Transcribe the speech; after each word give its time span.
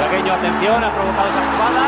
Tragueño, 0.00 0.32
atención, 0.32 0.82
ha 0.82 0.94
provocado 0.94 1.28
esa 1.28 1.52
jugada. 1.52 1.84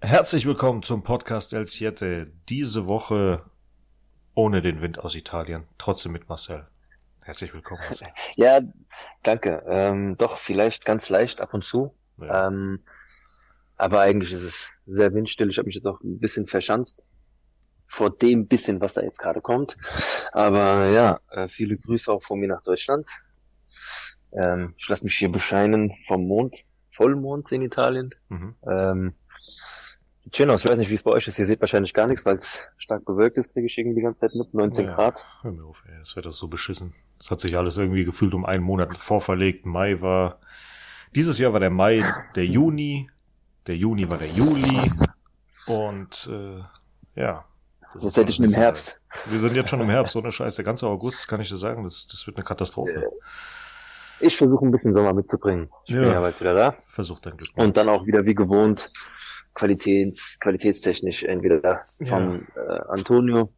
Herzlich 0.00 0.46
willkommen 0.46 0.82
zum 0.82 1.02
Podcast 1.02 1.52
El 1.52 1.66
Siete. 1.66 2.32
Diese 2.48 2.86
Woche 2.86 3.42
ohne 4.34 4.62
den 4.62 4.80
Wind 4.80 5.00
aus 5.00 5.16
Italien, 5.16 5.66
trotzdem 5.76 6.12
mit 6.12 6.30
Marcel. 6.30 6.66
Herzlich 7.20 7.52
willkommen, 7.52 7.82
Marcel. 7.82 8.08
Ja, 8.36 8.60
danke. 9.22 9.62
Ähm, 9.68 10.16
doch, 10.16 10.38
vielleicht 10.38 10.86
ganz 10.86 11.10
leicht 11.10 11.42
ab 11.42 11.52
und 11.52 11.66
zu. 11.66 11.94
Ja. 12.16 12.46
Ähm, 12.46 12.80
aber 13.78 14.00
eigentlich 14.00 14.32
ist 14.32 14.44
es 14.44 14.70
sehr 14.86 15.14
windstill. 15.14 15.50
Ich 15.50 15.58
habe 15.58 15.66
mich 15.66 15.76
jetzt 15.76 15.86
auch 15.86 16.00
ein 16.02 16.18
bisschen 16.18 16.46
verschanzt 16.46 17.06
vor 17.86 18.10
dem 18.10 18.46
bisschen, 18.46 18.80
was 18.80 18.94
da 18.94 19.02
jetzt 19.02 19.18
gerade 19.18 19.40
kommt. 19.40 19.76
Aber 20.32 20.90
ja, 20.90 21.20
äh, 21.30 21.48
viele 21.48 21.76
Grüße 21.76 22.12
auch 22.12 22.22
von 22.22 22.38
mir 22.38 22.48
nach 22.48 22.62
Deutschland. 22.62 23.08
Ähm, 24.32 24.74
ich 24.76 24.88
lasse 24.88 25.04
mich 25.04 25.14
hier 25.14 25.32
bescheinen 25.32 25.94
vom 26.06 26.26
Mond, 26.26 26.64
Vollmond 26.90 27.50
in 27.52 27.62
Italien. 27.62 28.10
Mhm. 28.28 28.54
Ähm, 28.68 29.14
Sieht 30.20 30.36
schön 30.36 30.50
aus. 30.50 30.64
Ich 30.64 30.70
weiß 30.70 30.78
nicht, 30.78 30.90
wie 30.90 30.94
es 30.94 31.02
bei 31.04 31.12
euch 31.12 31.28
ist. 31.28 31.38
Ihr 31.38 31.46
seht 31.46 31.60
wahrscheinlich 31.60 31.94
gar 31.94 32.08
nichts, 32.08 32.26
weil 32.26 32.36
es 32.36 32.66
stark 32.76 33.04
bewölkt 33.04 33.38
ist, 33.38 33.52
kriege 33.52 33.66
ich 33.66 33.78
irgendwie 33.78 33.94
die 33.94 34.02
ganze 34.02 34.20
Zeit 34.20 34.34
mit. 34.34 34.52
19 34.52 34.86
ja, 34.86 34.94
Grad. 34.94 35.24
Hör 35.42 35.52
mir 35.52 35.64
auf, 35.64 35.82
ey. 35.86 35.96
Das 36.00 36.16
wird 36.16 36.26
das 36.26 36.36
so 36.36 36.48
beschissen. 36.48 36.92
Es 37.20 37.30
hat 37.30 37.40
sich 37.40 37.56
alles 37.56 37.78
irgendwie 37.78 38.04
gefühlt 38.04 38.34
um 38.34 38.44
einen 38.44 38.64
Monat 38.64 38.94
vorverlegt. 38.94 39.64
Mai 39.64 40.02
war, 40.02 40.40
dieses 41.14 41.38
Jahr 41.38 41.52
war 41.52 41.60
der 41.60 41.70
Mai 41.70 42.04
der 42.34 42.44
Juni. 42.44 43.08
Der 43.66 43.76
Juni 43.76 44.08
war 44.08 44.18
der 44.18 44.28
Juli. 44.28 44.90
Und, 45.66 46.30
äh, 46.30 47.20
ja. 47.20 47.44
Jetzt 48.00 48.14
seid 48.14 48.28
ihr 48.28 48.34
schon 48.34 48.44
im 48.46 48.54
Herbst. 48.54 49.00
Wir 49.26 49.40
sind 49.40 49.54
jetzt 49.54 49.70
schon 49.70 49.80
im 49.80 49.88
Herbst, 49.88 50.14
ohne 50.16 50.30
Scheiß. 50.30 50.56
Der 50.56 50.64
ganze 50.64 50.86
August, 50.86 51.26
kann 51.26 51.40
ich 51.40 51.48
dir 51.48 51.56
sagen, 51.56 51.84
das, 51.84 52.06
das 52.06 52.26
wird 52.26 52.36
eine 52.36 52.44
Katastrophe. 52.44 53.10
Ich 54.20 54.36
versuche 54.36 54.66
ein 54.66 54.70
bisschen 54.70 54.92
Sommer 54.92 55.14
mitzubringen. 55.14 55.70
Ich 55.84 55.94
ja. 55.94 56.00
bin 56.00 56.10
ja 56.10 56.20
bald 56.20 56.40
wieder 56.40 56.54
da. 56.54 56.74
Versuch 56.86 57.20
dein 57.20 57.36
Glück. 57.36 57.50
Und 57.54 57.76
dann 57.76 57.88
auch 57.88 58.04
wieder 58.06 58.24
wie 58.26 58.34
gewohnt 58.34 58.90
qualitäts, 59.54 60.38
qualitätstechnisch 60.40 61.24
entweder 61.24 61.86
von 62.04 62.46
ja. 62.54 62.62
äh, 62.62 62.80
Antonio 62.88 63.52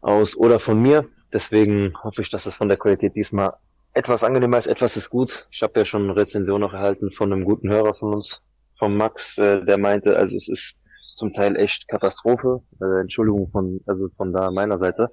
aus 0.00 0.36
oder 0.36 0.60
von 0.60 0.80
mir. 0.80 1.08
Deswegen 1.32 1.94
hoffe 2.02 2.22
ich, 2.22 2.30
dass 2.30 2.46
es 2.46 2.56
von 2.56 2.68
der 2.68 2.78
Qualität 2.78 3.14
diesmal 3.14 3.54
etwas 3.92 4.24
angenehmer 4.24 4.58
ist. 4.58 4.66
Etwas 4.66 4.96
ist 4.96 5.10
gut. 5.10 5.46
Ich 5.50 5.62
habe 5.62 5.72
ja 5.76 5.84
schon 5.84 6.04
eine 6.04 6.16
Rezension 6.16 6.60
noch 6.60 6.72
erhalten 6.72 7.12
von 7.12 7.32
einem 7.32 7.44
guten 7.44 7.68
Hörer 7.68 7.94
von 7.94 8.14
uns, 8.14 8.42
von 8.78 8.96
Max, 8.96 9.38
äh, 9.38 9.64
der 9.64 9.78
meinte, 9.78 10.16
also 10.16 10.36
es 10.36 10.48
ist 10.48 10.76
zum 11.14 11.32
Teil 11.32 11.56
echt 11.56 11.88
Katastrophe. 11.88 12.62
Äh, 12.80 13.00
Entschuldigung 13.00 13.50
von, 13.50 13.80
also 13.86 14.08
von 14.16 14.32
da 14.32 14.50
meiner 14.50 14.78
Seite. 14.78 15.10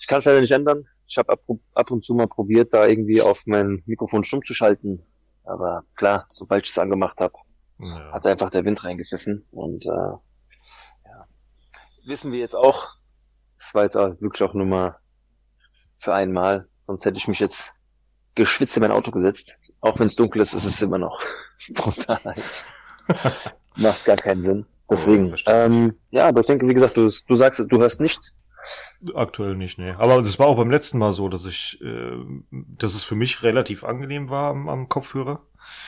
Ich 0.00 0.06
kann 0.08 0.18
es 0.18 0.24
leider 0.24 0.40
nicht 0.40 0.50
ändern. 0.50 0.84
Ich 1.06 1.16
habe 1.16 1.32
ab, 1.32 1.40
ab 1.74 1.90
und 1.90 2.02
zu 2.02 2.14
mal 2.14 2.26
probiert, 2.26 2.72
da 2.74 2.86
irgendwie 2.86 3.22
auf 3.22 3.42
mein 3.46 3.82
Mikrofon 3.86 4.24
stumm 4.24 4.44
zu 4.44 4.54
schalten. 4.54 5.02
Aber 5.44 5.84
klar, 5.94 6.26
sobald 6.28 6.64
ich 6.64 6.70
es 6.70 6.78
angemacht 6.78 7.20
habe, 7.20 7.34
ja. 7.82 8.12
Hat 8.12 8.26
einfach 8.26 8.50
der 8.50 8.64
Wind 8.64 8.84
reingepfiffen 8.84 9.44
und 9.50 9.86
äh, 9.86 9.90
ja. 9.90 11.24
wissen 12.06 12.30
wir 12.30 12.38
jetzt 12.38 12.54
auch, 12.54 12.94
das 13.56 13.74
war 13.74 13.82
jetzt 13.82 13.96
auch 13.96 14.20
wirklich 14.20 14.42
auch 14.48 14.54
nur 14.54 14.66
mal 14.66 14.96
für 15.98 16.14
einmal, 16.14 16.68
sonst 16.78 17.04
hätte 17.04 17.18
ich 17.18 17.26
mich 17.26 17.40
jetzt 17.40 17.72
geschwitzt 18.36 18.76
in 18.76 18.82
mein 18.82 18.92
Auto 18.92 19.10
gesetzt. 19.10 19.56
Auch 19.80 19.98
wenn 19.98 20.08
es 20.08 20.16
dunkel 20.16 20.42
ist, 20.42 20.54
ist 20.54 20.64
es 20.64 20.80
immer 20.80 20.98
noch 20.98 21.20
brutal 21.74 22.22
heiß. 22.24 22.68
Macht 23.76 24.04
gar 24.04 24.16
keinen 24.16 24.42
Sinn. 24.42 24.66
Deswegen, 24.90 25.32
oh, 25.32 25.50
ähm, 25.50 25.94
ja, 26.10 26.28
aber 26.28 26.40
ich 26.40 26.46
denke, 26.46 26.68
wie 26.68 26.74
gesagt, 26.74 26.96
du, 26.96 27.08
du 27.08 27.34
sagst, 27.34 27.64
du 27.66 27.78
hörst 27.78 28.00
nichts. 28.00 28.36
Aktuell 29.14 29.56
nicht, 29.56 29.78
nee. 29.78 29.92
Aber 29.98 30.22
das 30.22 30.38
war 30.38 30.46
auch 30.46 30.56
beim 30.56 30.70
letzten 30.70 30.98
Mal 30.98 31.12
so, 31.12 31.28
dass 31.28 31.46
ich, 31.46 31.80
äh, 31.82 32.16
dass 32.50 32.94
es 32.94 33.04
für 33.04 33.16
mich 33.16 33.42
relativ 33.42 33.82
angenehm 33.84 34.30
war 34.30 34.50
am, 34.50 34.68
am 34.68 34.88
Kopfhörer. 34.88 35.40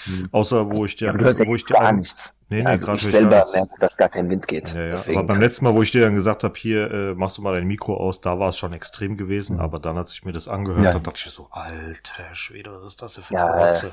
Hm. 0.05 0.29
Außer 0.33 0.71
wo 0.71 0.85
ich 0.85 0.97
dir, 0.97 1.07
ja, 1.07 1.47
wo 1.47 1.55
ich 1.55 1.65
dir 1.65 1.75
gar 1.75 1.93
nichts. 1.93 2.37
Nee, 2.49 2.63
nee, 2.63 2.67
also 2.67 2.93
ich 2.93 3.03
selber 3.03 3.47
merke, 3.53 3.75
dass 3.81 3.97
gar 3.97 4.09
kein 4.09 4.31
Wind 4.31 4.47
geht. 4.47 4.73
Ja, 4.73 4.87
ja. 4.87 4.95
Aber 5.09 5.25
beim 5.25 5.41
letzten 5.41 5.65
Mal, 5.65 5.75
wo 5.75 5.83
ich 5.83 5.91
dir 5.91 6.03
dann 6.03 6.15
gesagt 6.15 6.45
habe, 6.45 6.55
hier 6.57 6.91
äh, 6.91 7.15
machst 7.15 7.39
du 7.39 7.43
mal 7.43 7.55
dein 7.55 7.67
Mikro 7.67 7.97
aus, 7.97 8.21
da 8.21 8.39
war 8.39 8.51
es 8.51 8.59
schon 8.59 8.73
extrem 8.73 9.17
gewesen. 9.17 9.57
Mhm. 9.57 9.63
Aber 9.63 9.81
dann, 9.81 9.97
als 9.99 10.13
ich 10.13 10.25
mir 10.25 10.33
das 10.33 10.47
angehört 10.47 10.85
ja. 10.85 10.93
habe, 10.95 11.05
dachte 11.05 11.21
ich 11.25 11.33
so, 11.33 11.49
alter 11.51 12.35
Schwede, 12.35 12.73
was 12.73 12.93
ist 12.93 13.03
das 13.03 13.15
denn 13.15 13.25
für 13.25 13.37
eine 13.37 13.47
ja, 13.47 13.67
Ratze? 13.67 13.93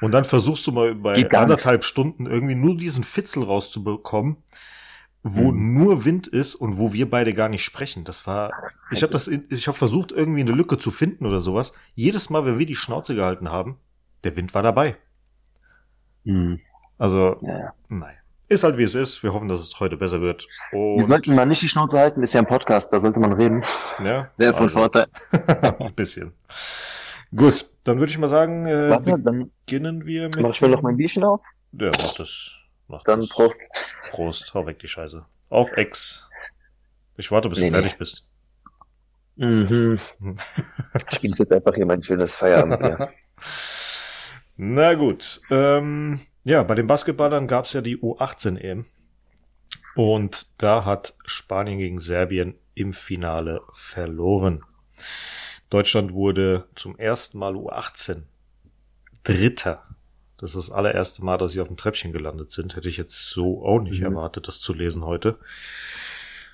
Und 0.00 0.12
dann 0.12 0.24
versuchst 0.24 0.66
du 0.66 0.72
mal 0.72 0.94
bei 0.94 1.28
anderthalb 1.30 1.84
Stunden 1.84 2.26
irgendwie 2.26 2.54
nur 2.54 2.76
diesen 2.76 3.04
Fitzel 3.04 3.44
rauszubekommen 3.44 4.36
wo 5.28 5.50
mhm. 5.50 5.74
nur 5.74 6.04
Wind 6.04 6.28
ist 6.28 6.54
und 6.54 6.78
wo 6.78 6.92
wir 6.92 7.10
beide 7.10 7.34
gar 7.34 7.48
nicht 7.48 7.64
sprechen. 7.64 8.04
Das 8.04 8.26
war, 8.26 8.52
ich 8.92 9.02
habe 9.02 9.12
das, 9.12 9.26
ich 9.26 9.66
habe 9.66 9.76
versucht 9.76 10.12
irgendwie 10.12 10.40
eine 10.40 10.52
Lücke 10.52 10.78
zu 10.78 10.92
finden 10.92 11.26
oder 11.26 11.40
sowas. 11.40 11.72
Jedes 11.94 12.30
Mal, 12.30 12.46
wenn 12.46 12.58
wir 12.58 12.66
die 12.66 12.76
Schnauze 12.76 13.14
gehalten 13.14 13.50
haben, 13.50 13.78
der 14.22 14.36
Wind 14.36 14.54
war 14.54 14.62
dabei. 14.62 14.96
Mhm. 16.24 16.60
Also, 16.96 17.36
ja, 17.40 17.58
ja. 17.58 17.72
nein. 17.88 18.14
Ist 18.48 18.62
halt 18.62 18.78
wie 18.78 18.84
es 18.84 18.94
ist. 18.94 19.24
Wir 19.24 19.34
hoffen, 19.34 19.48
dass 19.48 19.58
es 19.58 19.80
heute 19.80 19.96
besser 19.96 20.20
wird. 20.20 20.46
Und 20.72 20.98
wir 20.98 21.04
sollten 21.04 21.34
mal 21.34 21.46
nicht 21.46 21.62
die 21.62 21.68
Schnauze 21.68 21.98
halten, 21.98 22.22
ist 22.22 22.32
ja 22.32 22.40
ein 22.40 22.46
Podcast, 22.46 22.92
da 22.92 23.00
sollte 23.00 23.18
man 23.18 23.32
reden. 23.32 23.64
Ja. 24.02 24.30
Wäre 24.36 24.54
von 24.54 24.64
also. 24.64 24.78
Vorteil. 24.78 25.08
ein 25.80 25.94
bisschen. 25.94 26.32
Gut, 27.34 27.68
dann 27.82 27.98
würde 27.98 28.12
ich 28.12 28.18
mal 28.18 28.28
sagen, 28.28 28.66
äh, 28.66 28.90
Warte, 28.90 29.18
dann 29.18 29.50
beginnen 29.66 30.06
wir 30.06 30.26
mit. 30.26 30.40
Mach 30.40 30.50
ich 30.50 30.62
mir 30.62 30.68
noch 30.68 30.82
mein 30.82 30.96
Bierchen 30.96 31.24
auf? 31.24 31.42
Ja, 31.72 31.90
mach 32.00 32.14
das. 32.14 32.52
Mach 32.88 33.02
dann 33.04 33.20
das. 33.20 33.28
Prost. 33.30 33.70
Prost, 34.10 34.54
hau 34.54 34.66
weg 34.66 34.78
die 34.78 34.88
Scheiße. 34.88 35.24
Auf 35.48 35.72
Ex. 35.72 36.28
Ich 37.16 37.30
warte, 37.30 37.48
bis 37.48 37.58
nee, 37.60 37.70
du 37.70 37.74
fertig 37.74 37.92
nee. 37.92 37.98
bist. 37.98 38.24
Mhm. 39.36 39.98
ich 41.10 41.20
genieße 41.20 41.42
jetzt 41.42 41.52
einfach 41.52 41.74
hier 41.74 41.86
mein 41.86 42.02
schönes 42.02 42.36
Feierabend. 42.36 43.10
Na 44.56 44.94
gut. 44.94 45.40
Ähm, 45.50 46.20
ja, 46.44 46.62
bei 46.62 46.74
den 46.74 46.86
Basketballern 46.86 47.46
gab 47.46 47.66
es 47.66 47.72
ja 47.72 47.80
die 47.80 47.98
U18-EM. 47.98 48.86
Und 49.94 50.46
da 50.58 50.84
hat 50.84 51.14
Spanien 51.24 51.78
gegen 51.78 52.00
Serbien 52.00 52.54
im 52.74 52.92
Finale 52.92 53.62
verloren. 53.72 54.62
Deutschland 55.70 56.12
wurde 56.12 56.68
zum 56.74 56.98
ersten 56.98 57.38
Mal 57.38 57.54
U18 57.54 58.22
Dritter. 59.24 59.80
Das 60.38 60.54
ist 60.54 60.68
das 60.68 60.70
allererste 60.70 61.24
Mal, 61.24 61.38
dass 61.38 61.52
sie 61.52 61.60
auf 61.60 61.68
dem 61.68 61.76
Treppchen 61.76 62.12
gelandet 62.12 62.50
sind. 62.50 62.76
Hätte 62.76 62.88
ich 62.88 62.96
jetzt 62.96 63.30
so 63.30 63.64
auch 63.64 63.80
nicht 63.80 64.00
mhm. 64.00 64.06
erwartet, 64.06 64.48
das 64.48 64.60
zu 64.60 64.74
lesen 64.74 65.04
heute. 65.04 65.38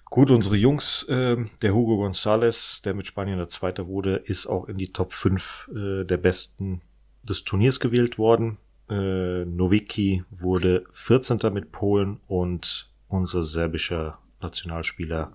Gut, 0.05 0.31
unsere 0.31 0.57
Jungs, 0.57 1.05
äh, 1.05 1.37
der 1.63 1.75
Hugo 1.75 2.05
González, 2.05 2.83
der 2.83 2.95
mit 2.95 3.07
Spanien 3.07 3.39
der 3.39 3.49
Zweite 3.49 3.87
wurde, 3.87 4.17
ist 4.17 4.47
auch 4.47 4.69
in 4.69 4.77
die 4.77 4.93
Top 4.93 5.15
5 5.15 5.71
äh, 5.75 6.05
der 6.05 6.19
besten 6.19 6.83
des 7.23 7.45
Turniers 7.45 7.81
gewählt 7.81 8.19
worden. 8.19 8.59
Äh, 8.91 9.47
Nowicki 9.47 10.25
wurde 10.31 10.85
14. 10.93 11.39
mit 11.53 11.73
Polen 11.73 12.21
und 12.29 12.91
unser 13.09 13.43
serbischer 13.43 14.19
Nationalspieler 14.43 15.33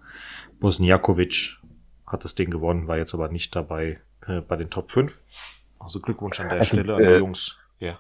Bosniakovic 0.60 1.58
hat 2.06 2.24
das 2.24 2.36
Ding 2.36 2.52
gewonnen, 2.52 2.88
war 2.88 2.98
jetzt 2.98 3.14
aber 3.14 3.30
nicht 3.30 3.56
dabei 3.56 4.00
äh, 4.28 4.42
bei 4.42 4.56
den 4.56 4.70
Top 4.70 4.92
5. 4.92 5.20
Also 5.80 6.00
Glückwunsch 6.00 6.40
an 6.40 6.50
der 6.50 6.60
also, 6.60 6.78
Stelle 6.78 6.96
an 6.96 7.02
die 7.02 7.10
äh, 7.10 7.18
Jungs. 7.18 7.58
Ja. 7.80 8.00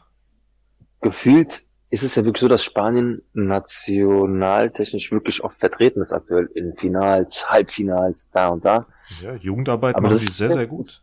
Gefühlt 1.02 1.62
ist 1.90 2.04
es 2.04 2.16
ja 2.16 2.26
wirklich 2.26 2.42
so, 2.42 2.48
dass 2.48 2.64
Spanien 2.64 3.22
nationaltechnisch 3.34 5.12
wirklich 5.12 5.44
oft 5.44 5.60
vertreten 5.60 6.02
ist 6.02 6.12
aktuell 6.12 6.50
in 6.54 6.76
Finals, 6.76 7.50
Halbfinals, 7.50 8.30
da 8.32 8.50
und 8.50 8.66
da. 8.66 8.88
Ja, 9.22 9.36
Jugendarbeit 9.36 9.96
aber 9.96 10.10
machen 10.10 10.20
sie 10.20 10.28
sehr, 10.28 10.52
sehr 10.52 10.68
gut. 10.68 11.02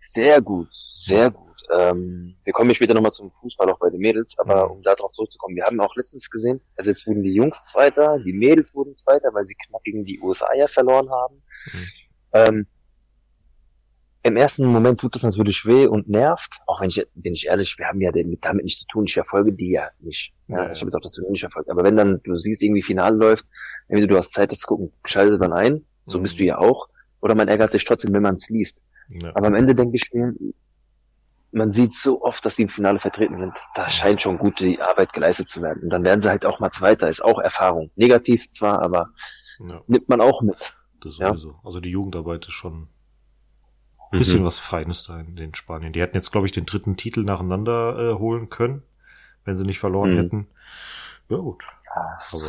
Sehr 0.00 0.42
gut, 0.42 0.68
sehr 0.90 1.30
gut. 1.30 1.44
Ähm, 1.72 2.36
wir 2.44 2.52
kommen 2.52 2.74
später 2.74 2.94
nochmal 2.94 3.12
zum 3.12 3.30
Fußball 3.30 3.70
auch 3.70 3.78
bei 3.78 3.90
den 3.90 4.00
Mädels, 4.00 4.36
aber 4.38 4.66
mhm. 4.66 4.72
um 4.72 4.82
darauf 4.82 5.12
zurückzukommen, 5.12 5.56
wir 5.56 5.64
haben 5.64 5.80
auch 5.80 5.94
letztens 5.96 6.28
gesehen, 6.28 6.60
also 6.76 6.90
jetzt 6.90 7.06
wurden 7.06 7.22
die 7.22 7.32
Jungs 7.32 7.64
Zweiter, 7.64 8.18
die 8.18 8.32
Mädels 8.32 8.74
wurden 8.74 8.94
Zweiter, 8.94 9.32
weil 9.32 9.44
sie 9.44 9.54
knapp 9.54 9.82
gegen 9.84 10.04
die 10.04 10.20
USA 10.20 10.48
ja 10.54 10.66
verloren 10.66 11.06
haben. 11.10 11.42
Mhm. 11.72 11.88
Ähm, 12.32 12.66
Im 14.26 14.38
ersten 14.38 14.64
Moment 14.64 15.00
tut 15.00 15.14
das 15.14 15.22
natürlich 15.22 15.66
weh 15.66 15.86
und 15.86 16.08
nervt, 16.08 16.54
auch 16.66 16.80
wenn 16.80 16.88
ich, 16.88 17.06
bin 17.14 17.34
ich 17.34 17.46
ehrlich, 17.46 17.78
wir 17.78 17.86
haben 17.86 18.00
ja 18.00 18.10
damit 18.10 18.64
nichts 18.64 18.80
zu 18.80 18.86
tun, 18.86 19.04
ich 19.06 19.12
verfolge 19.12 19.52
die 19.52 19.72
ja 19.72 19.90
nicht. 20.00 20.32
Ja, 20.48 20.64
ja. 20.64 20.72
Ich 20.72 20.80
habe 20.80 20.86
jetzt 20.86 20.96
auch 20.96 21.00
das 21.00 21.20
nicht 21.28 21.40
verfolgt. 21.40 21.68
Aber 21.68 21.84
wenn 21.84 21.94
dann, 21.94 22.22
du 22.24 22.34
siehst, 22.34 22.62
irgendwie 22.62 22.80
Finale 22.80 23.16
läuft, 23.16 23.46
entweder 23.86 24.06
du 24.06 24.16
hast 24.16 24.32
Zeit, 24.32 24.50
das 24.50 24.60
zu 24.60 24.66
gucken, 24.66 24.92
schalte 25.04 25.38
dann 25.38 25.52
ein, 25.52 25.84
so 26.06 26.18
mhm. 26.18 26.22
bist 26.22 26.40
du 26.40 26.44
ja 26.44 26.56
auch, 26.56 26.88
oder 27.20 27.34
man 27.34 27.48
ärgert 27.48 27.70
sich 27.70 27.84
trotzdem, 27.84 28.14
wenn 28.14 28.22
man 28.22 28.36
es 28.36 28.48
liest. 28.48 28.86
Ja. 29.08 29.30
Aber 29.34 29.48
am 29.48 29.54
Ende 29.54 29.74
denke 29.74 29.96
ich 29.96 30.10
mir, 30.14 30.32
man 31.52 31.70
sieht 31.70 31.92
so 31.92 32.22
oft, 32.22 32.46
dass 32.46 32.56
die 32.56 32.62
im 32.62 32.70
Finale 32.70 33.00
vertreten 33.00 33.38
sind. 33.38 33.52
Da 33.74 33.90
scheint 33.90 34.22
schon 34.22 34.38
gute 34.38 34.78
Arbeit 34.80 35.12
geleistet 35.12 35.50
zu 35.50 35.60
werden. 35.60 35.82
Und 35.82 35.90
dann 35.90 36.02
werden 36.02 36.22
sie 36.22 36.30
halt 36.30 36.46
auch 36.46 36.60
mal 36.60 36.70
Zweiter. 36.70 37.08
Ist 37.08 37.22
auch 37.22 37.38
Erfahrung. 37.38 37.90
Negativ 37.94 38.50
zwar, 38.50 38.80
aber 38.80 39.10
nimmt 39.86 40.08
man 40.08 40.22
auch 40.22 40.40
mit. 40.40 40.74
Das 41.02 41.16
sowieso. 41.16 41.56
Also 41.62 41.80
die 41.80 41.90
Jugendarbeit 41.90 42.46
ist 42.46 42.54
schon 42.54 42.88
bisschen 44.18 44.40
mhm. 44.40 44.46
was 44.46 44.58
Feines 44.58 45.02
da 45.04 45.18
in, 45.20 45.36
in 45.36 45.54
Spanien. 45.54 45.92
Die 45.92 46.00
hätten 46.00 46.16
jetzt, 46.16 46.32
glaube 46.32 46.46
ich, 46.46 46.52
den 46.52 46.66
dritten 46.66 46.96
Titel 46.96 47.22
nacheinander 47.22 47.98
äh, 47.98 48.18
holen 48.18 48.50
können, 48.50 48.82
wenn 49.44 49.56
sie 49.56 49.64
nicht 49.64 49.78
verloren 49.78 50.12
mhm. 50.12 50.16
hätten. 50.16 50.46
Ja, 51.28 51.38
gut. 51.38 51.64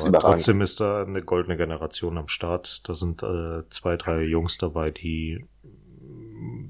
Aber 0.05 0.19
trotzdem 0.19 0.61
ist 0.61 0.81
da 0.81 1.03
eine 1.03 1.21
goldene 1.21 1.55
Generation 1.55 2.17
am 2.17 2.27
Start. 2.27 2.87
Da 2.87 2.95
sind 2.95 3.21
äh, 3.21 3.61
zwei, 3.69 3.95
drei 3.95 4.23
Jungs 4.23 4.57
dabei, 4.57 4.91
die 4.91 5.45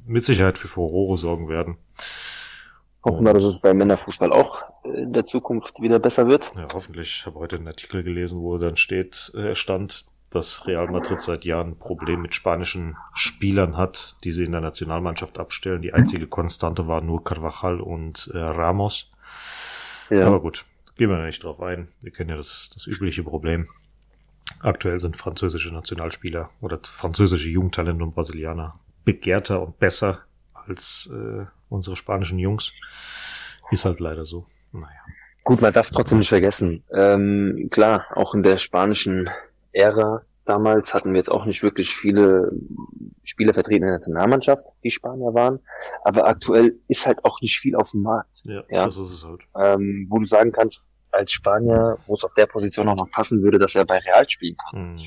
mit 0.06 0.26
Sicherheit 0.26 0.58
für 0.58 0.68
Furore 0.68 1.18
sorgen 1.18 1.48
werden. 1.48 1.78
Hoffen 3.04 3.26
wir, 3.26 3.34
dass 3.34 3.44
es 3.44 3.62
beim 3.62 3.78
Männerfußball 3.78 4.34
auch 4.34 4.64
in 4.84 5.14
der 5.14 5.26
Zukunft 5.26 5.80
wieder 5.82 6.00
besser 6.00 6.28
wird. 6.28 6.52
Ja, 6.56 6.68
hoffentlich. 6.74 7.20
Ich 7.20 7.26
habe 7.26 7.40
heute 7.40 7.56
einen 7.56 7.68
Artikel 7.68 8.04
gelesen, 8.04 8.42
wo 8.42 8.58
dann 8.58 8.78
steht, 8.78 9.32
äh, 9.36 9.54
stand, 9.54 10.06
dass 10.36 10.68
Real 10.68 10.88
Madrid 10.88 11.22
seit 11.22 11.46
Jahren 11.46 11.70
ein 11.70 11.80
Problem 11.80 12.22
mit 12.22 12.36
spanischen 12.36 12.98
Spielern 13.14 13.78
hat, 13.78 14.18
die 14.26 14.34
sie 14.34 14.44
in 14.44 14.52
der 14.52 14.60
Nationalmannschaft 14.60 15.40
abstellen. 15.40 15.82
Die 15.82 15.94
einzige 15.94 16.28
Konstante 16.28 16.88
war 16.88 17.00
nur 17.00 17.24
Carvajal 17.24 17.80
und 17.80 18.30
äh, 18.34 18.38
Ramos. 18.38 19.12
Ja. 20.10 20.28
Aber 20.28 20.42
gut, 20.42 20.66
gehen 20.98 21.10
wir 21.10 21.18
da 21.18 21.26
nicht 21.26 21.42
drauf 21.42 21.62
ein. 21.62 21.88
Wir 22.02 22.12
kennen 22.12 22.32
ja 22.32 22.36
das, 22.36 22.70
das 22.74 22.86
übliche 22.86 23.24
Problem. 23.24 23.70
Aktuell 24.60 25.00
sind 25.00 25.16
französische 25.16 25.74
Nationalspieler 25.74 26.50
oder 26.60 26.80
französische 26.84 27.50
Jugendtalente 27.50 28.04
und 28.04 28.14
Brasilianer 28.14 28.78
begehrter 29.06 29.62
und 29.62 29.80
besser 29.80 30.20
als 30.54 31.10
äh, 31.14 31.46
unsere 31.70 31.96
spanischen 31.96 32.40
Jungs. 32.40 32.74
Ist 33.72 33.86
halt 33.86 34.02
leider 34.02 34.26
so. 34.26 34.46
Naja. 34.74 34.90
Gut, 35.46 35.62
man 35.62 35.72
darf 35.72 35.92
trotzdem 35.92 36.18
nicht 36.18 36.30
vergessen. 36.30 36.84
Ähm, 36.92 37.70
klar, 37.72 38.06
auch 38.16 38.34
in 38.34 38.44
der 38.44 38.58
spanischen 38.58 39.30
Ära 39.76 40.24
damals 40.46 40.94
hatten 40.94 41.12
wir 41.12 41.18
jetzt 41.18 41.32
auch 41.32 41.46
nicht 41.46 41.64
wirklich 41.64 41.94
viele 41.94 42.52
Spieler 43.24 43.54
vertreten 43.54 43.84
in 43.84 43.88
der 43.88 43.98
Nationalmannschaft, 43.98 44.64
die 44.84 44.92
Spanier 44.92 45.34
waren. 45.34 45.60
Aber 46.04 46.28
aktuell 46.28 46.80
ist 46.88 47.06
halt 47.06 47.26
auch 47.26 47.42
nicht 47.42 47.60
viel 47.60 47.76
auf 47.76 47.92
dem 47.92 48.04
Markt. 48.04 48.44
Ja, 48.46 48.64
ja? 48.70 48.86
das 48.86 48.98
ist 48.98 49.10
es 49.10 49.26
halt. 49.26 49.42
Ähm, 49.60 50.08
wo 50.10 50.20
du 50.20 50.26
sagen 50.26 50.52
kannst, 50.52 50.94
als 51.12 51.32
Spanier, 51.32 51.98
wo 52.08 52.14
es 52.14 52.24
auf 52.24 52.34
der 52.36 52.46
Position 52.46 52.88
auch 52.90 52.96
noch 52.96 53.10
passen 53.10 53.42
würde, 53.42 53.58
dass 53.58 53.76
er 53.76 53.86
bei 53.86 53.98
Real 53.98 54.28
spielen 54.30 54.56
kann. 54.58 54.94
Mhm. 54.94 54.98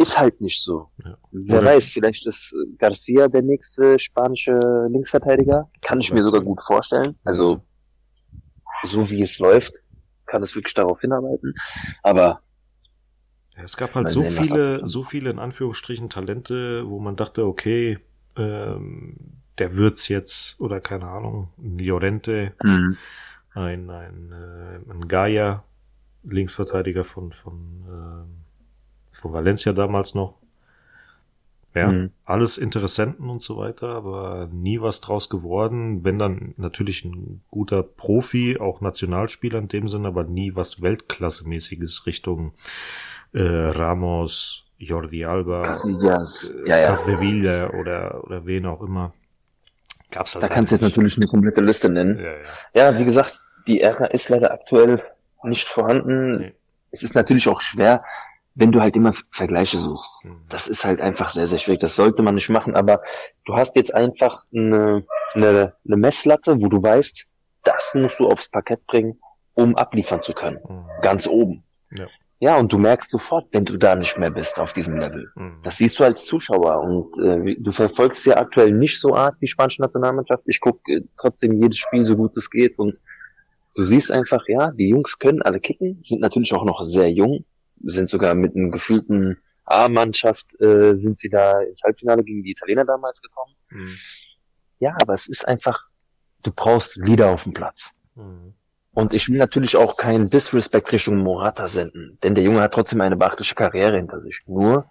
Ist 0.00 0.18
halt 0.18 0.40
nicht 0.40 0.62
so. 0.62 0.90
Ja. 1.04 1.16
Wer 1.32 1.58
Oder 1.58 1.70
weiß, 1.70 1.88
vielleicht 1.88 2.24
ist 2.26 2.54
Garcia 2.78 3.26
der 3.26 3.42
nächste 3.42 3.98
spanische 3.98 4.52
Linksverteidiger. 4.90 5.68
Kann 5.82 5.98
ich 5.98 6.12
mir 6.12 6.22
sogar 6.22 6.40
gut 6.40 6.60
vorstellen. 6.64 7.18
Also, 7.24 7.62
so 8.84 9.10
wie 9.10 9.22
es 9.22 9.40
läuft, 9.40 9.82
kann 10.26 10.42
es 10.42 10.54
wirklich 10.54 10.74
darauf 10.74 11.00
hinarbeiten. 11.00 11.52
Aber 12.04 12.42
es 13.62 13.76
gab 13.76 13.94
halt 13.94 14.08
so 14.08 14.20
sehen, 14.20 14.42
viele, 14.42 14.86
so 14.86 15.02
viele 15.02 15.30
in 15.30 15.38
Anführungsstrichen 15.38 16.08
Talente, 16.08 16.88
wo 16.88 17.00
man 17.00 17.16
dachte, 17.16 17.44
okay, 17.44 17.98
ähm, 18.36 19.16
der 19.58 19.76
wird's 19.76 20.08
jetzt 20.08 20.60
oder 20.60 20.80
keine 20.80 21.08
Ahnung, 21.08 21.48
ein 21.58 21.78
Llorente, 21.78 22.52
mhm. 22.62 22.96
ein 23.54 23.90
ein, 23.90 24.32
äh, 24.32 24.92
ein 24.92 25.08
Gaia, 25.08 25.64
Linksverteidiger 26.22 27.04
von 27.04 27.32
von 27.32 27.84
äh, 27.88 29.14
von 29.14 29.32
Valencia 29.32 29.72
damals 29.72 30.14
noch. 30.14 30.34
Ja, 31.74 31.92
mhm. 31.92 32.10
alles 32.24 32.56
Interessenten 32.56 33.28
und 33.28 33.42
so 33.42 33.58
weiter, 33.58 33.88
aber 33.88 34.48
nie 34.50 34.80
was 34.80 35.00
draus 35.00 35.28
geworden. 35.28 36.02
Wenn 36.02 36.18
dann 36.18 36.54
natürlich 36.56 37.04
ein 37.04 37.42
guter 37.50 37.82
Profi, 37.82 38.58
auch 38.58 38.80
Nationalspieler 38.80 39.58
in 39.58 39.68
dem 39.68 39.86
Sinne, 39.86 40.08
aber 40.08 40.24
nie 40.24 40.56
was 40.56 40.80
Weltklassemäßiges 40.80 42.06
Richtung 42.06 42.52
äh, 43.32 43.42
Ramos, 43.42 44.64
Jordi 44.78 45.24
Alba, 45.24 45.62
Casillas, 45.62 46.54
äh, 46.64 46.68
ja, 46.68 46.78
ja. 46.78 47.70
oder, 47.74 48.24
oder 48.24 48.46
wen 48.46 48.66
auch 48.66 48.82
immer. 48.82 49.12
Gab's 50.10 50.34
halt 50.34 50.42
da 50.42 50.48
kannst 50.48 50.72
du 50.72 50.76
jetzt 50.76 50.82
natürlich 50.82 51.16
eine 51.16 51.26
komplette 51.26 51.60
Liste 51.60 51.88
nennen. 51.88 52.18
Ja, 52.18 52.32
ja. 52.32 52.92
ja, 52.92 52.98
wie 52.98 53.04
gesagt, 53.04 53.44
die 53.66 53.80
Ära 53.80 54.06
ist 54.06 54.28
leider 54.28 54.52
aktuell 54.52 55.02
nicht 55.42 55.68
vorhanden. 55.68 56.36
Nee. 56.36 56.54
Es 56.90 57.02
ist 57.02 57.14
natürlich 57.14 57.48
auch 57.48 57.60
schwer, 57.60 58.02
wenn 58.54 58.72
du 58.72 58.80
halt 58.80 58.96
immer 58.96 59.12
Vergleiche 59.30 59.78
suchst. 59.78 60.24
Mhm. 60.24 60.40
Das 60.48 60.66
ist 60.66 60.84
halt 60.84 61.00
einfach 61.00 61.30
sehr, 61.30 61.46
sehr 61.46 61.58
schwierig. 61.58 61.80
Das 61.80 61.94
sollte 61.94 62.22
man 62.22 62.34
nicht 62.34 62.48
machen, 62.48 62.74
aber 62.74 63.02
du 63.44 63.54
hast 63.54 63.76
jetzt 63.76 63.94
einfach 63.94 64.44
eine, 64.54 65.04
eine, 65.34 65.74
eine 65.84 65.96
Messlatte, 65.96 66.60
wo 66.60 66.68
du 66.68 66.82
weißt, 66.82 67.26
das 67.64 67.92
musst 67.94 68.20
du 68.20 68.28
aufs 68.28 68.48
Parkett 68.48 68.86
bringen, 68.86 69.20
um 69.54 69.76
abliefern 69.76 70.22
zu 70.22 70.32
können. 70.32 70.58
Mhm. 70.66 70.86
Ganz 71.02 71.28
oben. 71.28 71.62
Ja. 71.90 72.06
Ja, 72.40 72.56
und 72.56 72.72
du 72.72 72.78
merkst 72.78 73.10
sofort, 73.10 73.48
wenn 73.52 73.64
du 73.64 73.76
da 73.76 73.96
nicht 73.96 74.16
mehr 74.16 74.30
bist 74.30 74.60
auf 74.60 74.72
diesem 74.72 74.96
Level. 74.96 75.30
Mhm. 75.34 75.58
Das 75.64 75.78
siehst 75.78 75.98
du 75.98 76.04
als 76.04 76.24
Zuschauer 76.24 76.80
und 76.82 77.18
äh, 77.18 77.56
du 77.58 77.72
verfolgst 77.72 78.24
ja 78.26 78.36
aktuell 78.36 78.72
nicht 78.72 79.00
so 79.00 79.14
arg 79.14 79.38
die 79.40 79.48
spanische 79.48 79.82
Nationalmannschaft. 79.82 80.44
Ich 80.46 80.60
gucke 80.60 80.80
äh, 80.92 81.00
trotzdem 81.16 81.60
jedes 81.60 81.78
Spiel 81.78 82.04
so 82.04 82.16
gut 82.16 82.36
es 82.36 82.48
geht 82.48 82.78
und 82.78 82.96
du 83.74 83.82
siehst 83.82 84.12
einfach, 84.12 84.44
ja, 84.46 84.70
die 84.70 84.88
Jungs 84.88 85.18
können 85.18 85.42
alle 85.42 85.58
kicken, 85.58 85.98
sind 86.04 86.20
natürlich 86.20 86.54
auch 86.54 86.64
noch 86.64 86.84
sehr 86.84 87.10
jung, 87.10 87.44
sind 87.82 88.08
sogar 88.08 88.34
mit 88.34 88.54
einem 88.54 88.70
gefühlten 88.70 89.38
A-Mannschaft 89.64 90.60
äh, 90.60 90.94
sind 90.94 91.18
sie 91.18 91.30
da 91.30 91.60
ins 91.62 91.82
Halbfinale 91.82 92.22
gegen 92.22 92.44
die 92.44 92.52
Italiener 92.52 92.84
damals 92.84 93.20
gekommen. 93.20 93.54
Mhm. 93.70 93.96
Ja, 94.78 94.96
aber 95.02 95.14
es 95.14 95.26
ist 95.26 95.46
einfach, 95.46 95.88
du 96.44 96.52
brauchst 96.52 96.96
Lieder 96.96 97.30
auf 97.30 97.42
dem 97.42 97.52
Platz. 97.52 97.96
Mhm. 98.14 98.54
Und 98.98 99.14
ich 99.14 99.28
will 99.28 99.38
natürlich 99.38 99.76
auch 99.76 99.96
keinen 99.96 100.28
Disrespect 100.28 100.90
Richtung 100.90 101.18
Morata 101.18 101.68
senden, 101.68 102.18
denn 102.24 102.34
der 102.34 102.42
Junge 102.42 102.62
hat 102.62 102.74
trotzdem 102.74 103.00
eine 103.00 103.14
beachtliche 103.14 103.54
Karriere 103.54 103.94
hinter 103.94 104.20
sich. 104.20 104.40
Nur 104.48 104.90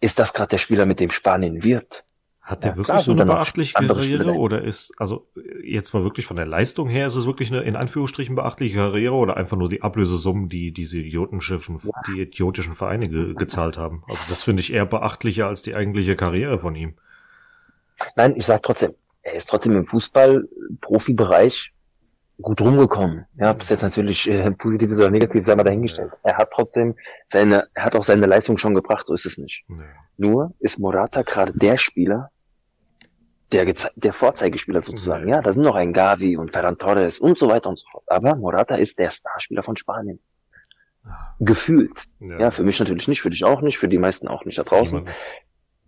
ist 0.00 0.18
das 0.18 0.32
gerade 0.32 0.48
der 0.48 0.56
Spieler, 0.56 0.86
mit 0.86 0.98
dem 0.98 1.10
Spanien 1.10 1.62
wird. 1.62 2.04
Hat 2.40 2.64
der 2.64 2.70
ja, 2.70 2.76
wirklich 2.78 2.94
klar, 2.94 3.02
so 3.02 3.12
eine 3.12 3.26
beachtliche 3.26 3.74
Karriere 3.74 4.32
oder 4.32 4.62
ist, 4.62 4.94
also 4.96 5.26
jetzt 5.62 5.92
mal 5.92 6.04
wirklich 6.04 6.24
von 6.24 6.38
der 6.38 6.46
Leistung 6.46 6.88
her, 6.88 7.06
ist 7.06 7.16
es 7.16 7.26
wirklich 7.26 7.52
eine 7.52 7.60
in 7.64 7.76
Anführungsstrichen 7.76 8.34
beachtliche 8.34 8.76
Karriere 8.76 9.12
oder 9.12 9.36
einfach 9.36 9.58
nur 9.58 9.68
die 9.68 9.82
Ablösesummen, 9.82 10.48
die 10.48 10.72
diese 10.72 10.98
Idiotenschiffen, 11.00 11.82
ja. 11.82 11.90
die 12.08 12.22
idiotischen 12.22 12.76
Vereine 12.76 13.10
ge 13.10 13.34
gezahlt 13.34 13.76
haben? 13.76 14.04
Also 14.08 14.22
das 14.30 14.42
finde 14.42 14.62
ich 14.62 14.72
eher 14.72 14.86
beachtlicher 14.86 15.48
als 15.48 15.60
die 15.60 15.74
eigentliche 15.74 16.16
Karriere 16.16 16.60
von 16.60 16.74
ihm. 16.74 16.94
Nein, 18.16 18.36
ich 18.38 18.46
sag 18.46 18.62
trotzdem, 18.62 18.94
er 19.20 19.34
ist 19.34 19.50
trotzdem 19.50 19.76
im 19.76 19.86
Fußball-Profibereich 19.86 21.74
gut 22.40 22.60
rumgekommen. 22.60 23.26
Ja, 23.36 23.52
bis 23.52 23.68
jetzt 23.68 23.82
natürlich 23.82 24.28
äh, 24.28 24.50
positives 24.52 24.98
oder 24.98 25.10
negatives, 25.10 25.46
sei 25.46 25.54
mal 25.54 25.64
dahingestellt. 25.64 26.12
Er 26.22 26.36
hat 26.36 26.50
trotzdem 26.52 26.96
seine, 27.26 27.68
er 27.74 27.84
hat 27.84 27.96
auch 27.96 28.04
seine 28.04 28.26
Leistung 28.26 28.56
schon 28.56 28.74
gebracht, 28.74 29.06
so 29.06 29.14
ist 29.14 29.26
es 29.26 29.38
nicht. 29.38 29.64
Nee. 29.68 29.84
Nur 30.16 30.54
ist 30.58 30.78
Morata 30.78 31.22
gerade 31.22 31.52
der 31.54 31.78
Spieler, 31.78 32.30
der, 33.52 33.72
der 33.94 34.12
Vorzeigespieler 34.12 34.80
sozusagen. 34.80 35.28
Ja, 35.28 35.40
da 35.40 35.52
sind 35.52 35.62
noch 35.62 35.76
ein 35.76 35.92
Gavi 35.92 36.36
und 36.36 36.52
Ferran 36.52 36.78
Torres 36.78 37.20
und 37.20 37.38
so 37.38 37.48
weiter 37.48 37.68
und 37.68 37.78
so 37.78 37.86
fort. 37.90 38.04
Aber 38.08 38.34
Morata 38.34 38.74
ist 38.74 38.98
der 38.98 39.10
Starspieler 39.10 39.62
von 39.62 39.76
Spanien. 39.76 40.18
Gefühlt. 41.38 42.04
Ja. 42.18 42.40
ja, 42.40 42.50
für 42.50 42.64
mich 42.64 42.78
natürlich 42.80 43.08
nicht, 43.08 43.22
für 43.22 43.30
dich 43.30 43.44
auch 43.44 43.60
nicht, 43.60 43.78
für 43.78 43.88
die 43.88 43.98
meisten 43.98 44.26
auch 44.26 44.44
nicht 44.44 44.58
da 44.58 44.64
draußen. 44.64 45.08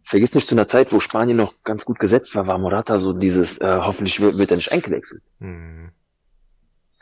Vergiss 0.03 0.35
nicht, 0.35 0.49
zu 0.49 0.55
einer 0.55 0.69
Zeit, 0.69 0.93
wo 0.93 1.01
Spanien 1.01 1.37
noch 1.37 1.55
ganz 1.65 1.85
gut 1.85 1.99
gesetzt 1.99 2.35
war, 2.37 2.47
war 2.47 2.59
Morata 2.59 2.97
so 2.97 3.13
dieses, 3.13 3.59
äh, 3.59 3.79
hoffentlich 3.81 4.21
wird, 4.21 4.39
wird 4.39 4.51
er 4.51 4.57
nicht 4.57 4.73
eingewechselt. 4.73 5.23
Mhm. 5.41 5.91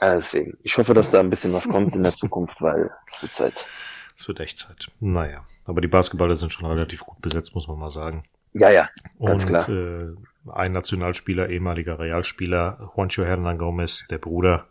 Ja, 0.00 0.14
deswegen. 0.14 0.58
Ich 0.62 0.76
hoffe, 0.78 0.94
dass 0.94 1.10
da 1.10 1.20
ein 1.20 1.30
bisschen 1.30 1.52
was 1.52 1.68
kommt 1.68 1.96
in 1.96 2.02
der 2.02 2.12
Zukunft, 2.16 2.60
weil 2.60 2.90
es 3.12 3.22
wird 3.22 3.34
Zeit. 3.34 3.66
Es 4.16 4.26
wird 4.28 4.40
echt 4.40 4.58
Zeit. 4.58 4.90
Naja, 5.00 5.44
aber 5.66 5.80
die 5.80 5.88
Basketballer 5.88 6.36
sind 6.36 6.52
schon 6.52 6.66
relativ 6.66 7.00
gut 7.00 7.20
besetzt, 7.20 7.54
muss 7.54 7.68
man 7.68 7.78
mal 7.78 7.90
sagen. 7.90 8.24
Ja, 8.52 8.70
ja, 8.70 8.88
ganz 9.20 9.44
Und, 9.44 9.48
klar. 9.48 9.68
Äh, 9.68 10.14
ein 10.50 10.72
Nationalspieler, 10.72 11.50
ehemaliger 11.50 11.98
Realspieler, 11.98 12.90
Juancho 12.94 13.24
Hernan 13.24 13.58
Gomez, 13.58 14.06
der 14.08 14.18
Bruder, 14.18 14.68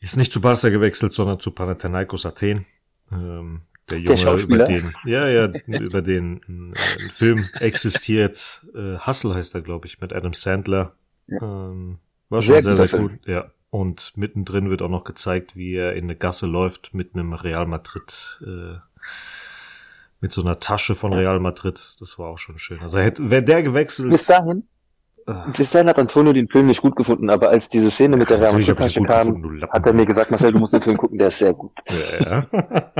ist 0.00 0.16
nicht 0.16 0.32
zu 0.32 0.40
Barca 0.40 0.68
gewechselt, 0.68 1.12
sondern 1.12 1.40
zu 1.40 1.50
Panathinaikos 1.50 2.24
Athen. 2.24 2.66
Ähm, 3.10 3.62
der 3.90 3.98
Junge, 3.98 4.22
der 4.22 4.34
über 4.34 4.64
den, 4.64 4.94
ja, 5.04 5.28
ja, 5.28 5.46
über 5.66 6.00
den 6.02 6.72
äh, 6.74 7.10
Film 7.12 7.44
existiert. 7.60 8.64
Äh, 8.74 8.98
Hustle 8.98 9.34
heißt 9.34 9.54
er, 9.54 9.60
glaube 9.62 9.86
ich, 9.86 10.00
mit 10.00 10.12
Adam 10.12 10.32
Sandler. 10.32 10.94
Ähm, 11.28 11.98
war 12.30 12.40
schon 12.40 12.62
sehr, 12.62 12.76
sehr, 12.76 12.86
sehr 12.86 13.00
gut. 13.00 13.18
Ja, 13.26 13.50
und 13.74 14.16
mittendrin 14.16 14.70
wird 14.70 14.82
auch 14.82 14.88
noch 14.88 15.02
gezeigt, 15.02 15.56
wie 15.56 15.74
er 15.74 15.94
in 15.94 16.04
eine 16.04 16.14
Gasse 16.14 16.46
läuft 16.46 16.94
mit 16.94 17.16
einem 17.16 17.32
Real 17.32 17.66
Madrid, 17.66 18.40
äh, 18.46 18.76
mit 20.20 20.30
so 20.30 20.42
einer 20.42 20.60
Tasche 20.60 20.94
von 20.94 21.12
Real 21.12 21.40
Madrid. 21.40 21.96
Das 21.98 22.16
war 22.16 22.28
auch 22.28 22.38
schon 22.38 22.56
schön. 22.60 22.78
Also 22.82 23.00
hätte, 23.00 23.30
wäre 23.30 23.42
der 23.42 23.64
gewechselt. 23.64 24.10
Bis 24.10 24.26
dahin? 24.26 24.68
Ah. 25.26 25.50
Bis 25.56 25.72
dahin 25.72 25.88
hat 25.88 25.98
Antonio 25.98 26.32
den 26.32 26.48
Film 26.48 26.66
nicht 26.66 26.82
gut 26.82 26.94
gefunden, 26.94 27.30
aber 27.30 27.48
als 27.48 27.68
diese 27.68 27.90
Szene 27.90 28.16
mit 28.16 28.30
der 28.30 28.40
Real 28.40 28.52
Madrid 28.52 28.78
Tasche 28.78 29.02
kam, 29.02 29.42
gefunden, 29.42 29.68
hat 29.68 29.84
er 29.84 29.92
mir 29.92 30.06
gesagt, 30.06 30.30
Marcel, 30.30 30.52
du 30.52 30.60
musst 30.60 30.72
den 30.72 30.82
Film 30.82 30.96
gucken, 30.96 31.18
der 31.18 31.26
ist 31.26 31.38
sehr 31.38 31.52
gut. 31.52 31.72
Ja, 31.88 32.20
ja. 32.20 32.46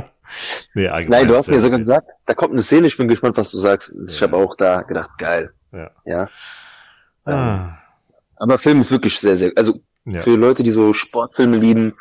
nee, 0.75 0.89
Nein, 1.07 1.29
du 1.29 1.37
hast 1.37 1.49
mir 1.49 1.61
sogar 1.61 1.79
gesagt, 1.79 2.09
da 2.27 2.35
kommt 2.35 2.51
eine 2.51 2.63
Szene, 2.63 2.89
ich 2.89 2.97
bin 2.97 3.07
gespannt, 3.07 3.37
was 3.37 3.53
du 3.53 3.59
sagst. 3.59 3.95
Ich 4.09 4.19
ja. 4.19 4.27
habe 4.27 4.39
auch 4.39 4.57
da 4.57 4.83
gedacht, 4.83 5.11
geil. 5.19 5.55
Ja. 5.71 5.93
ja. 6.05 6.29
Ah. 7.27 7.79
Aber 8.39 8.59
Film 8.59 8.81
ist 8.81 8.91
wirklich 8.91 9.21
sehr, 9.21 9.37
sehr, 9.37 9.53
also 9.55 9.79
ja. 10.05 10.21
Für 10.21 10.37
Leute, 10.37 10.63
die 10.63 10.71
so 10.71 10.93
Sportfilme 10.93 11.57
lieben, 11.57 11.95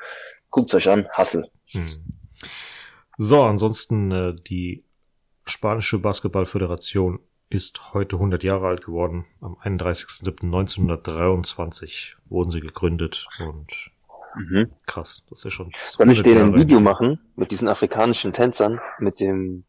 guckt 0.50 0.76
euch 0.76 0.90
an, 0.90 1.08
Hassel. 1.12 1.46
Hm. 1.72 1.88
So, 3.18 3.44
ansonsten 3.44 4.12
äh, 4.12 4.36
die 4.36 4.84
spanische 5.46 6.00
Basketballföderation 6.00 7.20
ist 7.50 7.94
heute 7.94 8.16
100 8.16 8.44
Jahre 8.44 8.68
alt 8.68 8.84
geworden. 8.84 9.26
Am 9.42 9.54
31.07.1923 9.56 12.14
wurden 12.30 12.52
sie 12.52 12.62
gegründet 12.62 13.28
und 13.46 13.92
Mhm. 14.36 14.72
Krass, 14.86 15.24
das 15.30 15.40
ist 15.40 15.46
ja 15.46 15.52
schon. 15.52 15.72
Soll 15.92 16.12
ich 16.12 16.20
100 16.20 16.26
denen 16.26 16.54
ein 16.54 16.60
Video 16.60 16.80
machen 16.80 17.20
mit 17.36 17.52
diesen 17.52 17.68
afrikanischen 17.68 18.34
Tänzern, 18.34 18.80
mit 19.00 19.20
dem 19.20 19.64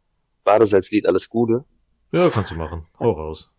Badesalzlied 0.44 1.06
Alles 1.06 1.28
Gute? 1.28 1.64
Ja, 2.12 2.30
kannst 2.30 2.50
du 2.50 2.54
machen. 2.54 2.86
Hau 2.98 3.12
raus. 3.12 3.52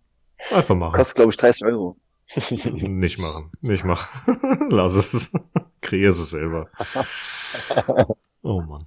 Einfach 0.52 0.76
machen. 0.76 0.96
Kostet, 0.96 1.16
glaube 1.16 1.32
ich, 1.32 1.38
30 1.38 1.66
Euro. 1.66 1.98
Nicht 2.28 3.20
machen. 3.20 3.52
Nicht 3.62 3.84
machen. 3.84 4.68
Lass 4.70 4.96
es. 4.96 5.32
Kreier 5.82 6.10
es 6.10 6.30
selber. 6.30 6.70
Oh 8.42 8.62
Mann. 8.62 8.86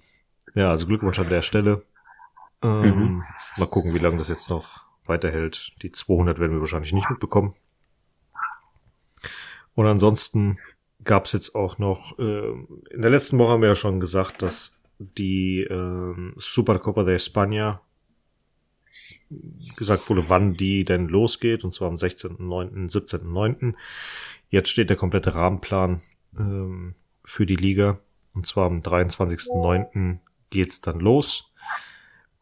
Ja, 0.55 0.71
also 0.71 0.87
Glückwunsch 0.87 1.19
an 1.19 1.29
der 1.29 1.43
Stelle. 1.43 1.83
Ähm, 2.63 2.83
Mhm. 2.83 3.25
Mal 3.57 3.67
gucken, 3.67 3.93
wie 3.93 3.99
lange 3.99 4.19
das 4.19 4.29
jetzt 4.29 4.51
noch 4.51 4.85
weiterhält. 5.07 5.83
Die 5.83 5.91
200 5.91 6.39
werden 6.39 6.53
wir 6.53 6.61
wahrscheinlich 6.61 6.93
nicht 6.93 7.11
mitbekommen. 7.11 7.55
Und 9.75 9.87
ansonsten 9.87 10.59
gab 11.03 11.25
es 11.25 11.33
jetzt 11.33 11.55
auch 11.57 11.79
noch, 11.79 12.17
ähm, 12.21 12.83
in 12.91 13.03
der 13.03 13.11
letzten 13.11 13.39
Woche 13.39 13.51
haben 13.53 13.63
wir 13.63 13.69
ja 13.71 13.75
schon 13.75 13.99
gesagt, 13.99 14.43
dass 14.43 14.79
die 14.99 15.63
ähm, 15.63 16.35
Supercopa 16.37 17.03
de 17.05 17.17
España 17.17 17.81
gesagt 19.77 20.09
wurde, 20.09 20.29
wann 20.29 20.55
die 20.55 20.85
denn 20.85 21.09
losgeht, 21.09 21.65
und 21.65 21.75
zwar 21.75 21.89
am 21.89 21.97
16.9., 21.97 22.91
17.9. 22.91 23.75
Jetzt 24.51 24.71
steht 24.71 24.91
der 24.91 24.97
komplette 24.97 25.35
Rahmenplan 25.35 26.01
ähm, 26.39 26.95
für 27.25 27.47
die 27.47 27.57
Liga, 27.57 27.99
und 28.35 28.47
zwar 28.47 28.67
am 28.67 28.81
23.9. 28.81 30.19
geht's 30.51 30.81
dann 30.81 31.01
los 31.01 31.53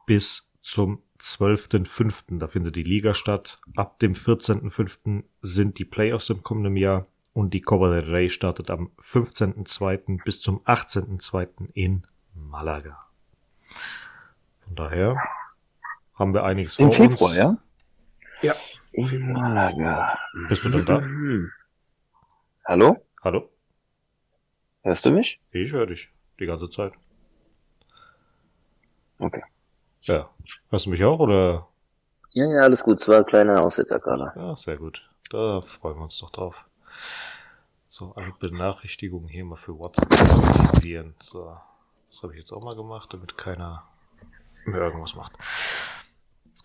bis 0.06 0.52
zum 0.60 1.02
12.5. 1.20 2.38
Da 2.38 2.46
findet 2.46 2.76
die 2.76 2.82
Liga 2.82 3.14
statt. 3.14 3.58
Ab 3.74 3.98
dem 3.98 4.14
14.5. 4.14 5.24
sind 5.40 5.78
die 5.78 5.84
Playoffs 5.84 6.30
im 6.30 6.42
kommenden 6.42 6.76
Jahr 6.76 7.06
und 7.32 7.52
die 7.52 7.60
Copa 7.60 7.90
del 7.90 8.10
Rey 8.10 8.30
startet 8.30 8.70
am 8.70 8.90
15.2. 8.98 10.24
bis 10.24 10.40
zum 10.40 10.62
18.2. 10.64 11.70
in 11.74 12.06
Malaga. 12.34 13.06
Von 14.60 14.74
daher 14.74 15.16
haben 16.16 16.34
wir 16.34 16.44
einiges 16.44 16.78
Im 16.78 16.86
vor 16.90 16.94
Februar, 17.08 17.30
uns. 17.30 17.36
ja? 17.36 17.58
Ja. 18.42 18.54
In 18.92 19.32
Malaga. 19.32 20.18
Bist 20.48 20.64
du 20.64 20.70
dann 20.70 20.84
da? 20.86 21.00
Mhm. 21.00 21.50
Hallo? 22.66 22.96
Hallo? 23.22 23.50
Hörst 24.82 25.06
du 25.06 25.10
mich? 25.10 25.40
Ich 25.50 25.72
höre 25.72 25.86
dich 25.86 26.10
die 26.40 26.46
ganze 26.46 26.70
Zeit. 26.70 26.92
Okay. 29.18 29.42
Ja. 30.02 30.30
Hörst 30.70 30.86
du 30.86 30.90
mich 30.90 31.04
auch 31.04 31.20
oder? 31.20 31.68
Ja, 32.30 32.46
ja, 32.46 32.60
alles 32.62 32.82
gut. 32.82 33.00
Es 33.00 33.08
war 33.08 33.18
ein 33.18 33.26
kleiner 33.26 33.64
Aussetzer 33.64 33.98
gerade. 33.98 34.32
Ja, 34.36 34.56
sehr 34.56 34.76
gut. 34.76 35.02
Da 35.30 35.60
freuen 35.60 35.96
wir 35.96 36.02
uns 36.02 36.18
doch 36.18 36.30
drauf. 36.30 36.64
So, 37.84 38.12
alle 38.14 38.26
Benachrichtigungen 38.40 39.28
hier 39.28 39.44
mal 39.44 39.56
für 39.56 39.78
WhatsApp 39.78 40.12
aktivieren. 40.12 41.14
So, 41.20 41.56
das 42.10 42.22
habe 42.22 42.34
ich 42.34 42.40
jetzt 42.40 42.52
auch 42.52 42.62
mal 42.62 42.76
gemacht, 42.76 43.12
damit 43.12 43.36
keiner 43.38 43.84
mehr 44.66 44.82
irgendwas 44.82 45.14
macht. 45.14 45.32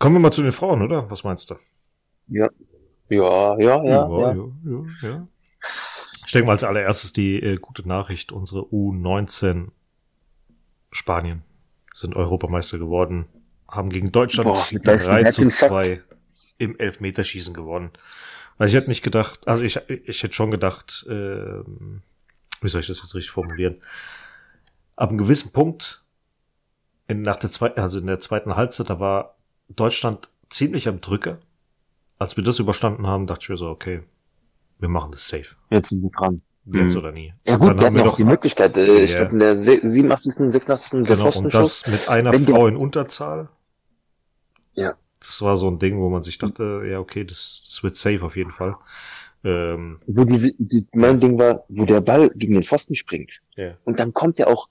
Kommen 0.02 0.16
wir 0.16 0.20
mal 0.20 0.32
zu 0.32 0.42
den 0.42 0.52
Frauen, 0.52 0.82
oder? 0.82 1.12
Was 1.12 1.24
meinst 1.24 1.52
du? 1.52 1.56
Ja. 2.28 2.50
Ja, 3.08 3.56
ja, 3.60 3.84
ja. 3.84 3.84
ja, 3.84 4.10
ja. 4.10 4.34
ja, 4.34 4.86
ja. 5.04 5.28
Ich 6.26 6.32
denke 6.32 6.48
mal 6.48 6.54
als 6.54 6.64
allererstes 6.64 7.14
die 7.14 7.40
äh, 7.40 7.58
gute 7.58 7.88
Nachricht. 7.88 8.32
Unsere 8.32 8.62
U19 8.62 9.68
Spanien 10.92 11.44
sind 11.94 12.16
Europameister 12.16 12.80
geworden, 12.80 13.28
haben 13.68 13.92
gegen 13.92 14.12
Deutschland 14.12 14.50
Boah, 14.50 14.66
mit 14.72 14.88
welchem 14.88 15.06
3 15.06 15.20
zu 15.20 15.24
Herzinfarkt? 15.24 15.86
2 15.86 16.04
im 16.58 16.80
Elfmeterschießen 16.80 17.54
gewonnen. 17.54 17.92
Also 18.58 18.76
ich 18.76 18.82
hätte 18.82 18.90
nicht 18.90 19.04
gedacht, 19.04 19.48
also 19.48 19.62
ich, 19.62 19.78
ich 19.88 20.24
hätte 20.24 20.34
schon 20.34 20.50
gedacht, 20.50 21.06
ähm, 21.10 22.02
wie 22.60 22.70
soll 22.70 22.82
ich 22.82 22.88
das 22.88 23.04
jetzt 23.04 23.14
richtig 23.14 23.30
formulieren? 23.30 23.84
Ab 24.96 25.10
einem 25.10 25.20
gewissen 25.20 25.52
Punkt, 25.52 26.04
in, 27.08 27.22
nach 27.22 27.38
der 27.38 27.52
zweiten, 27.52 27.80
also 27.80 28.00
in 28.00 28.08
der 28.08 28.20
zweiten 28.20 28.56
Halbzeit, 28.56 28.90
da 28.90 29.00
war 29.00 29.36
Deutschland 29.76 30.30
ziemlich 30.50 30.88
am 30.88 31.02
Drücker. 31.02 31.40
Als 32.18 32.38
wir 32.38 32.44
das 32.44 32.60
überstanden 32.60 33.08
haben, 33.08 33.26
dachte 33.28 33.44
ich 33.44 33.50
mir 33.50 33.58
so, 33.58 33.68
okay, 33.68 34.04
wir 34.80 34.90
machen 34.90 35.12
das 35.12 35.28
safe. 35.28 35.56
Jetzt 35.70 35.90
sind 35.90 36.04
wir 36.04 36.10
dran. 36.12 36.42
Jetzt 36.66 36.94
Mhm. 36.94 37.00
oder 37.00 37.12
nie. 37.12 37.34
Ja 37.46 37.58
gut, 37.58 37.70
dann 37.70 37.80
wir 37.80 37.86
haben 37.88 37.96
hatten 37.96 38.06
ja 38.06 38.12
auch 38.12 38.16
die 38.18 38.24
Möglichkeit, 38.24 38.78
äh, 38.78 39.02
ich 39.02 39.14
Ja. 39.14 39.20
glaube 39.20 39.34
in 39.34 39.40
der 39.40 39.56
se- 39.56 39.80
87., 39.82 40.52
86. 40.52 41.04
der 41.06 41.16
Genau, 41.16 41.26
und 41.28 41.34
Pfostenschuss. 41.34 41.82
das 41.84 41.92
mit 41.92 42.08
einer 42.08 42.34
Frau 42.34 42.68
in 42.68 42.76
Unterzahl. 42.76 43.50
Ja. 44.74 44.94
Das 45.20 45.42
war 45.42 45.56
so 45.58 45.68
ein 45.70 45.80
Ding, 45.80 46.00
wo 46.00 46.10
man 46.10 46.24
sich 46.24 46.38
dachte, 46.38 46.84
ja, 46.88 47.00
okay, 47.00 47.24
das, 47.24 47.64
das 47.68 47.84
wird 47.84 47.96
safe 47.96 48.24
auf 48.24 48.36
jeden 48.36 48.52
Fall. 48.52 48.76
Ähm, 49.44 50.00
Wo 50.06 50.24
diese, 50.24 50.52
die, 50.60 50.88
mein 50.94 51.20
Ding 51.20 51.40
war, 51.40 51.64
wo 51.68 51.86
der 51.86 52.02
Ball 52.02 52.30
gegen 52.36 52.54
den 52.54 52.64
Pfosten 52.64 52.94
springt. 52.96 53.42
ja, 53.56 53.74
Und 53.86 54.00
dann 54.00 54.14
kommt 54.14 54.40
er 54.40 54.48
auch, 54.48 54.70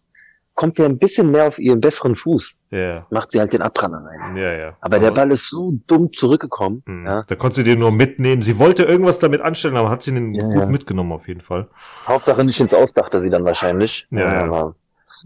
kommt 0.55 0.79
er 0.79 0.87
ein 0.87 0.99
bisschen 0.99 1.31
mehr 1.31 1.49
auf 1.49 1.59
ihren 1.59 1.81
besseren 1.81 2.17
Fuß. 2.17 2.59
ja, 2.71 3.07
Macht 3.11 3.33
sie 3.33 3.41
halt 3.41 3.53
den 3.53 3.63
Abpraller 3.63 4.05
rein. 4.05 4.37
ja, 4.37 4.53
ja. 4.53 4.77
Aber 4.81 4.99
der 4.99 5.11
Ball 5.11 5.31
ist 5.31 5.49
so 5.49 5.73
dumm 5.87 6.13
zurückgekommen. 6.13 6.83
Mhm. 6.87 7.07
Ja. 7.07 7.23
Da 7.27 7.35
konntest 7.35 7.59
du 7.59 7.63
dir 7.65 7.77
nur 7.77 7.93
mitnehmen. 7.93 8.43
Sie 8.43 8.59
wollte 8.59 8.83
irgendwas 8.85 9.19
damit 9.19 9.41
anstellen, 9.41 9.77
aber 9.77 9.89
hat 9.91 10.03
sie 10.03 10.13
den 10.13 10.35
Ja, 10.35 10.43
gut 10.45 10.55
ja. 10.57 10.67
mitgenommen 10.67 11.13
auf 11.13 11.29
jeden 11.29 11.41
Fall. 11.41 11.69
Hauptsache 12.07 12.45
nicht 12.45 12.61
ins 12.61 12.75
Aus, 12.75 12.93
dachte 12.93 13.21
sie 13.21 13.31
dann 13.31 13.45
wahrscheinlich. 13.45 14.07
Ja, 14.11 14.21
ja. 14.35 14.43
Aber 14.45 14.75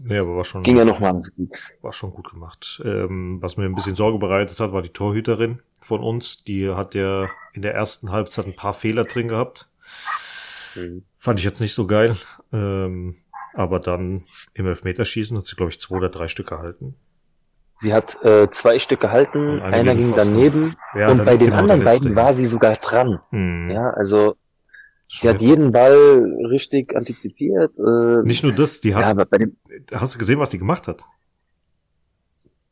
Ja, 0.09 0.21
aber 0.21 0.37
war 0.37 0.45
schon, 0.45 0.63
ging 0.63 0.77
ja 0.77 0.85
noch 0.85 0.99
mal 1.01 1.19
so 1.19 1.31
gut. 1.35 1.49
war 1.81 1.91
schon 1.93 2.11
gut 2.11 2.29
gemacht. 2.31 2.81
Ähm, 2.85 3.37
was 3.41 3.57
mir 3.57 3.65
ein 3.65 3.75
bisschen 3.75 3.95
Sorge 3.95 4.19
bereitet 4.19 4.59
hat, 4.59 4.71
war 4.71 4.81
die 4.81 4.89
Torhüterin 4.89 5.59
von 5.85 6.01
uns. 6.01 6.43
Die 6.45 6.69
hat 6.69 6.95
ja 6.95 7.27
in 7.53 7.61
der 7.61 7.73
ersten 7.73 8.11
Halbzeit 8.11 8.45
ein 8.45 8.55
paar 8.55 8.73
Fehler 8.73 9.03
drin 9.05 9.27
gehabt. 9.27 9.67
Mhm. 10.75 11.03
Fand 11.17 11.39
ich 11.39 11.45
jetzt 11.45 11.59
nicht 11.61 11.73
so 11.73 11.87
geil. 11.87 12.17
Ähm, 12.53 13.15
aber 13.55 13.79
dann 13.79 14.21
im 14.53 14.67
Elfmeterschießen 14.67 15.37
hat 15.37 15.47
sie, 15.47 15.55
glaube 15.55 15.71
ich, 15.71 15.79
zwei 15.79 15.95
oder 15.97 16.09
drei 16.09 16.27
Stück 16.27 16.47
gehalten. 16.47 16.95
Sie 17.73 17.93
hat 17.93 18.17
äh, 18.23 18.49
zwei 18.51 18.79
Stück 18.79 19.01
gehalten, 19.01 19.59
einer 19.61 19.95
ging 19.95 20.13
daneben 20.15 20.77
Ja, 20.97 21.09
und 21.09 21.25
bei 21.25 21.35
den 21.35 21.47
genau 21.49 21.59
anderen 21.59 21.81
letzte, 21.81 22.03
beiden 22.03 22.17
ja. 22.17 22.23
war 22.23 22.33
sie 22.33 22.45
sogar 22.45 22.73
dran. 22.73 23.19
Hm. 23.31 23.69
Ja, 23.69 23.89
also 23.89 24.35
sie 25.09 25.27
hat 25.27 25.41
jeden 25.41 25.71
Ball 25.73 26.23
richtig 26.49 26.95
antizipiert. 26.95 27.77
Äh, 27.79 28.23
Nicht 28.23 28.43
nur 28.43 28.53
das, 28.53 28.79
die 28.79 28.89
ja, 28.91 28.97
hat, 28.97 29.05
aber 29.07 29.25
bei 29.25 29.39
dem, 29.39 29.57
hast 29.93 30.15
du 30.15 30.19
gesehen, 30.19 30.39
was 30.39 30.49
die 30.49 30.59
gemacht 30.59 30.87
hat? 30.87 31.03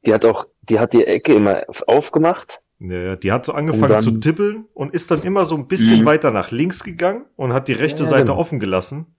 die 0.06 0.13
hat 0.13 0.25
auch, 0.25 0.46
die 0.63 0.80
hat 0.80 0.92
die 0.94 1.06
Ecke 1.06 1.34
immer 1.34 1.63
aufgemacht. 1.88 2.62
Ja, 2.80 2.98
ja, 2.98 3.16
die 3.16 3.32
hat 3.32 3.46
so 3.46 3.54
angefangen 3.54 3.88
dann- 3.90 4.02
zu 4.02 4.12
tippeln 4.20 4.66
und 4.74 4.94
ist 4.94 5.10
dann 5.12 5.22
immer 5.22 5.46
so 5.46 5.56
ein 5.56 5.68
bisschen 5.68 6.02
Mhm. 6.02 6.06
weiter 6.06 6.32
nach 6.32 6.52
links 6.52 6.84
gegangen 6.84 7.25
und 7.38 7.54
hat 7.54 7.70
die 7.70 7.74
rechte 7.74 8.04
Ja, 8.04 8.10
Seite 8.10 8.25
genau. 8.25 8.38
offen 8.38 8.60
gelassen. 8.60 9.16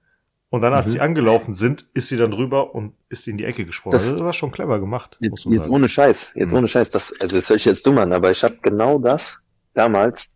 Und 0.54 0.60
dann, 0.60 0.72
als 0.72 0.86
Mhm. 0.86 0.90
sie 0.90 1.00
angelaufen 1.00 1.54
sind, 1.56 1.86
ist 1.94 2.06
sie 2.08 2.16
dann 2.16 2.32
rüber 2.32 2.76
und 2.76 2.94
ist 3.08 3.26
in 3.26 3.36
die 3.38 3.44
Ecke 3.44 3.64
gesprungen. 3.66 3.90
Das- 3.92 4.02
Also 4.04 4.14
das 4.14 4.24
war 4.24 4.32
schon 4.32 4.52
clever 4.52 4.78
gemacht. 4.78 5.16
Jetzt, 5.20 5.44
jetzt 5.46 5.68
ohne 5.68 5.88
Scheiß, 5.88 6.32
jetzt 6.36 6.52
Mhm. 6.52 6.58
ohne 6.58 6.68
Scheiß. 6.68 6.92
Das, 6.92 7.12
also 7.20 7.36
das 7.36 7.48
hört 7.50 7.58
sich 7.58 7.64
jetzt 7.64 7.84
dumm 7.86 7.98
an, 7.98 8.12
aber 8.12 8.30
ich 8.30 8.44
habe 8.44 8.56
genau 8.62 8.98
das 9.00 9.40
damals, 9.74 10.30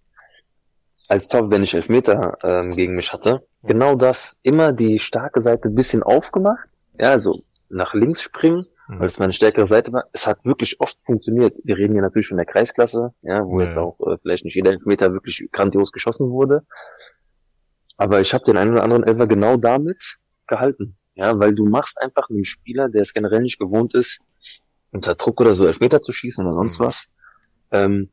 als 1.09 1.29
Torwart, 1.29 1.53
wenn 1.53 1.63
ich 1.63 1.73
Elfmeter 1.75 2.37
ähm, 2.43 2.73
gegen 2.73 2.97
mich 2.97 3.13
hatte, 3.13 3.47
genau 3.63 3.95
das, 3.95 4.37
immer 4.43 4.73
die 4.73 4.99
starke 4.99 5.41
Seite 5.41 5.69
ein 5.69 5.75
bisschen 5.77 6.03
aufgemacht, 6.03 6.69
ja, 6.99 7.11
also 7.13 7.39
nach 7.69 7.95
links 7.95 8.21
springen, 8.21 8.67
Mhm. 8.89 8.99
weil 8.99 9.07
es 9.07 9.19
meine 9.21 9.33
stärkere 9.33 9.67
Seite 9.69 9.93
war. 9.93 10.05
Es 10.13 10.27
hat 10.27 10.45
wirklich 10.45 10.81
oft 10.81 10.97
funktioniert. 11.03 11.55
Wir 11.63 11.77
reden 11.77 11.93
hier 11.93 12.03
natürlich 12.03 12.27
von 12.29 12.39
der 12.39 12.47
Kreisklasse, 12.47 13.15
ja, 13.23 13.45
wo 13.47 13.61
Ja, 13.61 13.67
jetzt 13.67 13.77
ja. 13.77 13.83
auch 13.83 14.01
äh, 14.01 14.17
vielleicht 14.21 14.45
nicht 14.45 14.57
jeder 14.57 14.73
Elfmeter 14.73 15.13
wirklich 15.13 15.49
grandios 15.53 15.93
geschossen 15.93 16.29
wurde. 16.31 16.65
Aber 17.99 18.21
ich 18.21 18.33
habe 18.33 18.45
den 18.45 18.57
einen 18.57 18.73
oder 18.73 18.85
anderen 18.85 19.05
Elfer 19.05 19.27
genau 19.27 19.57
damit 19.57 20.19
gehalten. 20.47 20.97
Ja, 21.15 21.39
weil 21.39 21.55
du 21.55 21.67
machst 21.67 22.01
einfach 22.01 22.31
einen 22.31 22.45
Spieler, 22.45 22.89
der 22.89 23.03
es 23.03 23.13
generell 23.13 23.43
nicht 23.43 23.59
gewohnt 23.59 23.93
ist, 23.95 24.21
unter 24.93 25.17
Druck 25.17 25.41
oder 25.41 25.55
so 25.55 25.67
Elfmeter 25.67 26.01
zu 26.01 26.13
schießen 26.13 26.47
oder 26.47 26.55
sonst 26.55 26.79
Mhm. 26.79 26.85
was, 26.85 27.09
ähm, 27.73 28.09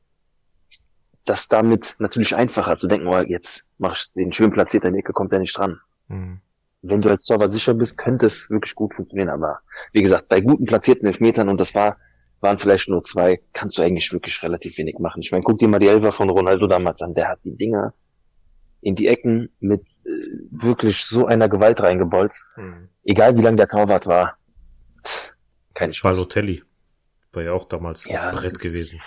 das 1.24 1.48
damit 1.48 1.96
natürlich 2.00 2.36
einfacher 2.36 2.78
zu 2.78 2.88
denken, 2.88 3.08
oh, 3.08 3.20
jetzt 3.20 3.64
mach 3.78 3.96
ich 3.96 4.12
den 4.14 4.32
schön 4.32 4.52
platziert, 4.52 4.84
in 4.86 4.94
die 4.94 5.00
Ecke 5.00 5.14
kommt 5.14 5.32
er 5.34 5.40
nicht 5.40 5.58
dran. 5.58 5.80
Mhm. 6.08 6.42
Wenn 6.82 7.02
du 7.02 7.10
als 7.10 7.26
Torwart 7.26 7.52
sicher 7.52 7.74
bist, 7.74 7.98
könnte 7.98 8.26
es 8.26 8.50
wirklich 8.50 8.76
gut 8.76 8.94
funktionieren, 8.94 9.30
aber 9.30 9.60
wie 9.92 10.02
gesagt, 10.02 10.28
bei 10.28 10.42
guten 10.42 10.66
platzierten 10.66 11.08
Elfmetern, 11.08 11.50
und 11.50 11.60
das 11.60 11.74
war, 11.74 11.98
waren 12.42 12.58
vielleicht 12.58 12.90
nur 12.90 13.02
zwei, 13.02 13.42
kannst 13.54 13.78
du 13.78 13.84
eigentlich 13.84 14.12
wirklich 14.12 14.42
relativ 14.44 14.78
wenig 14.78 15.00
machen. 15.00 15.22
Ich 15.22 15.32
meine, 15.32 15.44
guck 15.44 15.58
dir 15.58 15.68
mal 15.68 15.80
die 15.80 15.88
Elfer 15.88 16.12
von 16.12 16.30
Ronaldo 16.30 16.68
damals 16.68 17.02
an, 17.02 17.14
der 17.14 17.30
hat 17.30 17.40
die 17.44 17.56
Dinger 17.56 17.94
in 18.86 18.94
die 18.94 19.08
Ecken 19.08 19.50
mit 19.60 19.82
äh, 20.06 20.10
wirklich 20.52 21.06
so 21.06 21.26
einer 21.26 21.50
Gewalt 21.50 21.82
reingebolzt. 21.82 22.52
Mhm. 22.56 22.90
Egal 23.04 23.36
wie 23.36 23.42
lang 23.42 23.58
der 23.58 23.68
Torwart 23.68 24.06
war. 24.06 24.38
Keine 25.74 25.92
Chance. 25.92 26.20
Balotelli 26.20 26.64
war 27.34 27.44
ja 27.44 27.52
auch 27.52 27.66
damals 27.68 28.06
Ja, 28.06 28.30
ein 28.30 28.36
Brett 28.36 28.60
gewesen. 28.60 29.00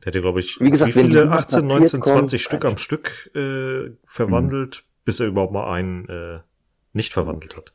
Der 0.00 0.06
hätte, 0.06 0.22
glaube 0.22 0.40
ich, 0.40 0.58
Wie 0.60 0.70
gesagt, 0.70 0.94
wie 0.94 1.00
viele? 1.00 1.08
die 1.08 1.18
18, 1.18 1.30
platziert 1.30 1.64
19, 1.64 2.00
kommt, 2.00 2.18
20 2.30 2.42
Stück 2.42 2.64
am 2.64 2.78
Stück 2.78 3.30
äh, 3.34 3.90
verwandelt, 4.04 4.84
bis 5.04 5.20
er 5.20 5.26
überhaupt 5.26 5.52
mal 5.52 5.70
einen 5.72 6.08
äh, 6.08 6.38
nicht 6.94 7.12
verwandelt 7.12 7.54
hat. 7.54 7.74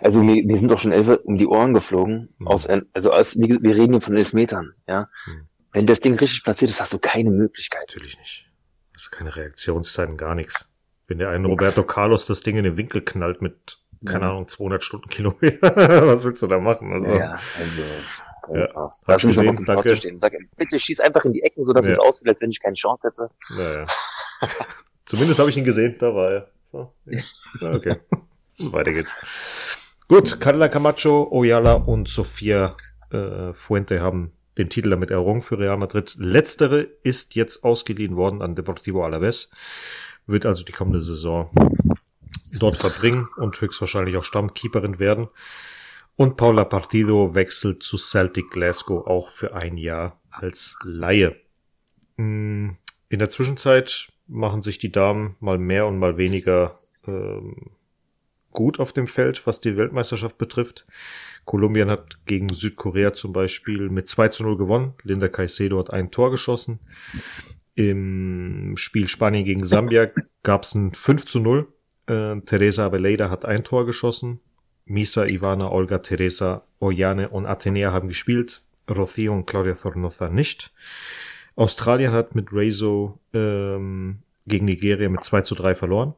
Also 0.00 0.22
mir, 0.22 0.44
mir 0.44 0.56
sind 0.56 0.70
doch 0.72 0.78
schon 0.78 0.92
Elfer 0.92 1.24
um 1.24 1.36
die 1.36 1.46
Ohren 1.46 1.72
geflogen. 1.72 2.30
Mhm. 2.38 2.48
Aus, 2.48 2.66
also 2.66 3.12
aus, 3.12 3.36
wir 3.38 3.76
reden 3.76 3.92
hier 3.92 4.00
von 4.00 4.16
elf 4.16 4.32
Metern, 4.32 4.74
ja. 4.88 5.08
Mhm. 5.26 5.46
Wenn 5.72 5.86
das 5.86 6.00
Ding 6.00 6.18
richtig 6.18 6.42
platziert 6.42 6.70
ist, 6.70 6.80
hast 6.80 6.92
du 6.92 6.98
keine 6.98 7.30
Möglichkeit. 7.30 7.84
Natürlich 7.86 8.18
nicht. 8.18 8.51
Also 9.02 9.10
keine 9.10 9.34
Reaktionszeiten, 9.34 10.16
gar 10.16 10.34
nichts. 10.34 10.68
Wenn 11.08 11.18
der 11.18 11.30
einen. 11.30 11.46
Roberto 11.46 11.82
Carlos 11.82 12.26
das 12.26 12.40
Ding 12.40 12.56
in 12.56 12.64
den 12.64 12.76
Winkel 12.76 13.02
knallt 13.02 13.42
mit 13.42 13.78
keine 14.04 14.26
Ahnung, 14.26 14.48
200 14.48 14.82
Stundenkilometer. 14.82 15.76
Was 16.06 16.24
willst 16.24 16.42
du 16.42 16.48
da 16.48 16.58
machen? 16.58 16.92
Also, 16.92 17.14
ja, 17.14 17.38
also, 17.58 17.82
ja, 18.52 18.66
krass. 18.66 19.04
Hab 19.06 19.18
ich 19.18 19.22
gesehen, 19.22 19.64
danke. 19.64 19.96
Stehen. 19.96 20.18
Sag, 20.18 20.32
bitte 20.56 20.78
schieß 20.78 21.00
einfach 21.00 21.24
in 21.24 21.32
die 21.32 21.42
Ecken, 21.42 21.62
sodass 21.62 21.86
ja. 21.86 21.92
es 21.92 21.98
aussieht, 21.98 22.28
als 22.28 22.40
wenn 22.40 22.50
ich 22.50 22.60
keine 22.60 22.74
Chance 22.74 23.08
hätte. 23.08 23.30
Naja. 23.56 23.86
Zumindest 25.06 25.38
habe 25.38 25.50
ich 25.50 25.56
ihn 25.56 25.64
gesehen, 25.64 25.96
da 25.98 26.14
war 26.14 26.30
er. 26.32 26.50
So, 26.72 26.92
ja. 27.06 27.74
Okay. 27.74 27.96
Weiter 28.72 28.92
geht's. 28.92 29.20
Gut, 30.08 30.40
Carla 30.40 30.68
Camacho, 30.68 31.28
Oyala 31.30 31.74
und 31.74 32.08
Sofia 32.08 32.76
äh, 33.12 33.52
Fuente 33.52 34.00
haben 34.00 34.32
den 34.58 34.68
Titel 34.68 34.90
damit 34.90 35.10
errungen 35.10 35.42
für 35.42 35.58
Real 35.58 35.76
Madrid. 35.76 36.16
Letztere 36.18 36.88
ist 37.02 37.34
jetzt 37.34 37.64
ausgeliehen 37.64 38.16
worden 38.16 38.42
an 38.42 38.54
Deportivo 38.54 39.04
Alaves, 39.04 39.50
wird 40.26 40.46
also 40.46 40.64
die 40.64 40.72
kommende 40.72 41.00
Saison 41.00 41.50
dort 42.58 42.76
verbringen 42.76 43.28
und 43.36 43.60
höchstwahrscheinlich 43.60 44.16
auch 44.16 44.24
Stammkeeperin 44.24 44.98
werden. 44.98 45.28
Und 46.16 46.36
Paula 46.36 46.64
Partido 46.64 47.34
wechselt 47.34 47.82
zu 47.82 47.96
Celtic 47.96 48.50
Glasgow 48.50 49.06
auch 49.06 49.30
für 49.30 49.54
ein 49.54 49.78
Jahr 49.78 50.20
als 50.30 50.76
Laie. 50.84 51.36
Mm, 52.16 52.70
in 53.08 53.18
der 53.18 53.30
Zwischenzeit 53.30 54.08
machen 54.26 54.62
sich 54.62 54.78
die 54.78 54.92
Damen 54.92 55.36
mal 55.40 55.58
mehr 55.58 55.86
und 55.86 55.98
mal 55.98 56.16
weniger 56.16 56.70
ähm, 57.06 57.70
gut 58.52 58.78
auf 58.78 58.92
dem 58.92 59.06
Feld, 59.06 59.46
was 59.46 59.60
die 59.60 59.76
Weltmeisterschaft 59.76 60.38
betrifft. 60.38 60.86
Kolumbien 61.44 61.90
hat 61.90 62.24
gegen 62.26 62.48
Südkorea 62.48 63.12
zum 63.12 63.32
Beispiel 63.32 63.88
mit 63.88 64.08
2 64.08 64.28
zu 64.28 64.42
0 64.44 64.56
gewonnen. 64.56 64.94
Linda 65.02 65.28
Caicedo 65.28 65.78
hat 65.78 65.90
ein 65.90 66.10
Tor 66.10 66.30
geschossen. 66.30 66.80
Im 67.74 68.74
Spiel 68.76 69.08
Spanien 69.08 69.44
gegen 69.44 69.64
Sambia 69.64 70.10
gab 70.42 70.64
es 70.64 70.74
ein 70.74 70.92
5 70.92 71.26
zu 71.26 71.40
0. 71.40 71.66
Äh, 72.06 72.40
Teresa 72.42 72.86
Abeleida 72.86 73.30
hat 73.30 73.44
ein 73.44 73.64
Tor 73.64 73.86
geschossen. 73.86 74.40
Misa, 74.84 75.26
Ivana, 75.26 75.70
Olga, 75.70 75.98
Teresa, 75.98 76.64
Oyane 76.80 77.28
und 77.28 77.46
Atenea 77.46 77.92
haben 77.92 78.08
gespielt. 78.08 78.62
Rocío 78.88 79.32
und 79.32 79.46
Claudia 79.46 79.76
Zornoza 79.76 80.28
nicht. 80.28 80.72
Australien 81.54 82.12
hat 82.12 82.34
mit 82.34 82.52
Rezo 82.52 83.20
ähm, 83.32 84.22
gegen 84.46 84.66
Nigeria 84.66 85.08
mit 85.08 85.24
2 85.24 85.42
zu 85.42 85.54
3 85.54 85.74
verloren. 85.74 86.14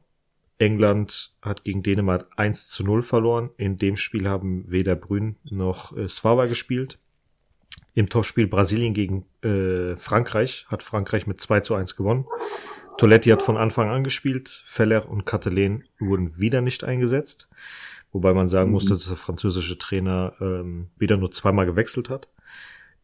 England 0.58 1.34
hat 1.42 1.64
gegen 1.64 1.82
Dänemark 1.82 2.28
1 2.36 2.68
zu 2.68 2.84
0 2.84 3.02
verloren. 3.02 3.50
In 3.56 3.76
dem 3.76 3.96
Spiel 3.96 4.28
haben 4.28 4.70
weder 4.70 4.96
Brünn 4.96 5.36
noch 5.50 5.96
äh, 5.96 6.08
Svava 6.08 6.46
gespielt. 6.46 6.98
Im 7.94 8.08
Topspiel 8.08 8.46
Brasilien 8.46 8.94
gegen 8.94 9.24
äh, 9.42 9.96
Frankreich 9.96 10.66
hat 10.68 10.82
Frankreich 10.82 11.26
mit 11.26 11.40
2 11.40 11.60
zu 11.60 11.74
1 11.74 11.96
gewonnen. 11.96 12.26
Toletti 12.98 13.30
hat 13.30 13.42
von 13.42 13.56
Anfang 13.56 13.90
an 13.90 14.04
gespielt. 14.04 14.62
Feller 14.66 15.08
und 15.08 15.26
Catelin 15.26 15.84
wurden 15.98 16.38
wieder 16.38 16.60
nicht 16.60 16.84
eingesetzt. 16.84 17.48
Wobei 18.12 18.32
man 18.32 18.48
sagen 18.48 18.70
muss, 18.70 18.84
mhm. 18.84 18.90
dass 18.90 19.08
der 19.08 19.16
französische 19.16 19.78
Trainer 19.78 20.34
ähm, 20.40 20.88
wieder 20.96 21.16
nur 21.16 21.32
zweimal 21.32 21.66
gewechselt 21.66 22.10
hat. 22.10 22.28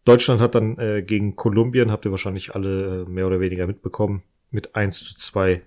Deutschland 0.05 0.41
hat 0.41 0.55
dann 0.55 0.79
äh, 0.79 1.03
gegen 1.03 1.37
Kolumbien, 1.37 1.91
habt 1.91 2.05
ihr 2.05 2.11
wahrscheinlich 2.11 2.55
alle 2.55 3.03
äh, 3.03 3.11
mehr 3.11 3.27
oder 3.27 3.41
weniger 3.41 3.67
mitbekommen, 3.67 4.23
mit 4.51 4.75
1 4.77 5.05
zu 5.05 5.17
2 5.17 5.63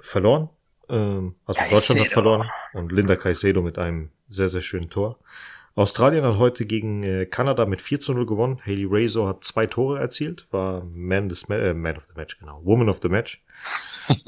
verloren. 0.00 0.48
Ähm, 0.88 1.34
also 1.44 1.58
Caicedo. 1.58 1.74
Deutschland 1.74 2.00
hat 2.00 2.12
verloren 2.12 2.50
und 2.72 2.92
Linda 2.92 3.16
Caicedo 3.16 3.62
mit 3.62 3.78
einem 3.78 4.10
sehr, 4.28 4.48
sehr 4.48 4.60
schönen 4.60 4.90
Tor. 4.90 5.18
Australien 5.76 6.24
hat 6.24 6.38
heute 6.38 6.64
gegen 6.64 7.02
äh, 7.02 7.26
Kanada 7.26 7.66
mit 7.66 7.82
4 7.82 8.00
zu 8.00 8.14
0 8.14 8.24
gewonnen. 8.24 8.60
Haley 8.64 8.86
Razor 8.88 9.28
hat 9.28 9.44
zwei 9.44 9.66
Tore 9.66 9.98
erzielt, 9.98 10.46
war 10.50 10.84
Man, 10.84 11.28
des, 11.28 11.44
äh, 11.50 11.74
Man 11.74 11.98
of 11.98 12.04
the 12.08 12.14
Match, 12.16 12.38
genau. 12.38 12.64
Woman 12.64 12.88
of 12.88 13.00
the 13.02 13.10
Match. 13.10 13.44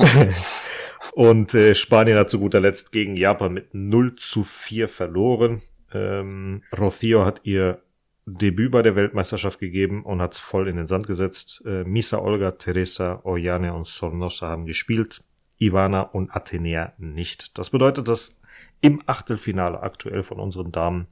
und 1.12 1.54
äh, 1.54 1.74
Spanien 1.74 2.18
hat 2.18 2.28
zu 2.28 2.38
guter 2.38 2.61
Letzt 2.61 2.92
gegen 2.92 3.16
Japan 3.16 3.54
mit 3.54 3.72
0 3.72 4.16
zu 4.16 4.44
4 4.44 4.88
verloren. 4.88 5.62
Ähm, 5.94 6.64
Rocío 6.72 7.24
hat 7.24 7.40
ihr 7.44 7.80
Debüt 8.26 8.70
bei 8.70 8.83
der 8.83 8.94
Weltmeisterschaft 8.94 9.59
gegeben 9.59 10.04
und 10.04 10.20
hat 10.20 10.35
es 10.35 10.40
voll 10.40 10.68
in 10.68 10.76
den 10.76 10.87
Sand 10.87 11.06
gesetzt. 11.06 11.62
Äh, 11.64 11.85
Misa 11.85 12.18
Olga, 12.18 12.52
Teresa, 12.52 13.22
Oyane 13.24 13.72
und 13.72 13.87
Sornosa 13.87 14.48
haben 14.48 14.66
gespielt. 14.66 15.22
Ivana 15.59 16.03
und 16.03 16.31
Athenea 16.31 16.92
nicht. 16.99 17.59
Das 17.59 17.71
bedeutet, 17.71 18.09
dass 18.09 18.37
im 18.81 19.03
Achtelfinale 19.07 19.81
aktuell 19.81 20.23
von 20.23 20.38
unseren 20.38 20.73
Damen 20.73 21.09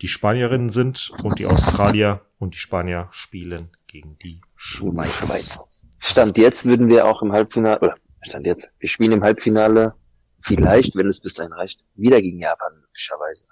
die 0.00 0.08
Spanierinnen 0.08 0.70
sind 0.70 1.12
und 1.22 1.38
die 1.38 1.46
Australier 1.46 2.22
und 2.38 2.54
die 2.54 2.58
Spanier 2.58 3.08
spielen 3.10 3.70
gegen 3.88 4.16
die 4.22 4.40
Schweiz. 4.56 5.72
Stand 5.98 6.38
jetzt 6.38 6.64
würden 6.64 6.88
wir 6.88 7.06
auch 7.06 7.22
im 7.22 7.32
Halbfinale, 7.32 7.80
oder 7.80 7.96
Stand 8.22 8.46
jetzt, 8.46 8.72
wir 8.78 8.88
spielen 8.88 9.12
im 9.12 9.22
Halbfinale 9.22 9.94
vielleicht, 10.40 10.94
wenn 10.96 11.08
es 11.08 11.20
bis 11.20 11.34
dahin 11.34 11.52
reicht, 11.52 11.84
wieder 11.94 12.22
gegen 12.22 12.38
Japan 12.38 12.72
möglicherweise. 12.80 13.46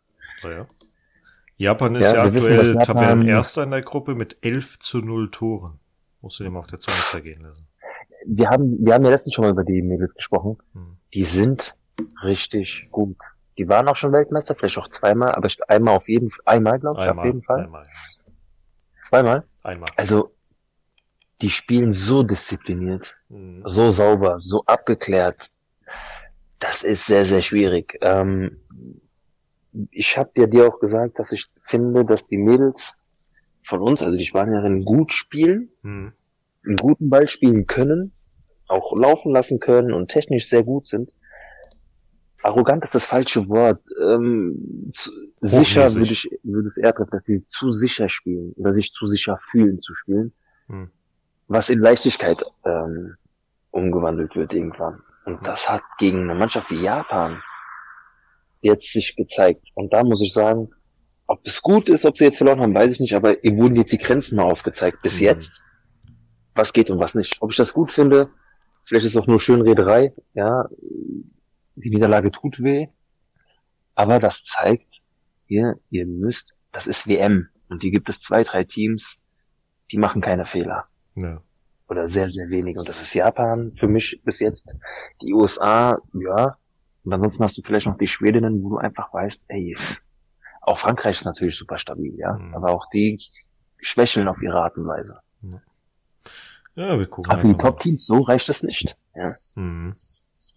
Oh 0.45 0.49
ja. 0.49 0.67
Japan 1.59 1.97
ist 1.97 2.05
ja, 2.05 2.15
ja 2.15 2.23
aktuell 2.25 2.61
wissen, 2.61 2.81
Tabellenerster 2.81 3.65
in 3.65 3.71
der 3.71 3.83
Gruppe 3.83 4.15
mit 4.15 4.37
11 4.43 4.79
zu 4.79 4.99
0 4.99 5.31
Toren. 5.31 5.81
Musst 6.21 6.39
du 6.39 6.45
dir 6.45 6.51
mal 6.51 6.61
auf 6.61 6.67
der 6.67 6.81
Zunge 6.81 6.99
zergehen 6.99 7.43
lassen 7.43 7.67
wir 8.27 8.51
haben, 8.51 8.69
wir 8.81 8.95
haben 8.95 9.05
ja 9.05 9.11
letztens 9.11 9.35
schon 9.35 9.45
mal 9.45 9.53
über 9.53 9.65
die 9.65 9.83
Mädels 9.83 10.15
gesprochen. 10.15 10.59
Hm. 10.73 10.97
Die 11.15 11.25
sind 11.25 11.75
richtig 12.23 12.89
gut. 12.91 13.17
Die 13.59 13.69
waren 13.69 13.89
auch 13.89 13.97
schon 13.97 14.13
Weltmeister, 14.13 14.55
vielleicht 14.55 14.79
auch 14.79 14.89
zweimal, 14.89 15.35
aber 15.35 15.49
einmal 15.69 15.97
auf 15.97 16.09
jeden 16.09 16.29
Fall, 16.29 16.43
einmal 16.45 16.79
glaube 16.79 17.01
ich, 17.01 17.09
einmal, 17.09 17.23
auf 17.23 17.27
jeden 17.27 17.43
Fall. 17.43 17.65
Einmal. 17.65 17.87
Zweimal? 19.03 19.45
Einmal. 19.63 19.89
Also, 19.97 20.35
die 21.41 21.51
spielen 21.51 21.93
so 21.93 22.23
diszipliniert, 22.23 23.15
hm. 23.29 23.63
so 23.65 23.91
sauber, 23.91 24.39
so 24.39 24.65
abgeklärt. 24.67 25.51
Das 26.59 26.83
ist 26.83 27.07
sehr, 27.07 27.25
sehr 27.25 27.43
schwierig. 27.43 27.99
Ähm, 28.01 28.59
ich 29.91 30.17
habe 30.17 30.31
dir 30.35 30.47
dir 30.47 30.69
auch 30.69 30.81
gesagt, 30.81 31.19
dass 31.19 31.33
ich 31.33 31.47
finde, 31.59 32.05
dass 32.05 32.27
die 32.27 32.39
Mädels 32.39 32.95
von 33.63 33.81
uns, 33.81 34.03
also 34.03 34.17
die 34.17 34.25
Spanierinnen, 34.25 34.85
gut 34.85 35.13
spielen, 35.13 35.71
hm. 35.83 36.13
einen 36.65 36.77
guten 36.77 37.11
Ball 37.11 37.29
spielen 37.29 37.67
können, 37.67 38.13
auch 38.69 38.97
laufen 38.97 39.33
lassen 39.33 39.61
können 39.61 39.93
und 39.93 40.09
technisch 40.09 40.49
sehr 40.49 40.63
gut 40.63 40.87
sind. 40.87 41.13
Arrogant 42.43 42.85
ist 42.85 42.95
das 42.95 43.05
falsche 43.05 43.49
Wort. 43.49 43.85
Ähm, 44.01 44.93
zu, 44.95 45.11
sicher 45.41 45.93
würde 45.95 46.13
ich 46.13 46.29
würde 46.43 46.67
es 46.67 46.77
eher 46.77 46.95
treffen, 46.95 47.11
dass 47.11 47.25
sie 47.25 47.47
zu 47.49 47.71
sicher 47.71 48.09
spielen 48.09 48.53
oder 48.57 48.73
sich 48.73 48.93
zu 48.93 49.07
sicher 49.07 49.39
fühlen 49.51 49.81
zu 49.81 49.93
spielen, 49.95 50.33
hm. 50.67 50.91
was 51.49 51.71
in 51.71 51.79
Leichtigkeit 51.79 52.43
ähm, 52.65 53.17
umgewandelt 53.71 54.37
wird 54.37 54.53
irgendwann. 54.53 55.03
Und 55.25 55.39
hm. 55.39 55.43
das 55.45 55.69
hat 55.69 55.83
gegen 55.99 56.23
eine 56.23 56.39
Mannschaft 56.39 56.71
wie 56.71 56.83
Japan 56.83 57.43
jetzt 58.61 58.93
sich 58.93 59.17
gezeigt. 59.17 59.69
Und 59.75 59.93
da 59.93 60.05
muss 60.05 60.23
ich 60.23 60.33
sagen, 60.33 60.71
ob 61.27 61.41
es 61.45 61.63
gut 61.63 61.89
ist, 61.89 62.05
ob 62.05 62.17
sie 62.17 62.25
jetzt 62.25 62.39
verloren 62.39 62.61
haben, 62.61 62.75
weiß 62.75 62.93
ich 62.93 63.01
nicht, 63.01 63.15
aber 63.15 63.43
ihr 63.43 63.57
wurden 63.57 63.77
jetzt 63.77 63.93
die 63.93 63.99
Grenzen 63.99 64.37
mal 64.37 64.45
aufgezeigt 64.45 65.03
bis 65.03 65.19
hm. 65.19 65.27
jetzt. 65.27 65.63
Was 66.55 66.73
geht 66.73 66.91
und 66.91 66.99
was 67.01 67.15
nicht. 67.15 67.39
Ob 67.41 67.51
ich 67.51 67.57
das 67.57 67.75
gut 67.75 67.93
finde, 67.93 68.31
Vielleicht 68.87 69.07
ist 69.07 69.17
es 69.17 69.23
auch 69.23 69.27
nur 69.27 69.41
Schönrederei, 69.41 70.15
ja. 70.35 70.65
Die 71.75 71.91
Niederlage 71.91 72.31
tut 72.31 72.63
weh. 72.63 72.87
Aber 73.97 74.21
das 74.21 74.45
zeigt, 74.45 75.03
ihr, 75.49 75.75
ihr 75.91 76.07
müsst, 76.07 76.55
das 76.71 76.87
ist 76.87 77.09
WM. 77.09 77.49
Und 77.69 77.83
hier 77.83 77.91
gibt 77.91 78.09
es 78.09 78.21
zwei, 78.21 78.45
drei 78.45 78.63
Teams, 78.63 79.21
die 79.91 79.99
machen 79.99 80.23
keine 80.23 80.45
Fehler. 80.45 80.87
Ja. 81.17 81.43
Oder 81.89 82.07
sehr, 82.07 82.31
sehr 82.31 82.49
wenig. 82.51 82.79
Und 82.79 82.89
das 82.89 83.03
ist 83.03 83.13
Japan 83.15 83.73
für 83.79 83.89
mich 83.89 84.21
bis 84.25 84.39
jetzt. 84.39 84.77
Die 85.21 85.33
USA, 85.33 85.99
ja. 86.15 86.55
Und 87.05 87.13
ansonsten 87.13 87.43
hast 87.43 87.59
du 87.59 87.63
vielleicht 87.63 87.87
noch 87.87 87.99
die 87.99 88.07
Schwedinnen, 88.07 88.63
wo 88.63 88.71
du 88.71 88.79
einfach 88.79 89.13
weißt, 89.13 89.45
ey, 89.49 89.77
auch 90.61 90.79
Frankreich 90.79 91.19
ist 91.19 91.25
natürlich 91.25 91.57
super 91.57 91.79
stabil, 91.79 92.15
ja. 92.19 92.35
Mhm. 92.35 92.55
Aber 92.55 92.71
auch 92.71 92.87
die 92.93 93.19
schwächeln 93.81 94.29
auf 94.29 94.41
ihre 94.43 94.61
Art 94.61 94.77
und 94.77 94.87
Weise. 94.87 95.19
Ja. 95.43 95.61
Ja, 96.77 96.99
wir 96.99 97.07
gucken. 97.07 97.33
Aber 97.33 97.41
für 97.41 97.49
die 97.49 97.57
Top-Teams 97.57 98.07
so 98.07 98.21
reicht 98.21 98.49
es 98.51 98.63
nicht. 98.63 98.97
Ja. 99.15 99.33
Mhm. 99.57 99.95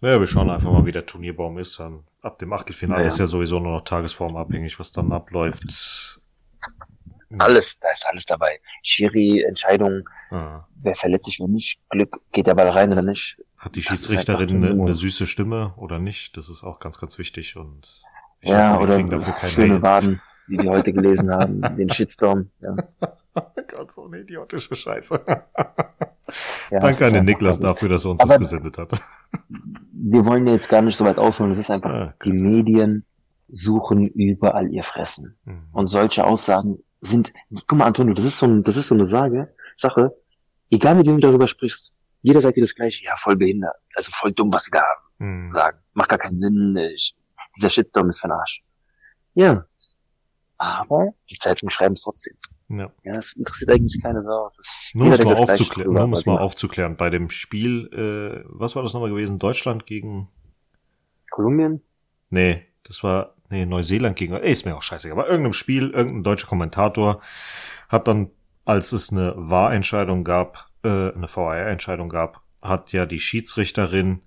ja, 0.02 0.20
wir 0.20 0.26
schauen 0.26 0.50
einfach 0.50 0.70
mal, 0.70 0.84
wie 0.84 0.92
der 0.92 1.06
Turnierbaum 1.06 1.58
ist. 1.58 1.80
Ab 1.80 2.38
dem 2.38 2.52
Achtelfinale 2.52 3.02
ja, 3.02 3.08
ist 3.08 3.18
ja 3.18 3.26
sowieso 3.26 3.58
nur 3.58 3.72
noch 3.72 3.80
tagesformabhängig, 3.80 4.78
was 4.78 4.92
dann 4.92 5.12
abläuft. 5.12 6.20
Alles, 7.38 7.78
da 7.78 7.90
ist 7.90 8.06
alles 8.06 8.26
dabei. 8.26 8.60
Schiri, 8.82 9.42
Entscheidung, 9.42 10.08
ah. 10.30 10.66
wer 10.82 10.94
verletzt 10.94 11.26
sich, 11.26 11.40
wer 11.40 11.48
nicht, 11.48 11.80
Glück, 11.88 12.20
geht 12.32 12.48
der 12.48 12.54
Ball 12.54 12.68
rein 12.68 12.92
oder 12.92 13.02
nicht. 13.02 13.42
Hat 13.56 13.76
die 13.76 13.82
Schiedsrichterin 13.82 14.50
eine, 14.50 14.70
eine, 14.70 14.94
süße 14.94 15.26
Stimme 15.26 15.72
oder 15.76 15.98
nicht? 15.98 16.36
Das 16.36 16.50
ist 16.50 16.64
auch 16.64 16.80
ganz, 16.80 16.98
ganz 16.98 17.18
wichtig 17.18 17.56
und 17.56 18.02
ich 18.40 18.50
ja, 18.50 18.74
hoffe, 18.74 18.82
oder 18.82 19.02
dafür 19.04 19.48
schöne 19.48 19.78
Baden, 19.78 20.20
wie 20.48 20.58
wir 20.58 20.70
heute 20.70 20.92
gelesen 20.92 21.30
haben, 21.30 21.60
den 21.76 21.88
Shitstorm. 21.88 22.50
Ja. 22.60 22.76
Gott, 23.76 23.92
so 23.92 24.06
eine 24.06 24.20
idiotische 24.20 24.74
Scheiße. 24.74 25.24
ja, 26.70 26.80
Danke 26.80 27.06
an 27.06 27.12
den 27.12 27.24
Niklas 27.24 27.58
krass. 27.58 27.60
dafür, 27.60 27.88
dass 27.88 28.04
er 28.04 28.12
uns 28.12 28.20
Aber 28.20 28.34
das 28.34 28.38
gesendet 28.38 28.78
hat. 28.78 28.92
Wir 29.92 30.24
wollen 30.24 30.46
jetzt 30.46 30.68
gar 30.68 30.82
nicht 30.82 30.96
so 30.96 31.04
weit 31.04 31.18
ausholen. 31.18 31.52
Es 31.52 31.58
ist 31.58 31.70
einfach, 31.70 31.90
ja, 31.90 32.14
die 32.24 32.32
Medien 32.32 33.04
suchen 33.48 34.06
überall 34.06 34.70
ihr 34.72 34.82
Fressen. 34.82 35.36
Mhm. 35.44 35.68
Und 35.72 35.88
solche 35.88 36.24
Aussagen 36.24 36.78
sind, 37.00 37.32
guck 37.66 37.78
mal, 37.78 37.86
Antonio, 37.86 38.14
das 38.14 38.24
ist 38.24 38.38
so, 38.38 38.46
ein, 38.46 38.62
das 38.62 38.76
ist 38.76 38.88
so 38.88 38.94
eine 38.94 39.06
Sage, 39.06 39.54
Sache, 39.76 40.14
egal 40.70 40.94
mit 40.94 41.06
wem 41.06 41.16
du 41.16 41.26
darüber 41.26 41.46
sprichst, 41.46 41.94
jeder 42.22 42.40
sagt 42.40 42.56
dir 42.56 42.62
das 42.62 42.74
gleiche, 42.74 43.04
ja, 43.04 43.14
voll 43.16 43.36
behindert, 43.36 43.76
also 43.94 44.10
voll 44.12 44.32
dumm, 44.32 44.52
was 44.52 44.64
sie 44.64 44.70
da 44.70 44.84
mhm. 45.18 45.50
sagen. 45.50 45.78
Macht 45.94 46.10
gar 46.10 46.18
keinen 46.18 46.36
Sinn, 46.36 46.76
ich, 46.94 47.16
dieser 47.56 47.70
Shitstorm 47.70 48.08
ist 48.08 48.20
für 48.20 48.28
den 48.28 48.32
Arsch. 48.32 48.62
Ja. 49.34 49.64
Aber 50.58 51.14
die 51.30 51.38
Zeitungen 51.38 51.70
schreiben 51.70 51.94
es 51.94 52.02
trotzdem. 52.02 52.36
Ja. 52.70 52.92
ja, 53.02 53.18
es 53.18 53.32
interessiert 53.32 53.70
eigentlich 53.72 54.00
keine 54.00 54.22
Sau. 54.22 54.46
Es 54.46 54.58
ist 54.60 54.94
nur 54.94 55.06
um 55.06 55.12
es 55.12 55.24
mal, 55.24 55.34
aufzuklären, 55.34 55.92
nur 55.92 56.04
um 56.04 56.12
es 56.12 56.26
mal 56.26 56.38
aufzuklären. 56.38 56.96
Bei 56.96 57.10
dem 57.10 57.28
Spiel, 57.28 57.90
äh, 57.92 58.44
was 58.48 58.76
war 58.76 58.84
das 58.84 58.94
nochmal 58.94 59.10
gewesen? 59.10 59.40
Deutschland 59.40 59.86
gegen 59.86 60.28
Kolumbien? 61.30 61.82
Nee, 62.30 62.66
das 62.84 63.02
war, 63.02 63.34
nee, 63.48 63.66
Neuseeland 63.66 64.16
gegen, 64.16 64.34
ey, 64.34 64.52
ist 64.52 64.66
mir 64.66 64.76
auch 64.76 64.82
scheißegal. 64.82 65.18
Aber 65.18 65.28
irgendeinem 65.28 65.52
Spiel, 65.52 65.90
irgendein 65.90 66.22
deutscher 66.22 66.46
Kommentator 66.46 67.20
hat 67.88 68.06
dann, 68.06 68.30
als 68.64 68.92
es 68.92 69.10
eine 69.10 69.34
Wahrentscheidung 69.36 70.22
gab, 70.22 70.68
äh, 70.84 71.12
eine 71.12 71.28
VAR-Entscheidung 71.28 72.08
gab, 72.08 72.40
hat 72.62 72.92
ja 72.92 73.04
die 73.04 73.18
Schiedsrichterin 73.18 74.22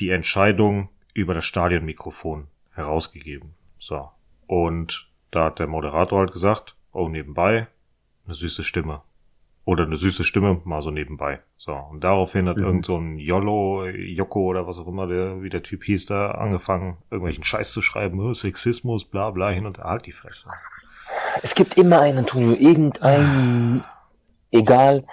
die 0.00 0.08
Entscheidung 0.08 0.88
über 1.12 1.34
das 1.34 1.44
Stadionmikrofon 1.44 2.48
herausgegeben. 2.72 3.54
So. 3.78 4.08
Und 4.46 5.10
da 5.30 5.44
hat 5.44 5.58
der 5.58 5.66
Moderator 5.66 6.20
halt 6.20 6.32
gesagt, 6.32 6.74
oh, 6.94 7.08
nebenbei, 7.08 7.66
eine 8.24 8.34
süße 8.34 8.64
Stimme. 8.64 9.02
Oder 9.66 9.84
eine 9.84 9.96
süße 9.96 10.24
Stimme, 10.24 10.60
mal 10.64 10.82
so 10.82 10.90
nebenbei. 10.90 11.40
So. 11.56 11.72
Und 11.72 12.04
daraufhin 12.04 12.48
hat 12.48 12.58
mhm. 12.58 12.64
irgend 12.64 12.86
so 12.86 12.96
ein 12.96 13.18
Yolo, 13.18 13.86
Joko 13.86 14.40
oder 14.40 14.66
was 14.66 14.78
auch 14.78 14.86
immer, 14.86 15.06
der, 15.06 15.42
wie 15.42 15.48
der 15.48 15.62
Typ 15.62 15.84
hieß, 15.84 16.06
da 16.06 16.32
angefangen, 16.32 16.98
irgendwelchen 17.10 17.44
Scheiß 17.44 17.72
zu 17.72 17.80
schreiben, 17.80 18.20
oh, 18.20 18.32
Sexismus, 18.32 19.04
bla, 19.04 19.30
bla, 19.30 19.50
hin 19.50 19.66
und 19.66 19.78
her, 19.78 19.84
halt 19.84 20.06
die 20.06 20.12
Fresse. 20.12 20.48
Es 21.42 21.54
gibt 21.54 21.78
immer 21.78 22.00
einen, 22.00 22.18
Antonio, 22.18 22.52
irgendein, 22.52 23.82
egal, 24.50 25.04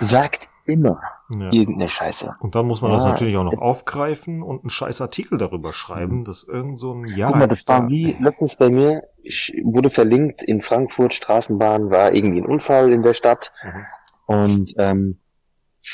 sagt 0.00 0.48
immer 0.64 1.00
ja. 1.30 1.52
irgendeine 1.52 1.88
Scheiße. 1.88 2.36
Und 2.40 2.54
dann 2.54 2.66
muss 2.66 2.82
man 2.82 2.90
ja, 2.90 2.96
das 2.96 3.06
natürlich 3.06 3.36
auch 3.36 3.44
noch 3.44 3.60
aufgreifen 3.60 4.42
und 4.42 4.62
einen 4.62 4.70
scheiß 4.70 5.00
Artikel 5.00 5.38
darüber 5.38 5.72
schreiben, 5.72 6.24
dass 6.24 6.44
irgend 6.44 6.78
so 6.78 6.94
ein 6.94 7.06
Ja. 7.06 7.28
Guck 7.28 7.36
mal, 7.36 7.48
das 7.48 7.66
war 7.66 7.88
wie 7.88 8.16
letztens 8.20 8.56
bei 8.56 8.68
mir, 8.68 9.02
ich 9.22 9.52
wurde 9.64 9.90
verlinkt 9.90 10.42
in 10.42 10.60
Frankfurt, 10.62 11.14
Straßenbahn, 11.14 11.90
war 11.90 12.12
irgendwie 12.12 12.40
ein 12.40 12.46
Unfall 12.46 12.92
in 12.92 13.02
der 13.02 13.14
Stadt. 13.14 13.52
Mhm. 13.64 13.86
Und 14.26 14.74
ähm, 14.78 15.20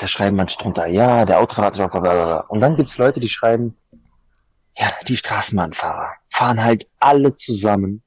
da 0.01 0.09
schreiben 0.09 0.37
manche 0.37 0.59
drunter, 0.59 0.87
ja, 0.87 1.25
der 1.25 1.41
Autofahrer 1.41 1.73
ist 1.73 1.81
auch 1.81 1.91
blablabla. 1.91 2.41
Und 2.49 2.61
dann 2.61 2.77
gibt's 2.77 2.99
Leute, 2.99 3.21
die 3.21 3.29
schreiben, 3.29 3.77
ja, 4.75 4.87
die 5.07 5.17
Straßenbahnfahrer 5.17 6.13
fahren 6.31 6.65
halt 6.65 6.89
alle 6.99 7.35
zusammen 7.35 8.03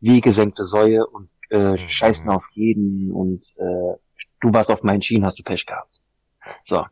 wie 0.00 0.20
gesenkte 0.20 0.64
Säue 0.64 1.06
und 1.06 1.28
äh, 1.50 1.72
mhm. 1.72 1.76
scheißen 1.76 2.28
auf 2.30 2.44
jeden 2.52 3.10
und 3.12 3.44
äh, 3.56 3.98
du 4.40 4.52
warst 4.52 4.70
auf 4.70 4.82
meinen 4.82 5.02
Schienen, 5.02 5.24
hast 5.24 5.38
du 5.38 5.42
Pech 5.42 5.66
gehabt. 5.66 6.00
So. 6.64 6.86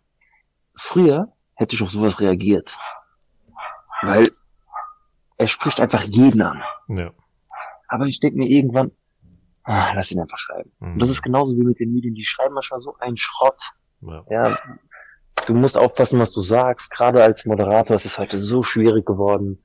Früher 0.74 1.32
hätte 1.54 1.74
ich 1.74 1.82
auf 1.82 1.90
sowas 1.90 2.20
reagiert. 2.20 2.76
Weil 4.02 4.26
er 5.36 5.48
spricht 5.48 5.80
einfach 5.80 6.02
jeden 6.02 6.42
an. 6.42 6.62
Ja. 6.88 7.12
Aber 7.88 8.06
ich 8.06 8.20
denke 8.20 8.38
mir 8.38 8.48
irgendwann, 8.48 8.92
ah, 9.64 9.92
lass 9.94 10.10
ihn 10.10 10.20
einfach 10.20 10.38
schreiben. 10.38 10.72
Mhm. 10.80 10.94
Und 10.94 10.98
das 11.00 11.08
ist 11.08 11.22
genauso 11.22 11.56
wie 11.56 11.62
mit 11.62 11.80
den 11.80 11.92
Medien, 11.92 12.14
die 12.14 12.24
schreiben 12.24 12.54
manchmal 12.54 12.80
so 12.80 12.96
einen 12.98 13.16
Schrott. 13.16 13.60
Ja. 14.00 14.24
ja. 14.30 14.58
Du 15.46 15.54
musst 15.54 15.76
aufpassen, 15.76 16.18
was 16.18 16.32
du 16.32 16.40
sagst. 16.40 16.90
Gerade 16.90 17.22
als 17.22 17.44
Moderator 17.44 17.96
ist 17.96 18.06
es 18.06 18.18
heute 18.18 18.38
so 18.38 18.62
schwierig 18.62 19.04
geworden. 19.04 19.64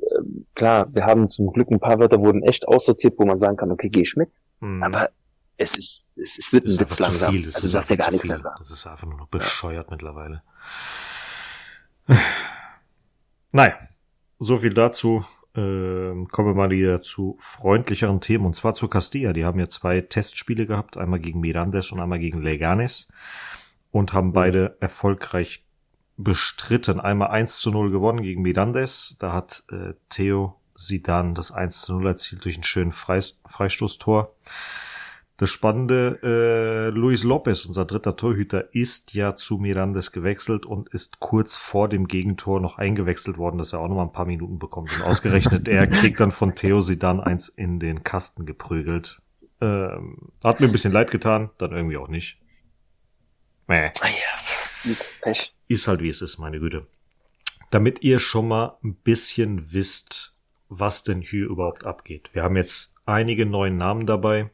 Ähm, 0.00 0.46
klar, 0.54 0.92
wir 0.92 1.06
haben 1.06 1.30
zum 1.30 1.50
Glück 1.50 1.70
ein 1.70 1.80
paar 1.80 1.98
Wörter 1.98 2.20
wurden 2.20 2.42
echt 2.42 2.68
aussortiert, 2.68 3.18
wo 3.18 3.24
man 3.24 3.38
sagen 3.38 3.56
kann, 3.56 3.70
okay, 3.70 3.88
geh 3.88 4.02
ich 4.02 4.16
mit. 4.16 4.30
Mhm. 4.60 4.82
Aber 4.82 5.10
es 5.56 5.76
ist, 5.76 6.18
es, 6.18 6.38
es 6.38 6.52
wird 6.52 6.64
ein 6.66 6.80
Witz 6.80 6.98
langsam. 6.98 7.32
Viel. 7.32 7.46
also 7.46 7.66
sagt 7.66 7.90
ja 7.90 7.96
gar 7.96 8.10
nichts 8.10 8.26
mehr 8.26 8.38
sagen. 8.38 8.56
Das 8.58 8.70
ist 8.70 8.86
einfach 8.86 9.06
nur 9.06 9.18
noch 9.18 9.28
bescheuert 9.28 9.86
ja. 9.86 9.90
mittlerweile. 9.90 10.42
Naja, 13.52 13.76
so 14.40 14.58
viel 14.58 14.74
dazu. 14.74 15.24
Ähm, 15.54 16.26
kommen 16.26 16.48
wir 16.48 16.54
mal 16.54 16.70
wieder 16.70 17.02
zu 17.02 17.36
freundlicheren 17.38 18.20
Themen 18.20 18.46
und 18.46 18.56
zwar 18.56 18.74
zu 18.74 18.88
Castilla. 18.88 19.32
Die 19.32 19.44
haben 19.44 19.60
ja 19.60 19.68
zwei 19.68 20.00
Testspiele 20.00 20.66
gehabt, 20.66 20.96
einmal 20.96 21.20
gegen 21.20 21.38
Mirandes 21.38 21.92
und 21.92 22.00
einmal 22.00 22.18
gegen 22.18 22.42
Leganes 22.42 23.06
und 23.92 24.12
haben 24.12 24.32
beide 24.32 24.76
erfolgreich 24.80 25.64
bestritten. 26.16 26.98
Einmal 26.98 27.28
1 27.28 27.60
zu 27.60 27.70
0 27.70 27.92
gewonnen 27.92 28.22
gegen 28.22 28.42
Mirandes. 28.42 29.16
Da 29.20 29.32
hat 29.32 29.62
äh, 29.70 29.94
Theo 30.08 30.60
Sidan 30.74 31.36
das 31.36 31.52
1 31.52 31.82
zu 31.82 31.94
0 31.94 32.08
erzielt 32.08 32.44
durch 32.44 32.56
einen 32.56 32.64
schönen 32.64 32.92
Freistoßtor. 32.92 34.34
Das 35.36 35.50
Spannende, 35.50 36.20
äh, 36.22 36.96
Luis 36.96 37.24
Lopez, 37.24 37.64
unser 37.64 37.84
dritter 37.84 38.14
Torhüter, 38.14 38.72
ist 38.72 39.14
ja 39.14 39.34
zu 39.34 39.58
Mirandes 39.58 40.12
gewechselt 40.12 40.64
und 40.64 40.88
ist 40.90 41.18
kurz 41.18 41.56
vor 41.56 41.88
dem 41.88 42.06
Gegentor 42.06 42.60
noch 42.60 42.78
eingewechselt 42.78 43.36
worden, 43.36 43.58
dass 43.58 43.72
er 43.72 43.80
auch 43.80 43.88
noch 43.88 43.96
mal 43.96 44.04
ein 44.04 44.12
paar 44.12 44.26
Minuten 44.26 44.60
bekommt. 44.60 44.94
Und 44.96 45.02
ausgerechnet 45.02 45.66
er 45.66 45.88
kriegt 45.88 46.20
dann 46.20 46.30
von 46.30 46.54
Theo 46.54 46.80
Sidan 46.80 47.20
eins 47.20 47.48
in 47.48 47.80
den 47.80 48.04
Kasten 48.04 48.46
geprügelt. 48.46 49.22
Ähm, 49.60 50.30
hat 50.42 50.60
mir 50.60 50.66
ein 50.66 50.72
bisschen 50.72 50.92
leid 50.92 51.10
getan, 51.10 51.50
dann 51.58 51.72
irgendwie 51.72 51.96
auch 51.96 52.08
nicht. 52.08 52.38
Mäh. 53.66 53.90
Ah 54.00 54.08
ist 55.68 55.88
halt 55.88 56.00
wie 56.00 56.08
es 56.08 56.20
ist, 56.20 56.38
meine 56.38 56.60
Güte. 56.60 56.86
Damit 57.70 58.02
ihr 58.02 58.20
schon 58.20 58.48
mal 58.48 58.76
ein 58.84 58.94
bisschen 58.94 59.68
wisst, 59.72 60.32
was 60.68 61.02
denn 61.02 61.22
hier 61.22 61.46
überhaupt 61.46 61.84
abgeht. 61.84 62.30
Wir 62.32 62.42
haben 62.42 62.56
jetzt 62.56 62.94
einige 63.06 63.46
neue 63.46 63.70
Namen 63.70 64.06
dabei. 64.06 64.50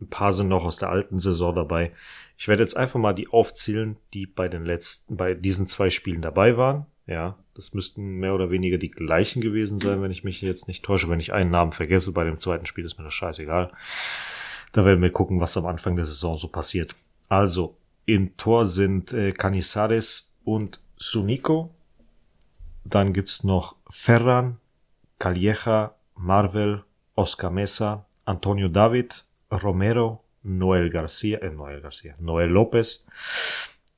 Ein 0.00 0.08
paar 0.08 0.32
sind 0.32 0.48
noch 0.48 0.64
aus 0.64 0.76
der 0.76 0.90
alten 0.90 1.18
Saison 1.18 1.54
dabei. 1.54 1.92
Ich 2.36 2.48
werde 2.48 2.62
jetzt 2.62 2.76
einfach 2.76 3.00
mal 3.00 3.14
die 3.14 3.28
aufzählen, 3.28 3.96
die 4.12 4.26
bei 4.26 4.48
den 4.48 4.64
letzten, 4.64 5.16
bei 5.16 5.34
diesen 5.34 5.68
zwei 5.68 5.90
Spielen 5.90 6.22
dabei 6.22 6.56
waren. 6.56 6.86
Ja, 7.06 7.36
das 7.54 7.72
müssten 7.72 8.18
mehr 8.18 8.34
oder 8.34 8.50
weniger 8.50 8.78
die 8.78 8.90
gleichen 8.90 9.40
gewesen 9.40 9.78
sein, 9.78 10.02
wenn 10.02 10.10
ich 10.10 10.24
mich 10.24 10.40
jetzt 10.42 10.66
nicht 10.66 10.84
täusche. 10.84 11.08
Wenn 11.08 11.20
ich 11.20 11.32
einen 11.32 11.50
Namen 11.50 11.72
vergesse 11.72 12.12
bei 12.12 12.24
dem 12.24 12.40
zweiten 12.40 12.66
Spiel, 12.66 12.84
ist 12.84 12.98
mir 12.98 13.04
das 13.04 13.14
scheißegal. 13.14 13.72
Da 14.72 14.84
werden 14.84 15.00
wir 15.00 15.10
gucken, 15.10 15.40
was 15.40 15.56
am 15.56 15.66
Anfang 15.66 15.96
der 15.96 16.04
Saison 16.04 16.36
so 16.36 16.48
passiert. 16.48 16.94
Also, 17.28 17.76
im 18.04 18.36
Tor 18.36 18.66
sind 18.66 19.12
äh, 19.12 19.32
Canizares 19.32 20.34
und 20.44 20.80
Sunico. 20.96 21.74
Dann 22.84 23.12
gibt's 23.12 23.42
noch 23.42 23.76
Ferran, 23.88 24.58
Calleja, 25.18 25.94
Marvel, 26.16 26.84
Oscar 27.14 27.50
Mesa, 27.50 28.06
Antonio 28.24 28.68
David, 28.68 29.24
Romero, 29.50 30.24
Noel 30.42 30.90
García, 30.90 31.38
eh, 31.42 31.50
Noel 31.50 31.80
García, 31.80 32.16
Noel 32.18 32.50
López, 32.50 33.04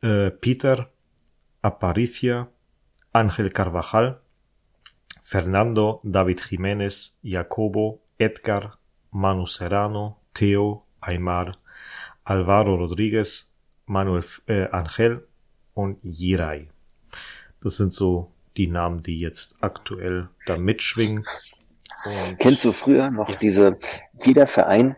eh, 0.03 0.31
Peter, 0.41 0.91
Aparicia, 1.63 2.49
Ángel 3.13 3.53
Carvajal, 3.53 4.21
Fernando, 5.23 6.01
David 6.05 6.41
Jiménez, 6.41 7.19
Jacobo, 7.23 8.01
Edgar, 8.19 8.79
Manu 9.11 9.47
Serrano, 9.47 10.21
Theo, 10.33 10.87
Aymar, 11.01 11.59
Alvaro 12.25 12.77
Rodríguez, 12.77 13.51
Manuel 13.87 14.25
äh, 14.47 14.69
Angel 14.71 15.27
und 15.75 15.99
Jirai. 16.03 16.69
Das 17.63 17.77
sind 17.77 17.93
so 17.93 18.33
die 18.57 18.67
Namen, 18.67 19.03
die 19.03 19.19
jetzt 19.19 19.63
aktuell 19.63 20.29
da 20.47 20.57
mitschwingen. 20.57 21.25
Und 22.05 22.39
Kennst 22.39 22.65
du 22.65 22.73
früher 22.73 23.11
noch 23.11 23.31
ja. 23.31 23.37
diese, 23.37 23.79
jeder 24.15 24.47
Verein 24.47 24.97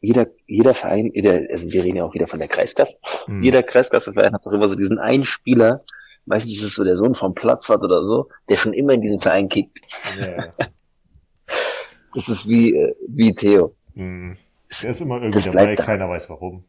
jeder, 0.00 0.26
jeder 0.46 0.74
Verein, 0.74 1.10
jeder, 1.14 1.40
also 1.50 1.70
wir 1.70 1.84
reden 1.84 1.96
ja 1.96 2.04
auch 2.04 2.14
wieder 2.14 2.26
von 2.26 2.38
der 2.38 2.48
Kreisklasse. 2.48 2.98
Mhm. 3.26 3.42
Jeder 3.42 3.62
Kreisklasseverein 3.62 4.32
hat 4.32 4.46
doch 4.46 4.52
immer 4.52 4.68
so 4.68 4.74
diesen 4.74 4.98
einen 4.98 5.24
Spieler, 5.24 5.84
meistens 6.24 6.58
ist 6.58 6.64
es 6.64 6.74
so 6.74 6.84
der 6.84 6.96
Sohn 6.96 7.14
vom 7.14 7.34
Platz 7.34 7.68
hat 7.68 7.82
oder 7.82 8.04
so, 8.04 8.28
der 8.48 8.56
schon 8.56 8.72
immer 8.72 8.94
in 8.94 9.02
diesem 9.02 9.20
Verein 9.20 9.48
kickt. 9.48 9.80
Ja. 10.18 10.54
das 12.14 12.28
ist 12.28 12.48
wie, 12.48 12.74
äh, 12.74 12.94
wie 13.08 13.34
Theo. 13.34 13.74
Mhm. 13.94 14.36
Der 14.82 14.90
ist 14.90 15.00
immer 15.00 15.16
irgendwie 15.16 15.44
das 15.44 15.50
dabei, 15.50 15.74
keiner 15.74 16.08
weiß 16.08 16.30
warum. 16.30 16.62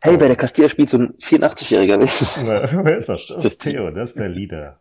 Hey, 0.00 0.16
bei 0.16 0.28
der 0.28 0.36
Castilla 0.36 0.68
spielt 0.68 0.90
so 0.90 0.98
ein 0.98 1.14
84-Jähriger. 1.14 1.98
Wer 2.84 2.98
ist 2.98 3.08
das? 3.08 3.26
Das 3.26 3.44
ist 3.44 3.62
Theo, 3.62 3.90
das 3.90 4.10
ist 4.10 4.18
der 4.18 4.28
Leader. 4.28 4.78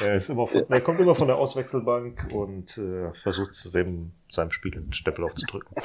Der, 0.00 0.14
ist 0.14 0.30
immer 0.30 0.46
von, 0.46 0.64
der 0.68 0.80
kommt 0.80 0.98
immer 0.98 1.14
von 1.14 1.28
der 1.28 1.36
Auswechselbank 1.36 2.28
und 2.32 2.78
äh, 2.78 3.12
versucht 3.22 3.54
seinem, 3.54 4.12
seinem 4.30 4.50
Spiel 4.50 4.74
einen 4.74 4.92
Steppel 4.94 5.24
aufzudrücken. 5.24 5.76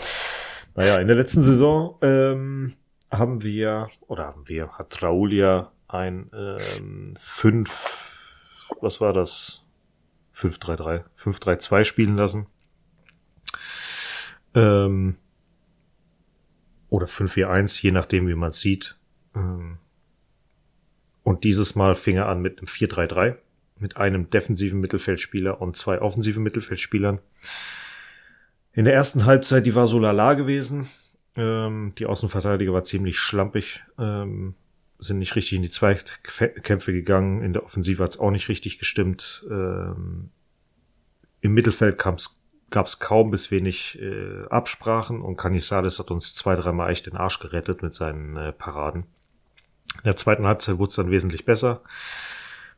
Naja, 0.75 0.97
in 0.97 1.07
der 1.07 1.17
letzten 1.17 1.43
Saison 1.43 1.97
ähm, 2.01 2.73
haben 3.11 3.43
wir, 3.43 3.87
oder 4.07 4.25
haben 4.25 4.47
wir, 4.47 4.71
hat 4.77 5.03
Raul 5.03 5.33
ja 5.33 5.71
ein 5.87 6.31
ähm, 6.33 7.13
5, 7.17 7.69
was 8.81 9.01
war 9.01 9.13
das? 9.13 9.63
5-3-3, 10.35 11.03
5-3-2 11.21 11.83
spielen 11.83 12.15
lassen. 12.15 12.47
Ähm, 14.55 15.17
oder 16.89 17.05
5-4-1, 17.05 17.81
je 17.81 17.91
nachdem, 17.91 18.27
wie 18.27 18.35
man 18.35 18.51
sieht. 18.51 18.97
Ähm, 19.35 19.77
und 21.23 21.43
dieses 21.43 21.75
Mal 21.75 21.95
fing 21.95 22.17
er 22.17 22.27
an 22.27 22.41
mit 22.41 22.57
einem 22.57 22.67
4-3-3, 22.67 23.35
mit 23.77 23.97
einem 23.97 24.29
defensiven 24.29 24.79
Mittelfeldspieler 24.79 25.61
und 25.61 25.75
zwei 25.75 26.01
offensiven 26.01 26.43
Mittelfeldspielern. 26.43 27.19
In 28.73 28.85
der 28.85 28.93
ersten 28.93 29.25
Halbzeit, 29.25 29.65
die 29.65 29.75
war 29.75 29.87
so 29.87 29.99
lala 29.99 30.33
gewesen. 30.33 30.87
Ähm, 31.35 31.93
die 31.97 32.05
Außenverteidiger 32.05 32.73
war 32.73 32.83
ziemlich 32.83 33.19
schlampig. 33.19 33.83
Ähm, 33.97 34.55
sind 34.99 35.19
nicht 35.19 35.35
richtig 35.35 35.53
in 35.53 35.63
die 35.63 35.69
Zweikämpfe 35.69 36.93
gegangen. 36.93 37.41
In 37.41 37.53
der 37.53 37.63
Offensive 37.63 38.03
hat 38.03 38.11
es 38.11 38.19
auch 38.19 38.31
nicht 38.31 38.49
richtig 38.49 38.79
gestimmt. 38.79 39.45
Ähm, 39.49 40.29
Im 41.41 41.53
Mittelfeld 41.53 41.97
gab 41.97 42.85
es 42.85 42.99
kaum 42.99 43.31
bis 43.31 43.51
wenig 43.51 43.99
äh, 44.01 44.45
Absprachen 44.49 45.21
und 45.21 45.37
Canizares 45.37 45.99
hat 45.99 46.11
uns 46.11 46.35
zwei, 46.35 46.55
dreimal 46.55 46.91
echt 46.91 47.07
den 47.07 47.17
Arsch 47.17 47.39
gerettet 47.39 47.81
mit 47.81 47.95
seinen 47.95 48.37
äh, 48.37 48.51
Paraden. 48.53 49.05
In 49.95 50.05
der 50.05 50.15
zweiten 50.15 50.45
Halbzeit 50.45 50.77
wurde 50.77 50.91
es 50.91 50.95
dann 50.95 51.11
wesentlich 51.11 51.45
besser. 51.45 51.81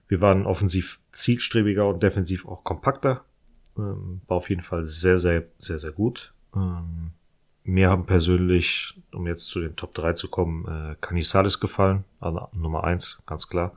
Wir 0.08 0.22
waren 0.22 0.46
offensiv 0.46 1.00
zielstrebiger 1.12 1.88
und 1.88 2.02
defensiv 2.02 2.48
auch 2.48 2.64
kompakter. 2.64 3.26
Ähm, 3.78 4.22
war 4.28 4.38
auf 4.38 4.50
jeden 4.50 4.64
Fall 4.64 4.86
sehr, 4.86 5.18
sehr, 5.18 5.44
sehr, 5.58 5.80
sehr 5.80 5.92
gut. 5.92 6.34
Ähm, 6.56 7.12
mir 7.64 7.90
haben 7.90 8.06
persönlich, 8.06 8.94
um 9.14 9.26
jetzt 9.26 9.46
zu 9.46 9.62
den 9.62 9.76
Top 9.76 9.94
3 9.94 10.14
zu 10.14 10.28
kommen, 10.28 10.66
äh, 10.68 10.96
Canizales 11.00 11.60
gefallen, 11.60 12.04
also 12.20 12.50
Nummer 12.52 12.84
1, 12.84 13.22
ganz 13.26 13.48
klar. 13.48 13.74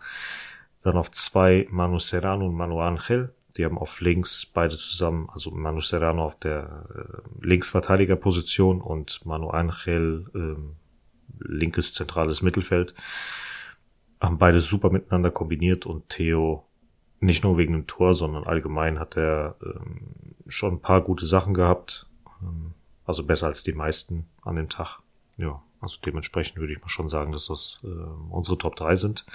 Dann 0.83 0.97
auf 0.97 1.11
zwei 1.11 1.67
Manu 1.71 1.99
Serrano 1.99 2.47
und 2.47 2.55
Manu 2.55 2.81
Angel. 2.81 3.33
Die 3.57 3.65
haben 3.65 3.79
auf 3.79 4.01
links 4.01 4.45
beide 4.45 4.77
zusammen, 4.77 5.29
also 5.33 5.51
Manu 5.51 5.81
Serrano 5.81 6.25
auf 6.27 6.39
der 6.39 6.85
äh, 6.95 7.47
Linksverteidigerposition 7.47 8.81
und 8.81 9.25
Manu 9.25 9.49
Angel 9.51 10.27
äh, 10.35 11.47
linkes 11.49 11.95
zentrales 11.95 12.43
Mittelfeld. 12.43 12.95
Haben 14.21 14.39
beide 14.39 14.61
super 14.61 14.91
miteinander 14.91 15.31
kombiniert 15.31 15.87
und 15.87 16.09
Theo 16.09 16.66
nicht 17.21 17.45
nur 17.45 17.57
wegen 17.59 17.73
dem 17.73 17.87
Tor, 17.87 18.15
sondern 18.15 18.45
allgemein 18.45 18.99
hat 18.99 19.17
er 19.17 19.57
ähm, 19.63 20.35
schon 20.47 20.75
ein 20.75 20.81
paar 20.81 21.01
gute 21.01 21.27
Sachen 21.27 21.55
gehabt. 21.55 22.07
Ähm, 22.43 22.75
also 23.05 23.25
besser 23.25 23.47
als 23.47 23.63
die 23.63 23.73
meisten 23.73 24.27
an 24.43 24.57
dem 24.57 24.69
Tag. 24.69 25.01
Ja, 25.37 25.63
also 25.81 25.99
dementsprechend 26.05 26.59
würde 26.59 26.73
ich 26.73 26.81
mal 26.81 26.89
schon 26.89 27.09
sagen, 27.09 27.33
dass 27.33 27.47
das 27.47 27.81
äh, 27.85 27.87
unsere 28.31 28.59
Top 28.59 28.77
3 28.77 28.97
sind. 28.97 29.27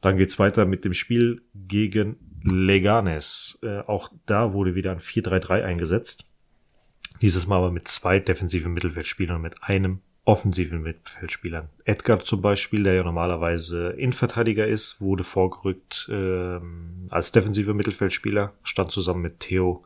Dann 0.00 0.16
geht's 0.16 0.38
weiter 0.38 0.64
mit 0.64 0.84
dem 0.84 0.94
Spiel 0.94 1.42
gegen 1.54 2.16
Leganes. 2.42 3.58
Äh, 3.62 3.80
auch 3.80 4.10
da 4.26 4.52
wurde 4.52 4.74
wieder 4.74 4.90
ein 4.90 5.00
4-3-3 5.00 5.62
eingesetzt. 5.62 6.24
Dieses 7.20 7.46
Mal 7.46 7.58
aber 7.58 7.70
mit 7.70 7.86
zwei 7.86 8.18
defensiven 8.18 8.72
Mittelfeldspielern 8.72 9.36
und 9.36 9.42
mit 9.42 9.62
einem 9.62 10.00
offensiven 10.24 10.82
Mittelfeldspieler. 10.82 11.68
Edgar 11.84 12.22
zum 12.22 12.42
Beispiel, 12.42 12.84
der 12.84 12.94
ja 12.94 13.02
normalerweise 13.02 13.90
Innenverteidiger 13.90 14.66
ist, 14.66 15.00
wurde 15.00 15.24
vorgerückt 15.24 16.08
äh, 16.08 16.60
als 17.10 17.32
defensiver 17.32 17.74
Mittelfeldspieler, 17.74 18.52
stand 18.62 18.92
zusammen 18.92 19.22
mit 19.22 19.40
Theo 19.40 19.84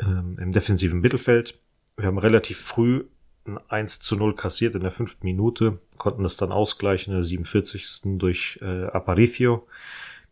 ähm, 0.00 0.36
im 0.38 0.52
defensiven 0.52 1.00
Mittelfeld. 1.00 1.58
Wir 1.96 2.06
haben 2.06 2.18
relativ 2.18 2.60
früh 2.60 3.04
ein 3.46 3.58
1 3.68 4.00
zu 4.00 4.16
0 4.16 4.34
kassiert 4.34 4.74
in 4.74 4.82
der 4.82 4.90
fünften 4.90 5.24
Minute, 5.24 5.78
konnten 5.96 6.22
das 6.22 6.36
dann 6.36 6.52
ausgleichen 6.52 7.12
in 7.12 7.18
der 7.18 7.24
47. 7.24 8.02
durch 8.18 8.58
äh, 8.60 8.84
Aparicio. 8.86 9.66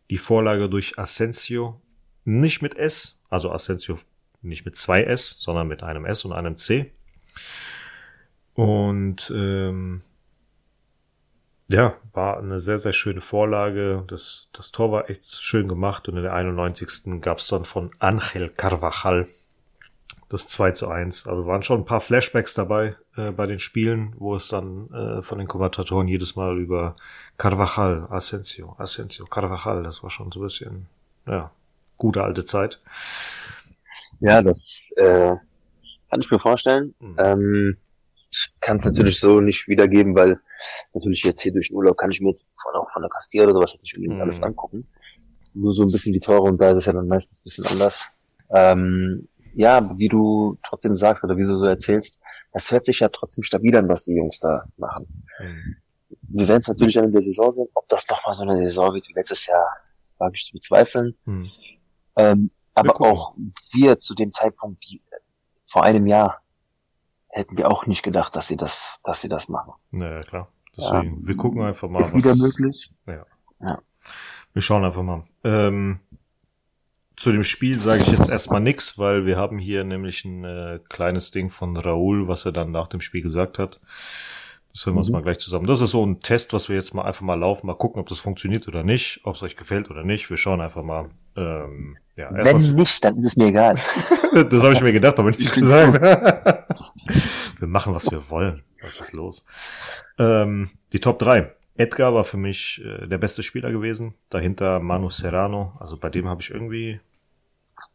Die 0.09 0.19
Vorlage 0.19 0.69
durch 0.69 0.97
Asensio, 0.99 1.81
nicht 2.23 2.61
mit 2.61 2.75
S, 2.77 3.19
also 3.29 3.51
Asensio 3.51 3.97
nicht 4.41 4.65
mit 4.65 4.77
zwei 4.77 5.03
S, 5.03 5.35
sondern 5.39 5.67
mit 5.67 5.83
einem 5.83 6.05
S 6.05 6.23
und 6.23 6.31
einem 6.31 6.57
C. 6.57 6.91
Und 8.57 9.31
ähm, 9.35 10.01
ja, 11.67 11.95
war 12.11 12.39
eine 12.39 12.59
sehr, 12.59 12.79
sehr 12.79 12.91
schöne 12.91 13.21
Vorlage. 13.21 14.03
Das, 14.07 14.49
das 14.51 14.71
Tor 14.71 14.91
war 14.91 15.11
echt 15.11 15.23
schön 15.25 15.67
gemacht 15.67 16.09
und 16.09 16.17
in 16.17 16.23
der 16.23 16.33
91. 16.33 17.21
gab 17.21 17.37
es 17.37 17.47
dann 17.47 17.65
von 17.65 17.91
Angel 17.99 18.49
Carvajal 18.49 19.27
das 20.29 20.47
2 20.47 20.71
zu 20.71 20.89
1. 20.89 21.27
Also 21.27 21.45
waren 21.45 21.61
schon 21.61 21.81
ein 21.81 21.85
paar 21.85 22.01
Flashbacks 22.01 22.55
dabei 22.55 22.95
äh, 23.15 23.29
bei 23.29 23.45
den 23.45 23.59
Spielen, 23.59 24.15
wo 24.17 24.33
es 24.33 24.47
dann 24.47 24.91
äh, 24.91 25.21
von 25.21 25.37
den 25.37 25.47
Kommentatoren 25.47 26.07
jedes 26.07 26.35
Mal 26.35 26.57
über 26.57 26.95
Carvajal, 27.37 28.07
Asensio, 28.09 28.75
Asensio, 28.79 29.27
Carvajal, 29.27 29.83
das 29.83 30.01
war 30.01 30.09
schon 30.09 30.31
so 30.31 30.39
ein 30.39 30.43
bisschen, 30.43 30.87
ja, 31.27 31.51
gute 31.97 32.23
alte 32.23 32.43
Zeit. 32.43 32.81
Ja, 34.19 34.41
das 34.41 34.89
äh, 34.95 35.35
kann 36.09 36.21
ich 36.21 36.31
mir 36.31 36.39
vorstellen. 36.39 36.95
Mhm. 36.99 37.15
Ähm, 37.19 37.77
kann 38.61 38.77
es 38.77 38.85
natürlich 38.85 39.19
so 39.19 39.39
nicht 39.39 39.67
wiedergeben, 39.67 40.15
weil 40.15 40.39
natürlich 40.93 41.23
jetzt 41.23 41.41
hier 41.41 41.53
durch 41.53 41.69
den 41.69 41.77
Urlaub 41.77 41.97
kann 41.97 42.11
ich 42.11 42.21
mir 42.21 42.29
jetzt 42.29 42.55
von, 42.61 42.73
auch 42.75 42.91
von 42.91 43.01
der 43.01 43.09
Castilla 43.09 43.45
oder 43.45 43.53
sowas 43.53 43.73
jetzt 43.73 43.83
nicht 43.83 43.97
unbedingt 43.97 44.17
mhm. 44.17 44.21
alles 44.21 44.41
angucken. 44.41 44.87
Nur 45.53 45.73
so 45.73 45.83
ein 45.83 45.91
bisschen 45.91 46.13
die 46.13 46.19
Tore 46.19 46.41
und 46.43 46.59
da 46.59 46.71
ist 46.71 46.77
es 46.77 46.85
ja 46.85 46.93
dann 46.93 47.07
meistens 47.07 47.39
ein 47.39 47.43
bisschen 47.43 47.65
anders. 47.65 48.09
Ähm, 48.49 49.27
ja, 49.53 49.97
wie 49.97 50.07
du 50.07 50.57
trotzdem 50.63 50.95
sagst 50.95 51.23
oder 51.23 51.35
wie 51.35 51.41
du 51.41 51.57
so 51.57 51.65
erzählst, 51.65 52.19
das 52.53 52.71
hört 52.71 52.85
sich 52.85 52.99
ja 52.99 53.09
trotzdem 53.09 53.43
stabil 53.43 53.75
an, 53.75 53.89
was 53.89 54.03
die 54.03 54.15
Jungs 54.15 54.39
da 54.39 54.65
machen. 54.77 55.25
Mhm. 55.39 55.75
Wir 56.29 56.47
werden 56.47 56.61
es 56.61 56.67
natürlich 56.67 56.95
in 56.95 57.11
der 57.11 57.21
Saison 57.21 57.49
sehen, 57.49 57.67
ob 57.73 57.87
das 57.89 58.05
doch 58.05 58.25
mal 58.25 58.33
so 58.33 58.43
eine 58.43 58.67
Saison 58.67 58.93
wird 58.93 59.07
wie 59.07 59.13
letztes 59.13 59.47
Jahr, 59.47 59.65
wage 60.19 60.33
ich 60.35 60.45
zu 60.45 60.53
bezweifeln. 60.53 61.17
Mhm. 61.25 61.49
Ähm, 62.17 62.51
aber 62.73 63.01
auch 63.01 63.35
wir 63.73 63.97
zu 63.97 64.13
dem 64.13 64.31
Zeitpunkt, 64.31 64.83
die, 64.85 65.01
vor 65.65 65.83
einem 65.83 66.05
Jahr, 66.05 66.41
hätten 67.37 67.57
wir 67.57 67.69
auch 67.69 67.85
nicht 67.85 68.03
gedacht, 68.03 68.35
dass 68.35 68.47
sie 68.47 68.57
das, 68.57 68.99
dass 69.03 69.21
sie 69.21 69.29
das 69.29 69.47
machen. 69.47 69.73
Naja, 69.91 70.21
klar. 70.21 70.47
Deswegen, 70.75 71.21
ja, 71.21 71.27
wir 71.27 71.37
gucken 71.37 71.61
einfach 71.61 71.89
mal. 71.89 72.01
Ist 72.01 72.13
was, 72.13 72.23
wieder 72.23 72.35
möglich. 72.35 72.91
Ja. 73.05 73.25
ja. 73.61 73.79
Wir 74.53 74.61
schauen 74.61 74.83
einfach 74.83 75.03
mal. 75.03 75.23
Ähm, 75.43 75.99
zu 77.15 77.31
dem 77.31 77.43
Spiel 77.43 77.79
sage 77.79 78.03
ich 78.03 78.11
jetzt 78.11 78.29
erstmal 78.29 78.61
nix, 78.61 78.99
weil 78.99 79.25
wir 79.25 79.37
haben 79.37 79.57
hier 79.57 79.83
nämlich 79.83 80.23
ein 80.23 80.43
äh, 80.43 80.79
kleines 80.87 81.31
Ding 81.31 81.49
von 81.49 81.75
Raoul, 81.75 82.27
was 82.27 82.45
er 82.45 82.51
dann 82.51 82.71
nach 82.71 82.87
dem 82.87 83.01
Spiel 83.01 83.21
gesagt 83.21 83.57
hat. 83.57 83.79
Das 84.77 84.85
hören 84.85 84.93
wir 84.93 84.99
uns 84.99 85.07
mhm. 85.07 85.13
mal 85.13 85.23
gleich 85.23 85.39
zusammen. 85.39 85.65
Das 85.65 85.81
ist 85.81 85.89
so 85.89 86.05
ein 86.05 86.19
Test, 86.19 86.53
was 86.53 86.69
wir 86.69 86.75
jetzt 86.75 86.93
mal 86.93 87.01
einfach 87.01 87.21
mal 87.21 87.33
laufen, 87.33 87.65
mal 87.65 87.73
gucken, 87.73 87.99
ob 87.99 88.09
das 88.09 88.19
funktioniert 88.19 88.67
oder 88.67 88.83
nicht, 88.83 89.21
ob 89.23 89.35
es 89.35 89.41
euch 89.41 89.57
gefällt 89.57 89.89
oder 89.89 90.03
nicht. 90.03 90.29
Wir 90.29 90.37
schauen 90.37 90.61
einfach 90.61 90.83
mal. 90.83 91.09
Ähm, 91.35 91.95
ja, 92.15 92.29
Wenn 92.31 92.75
nicht, 92.75 93.03
dann 93.03 93.17
ist 93.17 93.25
es 93.25 93.37
mir 93.37 93.47
egal. 93.47 93.73
das 94.33 94.63
habe 94.63 94.75
ich 94.75 94.81
mir 94.81 94.93
gedacht, 94.93 95.17
aber 95.17 95.31
nicht 95.31 95.51
gesagt. 95.51 95.99
wir 97.59 97.67
machen, 97.67 97.95
was 97.95 98.11
wir 98.11 98.29
wollen. 98.29 98.51
Was 98.51 98.99
ist 98.99 99.13
los? 99.13 99.45
Ähm, 100.19 100.69
die 100.93 100.99
Top 100.99 101.17
3. 101.17 101.51
Edgar 101.75 102.13
war 102.13 102.23
für 102.23 102.37
mich 102.37 102.79
äh, 102.85 103.07
der 103.07 103.17
beste 103.17 103.41
Spieler 103.41 103.71
gewesen. 103.71 104.13
Dahinter 104.29 104.79
Manu 104.79 105.09
Serrano. 105.09 105.73
Also 105.79 105.99
bei 105.99 106.11
dem 106.11 106.27
habe 106.27 106.43
ich 106.43 106.51
irgendwie 106.51 106.99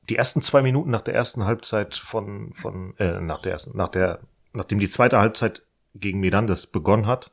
die 0.08 0.16
ersten 0.16 0.42
zwei 0.42 0.62
Minuten 0.62 0.90
nach 0.90 1.02
der 1.02 1.14
ersten 1.14 1.44
Halbzeit 1.44 1.94
von, 1.94 2.52
von 2.54 2.96
äh, 2.98 3.20
nach 3.20 3.40
der 3.40 3.52
ersten, 3.52 3.76
nach 3.76 3.88
der, 3.88 4.18
nachdem 4.52 4.80
die 4.80 4.90
zweite 4.90 5.20
Halbzeit 5.20 5.62
gegen 5.94 6.20
Mirandes 6.20 6.66
begonnen 6.66 7.06
hat, 7.06 7.30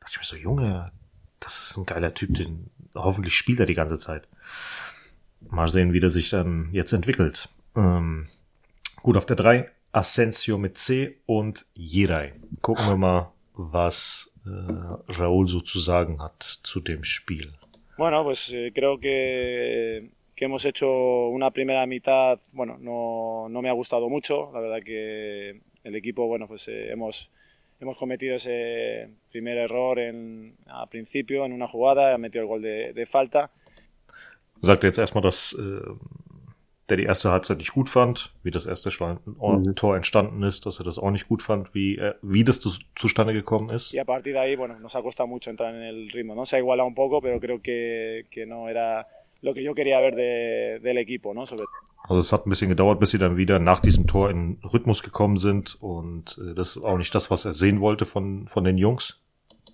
dachte 0.00 0.12
ich 0.12 0.18
mir 0.18 0.24
so, 0.24 0.36
Junge, 0.36 0.92
das 1.40 1.70
ist 1.70 1.76
ein 1.76 1.86
geiler 1.86 2.14
Typ, 2.14 2.34
den 2.34 2.70
hoffentlich 2.94 3.34
spielt 3.34 3.60
er 3.60 3.66
die 3.66 3.74
ganze 3.74 3.98
Zeit. 3.98 4.28
Mal 5.48 5.68
sehen, 5.68 5.92
wie 5.92 6.00
der 6.00 6.10
sich 6.10 6.30
dann 6.30 6.68
jetzt 6.72 6.92
entwickelt. 6.92 7.48
Ähm, 7.76 8.26
gut, 9.02 9.16
auf 9.16 9.26
der 9.26 9.36
drei 9.36 9.70
Asensio 9.92 10.58
mit 10.58 10.76
C 10.76 11.16
und 11.26 11.66
Jirai. 11.74 12.34
Gucken 12.60 12.86
wir 12.86 12.96
mal, 12.96 13.32
was 13.54 14.32
äh, 14.44 15.12
Raúl 15.12 15.48
so 15.48 15.60
zu 15.60 15.78
sagen 15.78 16.22
hat 16.22 16.42
zu 16.42 16.80
dem 16.80 17.04
Spiel. 17.04 17.54
Bueno, 17.96 18.22
pues 18.24 18.52
eh, 18.52 18.70
creo 18.72 18.98
que 18.98 20.10
que 20.40 20.46
hemos 20.46 20.64
hecho 20.64 21.28
una 21.28 21.50
primera 21.50 21.84
mitad, 21.84 22.40
bueno, 22.54 22.78
no, 22.78 23.46
no 23.50 23.60
me 23.60 23.68
ha 23.68 23.74
gustado 23.74 24.08
mucho. 24.08 24.50
La 24.54 24.60
verdad 24.60 24.82
que 24.82 25.60
el 25.84 25.94
equipo, 25.94 26.26
bueno, 26.28 26.48
pues 26.48 26.66
eh, 26.68 26.90
hemos, 26.90 27.30
hemos 27.80 27.96
cometido 27.96 28.36
ese 28.36 29.08
primer 29.30 29.56
error 29.56 29.98
en, 29.98 30.56
a 30.66 30.86
principio 30.86 31.44
en 31.44 31.52
una 31.52 31.66
jugada, 31.66 32.14
ha 32.14 32.18
metido 32.18 32.42
el 32.42 32.48
gol 32.48 32.62
de, 32.62 32.92
de 32.92 33.06
falta. 33.06 33.50
Sagt 34.62 34.84
jetzt 34.84 34.98
erstmal, 34.98 35.22
dass 35.22 35.54
äh, 35.58 35.80
der 36.90 36.96
die 36.96 37.04
erste 37.04 37.30
Halbzeit 37.30 37.58
nicht 37.58 37.72
gut 37.72 37.88
fand, 37.88 38.34
wie 38.42 38.50
das 38.50 38.66
erste 38.66 38.90
mhm. 38.90 39.74
Tor 39.76 39.96
entstanden 39.96 40.42
ist, 40.42 40.66
dass 40.66 40.80
er 40.80 40.84
das 40.84 40.98
auch 40.98 41.10
nicht 41.10 41.28
gut 41.28 41.42
fand, 41.42 41.74
wie, 41.74 41.96
äh, 41.96 42.14
wie 42.20 42.44
das 42.44 42.60
zu, 42.60 42.70
zustande 42.94 43.32
gekommen 43.32 43.70
ist. 43.70 43.94
Y 43.94 44.00
a 44.00 44.04
partir 44.04 44.34
de 44.34 44.40
ahí, 44.40 44.56
bueno, 44.56 44.78
nos 44.78 44.94
ha 44.96 45.02
costado 45.02 45.28
mucho 45.28 45.50
entrar 45.50 45.74
en 45.74 45.82
el 45.82 46.10
ritmo, 46.10 46.34
¿no? 46.34 46.44
Se 46.44 46.56
ha 46.56 46.58
igualado 46.58 46.86
un 46.86 46.94
poco, 46.94 47.22
pero 47.22 47.40
creo 47.40 47.62
que, 47.62 48.26
que 48.30 48.44
no 48.44 48.68
era 48.68 49.06
lo 49.42 49.54
que 49.54 49.62
yo 49.62 49.74
quería 49.74 50.00
ver 50.00 50.14
de, 50.14 50.80
del 50.82 50.98
equipo, 50.98 51.34
¿no? 51.34 51.46
Sobre 51.46 51.64
also 52.08 52.20
es 52.20 52.32
hat 52.32 52.46
ein 52.46 52.50
bisschen 52.50 52.68
gedauert, 52.68 52.98
bis 52.98 53.10
sie 53.10 53.18
dann 53.18 53.36
wieder 53.36 53.58
nach 53.58 53.80
diesem 53.80 54.06
Tor 54.06 54.30
in 54.30 54.58
Rhythmus 54.64 55.02
gekommen 55.02 55.36
sind 55.36 55.76
und 55.80 56.38
äh, 56.38 56.54
das 56.54 56.76
ist 56.76 56.84
auch 56.84 56.98
nicht 56.98 57.14
das, 57.14 57.30
was 57.30 57.44
er 57.44 57.54
sehen 57.54 57.80
wollte 57.80 58.04
von, 58.04 58.48
von 58.48 58.64
den 58.64 58.78
Jungs. 58.78 59.20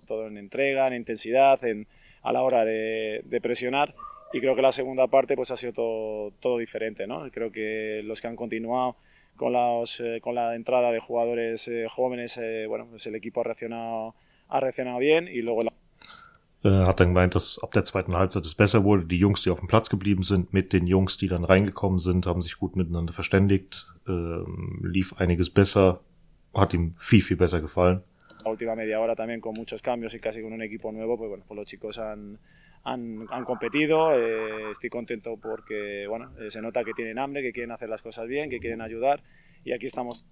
Todo 0.05 0.27
en 0.27 0.37
entrega, 0.37 0.87
en 0.87 0.93
intensidad, 0.93 1.63
en, 1.63 1.87
a 2.21 2.31
la 2.31 2.43
hora 2.43 2.63
de, 2.63 3.23
de 3.25 3.41
presionar 3.41 3.95
y 4.33 4.39
creo 4.39 4.55
que 4.55 4.61
la 4.61 4.71
segunda 4.71 5.07
parte 5.07 5.35
pues 5.35 5.51
ha 5.51 5.57
sido 5.57 5.73
todo, 5.73 6.31
todo 6.39 6.57
diferente, 6.57 7.07
¿no? 7.07 7.29
Creo 7.31 7.51
que 7.51 8.01
los 8.03 8.21
que 8.21 8.27
han 8.27 8.35
continuado 8.35 8.97
con, 9.35 9.53
los, 9.53 9.99
eh, 9.99 10.19
con 10.21 10.35
la 10.35 10.55
entrada 10.55 10.91
de 10.91 10.99
jugadores 10.99 11.67
eh, 11.67 11.85
jóvenes, 11.89 12.37
eh, 12.37 12.65
bueno, 12.67 12.87
pues 12.89 13.07
el 13.07 13.15
equipo 13.15 13.41
ha 13.41 13.45
reaccionado, 13.45 14.15
ha 14.49 14.59
reaccionado 14.59 14.99
bien 14.99 15.27
y 15.27 15.41
luego 15.41 15.63
la 15.63 15.73
Äh, 16.63 16.69
hat 16.69 16.99
dann 16.99 17.09
gemeint, 17.09 17.35
dass 17.35 17.59
ab 17.61 17.71
der 17.71 17.85
zweiten 17.85 18.15
Halbzeit 18.15 18.43
es 18.43 18.55
besser 18.55 18.83
wurde. 18.83 19.05
Die 19.05 19.19
Jungs, 19.19 19.43
die 19.43 19.51
auf 19.51 19.59
dem 19.59 19.67
Platz 19.67 19.89
geblieben 19.89 20.23
sind, 20.23 20.53
mit 20.53 20.73
den 20.73 20.87
Jungs, 20.87 21.17
die 21.17 21.27
dann 21.27 21.43
reingekommen 21.43 21.99
sind, 21.99 22.25
haben 22.25 22.41
sich 22.41 22.57
gut 22.57 22.75
miteinander 22.75 23.13
verständigt, 23.13 23.87
ähm, 24.07 24.81
lief 24.83 25.13
einiges 25.13 25.51
besser, 25.51 25.99
hat 26.53 26.73
ihm 26.73 26.95
viel, 26.97 27.21
viel 27.21 27.37
besser 27.37 27.61
gefallen. 27.61 28.01
La 28.43 28.51
última 28.51 28.75
media 28.75 28.99
hora 28.99 29.15
también 29.15 29.41
con 29.41 29.53
muchos 29.53 29.81
cambios 29.81 30.13
y 30.13 30.19
casi 30.19 30.41
con 30.41 30.53
un 30.53 30.61
equipo 30.61 30.91
nuevo, 30.91 31.17
pues 31.17 31.29
bueno, 31.29 31.43
pues 31.47 31.57
los 31.57 31.67
chicos 31.67 31.99
han, 31.99 32.39
han, 32.83 33.27
han 33.29 33.43
competido. 33.43 34.13
Eh, 34.13 34.71
estoy 34.71 34.89
contento 34.89 35.37
porque 35.37 36.07
bueno, 36.07 36.31
eh, 36.39 36.49
se 36.49 36.61
nota 36.61 36.83
que 36.83 36.93
tienen 36.93 37.19
hambre, 37.19 37.41
que 37.41 37.51
quieren 37.51 37.71
hacer 37.71 37.89
las 37.89 38.01
cosas 38.01 38.27
bien, 38.27 38.49
que 38.49 38.59
quieren 38.59 38.81
ayudar 38.81 39.21
y 39.63 39.73
aquí 39.73 39.85
estamos. 39.85 40.25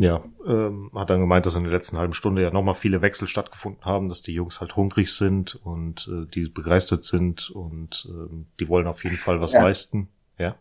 Ja, 0.00 0.22
ähm, 0.46 0.92
hat 0.94 1.10
dann 1.10 1.18
gemeint, 1.18 1.44
dass 1.44 1.56
in 1.56 1.64
der 1.64 1.72
letzten 1.72 1.98
halben 1.98 2.12
Stunde 2.12 2.40
ja 2.40 2.52
nochmal 2.52 2.76
viele 2.76 3.02
Wechsel 3.02 3.26
stattgefunden 3.26 3.84
haben, 3.84 4.08
dass 4.08 4.22
die 4.22 4.32
Jungs 4.32 4.60
halt 4.60 4.76
hungrig 4.76 5.12
sind 5.12 5.56
und 5.64 6.08
äh, 6.08 6.24
die 6.32 6.48
begeistert 6.48 7.04
sind 7.04 7.50
und 7.50 8.08
äh, 8.08 8.32
die 8.60 8.68
wollen 8.68 8.86
auf 8.86 9.02
jeden 9.02 9.16
Fall 9.16 9.40
was 9.40 9.54
ja. 9.54 9.64
leisten. 9.64 10.08
Ja. 10.38 10.54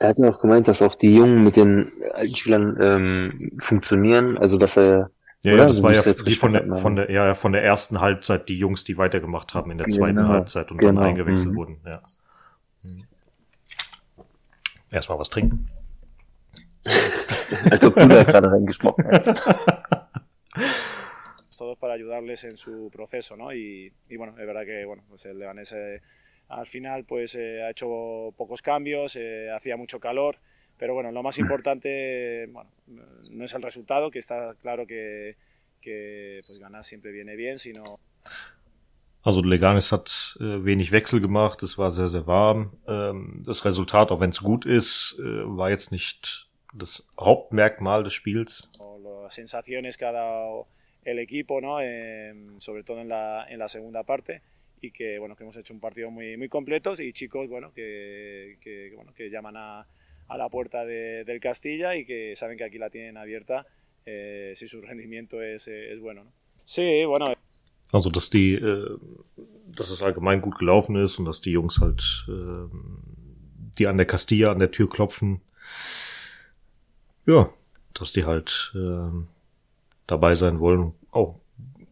Er 0.00 0.08
hat 0.08 0.18
ja 0.18 0.28
auch 0.28 0.40
gemeint, 0.40 0.66
dass 0.66 0.82
auch 0.82 0.96
die 0.96 1.14
Jungen 1.14 1.44
mit 1.44 1.54
den 1.54 1.92
alten 2.14 2.34
Spielern 2.34 2.76
ähm, 2.80 3.52
funktionieren, 3.60 4.36
also 4.36 4.58
dass 4.58 4.76
er 4.76 5.10
ja, 5.42 5.56
ja, 5.56 5.66
das 5.66 5.82
war 5.82 5.92
ja 5.92 6.02
die 6.12 6.34
von 6.34 6.52
der, 6.52 6.74
von 6.74 6.96
der, 6.96 7.10
ja, 7.10 7.34
von 7.34 7.52
der 7.52 7.64
ersten 7.64 8.00
Halbzeit 8.00 8.48
die 8.48 8.58
Jungs, 8.58 8.82
die 8.82 8.98
weitergemacht 8.98 9.54
haben 9.54 9.70
in 9.70 9.78
der 9.78 9.88
zweiten 9.88 10.16
genau. 10.16 10.28
Halbzeit 10.28 10.72
und 10.72 10.78
genau. 10.78 11.00
dann 11.00 11.10
eingewechselt 11.10 11.52
mhm. 11.52 11.56
wurden. 11.56 11.80
Ja. 11.84 12.00
Mhm. 12.84 14.24
Erstmal 14.90 15.18
was 15.20 15.30
trinken. 15.30 15.68
Als 17.70 17.84
ob 17.84 17.94
du 17.94 18.08
da 18.08 18.24
gerade 18.24 18.50
reingesprochen 18.50 19.06
hast. 19.10 19.42
Todos 21.58 21.78
para 21.78 21.92
ayudarles 21.94 22.44
en 22.44 22.56
su 22.56 22.90
proceso, 22.90 23.36
¿no? 23.36 23.52
Y, 23.52 23.92
y 24.08 24.16
bueno, 24.16 24.32
es 24.38 24.46
verdad 24.46 24.64
que 24.64 24.84
bueno, 24.84 25.04
pues 25.08 25.24
el 25.26 25.38
Leganés 25.38 25.72
eh, 25.72 26.00
al 26.48 26.66
final 26.66 27.04
pues 27.04 27.36
eh, 27.36 27.62
ha 27.62 27.70
hecho 27.70 28.34
pocos 28.36 28.62
cambios, 28.62 29.16
eh, 29.16 29.50
hacía 29.50 29.76
mucho 29.76 30.00
calor. 30.00 30.38
Pero 30.78 30.94
bueno, 30.94 31.12
lo 31.12 31.22
más 31.22 31.38
importante 31.38 32.48
bueno, 32.50 32.70
no 32.88 33.44
es 33.44 33.54
el 33.54 33.62
resultado, 33.62 34.10
que 34.10 34.18
está 34.18 34.54
claro 34.60 34.86
que, 34.86 35.36
que 35.80 36.38
pues 36.38 36.58
ganar 36.58 36.82
siempre 36.82 37.12
viene 37.12 37.36
bien, 37.36 37.58
sino 37.58 38.00
Also 39.24 39.40
Leganes 39.40 39.92
hat 39.92 40.36
äh, 40.40 40.64
wenig 40.64 40.90
Wechsel 40.90 41.20
gemacht, 41.20 41.62
es 41.62 41.78
war 41.78 41.92
sehr, 41.92 42.08
sehr 42.08 42.26
warm. 42.26 42.72
Ähm, 42.88 43.40
das 43.46 43.64
Resultat, 43.64 44.10
auch 44.10 44.18
wenn 44.18 44.30
es 44.30 44.40
gut 44.40 44.66
ist, 44.66 45.16
äh, 45.20 45.44
war 45.46 45.70
jetzt 45.70 45.92
nicht 45.92 46.48
das 46.72 47.06
Hauptmerkmal 47.18 48.04
des 48.04 48.14
Spiels. 48.14 48.70
Sensaciones 49.28 49.96
que 49.96 50.04
ha 50.04 50.12
dado 50.12 50.66
el 51.04 51.18
equipo, 51.18 51.60
¿no? 51.60 51.80
Eh, 51.80 52.34
sobre 52.58 52.82
todo 52.82 53.00
en 53.00 53.08
la, 53.08 53.46
en 53.48 53.58
la 53.58 53.68
segunda 53.68 54.02
parte 54.02 54.42
y 54.80 54.90
que 54.90 55.18
bueno 55.18 55.36
que 55.36 55.44
hemos 55.44 55.56
hecho 55.56 55.72
un 55.72 55.80
partido 55.80 56.10
muy 56.10 56.36
muy 56.36 56.48
completos 56.48 56.98
y 56.98 57.12
chicos 57.12 57.48
bueno 57.48 57.72
que, 57.72 58.58
que 58.60 58.92
bueno 58.96 59.14
que 59.14 59.30
llaman 59.30 59.56
a, 59.56 59.86
a 60.26 60.36
la 60.36 60.48
puerta 60.48 60.84
de, 60.84 61.24
del 61.24 61.40
Castilla 61.40 61.94
y 61.94 62.04
que 62.04 62.34
saben 62.34 62.58
que 62.58 62.64
aquí 62.64 62.78
la 62.78 62.90
tienen 62.90 63.16
abierta 63.16 63.64
eh, 64.04 64.52
si 64.56 64.66
su 64.66 64.80
rendimiento 64.80 65.40
es, 65.40 65.68
es 65.68 66.00
bueno. 66.00 66.24
¿no? 66.24 66.30
Sí, 66.64 67.04
bueno. 67.04 67.32
Also, 67.92 68.10
dass 68.10 68.30
die, 68.30 68.54
äh, 68.54 68.98
dass 69.76 69.90
es 69.90 70.02
allgemein 70.02 70.40
gut 70.40 70.58
gelaufen 70.58 70.96
ist 70.96 71.18
und 71.18 71.26
dass 71.26 71.40
die 71.40 71.52
Jungs 71.52 71.80
halt, 71.80 72.26
äh, 72.28 72.68
die 73.78 73.86
an 73.86 73.96
der 73.96 74.06
Castilla 74.06 74.50
an 74.50 74.58
der 74.58 74.70
Tür 74.70 74.88
klopfen, 74.88 75.42
ja, 77.26 77.50
dass 77.94 78.12
die 78.12 78.24
halt 78.24 78.72
äh, 78.74 79.10
dabei 80.06 80.34
sein 80.34 80.58
wollen, 80.58 80.94
auch 81.10 81.36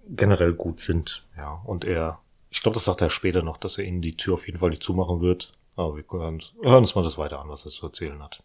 generell 0.09 0.53
gut 0.53 0.81
sind, 0.81 1.27
ja. 1.37 1.61
Und 1.65 1.85
er, 1.85 2.21
ich 2.51 2.63
glaube, 2.63 2.75
das 2.75 2.85
sagt 2.85 3.01
er 3.01 3.11
später 3.11 3.43
noch, 3.43 3.57
dass 3.57 3.79
er 3.79 3.85
ihnen 3.85 4.03
die 4.03 4.17
Tür 4.17 4.35
auf 4.35 4.47
jeden 4.47 4.59
Fall 4.59 4.71
nicht 4.71 4.83
zumachen 4.83 5.21
wird. 5.21 5.53
Aber 5.77 5.97
wir 5.97 6.05
hören, 6.11 6.43
hören 6.63 6.83
uns 6.83 6.95
mal 6.95 7.03
das 7.03 7.17
weiter 7.17 7.41
an, 7.41 7.49
was 7.49 7.65
er 7.65 7.71
zu 7.71 7.87
erzählen 7.87 8.23
hat. 8.23 8.43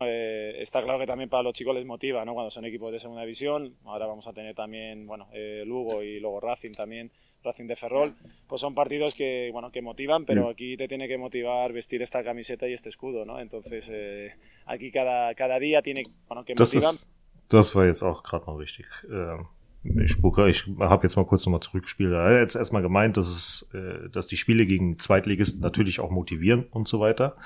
Eh, 0.00 0.60
está 0.60 0.82
claro 0.82 0.98
que 0.98 1.06
también 1.06 1.30
para 1.30 1.42
los 1.42 1.54
chicos 1.54 1.74
les 1.74 1.84
motiva, 1.84 2.24
¿no? 2.24 2.34
Cuando 2.34 2.50
son 2.50 2.64
equipos 2.64 2.92
de 2.92 2.98
segunda 2.98 3.22
división, 3.22 3.76
ahora 3.84 4.06
vamos 4.06 4.26
a 4.26 4.32
tener 4.32 4.54
también, 4.54 5.06
bueno, 5.06 5.28
eh, 5.32 5.62
Lugo 5.64 6.02
y 6.02 6.18
luego 6.20 6.40
Racing 6.40 6.72
también, 6.72 7.10
Racing 7.44 7.66
de 7.66 7.76
Ferrol, 7.76 8.08
pues 8.46 8.60
son 8.60 8.74
partidos 8.74 9.14
que, 9.14 9.50
bueno, 9.52 9.70
que 9.70 9.82
motivan, 9.82 10.24
pero 10.24 10.48
aquí 10.48 10.76
te 10.76 10.88
tiene 10.88 11.08
que 11.08 11.18
motivar 11.18 11.72
vestir 11.72 12.02
esta 12.02 12.22
camiseta 12.22 12.68
y 12.68 12.72
este 12.72 12.88
escudo, 12.88 13.24
¿no? 13.24 13.40
Entonces, 13.40 13.90
eh, 13.92 14.34
aquí 14.66 14.90
cada, 14.90 15.34
cada 15.34 15.58
día 15.58 15.82
tiene, 15.82 16.04
bueno, 16.28 16.44
que 16.44 16.54
das 16.54 16.74
motivan. 16.74 16.94
Ist, 16.94 17.10
das 17.48 17.74
war 17.74 17.86
jetzt 17.86 18.02
auch 18.02 18.22
gerade 18.22 18.46
mal 18.46 18.58
wichtig. 18.58 18.86
Ähm, 19.10 19.46
ich 19.84 20.20
gucke, 20.20 20.48
ich 20.48 20.64
habe 20.78 21.02
jetzt 21.06 21.16
mal 21.16 21.26
kurz 21.26 21.44
nochmal 21.44 21.60
zurückgespielt. 21.60 22.12
Er 22.12 22.24
hat 22.24 22.40
jetzt 22.40 22.54
erstmal 22.54 22.82
gemeint, 22.82 23.16
dass 23.16 23.26
es, 23.26 23.70
äh, 23.74 24.08
dass 24.10 24.26
die 24.26 24.36
Spiele 24.36 24.64
gegen 24.64 24.98
Zweitligisten 24.98 25.60
natürlich 25.60 26.00
auch 26.00 26.10
motivieren 26.10 26.64
und 26.70 26.88
so 26.88 27.00
weiter. 27.00 27.36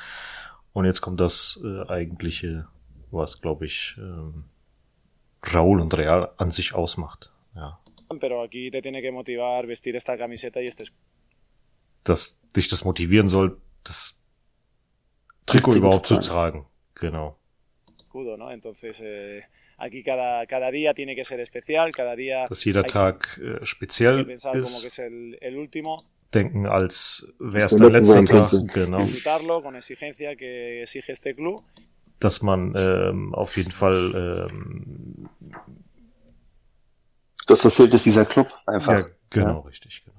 Und 0.73 0.85
jetzt 0.85 1.01
kommt 1.01 1.19
das 1.21 1.61
äh, 1.65 1.89
eigentliche, 1.89 2.69
was 3.11 3.41
glaube 3.41 3.65
ich 3.65 3.97
ähm, 3.99 4.45
Raúl 5.43 5.81
und 5.81 5.97
Real 5.97 6.31
an 6.37 6.51
sich 6.51 6.75
ausmacht. 6.75 7.33
Ja. 7.55 7.79
Pero 8.21 8.43
aquí 8.43 8.71
te 8.71 8.81
tiene 8.83 9.03
que 9.03 9.11
motivar 9.11 9.67
vestir 9.67 9.97
esta 9.97 10.17
camiseta 10.17 10.61
y 10.63 10.67
este 10.67 10.85
Dass 12.05 12.39
dich 12.55 12.69
das 12.69 12.85
motivieren 12.85 13.29
soll, 13.29 13.61
das 13.83 14.21
Trikot 15.47 15.77
überhaupt 15.77 16.07
zu 16.07 16.21
tragen. 16.21 16.67
Genau. 16.95 17.39
Escudo, 17.99 18.37
¿no? 18.37 18.51
Entonces, 18.51 19.01
eh, 19.03 19.43
aquí 19.79 20.03
cada, 20.03 20.45
cada 20.47 20.71
día 20.71 20.95
tiene 20.95 21.15
que 21.15 21.25
ser 21.25 21.41
especial, 21.41 21.93
cada 21.93 22.17
día. 22.17 22.47
Dass 22.49 22.63
jeder 22.63 22.85
Tag 22.85 23.39
äh, 23.39 23.65
speziell 23.65 24.25
pensar 24.25 24.57
ist. 24.57 24.67
Como 24.67 24.81
que 24.83 24.89
es 24.89 24.99
el, 24.99 25.39
el 25.41 25.57
último. 25.57 26.05
Denken, 26.33 26.67
als 26.67 27.27
wäre 27.39 27.67
es 27.67 27.77
der 27.77 27.91
letzte 27.91 28.25
Tag. 28.25 28.51
Genau. 28.75 28.99
Disfrutarlo 28.99 29.63
con 29.63 29.77
exigencia 29.77 30.35
que 30.37 30.83
exige 30.83 31.13
este 31.13 31.35
club. 31.35 31.63
Dass 32.19 32.43
man 32.43 32.75
ähm, 32.77 33.35
auf 33.35 33.57
jeden 33.57 33.73
Fall. 33.73 34.49
Ähm, 34.51 35.29
das 37.47 37.65
erzählt 37.65 37.95
ist 37.95 38.05
dieser 38.07 38.27
Club 38.27 38.49
einfach. 38.67 38.99
Ja, 38.99 39.11
genau, 39.31 39.61
ja. 39.61 39.69
richtig, 39.69 40.05
genau. 40.05 40.17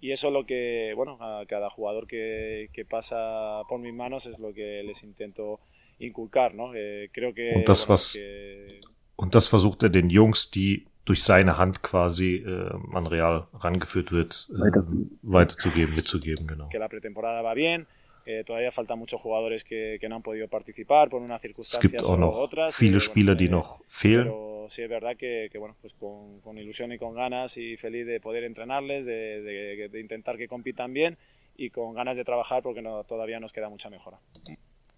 Y 0.00 0.12
eso 0.12 0.28
es 0.28 0.34
lo 0.34 0.44
que, 0.44 0.92
bueno, 0.94 1.16
a 1.18 1.46
cada 1.46 1.70
jugador 1.70 2.06
que, 2.06 2.68
que 2.74 2.84
pasa 2.84 3.62
por 3.68 3.80
mis 3.80 3.94
manos 3.94 4.26
es 4.26 4.38
lo 4.38 4.52
que 4.52 4.82
les 4.82 5.02
intento 5.02 5.60
inculcar, 5.98 6.54
¿no? 6.54 6.74
Eh, 6.74 7.08
creo 7.10 7.32
que, 7.32 7.54
und 7.54 7.66
das, 7.66 7.86
bueno, 7.86 7.94
was, 7.94 8.12
que... 8.12 8.80
und 9.16 9.34
das 9.34 9.48
versucht 9.48 9.82
er 9.82 9.88
den 9.88 10.10
Jungs, 10.10 10.50
die 10.50 10.84
durch 11.06 11.22
seine 11.22 11.56
Hand 11.56 11.82
quasi 11.82 12.36
äh, 12.36 12.70
an 12.92 13.06
Real 13.06 13.44
rangeführt 13.60 14.12
wird, 14.12 14.48
äh, 14.52 14.80
weiterzugeben, 15.22 15.94
mitzugeben, 15.94 16.46
genau. 16.46 16.68
Que 16.68 16.78
la 16.78 16.88
pretemporada 16.88 17.42
va 17.42 17.54
bien, 17.54 17.86
eh, 18.26 18.44
todavía 18.44 18.72
faltan 18.72 18.98
muchos 18.98 19.20
jugadores 19.22 19.64
que, 19.64 19.98
que 19.98 20.08
no 20.08 20.16
han 20.16 20.22
podido 20.22 20.48
participar 20.48 21.08
por 21.08 21.22
unas 21.22 21.40
circunstancias 21.40 21.82
es 21.82 21.90
gibt 21.92 22.04
auch 22.04 22.18
noch 22.18 22.36
otras. 22.36 22.76
viele 22.76 23.00
Spieler, 23.00 23.34
die 23.36 23.48
noch 23.48 23.80
fehlen. 23.86 24.24
Pero 24.24 24.53
sí 24.68 24.82
es 24.82 24.88
verdad 24.88 25.16
que, 25.16 25.48
que 25.50 25.58
bueno, 25.58 25.76
pues 25.80 25.94
con, 25.94 26.40
con, 26.40 26.58
ilusión 26.58 26.92
y 26.92 26.98
con 26.98 27.14
ganas 27.14 27.56
y 27.56 27.76
feliz 27.76 28.06
de 28.06 28.20
poder 28.20 28.44
entrenarles, 28.44 29.06
de, 29.06 29.42
de, 29.42 29.88
de 29.88 30.00
intentar 30.00 30.36
que 30.36 30.48
compitan 30.48 30.92
bien 30.92 31.16
y 31.56 31.70
con 31.70 31.94
ganas 31.94 32.16
de 32.16 32.24
trabajar 32.24 32.62
porque 32.62 32.82
no, 32.82 33.04
todavía 33.04 33.40
nos 33.40 33.52
queda 33.52 33.68
mucha 33.68 33.90
mejora. 33.90 34.18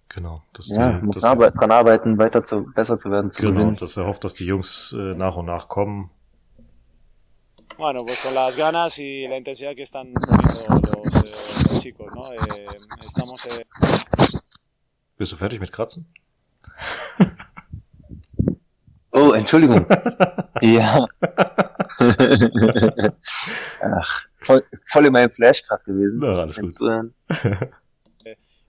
Genau. 0.09 0.43
Dass 0.53 0.69
ja, 0.69 0.93
die, 0.93 1.05
muss 1.05 1.17
dass 1.17 1.25
arbeiten, 1.25 1.59
dran 1.59 1.71
arbeiten, 1.71 2.19
weiter 2.19 2.43
zu, 2.43 2.65
besser 2.75 2.97
zu 2.97 3.11
werden, 3.11 3.31
zu 3.31 3.43
genau, 3.43 3.55
gewinnen. 3.55 3.77
dass 3.77 3.97
er 3.97 4.07
hofft, 4.07 4.25
dass 4.25 4.35
die 4.35 4.47
Jungs 4.47 4.95
äh, 4.97 5.15
nach 5.15 5.37
und 5.37 5.47
nach 5.47 5.69
kommen. 5.69 6.11
Bueno, 7.77 8.05
pues 8.05 8.23
con 8.23 8.35
las 8.35 8.57
ganas 8.57 8.99
y 8.99 9.27
la 9.27 9.37
intensidad 9.37 9.75
que 9.75 9.83
están 9.83 10.15
poniendo 10.15 10.81
los, 10.81 11.25
eh, 11.25 11.69
los 11.69 11.81
chicos, 11.81 12.07
¿no? 12.15 12.33
Eh, 12.33 12.67
estamos... 13.01 13.45
Eh... 13.47 13.67
Bist 15.19 15.33
du 15.33 15.37
fertig 15.37 15.61
mit 15.61 15.73
Kratzen? 15.73 16.07
Oh, 19.17 19.33
Entschuldigung. 19.33 19.87
ja. 20.61 21.07
Ach, 23.81 24.29
voll, 24.47 24.63
voll 24.93 25.07
in 25.07 25.13
meinem 25.13 25.31
Flash 25.31 25.63
gerade 25.63 25.83
gewesen. 25.85 26.23
Alles 26.23 26.61
gut. 26.61 26.77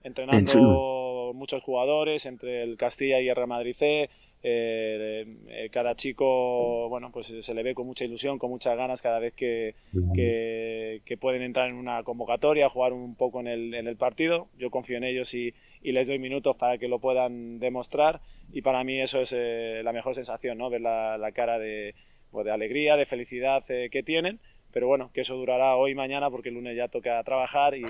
Entrenando 0.02 1.32
muchos 1.34 1.62
jugadores 1.62 2.24
entre 2.24 2.62
el 2.62 2.78
Castilla 2.78 3.20
y 3.20 3.28
el 3.28 3.36
Real 3.36 3.48
Madrid 3.48 3.76
C. 3.76 4.08
Eh, 4.42 5.26
eh, 5.48 5.68
cada 5.70 5.94
chico, 5.96 6.88
bueno, 6.88 7.10
pues 7.12 7.26
se 7.26 7.54
le 7.54 7.62
ve 7.62 7.74
con 7.74 7.86
mucha 7.86 8.06
ilusión, 8.06 8.38
con 8.38 8.48
muchas 8.48 8.74
ganas 8.74 9.02
cada 9.02 9.18
vez 9.18 9.34
que, 9.34 9.74
que, 10.14 11.02
que 11.04 11.16
pueden 11.18 11.42
entrar 11.42 11.68
en 11.68 11.76
una 11.76 12.02
convocatoria, 12.04 12.70
jugar 12.70 12.94
un 12.94 13.16
poco 13.16 13.40
en 13.40 13.48
el, 13.48 13.74
en 13.74 13.86
el 13.86 13.96
partido. 13.96 14.48
Yo 14.56 14.70
confío 14.70 14.96
en 14.96 15.04
ellos 15.04 15.34
y, 15.34 15.52
y, 15.82 15.92
les 15.92 16.06
doy 16.08 16.18
minutos 16.18 16.56
para 16.56 16.78
que 16.78 16.88
lo 16.88 16.98
puedan 16.98 17.58
demostrar. 17.58 18.20
Y 18.52 18.62
para 18.62 18.84
mí 18.84 19.00
eso 19.00 19.20
es 19.20 19.34
eh, 19.36 19.82
la 19.84 19.92
mejor 19.92 20.14
sensación, 20.14 20.58
¿no? 20.58 20.70
Ver 20.70 20.80
la, 20.80 21.18
la 21.18 21.32
cara 21.32 21.58
de, 21.58 21.94
pues 22.30 22.44
de 22.44 22.52
alegría, 22.52 22.96
de 22.96 23.06
felicidad 23.06 23.62
eh, 23.70 23.88
que 23.90 24.02
tienen. 24.02 24.40
Pero 24.72 24.86
bueno, 24.86 25.10
que 25.12 25.22
eso 25.22 25.34
durará 25.36 25.76
hoy 25.76 25.92
y 25.92 25.94
mañana 25.94 26.30
porque 26.30 26.50
el 26.50 26.56
lunes 26.56 26.76
ya 26.76 26.88
toca 26.88 27.22
trabajar 27.24 27.74
y, 27.74 27.84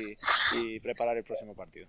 y 0.63 0.81
preparar 0.81 1.17
el 1.17 1.25
próximo 1.25 1.55
partido. 1.55 1.89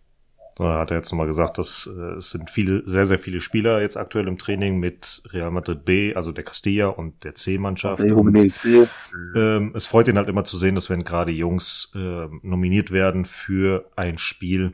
Da 0.59 0.79
hat 0.79 0.91
er 0.91 0.97
jetzt 0.97 1.11
nochmal 1.11 1.27
gesagt, 1.27 1.57
dass 1.57 1.87
äh, 1.87 2.17
es 2.17 2.31
sind 2.31 2.49
viele, 2.49 2.83
sehr, 2.85 3.05
sehr 3.05 3.19
viele 3.19 3.39
Spieler 3.39 3.81
jetzt 3.81 3.95
aktuell 3.95 4.27
im 4.27 4.37
Training 4.37 4.77
mit 4.77 5.23
Real 5.31 5.51
Madrid 5.51 5.85
B, 5.85 6.13
also 6.15 6.33
der 6.33 6.43
Castilla 6.43 6.87
und 6.87 7.23
der 7.23 7.33
C-Mannschaft. 7.35 8.01
Ähm, 8.01 9.71
es 9.73 9.85
freut 9.85 10.09
ihn 10.09 10.17
halt 10.17 10.27
immer 10.27 10.43
zu 10.43 10.57
sehen, 10.57 10.75
dass 10.75 10.89
wenn 10.89 11.05
gerade 11.05 11.31
Jungs 11.31 11.93
äh, 11.95 12.27
nominiert 12.41 12.91
werden 12.91 13.23
für 13.23 13.89
ein 13.95 14.17
Spiel, 14.17 14.73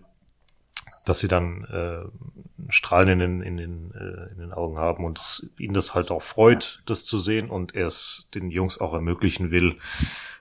dass 1.05 1.19
sie 1.19 1.27
dann 1.27 1.63
äh, 1.65 2.71
Strahlen 2.71 3.09
in 3.09 3.19
den, 3.19 3.41
in, 3.41 3.57
den, 3.57 3.91
äh, 3.93 4.31
in 4.31 4.39
den 4.39 4.53
Augen 4.53 4.77
haben 4.77 5.05
und 5.05 5.19
es, 5.19 5.49
ihn 5.57 5.73
das 5.73 5.93
halt 5.93 6.11
auch 6.11 6.21
freut, 6.21 6.81
das 6.85 7.05
zu 7.05 7.19
sehen 7.19 7.49
und 7.49 7.75
er 7.75 7.87
es 7.87 8.27
den 8.33 8.49
Jungs 8.49 8.79
auch 8.79 8.93
ermöglichen 8.93 9.51
will, 9.51 9.77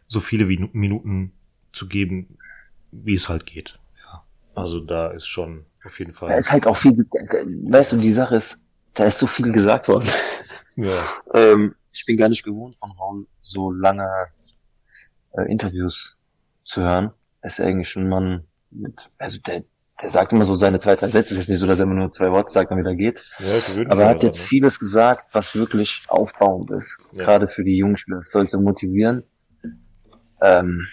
so 0.06 0.20
viele 0.20 0.48
wie 0.48 0.68
Minuten 0.72 1.32
zu 1.72 1.88
geben, 1.88 2.38
wie 2.92 3.14
es 3.14 3.28
halt 3.28 3.46
geht. 3.46 3.78
Ja. 3.98 4.24
Also 4.54 4.80
da 4.80 5.08
ist 5.10 5.26
schon 5.26 5.66
auf 5.84 5.98
jeden 5.98 6.12
Fall. 6.12 6.30
Da 6.30 6.36
ist 6.36 6.50
halt 6.50 6.66
auch 6.66 6.76
viel, 6.76 6.92
weißt 6.92 7.92
du, 7.92 7.96
die 7.96 8.12
Sache 8.12 8.36
ist, 8.36 8.64
da 8.94 9.04
ist 9.04 9.18
so 9.18 9.26
viel 9.26 9.52
gesagt 9.52 9.88
worden. 9.88 10.08
Ja. 10.76 11.04
ähm, 11.34 11.74
ich 11.92 12.04
bin 12.06 12.16
gar 12.16 12.28
nicht 12.28 12.44
gewohnt 12.44 12.74
von 12.74 12.90
Raul 12.98 13.26
so 13.42 13.70
lange 13.70 14.08
äh, 15.32 15.50
Interviews 15.50 16.16
zu 16.64 16.82
hören. 16.82 17.12
Er 17.40 17.48
ist 17.48 17.60
eigentlich 17.60 17.94
ein 17.96 18.08
Mann 18.08 18.44
mit, 18.70 19.10
also 19.18 19.38
der, 19.40 19.64
der 20.02 20.10
sagt 20.10 20.32
immer 20.32 20.44
so 20.44 20.54
seine 20.54 20.80
zwei, 20.80 20.96
drei 20.96 21.08
Sätze. 21.08 21.28
Es 21.28 21.30
ist 21.32 21.38
jetzt 21.38 21.48
nicht 21.50 21.60
so, 21.60 21.66
dass 21.66 21.78
er 21.78 21.84
immer 21.84 21.94
nur 21.94 22.10
zwei 22.10 22.30
Worte 22.32 22.52
sagt 22.52 22.70
und 22.72 22.78
wieder 22.78 22.94
geht. 22.94 23.30
Ja, 23.38 23.90
Aber 23.90 24.02
er 24.02 24.08
hat 24.08 24.22
jetzt 24.22 24.40
vieles 24.40 24.80
gesagt, 24.80 25.28
was 25.32 25.54
wirklich 25.54 26.02
aufbauend 26.08 26.72
ist. 26.72 26.98
Ja. 27.12 27.24
Gerade 27.24 27.48
für 27.48 27.62
die 27.62 27.76
Jungspieler. 27.76 28.18
Das 28.18 28.30
sollte 28.30 28.58
motivieren. 28.58 29.22
Ähm, 30.42 30.84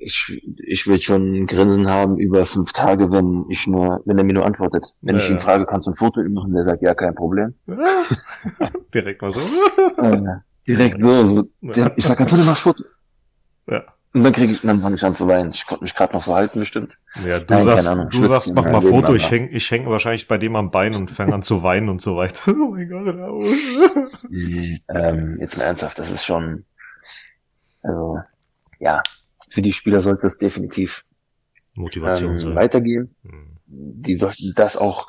ich, 0.00 0.40
ich 0.64 0.86
will 0.86 1.00
schon 1.00 1.32
ein 1.32 1.46
Grinsen 1.46 1.88
haben 1.88 2.18
über 2.18 2.44
fünf 2.46 2.72
Tage, 2.72 3.10
wenn 3.10 3.46
ich 3.48 3.66
nur, 3.66 4.02
wenn 4.04 4.18
er 4.18 4.24
mir 4.24 4.34
nur 4.34 4.46
antwortet. 4.46 4.94
Wenn 5.00 5.16
ja, 5.16 5.22
ich 5.22 5.30
ihn 5.30 5.40
frage, 5.40 5.66
kannst 5.66 5.86
du 5.86 5.92
ein 5.92 5.96
Foto 5.96 6.22
machen, 6.28 6.52
der 6.52 6.62
sagt, 6.62 6.82
ja, 6.82 6.94
kein 6.94 7.14
Problem. 7.14 7.54
direkt 8.94 9.22
mal 9.22 9.32
so. 9.32 9.40
äh, 9.96 10.20
direkt 10.66 11.02
so. 11.02 11.42
so. 11.42 11.44
Der, 11.62 11.92
ich 11.96 12.04
sag, 12.04 12.20
Antonio, 12.20 12.44
mach 12.44 12.56
Foto. 12.56 12.84
Ja. 13.68 13.84
Und 14.14 14.24
dann 14.24 14.32
kriege 14.32 14.52
ich, 14.52 14.62
dann 14.62 14.80
fange 14.80 14.96
ich 14.96 15.04
an 15.04 15.14
zu 15.14 15.26
weinen. 15.28 15.50
Ich 15.50 15.66
konnte 15.66 15.84
mich 15.84 15.94
gerade 15.94 16.14
noch 16.14 16.22
so 16.22 16.34
halten, 16.34 16.60
bestimmt. 16.60 16.98
Ja, 17.24 17.40
du 17.40 17.54
Nein, 17.54 17.64
sagst, 17.64 17.88
Ahnung, 17.88 18.08
du 18.08 18.26
sagst, 18.26 18.54
mach 18.54 18.64
mal 18.64 18.80
Foto, 18.80 19.14
ich 19.14 19.30
häng, 19.30 19.50
ich 19.52 19.70
häng 19.70 19.86
wahrscheinlich 19.86 20.26
bei 20.26 20.38
dem 20.38 20.56
am 20.56 20.70
Bein 20.70 20.94
und 20.94 21.10
fange 21.10 21.34
an 21.34 21.42
zu 21.42 21.62
weinen 21.62 21.88
und 21.88 22.00
so 22.00 22.16
weiter. 22.16 22.52
Oh 22.58 22.70
mein 22.70 22.88
Gott, 22.88 23.06
ähm, 24.94 25.38
jetzt 25.40 25.58
mal 25.58 25.64
ernsthaft, 25.64 25.98
das 25.98 26.10
ist 26.10 26.24
schon, 26.24 26.64
also, 27.82 28.18
ja, 28.78 29.02
für 29.50 29.62
die 29.62 29.72
Spieler 29.72 30.00
sollte 30.00 30.26
es 30.26 30.38
definitiv 30.38 31.04
Motivation 31.74 32.32
ähm, 32.32 32.38
sein. 32.38 32.54
weitergehen. 32.54 33.14
Mhm. 33.22 33.58
Die 33.66 34.14
sollten 34.14 34.52
das 34.56 34.76
auch 34.76 35.08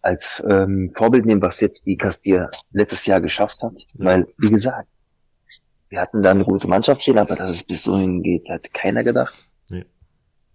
als 0.00 0.42
ähm, 0.48 0.90
Vorbild 0.94 1.26
nehmen, 1.26 1.42
was 1.42 1.60
jetzt 1.60 1.86
die 1.86 1.96
Castillo 1.96 2.46
letztes 2.72 3.06
Jahr 3.06 3.20
geschafft 3.20 3.62
hat. 3.62 3.74
Mhm. 3.94 4.04
Weil, 4.04 4.26
wie 4.38 4.50
gesagt, 4.50 4.88
wir 5.88 6.00
hatten 6.00 6.22
da 6.22 6.30
eine 6.30 6.44
gute 6.44 6.68
Mannschaft 6.68 7.02
stehen, 7.02 7.18
aber 7.18 7.36
dass 7.36 7.50
es 7.50 7.64
bis 7.64 7.82
so 7.82 7.96
hingeht, 7.96 8.48
hat 8.50 8.72
keiner 8.72 9.04
gedacht. 9.04 9.34
Nee. 9.70 9.84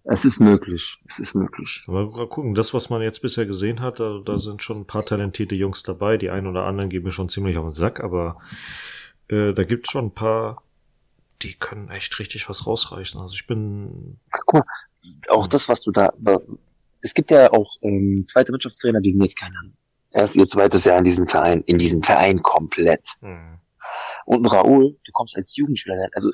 Es 0.03 0.25
ist 0.25 0.39
möglich. 0.39 0.97
Es 1.07 1.19
ist 1.19 1.34
möglich. 1.34 1.84
Aber 1.88 2.07
mal 2.11 2.27
gucken, 2.27 2.55
das, 2.55 2.73
was 2.73 2.89
man 2.89 3.01
jetzt 3.01 3.21
bisher 3.21 3.45
gesehen 3.45 3.79
hat, 3.79 3.99
da, 3.99 4.19
da 4.23 4.38
sind 4.38 4.61
schon 4.61 4.81
ein 4.81 4.88
paar 4.88 5.03
talentierte 5.03 5.55
Jungs 5.55 5.84
dabei. 5.84 6.17
Die 6.17 6.29
einen 6.29 6.47
oder 6.47 6.65
anderen 6.65 6.89
geben 6.89 7.05
mir 7.05 7.11
schon 7.11 7.29
ziemlich 7.29 7.57
auf 7.57 7.65
den 7.65 7.73
Sack, 7.73 8.03
aber 8.03 8.38
äh, 9.29 9.53
da 9.53 9.63
gibt 9.63 9.88
es 9.88 9.91
schon 9.91 10.07
ein 10.07 10.13
paar 10.13 10.63
die 11.43 11.53
können 11.53 11.89
echt 11.89 12.17
richtig 12.19 12.49
was 12.49 12.65
rausreichen. 12.65 13.19
Also 13.19 13.36
ich 13.36 13.45
bin. 13.45 14.19
Guck 14.31 14.53
mal, 14.53 14.63
auch 15.29 15.47
das, 15.47 15.69
was 15.69 15.81
du 15.81 15.91
da. 15.91 16.13
Es 17.01 17.13
gibt 17.13 17.31
ja 17.31 17.51
auch 17.51 17.75
ähm, 17.81 18.23
zweite 18.25 18.51
Wirtschaftstrainer, 18.51 19.01
die 19.01 19.11
sind 19.11 19.21
jetzt 19.21 19.38
keine. 19.38 19.55
Erst 20.11 20.36
ihr 20.36 20.47
zweites 20.47 20.86
Jahr 20.86 20.99
in 20.99 21.03
diesem 21.03 21.27
Verein, 21.27 21.63
in 21.65 21.77
diesem 21.77 22.03
Verein 22.03 22.38
komplett. 22.39 23.15
Hm. 23.21 23.59
Und 24.26 24.45
Raoul, 24.45 24.97
du 25.03 25.11
kommst 25.11 25.36
als 25.36 25.55
Jugendspieler, 25.55 26.07
also 26.13 26.32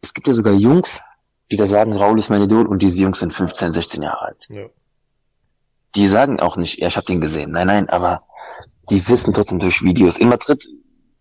es 0.00 0.14
gibt 0.14 0.26
ja 0.26 0.32
sogar 0.32 0.54
Jungs, 0.54 1.02
die 1.50 1.56
da 1.56 1.66
sagen, 1.66 1.92
Raoul 1.92 2.18
ist 2.18 2.30
mein 2.30 2.42
Idol 2.42 2.66
und 2.66 2.82
diese 2.82 3.02
Jungs 3.02 3.20
sind 3.20 3.32
15, 3.32 3.72
16 3.72 4.02
Jahre 4.02 4.26
alt. 4.26 4.46
Ja. 4.48 4.66
Die 5.94 6.08
sagen 6.08 6.40
auch 6.40 6.56
nicht, 6.56 6.78
ja, 6.78 6.88
ich 6.88 6.96
habe 6.96 7.06
den 7.06 7.20
gesehen. 7.20 7.52
Nein, 7.52 7.68
nein, 7.68 7.88
aber 7.88 8.24
die 8.90 9.08
wissen 9.08 9.32
trotzdem 9.32 9.58
durch 9.58 9.82
Videos. 9.82 10.18
In 10.18 10.28
Madrid 10.28 10.64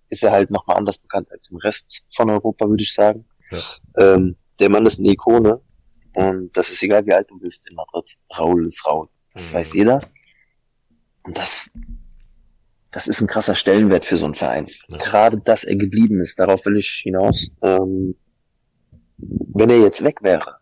ist 0.09 0.23
er 0.23 0.31
halt 0.31 0.51
nochmal 0.51 0.77
anders 0.77 0.97
bekannt 0.97 1.31
als 1.31 1.49
im 1.49 1.57
Rest 1.57 2.03
von 2.15 2.29
Europa, 2.29 2.67
würde 2.67 2.83
ich 2.83 2.93
sagen. 2.93 3.25
Ja. 3.51 3.59
Ähm, 3.97 4.35
der 4.59 4.69
Mann 4.69 4.85
ist 4.85 4.99
eine 4.99 5.09
Ikone 5.09 5.61
und 6.13 6.55
das 6.55 6.69
ist 6.69 6.81
egal, 6.83 7.05
wie 7.05 7.13
alt 7.13 7.29
du 7.29 7.39
bist 7.39 7.69
in 7.69 7.75
Madrid. 7.75 8.09
Raul 8.37 8.67
ist 8.67 8.85
Raul. 8.85 9.07
Das 9.33 9.51
mhm. 9.51 9.57
weiß 9.57 9.73
jeder. 9.73 10.01
Und 11.23 11.37
das, 11.37 11.69
das 12.95 13.07
ist 13.07 13.19
ein 13.19 13.27
krasser 13.27 13.55
Stellenwert 13.55 14.05
für 14.05 14.15
so 14.15 14.23
einen 14.23 14.35
Verein. 14.35 14.67
Ja. 14.87 14.97
Gerade, 14.97 15.37
dass 15.37 15.65
er 15.65 15.75
geblieben 15.75 16.21
ist, 16.21 16.39
darauf 16.39 16.65
will 16.65 16.77
ich 16.77 17.01
hinaus. 17.03 17.51
Ähm, 17.61 18.15
wenn 19.17 19.69
er 19.69 19.79
jetzt 19.79 20.01
weg 20.01 20.19
wäre, 20.21 20.59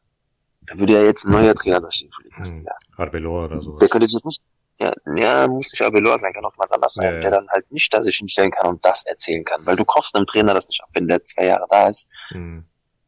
dann 0.65 0.79
würde 0.79 0.93
ja 0.93 1.03
jetzt 1.03 1.25
ein 1.25 1.31
neuer 1.31 1.53
Trainer 1.53 1.79
da 1.79 1.91
stehen 1.91 2.09
für 2.11 2.23
die 2.23 2.33
nächste 2.35 2.63
Jahr. 2.63 2.77
Arbeloa 2.97 3.45
oder 3.45 3.61
so. 3.61 3.77
Der 3.77 3.87
könnte 3.87 4.07
sich 4.07 4.23
nicht, 4.25 4.41
ja, 4.79 4.91
ja, 5.15 5.47
muss 5.47 5.71
nicht 5.71 5.83
Abelor 5.83 6.17
sein, 6.17 6.33
kann 6.33 6.43
auch 6.43 6.57
mal 6.57 6.67
anders 6.71 6.95
sein, 6.95 7.15
ja, 7.15 7.19
der 7.19 7.31
dann 7.31 7.47
halt 7.49 7.71
nicht 7.71 7.93
da 7.93 8.01
sich 8.01 8.15
hinstellen 8.17 8.49
kann 8.49 8.67
und 8.67 8.83
das 8.83 9.05
erzählen 9.05 9.45
kann. 9.45 9.63
Weil 9.67 9.75
du 9.75 9.85
kaufst 9.85 10.15
einem 10.15 10.25
Trainer 10.25 10.55
das 10.55 10.67
nicht 10.69 10.81
ab, 10.81 10.89
wenn 10.93 11.07
der 11.07 11.23
zwei 11.23 11.45
Jahre 11.45 11.67
da 11.69 11.87
ist. 11.87 12.07
Mhm. 12.31 12.65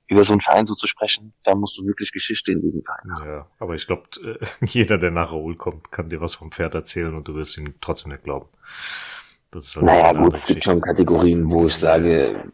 Über 0.08 0.24
so 0.24 0.34
einen 0.34 0.42
Verein 0.42 0.66
so 0.66 0.76
zu 0.76 0.86
sprechen, 0.86 1.34
da 1.44 1.56
musst 1.56 1.80
du 1.80 1.88
wirklich 1.88 2.12
Geschichte 2.12 2.52
in 2.52 2.62
diesem 2.62 2.84
Verein 2.84 3.12
haben. 3.12 3.28
Ja, 3.28 3.48
aber 3.58 3.74
ich 3.74 3.88
glaube, 3.88 4.04
jeder, 4.62 5.00
der 5.00 5.10
nach 5.10 5.32
Raoul 5.32 5.56
kommt, 5.56 5.92
kann 5.92 6.10
dir 6.10 6.22
was 6.22 6.36
vom 6.36 6.52
Pferd 6.52 6.76
erzählen 6.76 7.16
und 7.16 7.28
du 7.28 7.34
wirst 7.34 7.58
ihm 7.58 7.74
trotzdem 7.82 8.12
nicht 8.12 8.24
glauben. 8.24 8.48
Das 9.56 9.74
halt 9.78 9.86
naja, 9.86 10.12
gut, 10.12 10.34
es 10.34 10.46
gibt 10.46 10.66
schon 10.66 10.82
Kategorien, 10.82 11.50
wo 11.50 11.68
ich 11.68 11.76
sage, 11.76 12.52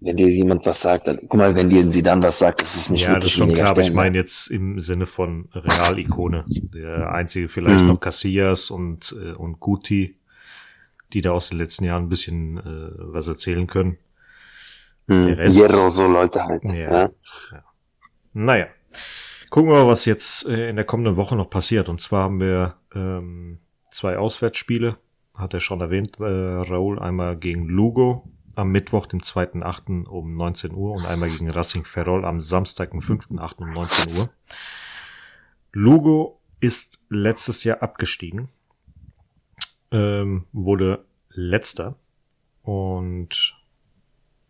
wenn 0.00 0.16
dir 0.18 0.28
jemand 0.28 0.66
was 0.66 0.82
sagt, 0.82 1.06
dann, 1.06 1.18
guck 1.22 1.38
mal, 1.38 1.54
wenn 1.54 1.70
dir 1.70 1.90
sie 1.90 2.02
dann 2.02 2.22
was 2.22 2.38
sagt, 2.38 2.60
das 2.60 2.76
ist 2.76 2.90
nicht 2.90 3.04
Ja, 3.04 3.14
das 3.14 3.30
ist 3.30 3.32
schon 3.32 3.54
klar, 3.54 3.68
aber 3.68 3.80
ich 3.80 3.94
meine 3.94 4.18
jetzt 4.18 4.48
im 4.48 4.78
Sinne 4.78 5.06
von 5.06 5.48
Real-Ikone. 5.54 6.44
Der 6.74 7.12
einzige 7.12 7.48
vielleicht 7.48 7.80
mhm. 7.80 7.88
noch 7.88 8.00
Casillas 8.00 8.68
und, 8.68 9.16
äh, 9.18 9.32
und 9.32 9.58
Guti, 9.58 10.18
die 11.14 11.22
da 11.22 11.30
aus 11.30 11.48
den 11.48 11.56
letzten 11.56 11.84
Jahren 11.84 12.04
ein 12.04 12.08
bisschen 12.10 12.58
äh, 12.58 12.90
was 12.98 13.26
erzählen 13.26 13.66
können. 13.66 13.96
Mhm. 15.06 15.22
Der 15.28 15.38
Rest, 15.38 15.56
Hierro, 15.56 15.88
so 15.88 16.06
Leute 16.06 16.44
halt. 16.44 16.62
Ja, 16.64 16.74
ja. 16.74 17.10
ja. 17.52 17.64
Naja. 18.34 18.66
Gucken 19.48 19.70
wir 19.70 19.78
mal, 19.78 19.88
was 19.88 20.04
jetzt 20.04 20.46
äh, 20.46 20.68
in 20.68 20.76
der 20.76 20.84
kommenden 20.84 21.16
Woche 21.16 21.36
noch 21.36 21.48
passiert. 21.48 21.88
Und 21.88 22.02
zwar 22.02 22.24
haben 22.24 22.38
wir 22.38 22.74
ähm, 22.94 23.60
zwei 23.90 24.18
Auswärtsspiele, 24.18 24.98
hat 25.38 25.54
er 25.54 25.60
schon 25.60 25.80
erwähnt, 25.80 26.18
äh, 26.20 26.24
Raul, 26.24 26.98
einmal 26.98 27.36
gegen 27.36 27.68
Lugo 27.68 28.28
am 28.54 28.70
Mittwoch, 28.70 29.06
dem 29.06 29.20
2.8. 29.20 30.06
um 30.06 30.36
19 30.36 30.74
Uhr 30.74 30.92
und 30.92 31.06
einmal 31.06 31.30
gegen 31.30 31.50
Racing 31.50 31.84
Ferrol 31.84 32.24
am 32.24 32.40
Samstag, 32.40 32.90
dem 32.90 33.00
5.8. 33.00 33.58
um 33.58 33.72
19 33.72 34.18
Uhr. 34.18 34.30
Lugo 35.72 36.40
ist 36.60 37.04
letztes 37.08 37.62
Jahr 37.62 37.82
abgestiegen, 37.82 38.48
ähm, 39.92 40.46
wurde 40.52 41.04
letzter 41.30 41.94
und 42.62 43.54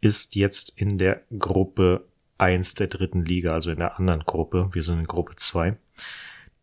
ist 0.01 0.37
jetzt 0.37 0.73
in 0.77 0.97
der 0.97 1.23
Gruppe 1.39 2.07
1 2.39 2.75
der 2.75 2.87
dritten 2.87 3.25
Liga, 3.25 3.53
also 3.53 3.71
in 3.71 3.79
der 3.79 3.99
anderen 3.99 4.25
Gruppe. 4.25 4.71
Wir 4.73 4.83
sind 4.83 5.01
in 5.01 5.07
Gruppe 5.07 5.37
2. 5.37 5.77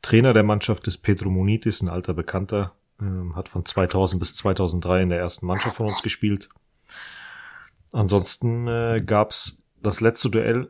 Trainer 0.02 0.34
der 0.34 0.44
Mannschaft 0.44 0.88
ist 0.88 1.00
Pedro 1.00 1.30
Munitis, 1.30 1.82
ein 1.82 1.90
alter 1.90 2.14
Bekannter, 2.14 2.76
ähm, 3.02 3.36
hat 3.36 3.50
von 3.50 3.66
2000 3.66 4.20
bis 4.20 4.36
2003 4.38 5.04
in 5.04 5.10
der 5.10 5.20
ersten 5.20 5.46
Mannschaft 5.46 5.78
von 5.78 5.88
uns 5.88 6.02
gespielt, 6.02 6.50
Ansonsten 7.96 8.68
äh, 8.68 9.02
gab 9.06 9.34
das 9.82 10.02
letzte 10.02 10.30
Duell 10.30 10.70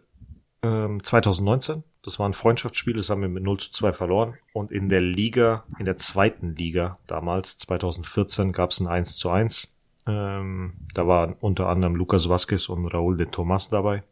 ähm, 0.61 1.03
2019. 1.03 1.83
Das 2.03 2.19
war 2.19 2.29
ein 2.29 2.33
Freundschaftsspiel, 2.33 2.93
das 2.93 3.09
haben 3.09 3.21
wir 3.21 3.29
mit 3.29 3.43
0 3.43 3.57
zu 3.57 3.71
2 3.71 3.93
verloren. 3.93 4.35
Und 4.53 4.71
in 4.71 4.89
der 4.89 5.01
Liga, 5.01 5.63
in 5.79 5.85
der 5.85 5.97
zweiten 5.97 6.55
Liga 6.55 6.99
damals, 7.07 7.57
2014, 7.57 8.51
gab 8.51 8.69
es 8.69 8.79
ein 8.79 8.87
1 8.87 9.17
zu 9.17 9.31
1. 9.31 9.75
Ähm, 10.05 10.73
da 10.93 11.07
waren 11.07 11.33
unter 11.39 11.67
anderem 11.67 11.95
Lucas 11.95 12.29
Vasquez 12.29 12.69
und 12.69 12.85
Raúl 12.85 13.17
de 13.17 13.25
Tomas 13.25 13.69
dabei. 13.69 14.03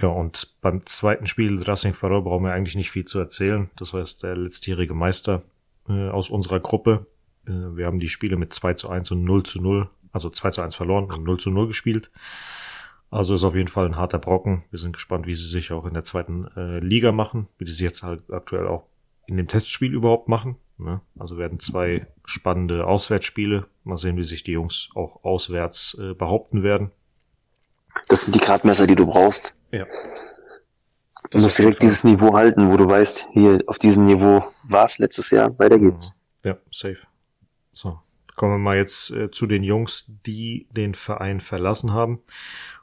Ja, 0.00 0.08
und 0.08 0.54
beim 0.60 0.86
zweiten 0.86 1.26
Spiel 1.26 1.60
Racing 1.60 1.92
Ferrol 1.92 2.22
brauchen 2.22 2.44
wir 2.44 2.52
eigentlich 2.52 2.76
nicht 2.76 2.92
viel 2.92 3.04
zu 3.04 3.18
erzählen. 3.18 3.68
Das 3.76 3.92
war 3.92 4.00
jetzt 4.00 4.22
der 4.22 4.36
letztjährige 4.36 4.94
Meister 4.94 5.42
äh, 5.88 6.08
aus 6.08 6.30
unserer 6.30 6.60
Gruppe. 6.60 7.06
Äh, 7.46 7.50
wir 7.50 7.86
haben 7.86 8.00
die 8.00 8.08
Spiele 8.08 8.36
mit 8.36 8.52
2 8.52 8.74
zu 8.74 8.88
1 8.88 9.10
und 9.10 9.24
0 9.24 9.42
zu 9.44 9.60
0 9.60 9.88
also 10.12 10.30
2 10.30 10.50
zu 10.50 10.62
1 10.62 10.74
verloren 10.74 11.10
und 11.10 11.24
0 11.24 11.38
zu 11.38 11.50
0 11.50 11.66
gespielt. 11.66 12.10
Also 13.10 13.34
ist 13.34 13.44
auf 13.44 13.56
jeden 13.56 13.68
Fall 13.68 13.86
ein 13.86 13.96
harter 13.96 14.18
Brocken. 14.18 14.64
Wir 14.70 14.78
sind 14.78 14.92
gespannt, 14.92 15.26
wie 15.26 15.34
sie 15.34 15.48
sich 15.48 15.72
auch 15.72 15.84
in 15.84 15.94
der 15.94 16.04
zweiten 16.04 16.46
äh, 16.56 16.78
Liga 16.78 17.10
machen, 17.12 17.48
wie 17.58 17.64
die 17.64 17.72
sich 17.72 17.80
jetzt 17.80 18.02
halt 18.02 18.30
aktuell 18.30 18.68
auch 18.68 18.84
in 19.26 19.36
dem 19.36 19.48
Testspiel 19.48 19.92
überhaupt 19.92 20.28
machen. 20.28 20.56
Ne? 20.78 21.00
Also 21.18 21.36
werden 21.36 21.58
zwei 21.58 22.06
spannende 22.24 22.86
Auswärtsspiele. 22.86 23.66
Mal 23.84 23.96
sehen, 23.96 24.16
wie 24.16 24.24
sich 24.24 24.44
die 24.44 24.52
Jungs 24.52 24.90
auch 24.94 25.24
auswärts 25.24 25.96
äh, 26.00 26.14
behaupten 26.14 26.62
werden. 26.62 26.90
Das 28.08 28.24
sind 28.24 28.36
die 28.36 28.40
Gradmesser, 28.40 28.86
die 28.86 28.94
du 28.94 29.06
brauchst. 29.06 29.56
Ja. 29.72 29.86
Du 31.30 31.38
musst 31.38 31.58
direkt 31.58 31.82
dieses 31.82 32.04
Niveau 32.04 32.34
halten, 32.34 32.70
wo 32.70 32.76
du 32.76 32.88
weißt, 32.88 33.28
hier 33.32 33.62
auf 33.66 33.78
diesem 33.78 34.04
Niveau 34.04 34.44
war 34.64 34.84
es 34.84 34.98
letztes 34.98 35.30
Jahr, 35.30 35.56
weiter 35.58 35.78
geht's. 35.78 36.12
Ja, 36.44 36.56
safe. 36.70 36.98
So, 37.72 38.00
Kommen 38.40 38.54
wir 38.54 38.58
mal 38.58 38.78
jetzt 38.78 39.10
äh, 39.10 39.30
zu 39.30 39.46
den 39.46 39.62
Jungs, 39.62 40.10
die 40.24 40.66
den 40.74 40.94
Verein 40.94 41.42
verlassen 41.42 41.92
haben. 41.92 42.20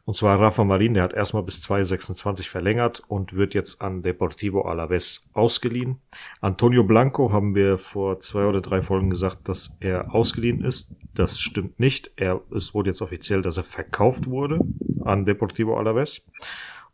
Und 0.06 0.16
zwar 0.16 0.40
Rafa 0.40 0.64
Marin, 0.64 0.94
der 0.94 1.02
hat 1.02 1.14
erstmal 1.14 1.42
bis 1.42 1.62
2026 1.62 2.48
verlängert 2.48 3.02
und 3.08 3.34
wird 3.34 3.56
jetzt 3.56 3.82
an 3.82 4.04
Deportivo 4.04 4.62
Alaves 4.62 5.28
ausgeliehen. 5.34 6.00
Antonio 6.42 6.84
Blanco 6.84 7.32
haben 7.32 7.56
wir 7.56 7.80
vor 7.80 8.20
zwei 8.20 8.46
oder 8.46 8.62
drei 8.62 8.84
Folgen 8.84 9.10
gesagt, 9.10 9.50
dass 9.50 9.76
er 9.80 10.14
ausgeliehen 10.14 10.64
ist. 10.64 10.94
Das 11.16 11.40
stimmt 11.40 11.80
nicht. 11.80 12.12
Er, 12.18 12.42
es 12.56 12.76
wurde 12.76 12.92
jetzt 12.92 13.02
offiziell, 13.02 13.42
dass 13.42 13.58
er 13.58 13.64
verkauft 13.64 14.28
wurde 14.28 14.60
an 15.04 15.26
Deportivo 15.26 15.76
Alaves. 15.76 16.24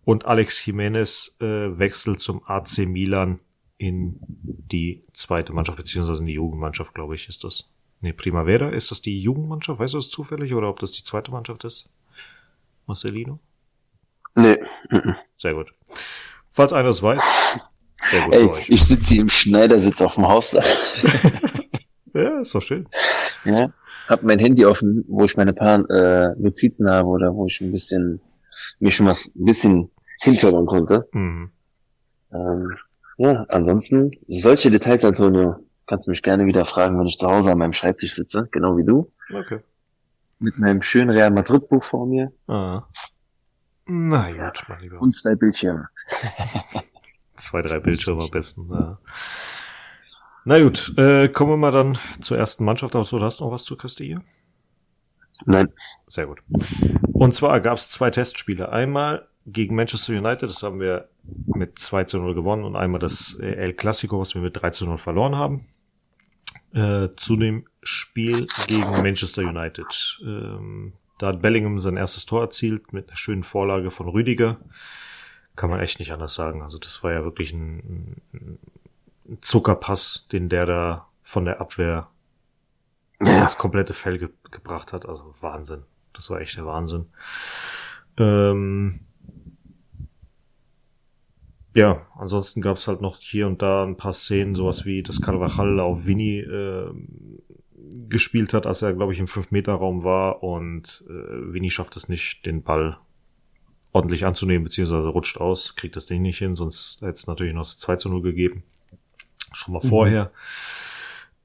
Und 0.06 0.26
Alex 0.26 0.66
Jimenez 0.66 1.38
äh, 1.40 1.78
wechselt 1.78 2.20
zum 2.20 2.42
AC 2.46 2.80
Milan 2.80 3.40
in 3.78 4.18
die 4.20 5.04
zweite 5.14 5.54
Mannschaft, 5.54 5.78
beziehungsweise 5.78 6.20
in 6.22 6.26
die 6.28 6.34
Jugendmannschaft, 6.34 6.94
glaube 6.94 7.16
ich, 7.16 7.28
ist 7.30 7.44
das. 7.44 7.70
Nee, 8.02 8.14
Primavera, 8.14 8.70
ist 8.70 8.92
das 8.92 9.02
die 9.02 9.20
Jugendmannschaft? 9.20 9.80
Weißt 9.80 9.94
du 9.94 9.98
das 9.98 10.10
zufällig 10.10 10.54
oder 10.54 10.70
ob 10.70 10.80
das 10.80 10.92
die 10.92 11.04
zweite 11.04 11.32
Mannschaft 11.32 11.64
ist? 11.64 11.90
Marcelino? 12.86 13.40
Nee. 14.36 14.58
Sehr 15.38 15.54
gut. 15.54 15.74
Falls 16.50 16.74
einer 16.74 16.90
es 16.90 17.02
weiß, 17.02 17.22
sehr 18.12 18.26
gut 18.26 18.36
Ey, 18.36 18.44
für 18.44 18.52
euch. 18.52 18.70
ich 18.70 18.84
sitze 18.84 19.10
hier 19.14 19.22
im 19.22 19.30
Schneidersitz 19.30 20.02
auf 20.02 20.16
dem 20.16 20.28
Haus. 20.28 20.56
Ja, 22.16 22.42
ist 22.42 22.54
doch 22.54 22.62
schön. 22.62 22.88
ja. 23.44 23.74
Hab 24.08 24.22
mein 24.22 24.38
Handy 24.38 24.66
offen, 24.66 25.04
wo 25.08 25.24
ich 25.24 25.36
meine 25.36 25.54
paar 25.54 25.80
äh, 25.90 26.36
Notizen 26.38 26.88
habe 26.88 27.08
oder 27.08 27.34
wo 27.34 27.48
ich 27.48 27.60
ein 27.62 27.72
bisschen 27.72 28.22
mir 28.80 28.92
schon 28.92 29.06
was 29.08 29.28
ein 29.36 29.46
bisschen 29.46 29.92
hinzaubern 30.22 30.66
konnte. 30.66 31.08
Mhm. 31.12 31.50
Ähm, 32.34 32.72
ja, 33.18 33.46
ansonsten 33.50 34.12
solche 34.28 34.72
Details, 34.72 35.06
Antonio, 35.06 35.56
kannst 35.86 36.08
du 36.08 36.12
mich 36.12 36.24
gerne 36.24 36.46
wieder 36.46 36.66
fragen, 36.66 36.98
wenn 37.00 37.06
ich 37.08 37.18
zu 37.18 37.28
Hause 37.30 37.52
an 37.52 37.58
meinem 37.60 37.74
Schreibtisch 37.74 38.14
sitze, 38.16 38.48
genau 38.52 38.78
wie 38.78 38.86
du, 38.86 39.12
Okay. 39.34 39.60
mit 40.40 40.58
meinem 40.58 40.82
schönen 40.82 41.10
Real 41.12 41.30
Madrid 41.32 41.68
Buch 41.70 41.84
vor 41.84 42.08
mir 42.08 42.32
Ah. 42.48 42.84
Na 43.86 44.32
gut, 44.32 44.64
mein 44.70 44.80
Lieber. 44.80 45.02
und 45.02 45.16
zwei 45.16 45.36
Bildschirme. 45.36 45.90
Zwei, 47.36 47.62
drei 47.64 47.80
Bildschirme 47.80 48.22
am 48.22 48.30
besten. 48.30 48.70
Ja. 48.72 49.00
Na 50.46 50.62
gut, 50.62 50.94
äh, 50.98 51.28
kommen 51.30 51.52
wir 51.52 51.58
mal 51.58 51.72
dann 51.72 51.98
zur 52.22 52.38
ersten 52.38 52.64
Mannschaft. 52.64 52.96
Also, 52.96 53.18
du 53.18 53.26
hast 53.26 53.40
noch 53.42 53.52
was 53.52 53.64
zu 53.64 53.76
Castilla? 53.76 54.22
Nein, 55.46 55.70
Sehr 56.08 56.26
gut. 56.28 56.40
Und 57.12 57.34
zwar 57.36 57.60
gab 57.60 57.78
es 57.78 57.90
zwei 57.90 58.10
Testspiele. 58.10 58.72
Einmal 58.72 59.28
gegen 59.46 59.76
Manchester 59.76 60.14
United, 60.14 60.50
das 60.50 60.64
haben 60.64 60.80
wir 60.80 61.10
mit 61.46 61.80
2 61.80 62.06
zu 62.06 62.18
0 62.18 62.34
gewonnen 62.34 62.64
und 62.64 62.76
einmal 62.76 63.00
das 63.00 63.38
äh, 63.40 63.56
El 63.56 63.74
Clasico, 63.74 64.20
was 64.20 64.36
wir 64.36 64.42
mit 64.42 64.62
3 64.62 64.70
zu 64.72 64.86
0 64.86 64.98
verloren 64.98 65.36
haben. 65.36 65.68
Äh, 66.74 67.10
zu 67.18 67.36
dem 67.36 67.66
Spiel 67.82 68.48
gegen 68.68 68.90
Manchester 69.04 69.44
United. 69.44 70.20
Ähm, 70.24 70.94
da 71.20 71.28
hat 71.28 71.42
Bellingham 71.42 71.80
sein 71.80 71.98
erstes 71.98 72.26
Tor 72.26 72.42
erzielt 72.42 72.94
mit 72.94 73.10
einer 73.10 73.18
schönen 73.18 73.44
Vorlage 73.44 73.92
von 73.92 74.08
Rüdiger. 74.08 74.58
Kann 75.56 75.70
man 75.70 75.80
echt 75.80 76.00
nicht 76.00 76.12
anders 76.12 76.34
sagen. 76.34 76.64
Also 76.64 76.80
das 76.80 77.04
war 77.04 77.14
ja 77.14 77.24
wirklich 77.24 77.54
ein, 77.54 78.22
ein 78.34 78.58
Zuckerpass, 79.42 80.28
den 80.32 80.50
der 80.50 80.66
da 80.66 81.08
von 81.22 81.46
der 81.46 81.62
Abwehr 81.62 82.10
Ja. 83.26 83.42
das 83.42 83.58
komplette 83.58 83.94
Fell 83.94 84.18
ge 84.20 84.30
gebracht 84.52 84.94
hat. 84.94 85.08
Also 85.08 85.34
Wahnsinn. 85.42 85.84
Das 86.14 86.30
war 86.30 86.40
echt 86.42 86.58
der 86.58 86.66
Wahnsinn. 86.66 87.06
Ähm 88.18 89.00
ja, 91.76 92.06
ansonsten 92.18 92.62
gab 92.62 92.78
es 92.78 92.88
halt 92.88 93.02
noch 93.02 93.18
hier 93.20 93.48
und 93.48 93.62
da 93.64 93.84
ein 93.84 93.98
paar 93.98 94.14
Szenen, 94.14 94.54
sowas 94.54 94.86
wie 94.86 95.02
das 95.02 95.22
Carvajal 95.22 95.80
auf 95.80 96.06
Vini 96.06 96.38
äh, 96.40 96.92
gespielt 98.10 98.54
hat, 98.54 98.68
als 98.68 98.84
er, 98.84 98.94
glaube 98.94 99.14
ich, 99.14 99.20
im 99.20 99.26
5-Meter-Raum 99.26 100.04
war 100.04 100.44
und 100.44 101.04
äh, 101.10 101.54
Vini 101.54 101.72
schafft 101.72 101.96
es 101.98 102.10
nicht, 102.10 102.46
den 102.46 102.62
Ball 102.62 102.98
ordentlich 103.92 104.26
anzunehmen, 104.26 104.64
beziehungsweise 104.64 105.08
rutscht 105.08 105.38
aus, 105.38 105.76
kriegt 105.76 105.96
das 105.96 106.06
Ding 106.06 106.22
nicht 106.22 106.38
hin, 106.38 106.56
sonst 106.56 107.02
hätte 107.02 107.14
es 107.14 107.28
natürlich 107.28 107.54
noch 107.56 107.64
das 107.64 107.80
2 107.80 107.96
zu 107.96 108.10
0 108.10 108.22
gegeben. 108.22 108.64
Schon 109.52 109.74
mal 109.74 109.82
Mhm. 109.84 109.90
vorher. 109.90 110.32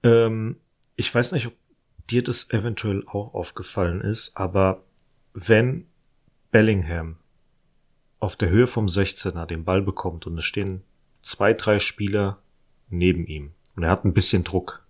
Ähm, 0.03 0.57
ich 0.97 1.15
weiß 1.15 1.33
nicht, 1.33 1.47
ob 1.47 1.55
dir 2.11 2.23
das 2.23 2.51
eventuell 2.51 3.05
auch 3.07 3.35
aufgefallen 3.35 4.01
ist, 4.01 4.37
aber 4.37 4.83
wenn 5.35 5.87
Bellingham 6.51 7.17
auf 8.21 8.37
der 8.37 8.49
Höhe 8.49 8.67
vom 8.67 8.87
16er 8.87 9.47
den 9.47 9.65
Ball 9.65 9.83
bekommt 9.83 10.27
und 10.27 10.39
es 10.39 10.45
stehen 10.45 10.83
zwei, 11.23 11.53
drei 11.53 11.79
Spieler 11.79 12.39
neben 12.89 13.27
ihm 13.27 13.53
und 13.77 13.83
er 13.85 13.91
hat 13.91 14.05
ein 14.05 14.15
bisschen 14.15 14.45
Druck, 14.45 14.85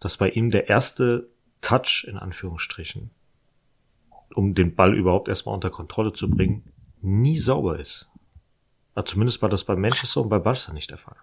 dass 0.00 0.16
bei 0.16 0.30
ihm 0.30 0.50
der 0.50 0.68
erste 0.68 1.28
Touch 1.60 2.04
in 2.06 2.18
Anführungsstrichen, 2.18 3.10
um 4.34 4.54
den 4.54 4.74
Ball 4.74 4.94
überhaupt 4.94 5.28
erstmal 5.28 5.54
unter 5.54 5.70
Kontrolle 5.70 6.12
zu 6.12 6.28
bringen, 6.28 6.64
nie 7.00 7.38
sauber 7.38 7.78
ist. 7.78 8.10
Aber 8.94 9.06
zumindest 9.06 9.40
war 9.42 9.48
das 9.48 9.64
bei 9.64 9.76
Manchester 9.76 10.20
und 10.20 10.28
bei 10.28 10.38
Barca 10.38 10.72
nicht 10.72 10.90
der 10.90 10.98
Fall. 10.98 11.16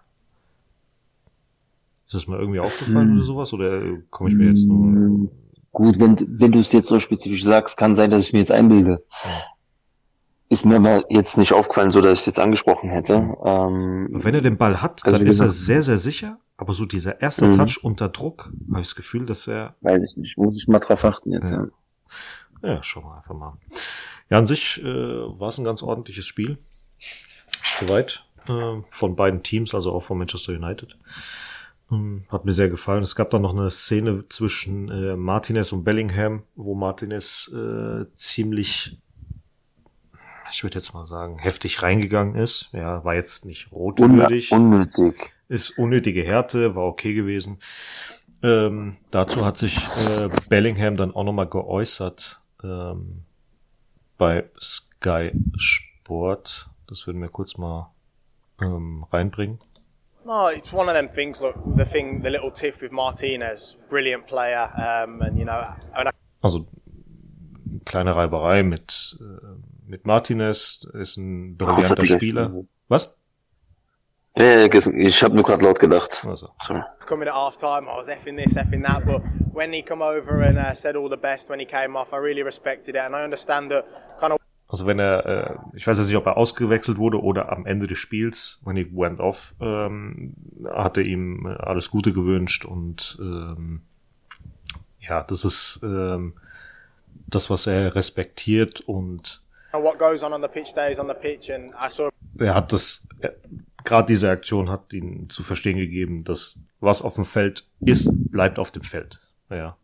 Ist 2.12 2.14
das 2.14 2.26
mal 2.26 2.38
irgendwie 2.38 2.60
aufgefallen 2.60 3.08
Hm. 3.08 3.16
oder 3.16 3.24
sowas? 3.24 3.52
Oder 3.54 3.80
komme 4.10 4.28
ich 4.30 4.36
mir 4.36 4.48
jetzt 4.50 4.66
nur. 4.66 4.86
Mm, 4.86 5.30
Gut, 5.70 5.98
wenn, 5.98 6.16
wenn 6.38 6.52
du 6.52 6.58
es 6.58 6.70
jetzt 6.72 6.88
so 6.88 6.98
spezifisch 6.98 7.42
sagst, 7.42 7.78
kann 7.78 7.94
sein, 7.94 8.10
dass 8.10 8.22
ich 8.24 8.34
mir 8.34 8.40
jetzt 8.40 8.52
einbilde. 8.52 9.02
Ist 10.50 10.66
mir 10.66 10.76
aber 10.76 11.04
jetzt 11.10 11.38
nicht 11.38 11.54
aufgefallen, 11.54 11.90
so 11.90 12.02
dass 12.02 12.12
ich 12.12 12.18
es 12.20 12.26
jetzt 12.26 12.38
angesprochen 12.40 12.90
hätte. 12.90 13.34
Ähm, 13.42 14.08
Wenn 14.12 14.34
er 14.34 14.42
den 14.42 14.58
Ball 14.58 14.82
hat, 14.82 15.00
Also 15.06 15.16
dann 15.16 15.26
ist 15.26 15.40
er 15.40 15.48
sehr, 15.48 15.82
sehr 15.82 15.96
sicher. 15.96 16.38
Aber 16.58 16.74
so 16.74 16.84
dieser 16.84 17.22
erste 17.22 17.46
Mhm. 17.46 17.56
Touch 17.56 17.82
unter 17.82 18.10
Druck, 18.10 18.52
habe 18.70 18.82
ich 18.82 18.88
das 18.88 18.94
Gefühl, 18.94 19.24
dass 19.24 19.48
er. 19.48 19.76
weiß 19.80 20.12
ich 20.12 20.18
nicht, 20.18 20.36
muss 20.36 20.60
ich 20.60 20.68
mal 20.68 20.78
drauf 20.80 21.04
achten 21.06 21.32
jetzt. 21.32 21.50
Ja. 21.50 21.64
Ja. 22.62 22.74
Ja, 22.74 22.82
schauen 22.82 23.04
wir 23.04 23.16
einfach 23.16 23.34
mal. 23.34 23.54
Ja, 24.28 24.36
an 24.38 24.46
sich 24.46 24.78
äh, 24.84 24.86
war 24.86 25.48
es 25.48 25.56
ein 25.56 25.64
ganz 25.64 25.82
ordentliches 25.82 26.26
Spiel. 26.26 26.58
Soweit. 27.80 28.24
Äh, 28.46 28.82
von 28.90 29.16
beiden 29.16 29.42
Teams, 29.42 29.74
also 29.74 29.90
auch 29.92 30.02
von 30.02 30.18
Manchester 30.18 30.52
United. 30.52 30.98
Ähm, 31.92 32.24
Hat 32.28 32.44
mir 32.44 32.52
sehr 32.52 32.68
gefallen. 32.68 33.02
Es 33.02 33.14
gab 33.14 33.30
dann 33.30 33.42
noch 33.42 33.52
eine 33.52 33.70
Szene 33.70 34.24
zwischen 34.28 34.90
äh, 34.90 35.16
Martinez 35.16 35.72
und 35.72 35.84
Bellingham, 35.84 36.42
wo 36.56 36.74
Martinez 36.74 37.50
äh, 37.54 38.06
ziemlich, 38.16 38.98
ich 40.50 40.62
würde 40.62 40.78
jetzt 40.78 40.94
mal 40.94 41.06
sagen, 41.06 41.38
heftig 41.38 41.82
reingegangen 41.82 42.34
ist. 42.34 42.70
Ja, 42.72 43.04
war 43.04 43.14
jetzt 43.14 43.44
nicht 43.44 43.70
Un 43.70 43.78
rotwürdig 43.78 44.52
unnötig. 44.52 45.34
ist 45.48 45.78
unnötige 45.78 46.22
Härte, 46.22 46.74
war 46.74 46.84
okay 46.84 47.14
gewesen. 47.14 47.58
Ähm, 48.42 48.96
dazu 49.10 49.44
hat 49.44 49.58
sich 49.58 49.76
äh, 49.76 50.28
Bellingham 50.48 50.96
dann 50.96 51.14
auch 51.14 51.22
nochmal 51.22 51.48
geäußert 51.48 52.40
ähm, 52.64 53.22
bei 54.18 54.50
Sky 54.60 55.30
Sport. 55.56 56.68
Das 56.88 57.06
würden 57.06 57.20
wir 57.20 57.28
kurz 57.28 57.56
mal 57.56 57.92
ähm, 58.60 59.04
reinbringen. 59.12 59.58
No, 60.24 60.46
it's 60.48 60.72
one 60.72 60.88
of 60.88 60.94
them 60.94 61.08
things. 61.08 61.40
Look, 61.40 61.56
the 61.76 61.84
thing, 61.84 62.22
the 62.22 62.30
little 62.30 62.50
tiff 62.50 62.80
with 62.80 62.92
Martinez, 62.92 63.76
brilliant 63.90 64.26
player, 64.26 64.70
um, 64.76 65.20
and 65.22 65.36
you 65.38 65.44
know, 65.44 65.64
and 65.96 66.08
I 66.08 66.12
Also 66.40 66.66
kleine 67.84 68.14
Reiberei 68.14 68.62
mit 68.62 69.16
äh, 69.20 69.56
mit 69.86 70.06
Martinez, 70.06 70.86
ist 70.94 71.16
ein 71.16 71.56
brillanter 71.56 72.02
wieder- 72.02 72.16
Spieler. 72.16 72.50
Was? 72.88 73.16
Ja, 74.36 74.44
ja, 74.44 74.66
ges- 74.66 74.90
ich 74.94 75.22
habe 75.22 75.34
nur 75.34 75.44
gerade 75.44 75.64
laut 75.64 75.78
gedacht. 75.78 76.24
Also, 76.26 76.48
Sorry. 76.62 76.82
coming 77.06 77.28
at 77.28 77.34
half 77.34 77.56
time, 77.58 77.86
I 77.86 77.96
was 77.98 78.08
effing 78.08 78.36
this, 78.42 78.56
effing 78.56 78.82
that, 78.84 79.04
but 79.04 79.20
when 79.52 79.72
he 79.72 79.82
come 79.82 80.02
over 80.02 80.40
and 80.40 80.56
uh, 80.56 80.72
said 80.74 80.96
all 80.96 81.10
the 81.10 81.16
best 81.18 81.50
when 81.50 81.58
he 81.60 81.66
came 81.66 81.96
off, 81.96 82.12
I 82.14 82.16
really 82.18 82.42
respected 82.42 82.94
it, 82.94 83.02
and 83.02 83.14
I 83.14 83.24
understand 83.24 83.70
that 83.72 83.84
kind 84.20 84.32
of 84.32 84.38
also 84.72 84.86
wenn 84.86 84.98
er, 84.98 85.26
äh, 85.26 85.56
ich 85.76 85.86
weiß 85.86 85.98
jetzt 85.98 86.06
nicht, 86.06 86.16
ob 86.16 86.24
er 86.24 86.38
ausgewechselt 86.38 86.96
wurde 86.96 87.20
oder 87.22 87.52
am 87.52 87.66
Ende 87.66 87.86
des 87.86 87.98
Spiels, 87.98 88.58
when 88.64 88.74
he 88.74 88.86
went 88.90 89.20
off, 89.20 89.52
ähm, 89.60 90.32
hat 90.64 90.96
er 90.96 91.04
ihm 91.04 91.46
äh, 91.46 91.62
alles 91.62 91.90
Gute 91.90 92.14
gewünscht 92.14 92.64
und 92.64 93.18
ähm, 93.20 93.82
ja, 94.98 95.22
das 95.24 95.44
ist 95.44 95.80
ähm, 95.82 96.32
das, 97.26 97.50
was 97.50 97.66
er 97.66 97.94
respektiert 97.94 98.80
und 98.80 99.42
what 99.72 99.98
goes 99.98 100.22
on 100.22 100.32
on 100.32 100.40
the 100.40 100.48
pitch 100.48 100.68
stays 100.68 100.98
on 100.98 101.06
the 101.06 101.14
pitch, 101.14 101.50
and 101.50 101.72
I 101.72 101.90
saw 101.90 102.08
er 102.38 102.54
hat 102.54 102.72
das, 102.72 103.06
er, 103.20 103.34
gerade 103.84 104.06
diese 104.06 104.30
Aktion 104.30 104.70
hat 104.70 104.90
ihn 104.94 105.28
zu 105.28 105.42
verstehen 105.42 105.76
gegeben, 105.76 106.24
dass 106.24 106.58
was 106.80 107.02
auf 107.02 107.16
dem 107.16 107.26
Feld 107.26 107.66
ist, 107.80 108.08
bleibt 108.30 108.58
auf 108.58 108.70
dem 108.70 108.84
Feld. 108.84 109.20
Ja. 109.56 109.74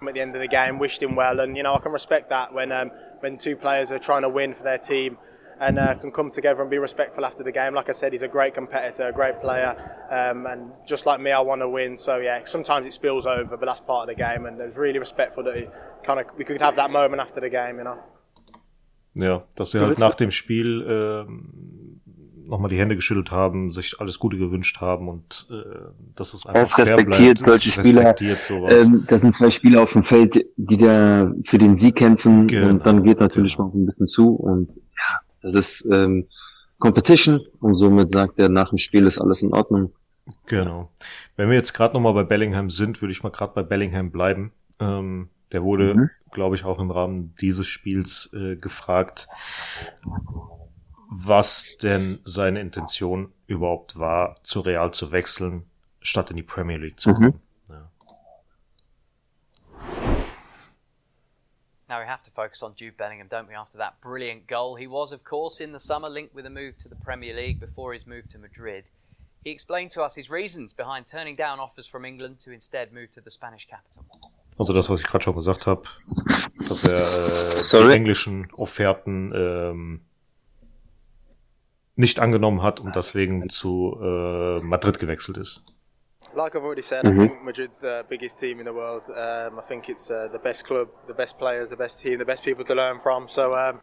him 0.00 0.08
at 0.08 0.14
the 0.14 0.20
end 0.20 0.34
of 0.34 0.40
the 0.42 0.48
game, 0.48 0.78
wished 0.78 1.02
him 1.02 1.16
well, 1.16 1.40
and 1.40 1.56
you 1.56 1.62
know 1.62 1.74
I 1.74 1.78
can 1.78 1.92
respect 1.92 2.28
that 2.30 2.52
when 2.52 2.72
um, 2.72 2.90
when 3.20 3.38
two 3.38 3.56
players 3.56 3.90
are 3.92 3.98
trying 3.98 4.22
to 4.22 4.28
win 4.28 4.54
for 4.54 4.64
their 4.64 4.78
team 4.78 5.16
and 5.60 5.78
uh, 5.78 5.94
can 5.94 6.10
come 6.10 6.30
together 6.30 6.60
and 6.60 6.70
be 6.70 6.78
respectful 6.78 7.24
after 7.24 7.44
the 7.44 7.52
game. 7.52 7.74
Like 7.74 7.88
I 7.88 7.92
said, 7.92 8.12
he's 8.12 8.22
a 8.22 8.28
great 8.28 8.54
competitor, 8.54 9.08
a 9.08 9.12
great 9.12 9.40
player, 9.40 9.76
um, 10.10 10.46
and 10.46 10.72
just 10.86 11.06
like 11.06 11.20
me, 11.20 11.30
I 11.30 11.40
want 11.40 11.60
to 11.60 11.68
win. 11.68 11.96
So 11.96 12.16
yeah, 12.18 12.44
sometimes 12.44 12.86
it 12.86 12.92
spills 12.92 13.26
over, 13.26 13.56
but 13.56 13.66
that's 13.66 13.80
part 13.80 14.08
of 14.08 14.16
the 14.16 14.20
game, 14.20 14.46
and 14.46 14.60
it 14.60 14.66
was 14.66 14.76
really 14.76 14.98
respectful 14.98 15.44
that 15.44 15.56
he 15.56 15.66
kind 16.02 16.20
of 16.20 16.26
we 16.36 16.44
could 16.44 16.60
have 16.60 16.76
that 16.76 16.90
moment 16.90 17.20
after 17.22 17.40
the 17.40 17.50
game, 17.50 17.78
you 17.78 17.84
know. 17.84 17.98
Ja, 19.14 19.42
dass 19.54 19.74
er 19.74 19.82
halt 19.82 19.98
nach 19.98 20.14
dem 20.14 20.30
Spiel 20.30 20.86
ähm, 20.88 21.81
nochmal 22.46 22.70
die 22.70 22.78
Hände 22.78 22.96
geschüttelt 22.96 23.30
haben, 23.30 23.70
sich 23.70 24.00
alles 24.00 24.18
Gute 24.18 24.36
gewünscht 24.38 24.80
haben 24.80 25.08
und 25.08 25.46
äh, 25.50 25.54
dass 26.16 26.34
es 26.34 26.46
einfach 26.46 26.62
Es 26.62 26.78
respektiert 26.78 27.38
bleibt, 27.38 27.50
solche 27.62 27.70
Spieler. 27.72 28.14
Ähm, 28.20 29.04
das 29.06 29.20
sind 29.20 29.34
zwei 29.34 29.50
Spieler 29.50 29.82
auf 29.82 29.92
dem 29.92 30.02
Feld, 30.02 30.44
die 30.56 30.76
da 30.76 31.32
für 31.44 31.58
den 31.58 31.76
Sieg 31.76 31.96
kämpfen 31.96 32.46
Genau, 32.48 32.68
und 32.70 32.86
dann 32.86 33.02
geht 33.02 33.20
natürlich 33.20 33.58
noch 33.58 33.72
ein 33.72 33.84
bisschen 33.84 34.06
zu 34.06 34.34
und 34.34 34.76
ja, 34.76 35.20
das 35.40 35.54
ist 35.54 35.86
ähm, 35.90 36.26
Competition 36.78 37.40
und 37.60 37.76
somit 37.76 38.10
sagt 38.10 38.38
er 38.38 38.48
nach 38.48 38.70
dem 38.70 38.78
Spiel 38.78 39.06
ist 39.06 39.18
alles 39.18 39.42
in 39.42 39.52
Ordnung. 39.52 39.92
Genau. 40.46 40.90
Wenn 41.36 41.48
wir 41.48 41.56
jetzt 41.56 41.72
gerade 41.74 41.94
nochmal 41.94 42.14
bei 42.14 42.24
Bellingham 42.24 42.70
sind, 42.70 43.02
würde 43.02 43.12
ich 43.12 43.22
mal 43.22 43.30
gerade 43.30 43.52
bei 43.54 43.62
Bellingham 43.62 44.10
bleiben. 44.10 44.52
Ähm, 44.80 45.28
der 45.52 45.62
wurde, 45.62 45.94
Mhm. 45.94 46.08
glaube 46.32 46.54
ich, 46.56 46.64
auch 46.64 46.78
im 46.78 46.90
Rahmen 46.90 47.34
dieses 47.40 47.66
Spiels 47.66 48.30
äh, 48.32 48.56
gefragt, 48.56 49.28
was 51.14 51.76
denn 51.82 52.20
seine 52.24 52.60
Intention 52.60 53.32
überhaupt 53.46 53.98
war, 53.98 54.36
zu 54.44 54.60
Real 54.60 54.92
zu 54.94 55.12
wechseln, 55.12 55.64
statt 56.00 56.30
in 56.30 56.36
die 56.36 56.42
Premier 56.42 56.78
League 56.78 56.98
zu 56.98 57.10
Mhm. 57.10 57.14
kommen. 57.14 57.42
Ja. 57.68 57.90
Now 61.88 62.00
we 62.00 62.06
have 62.06 62.22
to 62.24 62.30
focus 62.30 62.62
on 62.62 62.72
Jude 62.74 62.96
Bellingham, 62.96 63.28
don't 63.28 63.46
we, 63.46 63.54
after 63.54 63.76
that 63.76 64.00
brilliant 64.00 64.46
goal? 64.48 64.76
He 64.76 64.86
was, 64.86 65.12
of 65.12 65.22
course, 65.24 65.60
in 65.60 65.72
the 65.72 65.78
summer 65.78 66.08
linked 66.08 66.34
with 66.34 66.46
a 66.46 66.50
move 66.50 66.78
to 66.82 66.88
the 66.88 66.96
Premier 67.04 67.34
League 67.34 67.60
before 67.60 67.92
his 67.92 68.06
move 68.06 68.26
to 68.30 68.38
Madrid. 68.38 68.84
He 69.44 69.50
explained 69.50 69.90
to 69.92 70.02
us 70.02 70.14
his 70.14 70.30
reasons 70.30 70.72
behind 70.72 71.06
turning 71.06 71.36
down 71.36 71.60
offers 71.60 71.86
from 71.86 72.04
England 72.06 72.38
to 72.44 72.50
instead 72.52 72.92
move 72.92 73.12
to 73.12 73.20
the 73.20 73.30
Spanish 73.30 73.66
capital. 73.68 74.04
Also 74.56 74.72
das, 74.72 74.88
was 74.88 75.00
ich 75.00 75.06
gerade 75.06 75.24
schon 75.24 75.34
gesagt 75.34 75.66
habe, 75.66 75.82
dass 76.68 76.84
er 76.84 77.56
äh, 77.56 77.86
die 77.86 77.92
englischen 77.92 78.50
Offerten 78.54 79.32
ähm, 79.34 80.00
nicht 81.94 82.20
angenommen 82.20 82.62
hat 82.62 82.80
und 82.80 82.96
deswegen 82.96 83.48
zu 83.48 83.98
äh, 84.02 84.60
Madrid 84.64 84.98
gewechselt 84.98 85.36
ist. 85.38 85.62
Like 86.34 86.54
I've 86.54 86.62
already 86.62 86.82
said, 86.82 87.04
Mhm. 87.04 87.24
I 87.24 87.28
think 87.28 87.44
Madrid's 87.44 87.78
the 87.80 88.02
biggest 88.08 88.38
team 88.38 88.58
in 88.58 88.66
the 88.66 88.72
world. 88.72 89.02
Um, 89.08 89.58
I 89.58 89.62
think 89.68 89.88
it's 89.88 90.10
uh, 90.10 90.28
the 90.32 90.38
best 90.38 90.64
club, 90.64 90.88
the 91.06 91.12
best 91.12 91.36
players, 91.36 91.68
the 91.68 91.76
best 91.76 92.00
team, 92.00 92.18
the 92.18 92.24
best 92.24 92.42
people 92.42 92.64
to 92.64 92.74
learn 92.74 93.00
from. 93.00 93.28
So 93.28 93.52
um, 93.52 93.80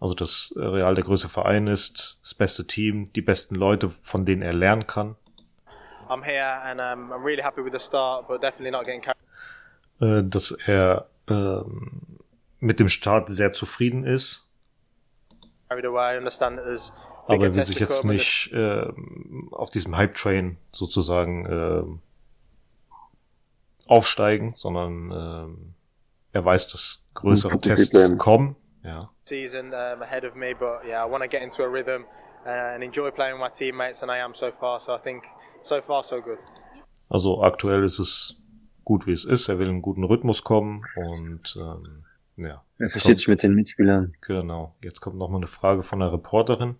Also 0.00 0.14
dass 0.14 0.52
Real 0.56 0.96
der 0.96 1.04
größte 1.04 1.28
Verein 1.28 1.68
ist, 1.68 2.18
das 2.22 2.34
beste 2.34 2.66
Team, 2.66 3.12
die 3.12 3.20
besten 3.22 3.54
Leute, 3.54 3.88
von 3.88 4.24
denen 4.24 4.42
er 4.42 4.52
lernen 4.52 4.88
kann. 4.88 5.14
I'm 6.08 6.24
here 6.24 6.60
and 6.64 6.80
um, 6.80 7.12
I'm 7.12 7.24
really 7.24 7.42
happy 7.42 7.62
with 7.64 7.72
the 7.72 7.78
start, 7.78 8.26
but 8.26 8.42
definitely 8.42 8.72
not 8.72 8.84
getting 8.84 9.00
carried 9.00 9.22
Äh, 10.00 10.28
dass 10.28 10.50
er 10.66 11.06
ähm, 11.28 12.18
mit 12.58 12.80
dem 12.80 12.88
Start 12.88 13.28
sehr 13.30 13.52
zufrieden 13.52 14.02
ist, 14.02 14.48
away. 15.70 16.14
I 16.16 16.18
understand 16.18 16.56
that 16.56 16.64
there's 16.66 16.92
aber 17.26 17.44
er 17.46 17.54
will 17.54 17.64
sich 17.64 17.76
to 17.76 17.84
jetzt 17.84 18.04
nicht 18.04 18.50
ähm, 18.52 19.48
auf 19.52 19.70
diesem 19.70 19.96
Hype-Train 19.96 20.56
sozusagen 20.72 21.46
ähm, 21.50 21.98
aufsteigen, 23.86 24.54
sondern 24.56 25.10
ähm, 25.10 25.74
er 26.32 26.44
weiß, 26.44 26.68
dass 26.68 27.06
größere 27.14 27.60
Tests 27.60 28.18
kommen. 28.18 28.56
Ja. 28.84 29.10
season 29.24 29.68
um, 29.68 30.02
ahead 30.02 30.24
of 30.24 30.34
me, 30.34 30.54
but 30.54 30.84
yeah, 30.84 31.04
I 31.04 31.06
want 31.08 31.22
to 31.22 31.28
get 31.28 31.42
into 31.42 31.62
a 31.62 31.68
rhythm 31.68 32.04
uh, 32.44 32.74
and 32.74 32.82
enjoy 32.82 33.10
playing 33.10 33.34
with 33.34 33.40
my 33.40 33.48
teammates, 33.50 34.02
and 34.02 34.10
I 34.10 34.18
am 34.20 34.34
so 34.34 34.50
far. 34.50 34.80
So 34.80 34.92
I 34.92 34.98
think 34.98 35.22
so 35.62 35.80
far 35.80 36.02
so 36.02 36.20
good. 36.20 36.38
Also 37.08 37.42
aktuell 37.42 37.84
ist 37.84 37.98
es 37.98 38.40
gut, 38.84 39.06
wie 39.06 39.12
es 39.12 39.24
ist. 39.24 39.48
Er 39.48 39.58
will 39.58 39.66
in 39.66 39.74
einen 39.74 39.82
guten 39.82 40.02
Rhythmus 40.04 40.42
kommen 40.42 40.82
und 40.96 41.56
ähm, 41.56 42.04
ja, 42.44 42.62
Er 42.78 42.90
versteht 42.90 43.18
sich 43.18 43.28
mit 43.28 43.42
den 43.42 43.54
Mitspielern. 43.54 44.14
genau. 44.22 44.74
Jetzt 44.82 45.00
kommt 45.00 45.16
noch 45.18 45.28
mal 45.28 45.36
eine 45.36 45.46
Frage 45.46 45.82
von 45.82 46.02
einer 46.02 46.12
Reporterin. 46.12 46.76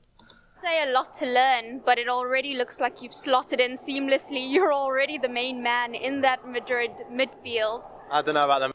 Say 0.63 0.83
a 0.83 0.93
lot 0.93 1.13
to 1.15 1.27
learn, 1.27 1.81
but 1.85 1.99
it 1.99 2.09
already 2.09 2.55
looks 2.57 2.81
like 2.81 3.03
you've 3.03 3.15
slotted 3.15 3.61
in 3.61 3.73
seamlessly. 3.77 4.51
You're 4.55 4.73
already 4.73 5.19
the 5.19 5.29
main 5.29 5.63
man 5.63 5.95
in 5.95 6.23
that 6.23 6.41
Madrid 6.47 6.91
midfield. 7.11 7.83
I 8.11 8.23
don't 8.23 8.35
know 8.35 8.45
about 8.45 8.61
them. 8.61 8.73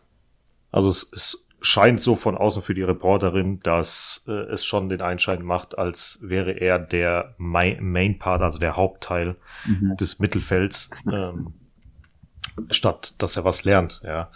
Also 0.71 0.89
es, 0.89 1.09
es 1.13 1.47
scheint 1.61 2.01
so 2.01 2.15
von 2.15 2.37
außen 2.37 2.61
für 2.61 2.73
die 2.73 2.83
Reporterin, 2.83 3.59
dass 3.61 4.23
äh, 4.27 4.31
es 4.31 4.65
schon 4.65 4.89
den 4.89 5.01
Einschein 5.01 5.41
macht, 5.43 5.77
als 5.77 6.19
wäre 6.21 6.51
er 6.51 6.77
der 6.79 7.33
Mai- 7.37 7.77
Main 7.81 8.19
Part, 8.19 8.41
also 8.41 8.59
der 8.59 8.75
Hauptteil 8.75 9.35
des 9.99 10.19
Mittelfelds, 10.19 10.89
ähm, 11.11 11.53
statt 12.69 13.13
dass 13.17 13.37
er 13.37 13.45
was 13.45 13.63
lernt. 13.63 14.01
Ja, 14.03 14.29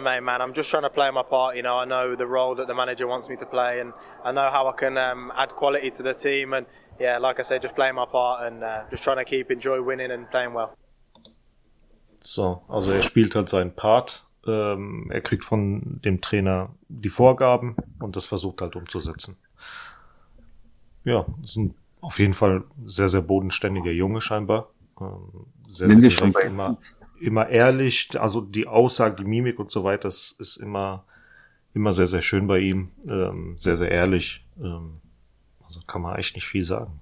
main 0.00 0.24
man. 0.24 0.40
I'm 0.40 0.52
just 0.54 0.70
trying 0.70 0.84
to 0.84 0.90
play 0.90 1.10
my 1.10 1.22
part. 1.22 1.56
You 1.56 1.62
know, 1.62 1.78
I 1.78 1.84
know 1.84 2.16
the 2.16 2.26
role 2.26 2.54
that 2.56 2.66
the 2.66 2.74
manager 2.74 3.06
wants 3.06 3.28
me 3.28 3.36
to 3.36 3.46
play, 3.46 3.80
and 3.80 3.92
I 4.24 4.32
know 4.32 4.50
how 4.50 4.68
I 4.68 4.72
can 4.72 4.96
um, 4.98 5.32
add 5.36 5.50
quality 5.50 5.90
to 5.90 6.02
the 6.02 6.14
team. 6.14 6.54
And 6.54 6.66
yeah, 6.98 7.18
like 7.18 7.38
I 7.40 7.42
said, 7.42 7.62
just 7.62 7.74
playing 7.74 7.94
my 7.94 8.06
part 8.06 8.46
and 8.46 8.62
uh, 8.64 8.82
just 8.90 9.02
trying 9.02 9.18
to 9.18 9.24
keep 9.24 9.50
enjoy 9.50 9.82
winning 9.82 10.10
and 10.10 10.30
playing 10.30 10.54
well. 10.54 10.74
so, 12.20 12.62
also 12.68 12.90
er 12.90 13.02
spielt 13.02 13.34
halt 13.34 13.48
seinen 13.48 13.74
Part. 13.74 14.26
Ähm, 14.46 15.10
er 15.10 15.20
kriegt 15.20 15.44
von 15.44 16.00
dem 16.04 16.20
Trainer 16.20 16.70
die 16.88 17.08
Vorgaben 17.10 17.76
und 18.00 18.16
das 18.16 18.26
versucht 18.26 18.60
halt 18.60 18.76
umzusetzen. 18.76 19.36
Ja, 21.04 21.26
das 21.40 21.50
ist 21.50 21.56
ein 21.56 21.74
auf 22.00 22.18
jeden 22.18 22.34
Fall 22.34 22.64
sehr, 22.86 23.08
sehr 23.08 23.22
bodenständiger 23.22 23.90
Junge 23.90 24.20
scheinbar. 24.20 24.70
Ähm, 25.00 25.46
sehr, 25.68 25.88
Wenn 25.88 26.00
sehr 26.00 26.10
direkt, 26.10 26.34
bei 26.34 26.42
immer, 26.42 26.68
uns. 26.68 26.97
Immer 27.20 27.48
ehrlich, 27.48 28.10
also 28.18 28.40
die 28.40 28.66
Aussage, 28.66 29.16
die 29.16 29.28
Mimik 29.28 29.58
und 29.58 29.70
so 29.70 29.84
weiter, 29.84 30.04
das 30.04 30.32
ist 30.38 30.56
immer, 30.56 31.04
immer 31.74 31.92
sehr, 31.92 32.06
sehr 32.06 32.22
schön 32.22 32.46
bei 32.46 32.58
ihm, 32.60 32.90
ähm, 33.06 33.54
sehr, 33.56 33.76
sehr 33.76 33.90
ehrlich. 33.90 34.44
Ähm, 34.60 35.00
also 35.66 35.80
kann 35.86 36.02
man 36.02 36.16
echt 36.16 36.34
nicht 36.34 36.46
viel 36.46 36.64
sagen, 36.64 37.00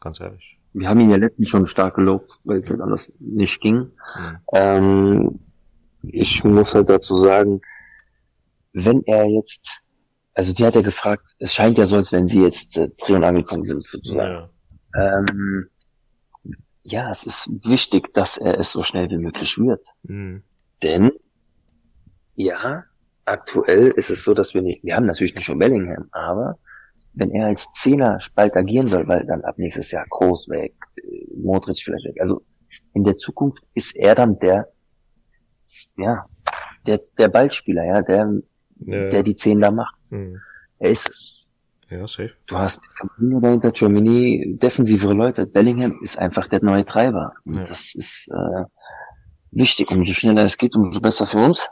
ganz 0.00 0.20
ehrlich. 0.20 0.58
Wir 0.72 0.88
haben 0.88 1.00
ihn 1.00 1.10
ja 1.10 1.16
letztens 1.16 1.48
schon 1.48 1.66
stark 1.66 1.94
gelobt, 1.94 2.40
weil 2.44 2.58
es 2.58 2.70
halt 2.70 2.80
alles 2.80 3.14
nicht 3.20 3.60
ging. 3.60 3.78
Mhm. 3.78 4.38
Ähm, 4.52 5.40
ich 6.02 6.44
muss 6.44 6.74
halt 6.74 6.90
dazu 6.90 7.14
sagen, 7.14 7.60
wenn 8.72 9.00
er 9.06 9.26
jetzt, 9.26 9.80
also 10.34 10.52
die 10.52 10.64
hat 10.64 10.74
ja 10.74 10.82
gefragt, 10.82 11.34
es 11.38 11.54
scheint 11.54 11.78
ja 11.78 11.86
so, 11.86 11.96
als 11.96 12.12
wenn 12.12 12.26
sie 12.26 12.42
jetzt 12.42 12.76
äh, 12.76 12.90
Dreh- 13.00 13.14
und 13.14 13.24
angekommen 13.24 13.64
sind 13.64 13.84
sozusagen. 13.86 14.48
Ja. 14.94 15.18
Ähm, 15.30 15.68
ja, 16.84 17.10
es 17.10 17.24
ist 17.24 17.48
wichtig, 17.64 18.12
dass 18.14 18.36
er 18.36 18.58
es 18.60 18.72
so 18.72 18.82
schnell 18.82 19.08
wie 19.10 19.16
möglich 19.18 19.58
wird. 19.58 19.86
Mhm. 20.02 20.42
Denn, 20.82 21.12
ja, 22.36 22.84
aktuell 23.24 23.88
ist 23.96 24.10
es 24.10 24.22
so, 24.24 24.34
dass 24.34 24.54
wir 24.54 24.62
nicht, 24.62 24.84
wir 24.84 24.94
haben 24.96 25.06
natürlich 25.06 25.34
nicht 25.34 25.44
schon 25.44 25.58
Bellingham, 25.58 26.08
aber 26.12 26.58
wenn 27.14 27.30
er 27.32 27.46
als 27.46 27.72
Zehner 27.72 28.18
bald 28.34 28.54
agieren 28.54 28.86
soll, 28.86 29.08
weil 29.08 29.24
dann 29.26 29.42
ab 29.42 29.58
nächstes 29.58 29.90
Jahr 29.90 30.04
Groß 30.08 30.48
weg, 30.50 30.74
äh, 30.96 31.26
Modric 31.36 31.78
vielleicht 31.78 32.04
weg, 32.04 32.20
also 32.20 32.42
in 32.92 33.02
der 33.02 33.16
Zukunft 33.16 33.64
ist 33.74 33.96
er 33.96 34.14
dann 34.14 34.38
der, 34.38 34.68
ja, 35.96 36.26
der, 36.86 37.00
der 37.18 37.28
Ballspieler, 37.28 37.84
ja, 37.84 38.02
der, 38.02 38.40
Ja. 38.76 39.08
der 39.08 39.22
die 39.22 39.34
Zehn 39.34 39.60
da 39.60 39.70
macht. 39.70 39.96
Mhm. 40.10 40.40
Er 40.78 40.90
ist 40.90 41.08
es. 41.08 41.33
Ja, 41.94 42.08
safe. 42.08 42.32
Du 42.46 42.58
hast 42.58 42.82
dahinter, 43.18 43.70
Germany, 43.70 44.56
defensivere 44.60 45.14
Leute. 45.14 45.46
Bellingham 45.46 45.96
ist 46.02 46.18
einfach 46.18 46.48
der 46.48 46.62
neue 46.62 46.84
Treiber. 46.84 47.34
Ja. 47.44 47.60
Das 47.60 47.94
ist 47.94 48.28
äh, 48.28 48.64
wichtig. 49.52 49.92
Umso 49.92 50.12
schneller 50.12 50.44
es 50.44 50.56
geht, 50.56 50.74
umso 50.74 51.00
besser 51.00 51.26
für 51.26 51.38
uns. 51.38 51.68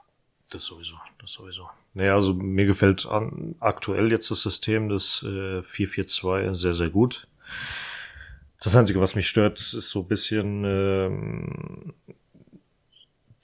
Das 0.51 0.65
sowieso, 0.65 0.95
das 1.21 1.33
sowieso. 1.33 1.69
Naja, 1.95 2.15
also 2.15 2.35
mir 2.35 2.67
gefällt 2.67 3.05
an, 3.05 3.57
aktuell 3.59 4.13
jetzt 4.13 4.31
das 4.31 4.43
System 4.43 4.89
des 4.89 5.25
äh, 5.25 5.61
4-4-2 5.61 6.55
sehr, 6.55 6.75
sehr 6.75 6.91
gut. 6.91 7.27
Das 8.63 8.77
Einzige, 8.77 9.01
was 9.01 9.17
mich 9.17 9.27
stört, 9.27 9.59
ist 9.59 9.91
so 9.91 10.03
ein 10.03 10.09
bisschen 10.09 10.63
ähm, 10.65 11.95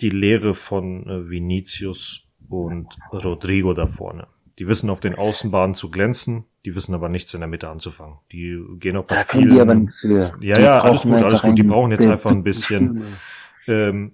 die 0.01 0.11
Lehre 0.11 0.55
von 0.55 1.09
äh, 1.09 1.29
Vinicius 1.29 2.29
und 2.49 2.87
Rodrigo 3.13 3.75
da 3.75 3.89
vorne. 3.89 4.29
Die 4.59 4.67
wissen 4.67 4.91
auf 4.91 4.99
den 5.01 5.15
Außenbahnen 5.15 5.75
zu 5.77 5.89
glänzen, 5.91 6.45
die 6.65 6.75
wissen 6.75 6.93
aber 6.95 7.09
nichts 7.09 7.33
in 7.33 7.41
der 7.41 7.49
Mitte 7.49 7.69
anzufangen. 7.69 8.17
Die 8.33 8.61
gehen 8.81 8.97
auch 8.97 9.05
bei 9.05 9.15
Da 9.15 9.25
können 9.25 9.49
die 9.51 9.61
aber 9.61 9.73
vielen- 9.73 9.81
nichts 9.83 10.01
für. 10.01 10.35
Ja, 10.41 10.57
Die 10.57 10.63
ja, 10.63 10.81
alles 10.81 11.03
gut, 11.03 11.15
alles 11.15 11.43
gut. 11.43 11.57
Die 11.57 11.63
brauchen 11.63 11.93
jetzt 11.93 12.07
einfach 12.07 12.33
ein 12.33 12.43
bisschen, 12.43 13.05
ähm, 13.69 14.11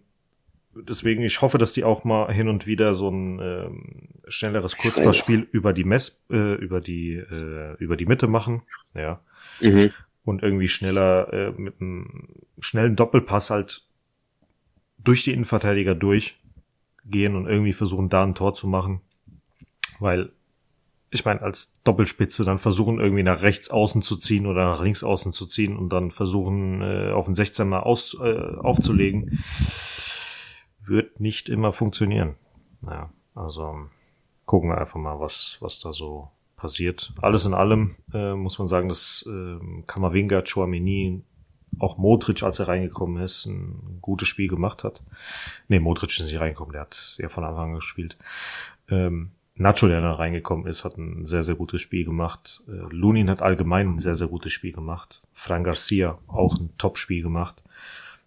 deswegen, 0.74 1.22
ich 1.22 1.40
hoffe, 1.40 1.56
dass 1.56 1.72
die 1.72 1.82
auch 1.84 2.04
mal 2.04 2.30
hin 2.32 2.48
und 2.48 2.66
wieder 2.66 2.94
so 2.94 3.08
ein 3.08 3.40
ähm, 3.40 4.08
schnelleres 4.28 4.76
Kurzpassspiel 4.76 5.48
über 5.50 5.72
die 5.72 5.84
Mess, 5.84 6.22
äh, 6.30 6.54
über 6.56 6.80
die, 6.82 7.14
äh, 7.14 7.74
über 7.78 7.96
die 7.96 8.06
Mitte 8.06 8.26
machen, 8.26 8.62
ja, 8.94 9.20
Mhm. 9.60 9.92
und 10.26 10.42
irgendwie 10.42 10.68
schneller 10.68 11.32
äh, 11.32 11.52
mit 11.52 11.80
einem 11.80 12.28
schnellen 12.58 12.96
Doppelpass 12.96 13.48
halt 13.50 13.84
durch 14.98 15.24
die 15.24 15.32
Innenverteidiger 15.32 15.94
durchgehen 15.94 17.34
und 17.36 17.46
irgendwie 17.46 17.72
versuchen, 17.72 18.08
da 18.10 18.24
ein 18.24 18.34
Tor 18.34 18.54
zu 18.54 18.66
machen, 18.66 19.00
weil 20.00 20.30
ich 21.10 21.24
meine, 21.24 21.42
als 21.42 21.72
Doppelspitze 21.84 22.44
dann 22.44 22.58
versuchen, 22.58 22.98
irgendwie 22.98 23.22
nach 23.22 23.42
rechts 23.42 23.70
außen 23.70 24.02
zu 24.02 24.16
ziehen 24.16 24.46
oder 24.46 24.64
nach 24.64 24.82
links 24.82 25.04
außen 25.04 25.32
zu 25.32 25.46
ziehen 25.46 25.76
und 25.76 25.90
dann 25.90 26.10
versuchen, 26.10 26.82
äh, 26.82 27.12
auf 27.12 27.26
den 27.26 27.36
16 27.36 27.68
mal 27.68 27.80
aus, 27.80 28.16
äh, 28.20 28.56
aufzulegen, 28.58 29.38
wird 30.84 31.20
nicht 31.20 31.48
immer 31.48 31.72
funktionieren. 31.72 32.34
Ja, 32.82 33.10
also 33.36 33.88
gucken 34.44 34.70
wir 34.70 34.78
einfach 34.78 34.98
mal, 34.98 35.20
was, 35.20 35.58
was 35.60 35.78
da 35.78 35.92
so 35.92 36.30
passiert. 36.56 37.12
Alles 37.22 37.46
in 37.46 37.54
allem 37.54 37.94
äh, 38.12 38.34
muss 38.34 38.58
man 38.58 38.66
sagen, 38.66 38.88
dass 38.88 39.24
äh, 39.28 39.58
Kamavinga, 39.86 40.42
Chouameni, 40.42 41.22
auch 41.78 41.96
Modric, 41.96 42.42
als 42.42 42.58
er 42.58 42.68
reingekommen 42.68 43.22
ist, 43.22 43.46
ein 43.46 43.98
gutes 44.00 44.28
Spiel 44.28 44.48
gemacht 44.48 44.82
hat. 44.82 45.02
Nee, 45.68 45.78
Modric 45.78 46.10
ist 46.10 46.24
nicht 46.24 46.40
reingekommen, 46.40 46.72
der 46.72 46.82
hat 46.82 47.16
ja 47.18 47.28
von 47.28 47.44
Anfang 47.44 47.70
an 47.70 47.74
gespielt. 47.76 48.16
Ähm, 48.88 49.30
Nacho, 49.56 49.86
der 49.86 50.00
da 50.00 50.14
reingekommen 50.14 50.66
ist, 50.66 50.84
hat 50.84 50.98
ein 50.98 51.24
sehr, 51.24 51.44
sehr 51.44 51.54
gutes 51.54 51.80
Spiel 51.80 52.04
gemacht. 52.04 52.62
Äh, 52.66 52.72
Lunin 52.90 53.30
hat 53.30 53.40
allgemein 53.40 53.94
ein 53.94 53.98
sehr, 54.00 54.16
sehr 54.16 54.26
gutes 54.26 54.52
Spiel 54.52 54.72
gemacht. 54.72 55.22
Fran 55.32 55.62
Garcia 55.62 56.18
auch 56.26 56.58
ein 56.58 56.70
Top-Spiel 56.76 57.22
gemacht. 57.22 57.62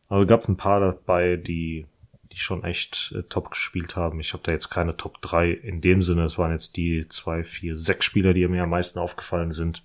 Also 0.07 0.25
gab 0.25 0.47
ein 0.47 0.55
paar 0.55 0.80
dabei, 0.80 1.36
die, 1.36 1.86
die 2.32 2.38
schon 2.38 2.63
echt 2.63 3.13
äh, 3.13 3.23
top 3.23 3.51
gespielt 3.51 3.97
haben. 3.97 4.21
Ich 4.21 4.32
habe 4.32 4.43
da 4.43 4.53
jetzt 4.53 4.69
keine 4.69 4.95
Top 4.95 5.21
3 5.21 5.51
in 5.51 5.82
dem 5.82 6.01
Sinne. 6.01 6.23
Es 6.23 6.38
waren 6.38 6.53
jetzt 6.53 6.78
die 6.78 7.09
zwei, 7.09 7.43
vier, 7.43 7.78
sechs 7.78 8.05
Spieler, 8.05 8.34
die 8.34 8.47
mir 8.47 8.63
am 8.63 8.69
meisten 8.69 8.99
aufgefallen 8.99 9.51
sind. 9.51 9.84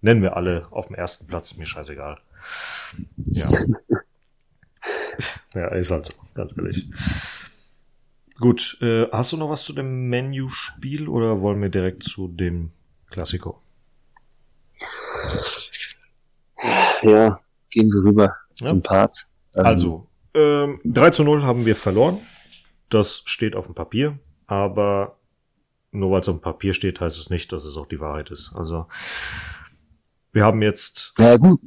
Nennen 0.00 0.22
wir 0.22 0.34
alle 0.36 0.66
auf 0.70 0.86
dem 0.86 0.96
ersten 0.96 1.26
Platz, 1.26 1.56
mir 1.56 1.66
scheißegal. 1.66 2.18
Ja. 3.26 3.46
ja, 5.54 5.68
ist 5.68 5.90
halt 5.90 6.06
so, 6.06 6.12
ganz 6.32 6.56
ehrlich. 6.56 6.88
Gut, 8.40 8.78
äh, 8.80 9.06
hast 9.12 9.32
du 9.32 9.36
noch 9.36 9.50
was 9.50 9.62
zu 9.64 9.72
dem 9.74 10.08
Menü-Spiel 10.08 11.08
oder 11.08 11.40
wollen 11.42 11.60
wir 11.60 11.68
direkt 11.68 12.02
zu 12.04 12.26
dem 12.26 12.70
Klassiko? 13.10 13.60
Ja, 17.02 17.40
gehen 17.70 17.88
wir 17.88 18.02
rüber 18.04 18.36
Ja. 18.58 18.66
zum 18.66 18.82
Part. 18.82 19.26
Ähm, 19.56 19.66
Also, 19.66 20.06
ähm, 20.34 20.80
3 20.84 21.10
zu 21.10 21.24
0 21.24 21.44
haben 21.44 21.66
wir 21.66 21.76
verloren. 21.76 22.18
Das 22.88 23.22
steht 23.26 23.54
auf 23.56 23.66
dem 23.66 23.74
Papier, 23.74 24.18
aber 24.46 25.16
nur 25.92 26.10
weil 26.12 26.20
es 26.20 26.28
auf 26.28 26.36
dem 26.36 26.40
Papier 26.42 26.72
steht, 26.72 27.00
heißt 27.00 27.18
es 27.18 27.30
nicht, 27.30 27.52
dass 27.52 27.64
es 27.64 27.76
auch 27.76 27.86
die 27.86 28.00
Wahrheit 28.00 28.30
ist. 28.30 28.52
Also, 28.54 28.86
wir 30.32 30.44
haben 30.44 30.62
jetzt, 30.62 31.12
Na 31.18 31.36
gut, 31.36 31.60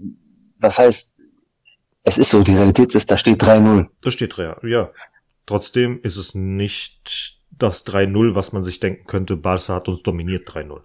was 0.60 0.80
heißt, 0.80 1.24
es 2.04 2.18
ist 2.18 2.32
so, 2.32 2.42
die 2.44 2.56
Realität 2.56 2.96
ist, 2.96 3.12
da 3.12 3.18
steht 3.18 3.42
3-0. 3.44 3.90
das 4.02 4.14
steht 4.14 4.36
ja, 4.38 4.58
ja. 4.64 4.90
Trotzdem 5.46 6.00
ist 6.04 6.18
es 6.18 6.36
nicht 6.36 7.40
das 7.52 7.86
3-0, 7.86 8.36
was 8.36 8.52
man 8.54 8.64
sich 8.64 8.80
denken 8.80 9.06
könnte, 9.08 9.36
Barca 9.38 9.76
hat 9.76 9.88
uns 9.88 10.02
dominiert 10.04 10.48
3-0. 10.48 10.82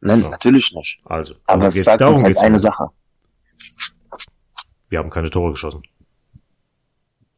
Nein, 0.00 0.22
Ja. 0.22 0.30
natürlich 0.30 0.72
nicht. 0.74 1.00
Also, 1.06 1.34
Aber 1.46 1.66
es 1.66 1.74
sagt 1.82 2.02
uns 2.02 2.22
halt 2.22 2.38
eine 2.38 2.50
mir. 2.52 2.58
Sache. 2.58 2.88
Wir 4.88 4.98
haben 5.00 5.10
keine 5.10 5.30
Tore 5.30 5.50
geschossen. 5.52 5.82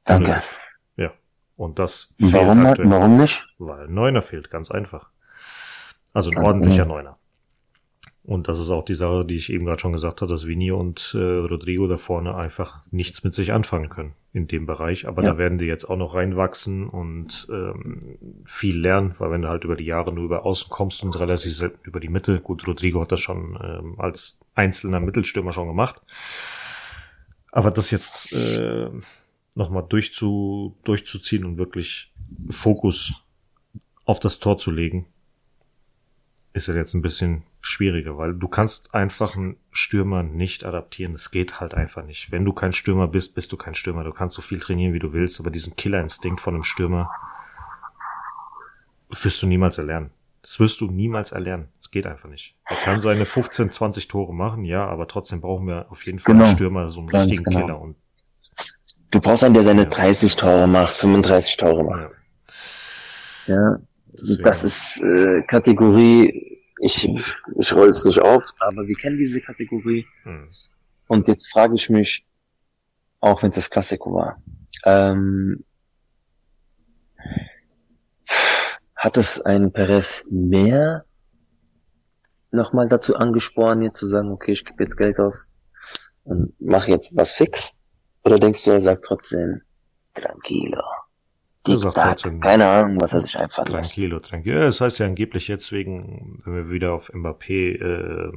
Danke. 0.04 0.42
Ja. 0.96 1.12
Und 1.56 1.78
das 1.78 2.14
fehlt 2.18 2.32
Warum, 2.32 2.66
aktuell. 2.66 2.90
warum 2.90 3.16
nicht? 3.16 3.46
Weil 3.58 3.86
ein 3.86 3.94
Neuner 3.94 4.22
fehlt, 4.22 4.50
ganz 4.50 4.70
einfach. 4.70 5.10
Also 6.12 6.30
ein 6.30 6.34
Ganz 6.34 6.46
ordentlicher 6.46 6.82
genau. 6.82 6.96
Neuner. 6.96 7.18
Und 8.22 8.48
das 8.48 8.60
ist 8.60 8.70
auch 8.70 8.84
die 8.84 8.94
Sache, 8.94 9.24
die 9.24 9.34
ich 9.36 9.50
eben 9.50 9.64
gerade 9.64 9.80
schon 9.80 9.92
gesagt 9.92 10.20
habe, 10.20 10.30
dass 10.30 10.46
Vini 10.46 10.70
und 10.70 11.12
äh, 11.14 11.18
Rodrigo 11.18 11.86
da 11.86 11.96
vorne 11.96 12.34
einfach 12.34 12.80
nichts 12.90 13.24
mit 13.24 13.34
sich 13.34 13.52
anfangen 13.52 13.88
können 13.88 14.12
in 14.32 14.46
dem 14.46 14.66
Bereich. 14.66 15.08
Aber 15.08 15.22
Ja. 15.24 15.32
da 15.32 15.38
werden 15.38 15.58
die 15.58 15.64
jetzt 15.64 15.86
auch 15.88 15.96
noch 15.96 16.14
reinwachsen 16.14 16.86
und 16.88 17.48
ähm, 17.50 18.18
viel 18.44 18.78
lernen, 18.78 19.14
weil 19.18 19.30
wenn 19.30 19.42
du 19.42 19.48
halt 19.48 19.64
über 19.64 19.74
die 19.74 19.86
Jahre 19.86 20.12
nur 20.12 20.24
über 20.24 20.44
Außen 20.44 20.68
kommst 20.70 21.02
und 21.02 21.18
relativ 21.18 21.54
selten 21.54 21.78
über 21.82 21.98
die 21.98 22.08
Mitte, 22.10 22.40
gut, 22.40 22.66
Rodrigo 22.68 23.00
hat 23.00 23.10
das 23.10 23.20
schon 23.20 23.58
ähm, 23.62 23.94
als 23.98 24.38
einzelner 24.54 25.00
Mittelstürmer 25.00 25.52
schon 25.52 25.66
gemacht. 25.68 26.00
Aber 27.52 27.70
das 27.70 27.90
jetzt 27.90 28.32
äh, 28.32 28.90
nochmal 29.54 29.84
durchzu, 29.88 30.76
durchzuziehen 30.84 31.44
und 31.44 31.56
wirklich 31.58 32.12
Fokus 32.50 33.24
auf 34.04 34.20
das 34.20 34.38
Tor 34.38 34.58
zu 34.58 34.70
legen, 34.70 35.06
ist 36.52 36.66
ja 36.68 36.74
jetzt 36.74 36.94
ein 36.94 37.02
bisschen 37.02 37.44
schwieriger, 37.60 38.16
weil 38.18 38.34
du 38.34 38.48
kannst 38.48 38.94
einfach 38.94 39.36
einen 39.36 39.56
Stürmer 39.70 40.22
nicht 40.22 40.64
adaptieren. 40.64 41.12
Das 41.12 41.30
geht 41.30 41.60
halt 41.60 41.74
einfach 41.74 42.04
nicht. 42.04 42.32
Wenn 42.32 42.44
du 42.44 42.52
kein 42.52 42.72
Stürmer 42.72 43.06
bist, 43.06 43.34
bist 43.34 43.52
du 43.52 43.56
kein 43.56 43.74
Stürmer. 43.74 44.02
Du 44.04 44.12
kannst 44.12 44.34
so 44.36 44.42
viel 44.42 44.58
trainieren, 44.58 44.92
wie 44.92 44.98
du 44.98 45.12
willst, 45.12 45.38
aber 45.40 45.50
diesen 45.50 45.76
Killerinstinkt 45.76 46.40
von 46.40 46.54
einem 46.54 46.64
Stürmer 46.64 47.10
wirst 49.10 49.42
du 49.42 49.46
niemals 49.46 49.78
erlernen. 49.78 50.10
Das 50.42 50.58
wirst 50.58 50.80
du 50.80 50.90
niemals 50.90 51.32
erlernen. 51.32 51.68
Das 51.78 51.90
geht 51.90 52.06
einfach 52.06 52.28
nicht. 52.28 52.54
Er 52.64 52.76
kann 52.76 52.98
seine 52.98 53.26
15, 53.26 53.72
20 53.72 54.08
Tore 54.08 54.32
machen, 54.34 54.64
ja, 54.64 54.86
aber 54.86 55.06
trotzdem 55.06 55.40
brauchen 55.40 55.66
wir 55.66 55.86
auf 55.90 56.02
jeden 56.06 56.18
Fall 56.18 56.32
Genau. 56.34 56.46
einen 56.46 56.54
Stürmer, 56.56 56.88
so 56.88 57.00
einen 57.00 57.08
Ganz 57.10 57.26
richtigen 57.30 57.50
genau. 57.50 57.60
Killer. 57.66 57.80
Und 57.80 57.96
Du 59.10 59.20
brauchst 59.20 59.42
einen, 59.44 59.54
der 59.54 59.64
seine 59.64 59.82
Ja. 59.82 59.88
30 59.88 60.36
Tore 60.36 60.66
macht, 60.68 60.92
35 60.92 61.56
Tore 61.58 61.84
macht. 61.84 62.10
ja, 63.46 63.54
Ja, 63.54 63.78
deswegen- 64.12 64.42
das 64.42 64.64
ist 64.64 65.00
äh, 65.02 65.42
Kategorie, 65.42 66.58
ich, 66.80 67.08
ich 67.58 67.72
roll 67.72 67.88
es 67.90 68.04
nicht 68.04 68.20
auf, 68.20 68.42
aber 68.58 68.86
wir 68.86 68.94
kennen 68.96 69.16
diese 69.18 69.40
Kategorie. 69.40 70.06
hm. 70.22 70.48
Und 71.08 71.26
jetzt 71.28 71.50
frage 71.50 71.74
ich 71.74 71.90
mich, 71.90 72.24
auch 73.20 73.42
wenn 73.42 73.50
es 73.50 73.56
das 73.56 73.70
Klassiko 73.70 74.14
war, 74.14 74.42
ähm, 74.84 75.64
hat 78.96 79.16
es 79.16 79.40
einen 79.40 79.72
Perez 79.72 80.24
mehr 80.30 81.04
nochmal 82.50 82.88
dazu 82.88 83.16
angespornt, 83.16 83.82
jetzt 83.82 83.98
zu 83.98 84.06
sagen, 84.06 84.30
okay, 84.30 84.52
ich 84.52 84.64
gebe 84.64 84.82
jetzt 84.82 84.96
Geld 84.96 85.18
aus 85.18 85.50
und 86.24 86.58
mache 86.60 86.90
jetzt 86.90 87.14
was 87.16 87.32
fix? 87.32 87.74
Oder 88.24 88.38
denkst 88.38 88.64
du, 88.64 88.70
er 88.72 88.80
sagt 88.80 89.04
trotzdem, 89.04 89.62
tranquilo, 90.14 90.82
Sagt 91.66 91.82
Tic-Tac, 91.94 92.18
trotzdem- 92.18 92.40
keine 92.40 92.66
Ahnung, 92.68 93.00
was 93.00 93.12
er 93.12 93.20
sich 93.20 93.38
einfallen 93.38 93.68
lässt. 93.72 93.94
Tranquilo, 93.94 94.18
tranquilo. 94.20 94.58
Ja, 94.60 94.64
Das 94.64 94.80
heißt 94.80 94.98
ja 94.98 95.06
angeblich 95.06 95.48
jetzt 95.48 95.72
wegen, 95.72 96.40
wenn 96.44 96.54
wir 96.54 96.70
wieder 96.70 96.92
auf 96.94 97.12
Mbappé 97.12 97.76
äh, 97.80 98.32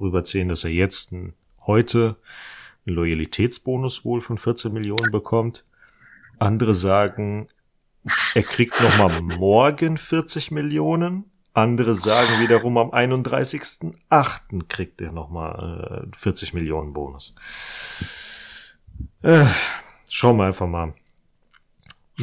rüberziehen, 0.00 0.48
dass 0.48 0.64
er 0.64 0.70
jetzt 0.70 1.12
ein, 1.12 1.32
heute 1.66 2.16
einen 2.86 2.96
Loyalitätsbonus 2.96 4.04
wohl 4.04 4.20
von 4.20 4.36
14 4.38 4.72
Millionen 4.72 5.10
bekommt. 5.10 5.64
Andere 6.38 6.74
sagen, 6.74 7.48
er 8.34 8.42
kriegt 8.42 8.80
nochmal 8.82 9.20
morgen 9.38 9.96
40 9.96 10.50
Millionen. 10.50 11.24
Andere 11.52 11.94
sagen 11.94 12.40
wiederum, 12.40 12.78
am 12.78 12.90
31.08. 12.90 14.68
kriegt 14.68 15.00
er 15.00 15.12
nochmal 15.12 16.08
äh, 16.12 16.16
40 16.16 16.54
Millionen 16.54 16.92
Bonus. 16.92 17.34
Äh, 19.22 19.44
schauen 20.08 20.36
wir 20.36 20.44
einfach 20.44 20.66
mal. 20.68 20.94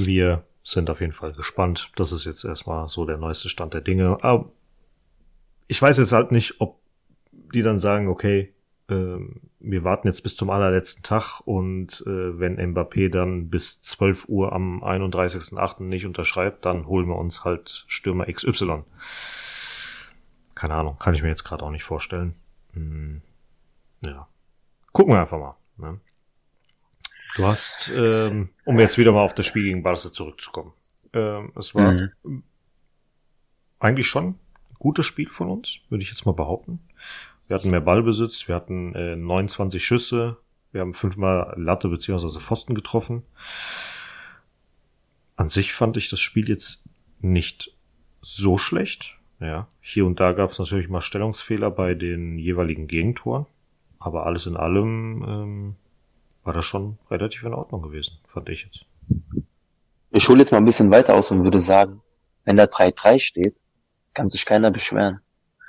Wir 0.05 0.43
sind 0.63 0.89
auf 0.89 0.99
jeden 0.99 1.13
Fall 1.13 1.31
gespannt. 1.31 1.91
Das 1.95 2.11
ist 2.11 2.25
jetzt 2.25 2.43
erstmal 2.43 2.87
so 2.87 3.05
der 3.05 3.17
neueste 3.17 3.49
Stand 3.49 3.73
der 3.73 3.81
Dinge. 3.81 4.17
Aber 4.21 4.51
ich 5.67 5.81
weiß 5.81 5.97
jetzt 5.97 6.11
halt 6.11 6.31
nicht, 6.31 6.59
ob 6.59 6.79
die 7.31 7.61
dann 7.61 7.79
sagen, 7.79 8.07
okay, 8.07 8.53
ähm, 8.89 9.41
wir 9.59 9.83
warten 9.83 10.07
jetzt 10.07 10.21
bis 10.23 10.35
zum 10.35 10.49
allerletzten 10.49 11.03
Tag 11.03 11.41
und 11.45 12.03
äh, 12.05 12.39
wenn 12.39 12.57
Mbappé 12.57 13.09
dann 13.09 13.49
bis 13.49 13.81
12 13.81 14.29
Uhr 14.29 14.53
am 14.53 14.83
31.08. 14.83 15.83
nicht 15.83 16.05
unterschreibt, 16.05 16.65
dann 16.65 16.87
holen 16.87 17.07
wir 17.07 17.17
uns 17.17 17.43
halt 17.43 17.85
Stürmer 17.87 18.25
XY. 18.25 18.83
Keine 20.55 20.73
Ahnung, 20.73 20.97
kann 20.99 21.13
ich 21.13 21.21
mir 21.21 21.29
jetzt 21.29 21.43
gerade 21.43 21.63
auch 21.63 21.71
nicht 21.71 21.83
vorstellen. 21.83 22.35
Hm, 22.73 23.21
ja. 24.05 24.27
Gucken 24.93 25.13
wir 25.13 25.21
einfach 25.21 25.39
mal. 25.39 25.55
Ne? 25.77 25.99
Du 27.37 27.45
hast, 27.45 27.91
ähm, 27.95 28.49
um 28.65 28.79
jetzt 28.79 28.97
wieder 28.97 29.11
mal 29.11 29.21
auf 29.23 29.35
das 29.35 29.45
Spiel 29.45 29.63
gegen 29.63 29.83
Barca 29.83 30.11
zurückzukommen. 30.11 30.73
Ähm, 31.13 31.51
es 31.55 31.73
war 31.75 31.93
Mhm. 32.23 32.43
eigentlich 33.79 34.07
schon 34.07 34.25
ein 34.29 34.39
gutes 34.79 35.05
Spiel 35.05 35.29
von 35.29 35.49
uns, 35.49 35.79
würde 35.89 36.01
ich 36.03 36.09
jetzt 36.09 36.25
mal 36.25 36.33
behaupten. 36.33 36.79
Wir 37.47 37.55
hatten 37.57 37.69
mehr 37.71 37.81
Ballbesitz, 37.81 38.47
wir 38.47 38.55
hatten 38.55 38.93
äh, 38.95 39.15
29 39.15 39.83
Schüsse, 39.85 40.37
wir 40.71 40.81
haben 40.81 40.93
fünfmal 40.93 41.53
Latte 41.57 41.87
beziehungsweise 41.87 42.41
Pfosten 42.41 42.75
getroffen. 42.75 43.23
An 45.35 45.49
sich 45.49 45.73
fand 45.73 45.95
ich 45.97 46.09
das 46.09 46.19
Spiel 46.19 46.49
jetzt 46.49 46.83
nicht 47.21 47.71
so 48.21 48.57
schlecht. 48.57 49.17
Ja, 49.39 49.67
hier 49.81 50.05
und 50.07 50.19
da 50.19 50.31
gab 50.31 50.49
es 50.51 50.57
natürlich 50.59 50.89
mal 50.89 51.01
Stellungsfehler 51.01 51.69
bei 51.69 51.93
den 51.93 52.39
jeweiligen 52.39 52.87
Gegentoren, 52.87 53.45
aber 53.99 54.25
alles 54.25 54.47
in 54.47 54.57
allem 54.57 55.23
ähm, 55.27 55.75
war 56.47 56.53
das 56.53 56.65
schon 56.65 56.97
relativ 57.11 57.43
in 57.43 57.53
Ordnung 57.53 57.81
gewesen, 57.81 58.19
fand 58.27 58.49
ich 58.49 58.63
jetzt. 58.63 58.85
Ich 60.11 60.27
hole 60.29 60.39
jetzt 60.39 60.51
mal 60.51 60.59
ein 60.59 60.65
bisschen 60.65 60.89
weiter 60.89 61.13
aus 61.13 61.29
und 61.29 61.43
würde 61.43 61.59
sagen, 61.59 62.01
wenn 62.45 62.55
da 62.55 62.63
3-3 62.63 63.19
steht, 63.19 63.59
kann 64.13 64.29
sich 64.29 64.45
keiner 64.45 64.71
beschweren. 64.71 65.19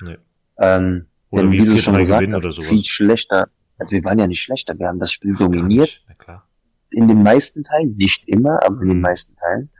Nee. 0.00 0.16
Ähm, 0.58 1.06
Oder 1.30 1.42
denn 1.42 1.52
wie 1.52 1.58
wie 1.58 1.64
du 1.64 1.72
4-3 1.72 1.78
schon 1.80 1.98
gesagt 1.98 2.32
hast, 2.32 2.62
viel 2.62 2.84
schlechter. 2.84 3.48
Also 3.76 3.92
wir 3.92 4.04
waren 4.04 4.18
ja 4.20 4.26
nicht 4.26 4.40
schlechter, 4.40 4.78
wir 4.78 4.86
haben 4.86 5.00
das 5.00 5.12
Spiel 5.12 5.34
Gar 5.34 5.48
dominiert, 5.48 6.04
klar. 6.16 6.48
in 6.90 7.08
den 7.08 7.22
meisten 7.22 7.64
Teilen, 7.64 7.96
nicht 7.96 8.28
immer, 8.28 8.62
aber 8.64 8.80
in 8.80 8.88
den 8.88 9.00
meisten 9.00 9.36
Teilen. 9.36 9.70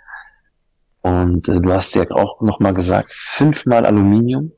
Und 1.02 1.48
äh, 1.48 1.60
du 1.60 1.72
hast 1.72 1.94
ja 1.94 2.04
auch 2.10 2.40
nochmal 2.40 2.74
gesagt, 2.74 3.12
fünfmal 3.12 3.86
Aluminium. 3.86 4.52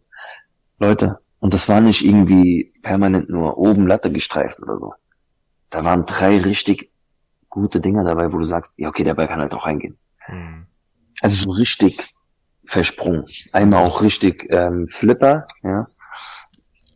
Leute, 0.79 1.19
und 1.39 1.53
das 1.53 1.69
war 1.69 1.83
nicht 1.83 2.05
irgendwie 2.05 2.67
permanent 2.83 3.29
nur 3.29 3.59
oben 3.59 3.87
Latte 3.87 4.11
gestreift 4.11 4.59
oder 4.61 4.79
so. 4.79 4.95
Da 5.71 5.85
waren 5.85 6.05
drei 6.05 6.39
richtig 6.39 6.91
gute 7.49 7.81
Dinger 7.81 8.05
dabei, 8.05 8.33
wo 8.33 8.39
du 8.39 8.45
sagst, 8.45 8.79
ja 8.79 8.89
okay, 8.89 9.05
der 9.05 9.15
Ball 9.15 9.29
kann 9.29 9.41
halt 9.41 9.55
auch 9.55 9.67
reingehen. 9.67 9.99
Hm. 10.19 10.67
Also 11.21 11.43
so 11.43 11.51
richtig 11.51 12.15
versprungen. 12.65 13.25
Einmal 13.53 13.85
auch 13.85 14.03
richtig 14.03 14.47
ähm, 14.51 14.87
Flipper, 14.87 15.47
ja. 15.63 15.89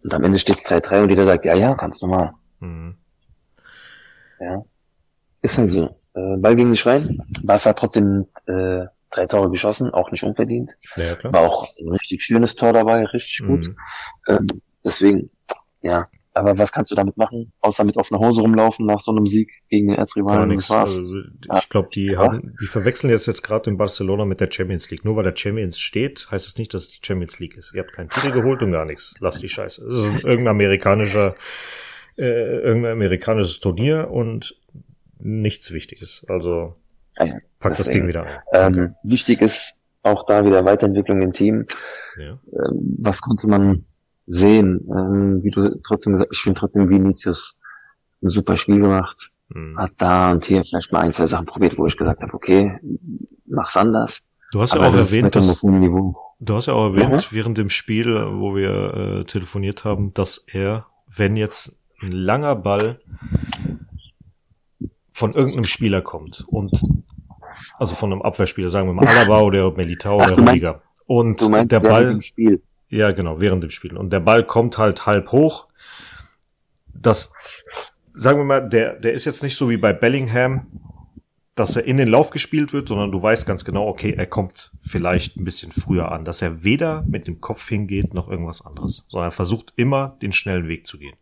Und 0.03 0.15
am 0.15 0.25
Ende 0.25 0.39
steht 0.39 0.59
es 0.59 0.65
3-3 0.65 1.03
und 1.03 1.11
jeder 1.11 1.25
sagt, 1.25 1.45
ja, 1.47 1.55
ja, 1.55 1.75
ganz 1.75 2.01
normal. 2.03 2.35
Mhm. 2.61 2.97
Ja. 4.39 4.65
Ist 5.43 5.59
halt 5.59 5.71
so. 5.71 5.89
Äh, 6.15 6.37
Ball 6.39 6.57
gegen 6.57 6.73
sich 6.73 6.87
rein. 6.87 7.19
Barca 7.43 7.71
hat 7.71 7.79
trotzdem 7.79 8.27
äh, 8.47 8.87
drei 9.11 9.27
Tore 9.27 9.51
geschossen, 9.51 9.91
auch 9.91 10.11
nicht 10.11 10.25
unverdient. 10.25 10.75
Ja, 10.97 11.05
ja, 11.05 11.15
klar. 11.15 11.33
War 11.33 11.41
auch 11.41 11.69
ein 11.81 11.89
richtig 11.89 12.23
schönes 12.23 12.55
Tor 12.55 12.73
dabei, 12.73 13.05
richtig 13.07 13.47
gut. 13.47 13.69
Mhm. 13.69 13.77
Ähm, 14.29 14.47
deswegen, 14.85 15.31
ja. 15.83 16.09
Aber 16.37 16.59
was 16.59 16.73
kannst 16.73 16.91
du 16.91 16.97
damit 16.97 17.17
machen? 17.17 17.47
Außer 17.61 17.85
mit 17.85 17.97
offener 17.97 18.19
Hose 18.19 18.41
rumlaufen 18.43 18.87
nach 18.87 18.99
so 19.01 19.13
einem 19.13 19.25
Sieg 19.25 19.51
gegen 19.71 19.87
den 19.89 19.97
Erzrivalen. 19.97 20.49
nichts. 20.49 20.67
Das 20.67 20.77
war's. 20.77 20.99
Also, 20.99 21.17
Ja. 21.49 21.59
ich 21.59 21.69
glaube, 21.69 21.89
die 21.95 22.07
Das 22.09 22.19
haben, 22.19 22.57
die 22.61 22.67
verwechseln 22.67 23.11
jetzt 23.11 23.27
jetzt 23.27 23.43
gerade 23.43 23.71
in 23.71 23.77
Barcelona 23.77 24.25
mit 24.25 24.41
der 24.41 24.51
Champions 24.51 24.91
League. 24.91 25.05
Nur 25.05 25.15
weil 25.17 25.23
der 25.23 25.37
Champions 25.37 25.79
steht, 25.79 26.29
heißt 26.31 26.47
es 26.49 26.59
nicht, 26.59 26.75
dass 26.75 26.83
es 26.83 26.91
die 26.91 27.07
Champions 27.07 27.39
League 27.39 27.57
ist. 27.57 27.73
Ihr 27.75 27.83
habt 27.83 27.93
keinen 27.93 28.09
Titel 28.09 28.33
geholt 28.33 28.63
und 28.63 28.73
gar 28.73 28.85
nichts. 28.85 29.15
Lasst 29.21 29.43
die 29.43 29.49
Scheiße. 29.49 29.87
Es 29.87 29.95
ist 29.95 30.25
irgendein 30.25 30.49
amerikanischer, 30.49 31.37
äh, 32.19 32.59
irgendein 32.63 32.93
amerikanisches 32.93 33.61
Turnier 33.61 34.11
und 34.11 34.57
nichts 35.21 35.73
Wichtiges. 35.73 36.27
Also 36.29 36.75
Ah 37.17 37.27
ja, 37.27 37.35
packt 37.61 37.79
das 37.79 37.87
deswegen. 37.87 38.01
Ding 38.01 38.09
wieder 38.09 38.25
ein. 38.53 38.75
Ähm, 38.77 38.95
Wichtig 39.05 39.41
ist 39.41 39.75
auch 40.03 40.27
da 40.27 40.45
wieder 40.45 40.65
Weiterentwicklung 40.65 41.23
im 41.23 41.33
Team. 41.33 41.67
Ja. 42.19 42.41
Ähm, 42.53 42.97
was 42.99 43.21
konnte 43.21 43.47
man 43.47 43.85
sehen? 44.27 44.87
Ähm, 44.91 45.41
wie 45.43 45.51
du 45.51 45.81
trotzdem 45.83 46.13
gesagt, 46.13 46.31
ich 46.33 46.41
finde 46.41 46.59
trotzdem 46.59 46.89
Vinicius 46.89 47.59
ein 48.23 48.29
super 48.29 48.57
Spiel 48.57 48.81
gemacht. 48.81 49.31
Mhm. 49.49 49.77
Hat 49.79 49.93
da 49.99 50.33
und 50.33 50.45
hier 50.45 50.65
vielleicht 50.65 50.93
mal 50.93 51.01
ein, 51.01 51.13
zwei 51.13 51.27
Sachen 51.27 51.47
probiert, 51.47 51.77
wo 51.79 51.87
ich 51.87 51.97
gesagt 51.97 52.23
habe, 52.23 52.35
okay, 52.35 52.79
mach's 53.47 53.77
anders. 53.77 54.25
Du 54.53 54.61
hast 54.61 54.73
ja 54.73 54.81
Aber 54.81 54.89
auch 54.89 54.95
das 54.95 55.13
erwähnt, 55.13 55.35
dass. 55.35 55.61
Du 56.41 56.55
hast 56.55 56.67
ja 56.67 56.75
auch 56.75 56.95
erwähnt, 56.95 57.23
Ja. 57.23 57.33
während 57.33 57.59
dem 57.59 57.71
Spiel, 57.71 58.07
wo 58.07 58.55
wir 58.55 58.95
äh, 58.95 59.25
telefoniert 59.25 59.85
haben, 59.85 60.13
dass 60.15 60.45
er, 60.47 60.87
wenn 61.17 61.37
jetzt 61.37 61.79
ein 62.03 62.13
langer 62.13 62.57
Ball 62.57 63.01
von 65.13 65.33
irgendeinem 65.33 65.65
Spieler 65.65 66.03
kommt 66.03 66.45
und 66.49 66.73
also 67.79 67.95
von 67.95 68.13
einem 68.13 68.23
Abwehrspieler, 68.23 68.69
sagen 68.69 68.89
wir 68.89 68.95
mal 68.95 69.07
Alaba 69.07 69.43
oder 69.43 69.71
Melitao 69.73 70.21
Ach, 70.21 70.33
oder 70.33 70.43
Rudiger. 70.49 70.81
Und 71.07 71.49
meinst 71.51 71.73
der 71.73 71.81
Ball. 71.81 72.19
Ja 72.89 73.13
genau, 73.13 73.41
während 73.41 73.63
dem 73.63 73.71
Spiel. 73.71 73.97
Und 73.97 74.11
der 74.11 74.21
Ball 74.21 74.45
kommt 74.45 74.79
halt 74.79 75.07
halb 75.07 75.33
hoch. 75.33 75.67
Das, 76.93 77.33
sagen 78.13 78.39
wir 78.39 78.45
mal, 78.45 78.69
der, 78.69 78.95
der 78.95 79.13
ist 79.13 79.25
jetzt 79.25 79.43
nicht 79.43 79.57
so 79.57 79.69
wie 79.71 79.77
bei 79.77 79.93
Bellingham, 79.93 80.67
dass 81.55 81.77
er 81.77 81.85
in 81.85 81.97
den 81.99 82.09
Lauf 82.09 82.31
gespielt 82.31 82.73
wird, 82.73 82.89
sondern 82.89 83.13
du 83.13 83.23
weißt 83.23 83.47
ganz 83.47 83.65
genau, 83.65 83.87
okay, 83.87 84.13
er 84.17 84.27
kommt 84.27 84.73
vielleicht 84.87 85.37
ein 85.37 85.45
bisschen 85.45 85.71
früher 85.73 86.11
an, 86.11 86.25
dass 86.25 86.43
er 86.43 86.65
weder 86.65 87.05
mit 87.07 87.27
dem 87.27 87.41
Kopf 87.41 87.69
hingeht 87.69 88.13
noch 88.13 88.29
irgendwas 88.29 88.65
anderes, 88.67 89.05
sondern 89.09 89.29
er 89.29 89.33
versucht 89.33 89.73
immer 89.77 90.17
den 90.21 90.33
schnellen 90.33 90.67
Weg 90.69 90.87
zu 90.87 90.99
gehen. 90.99 91.15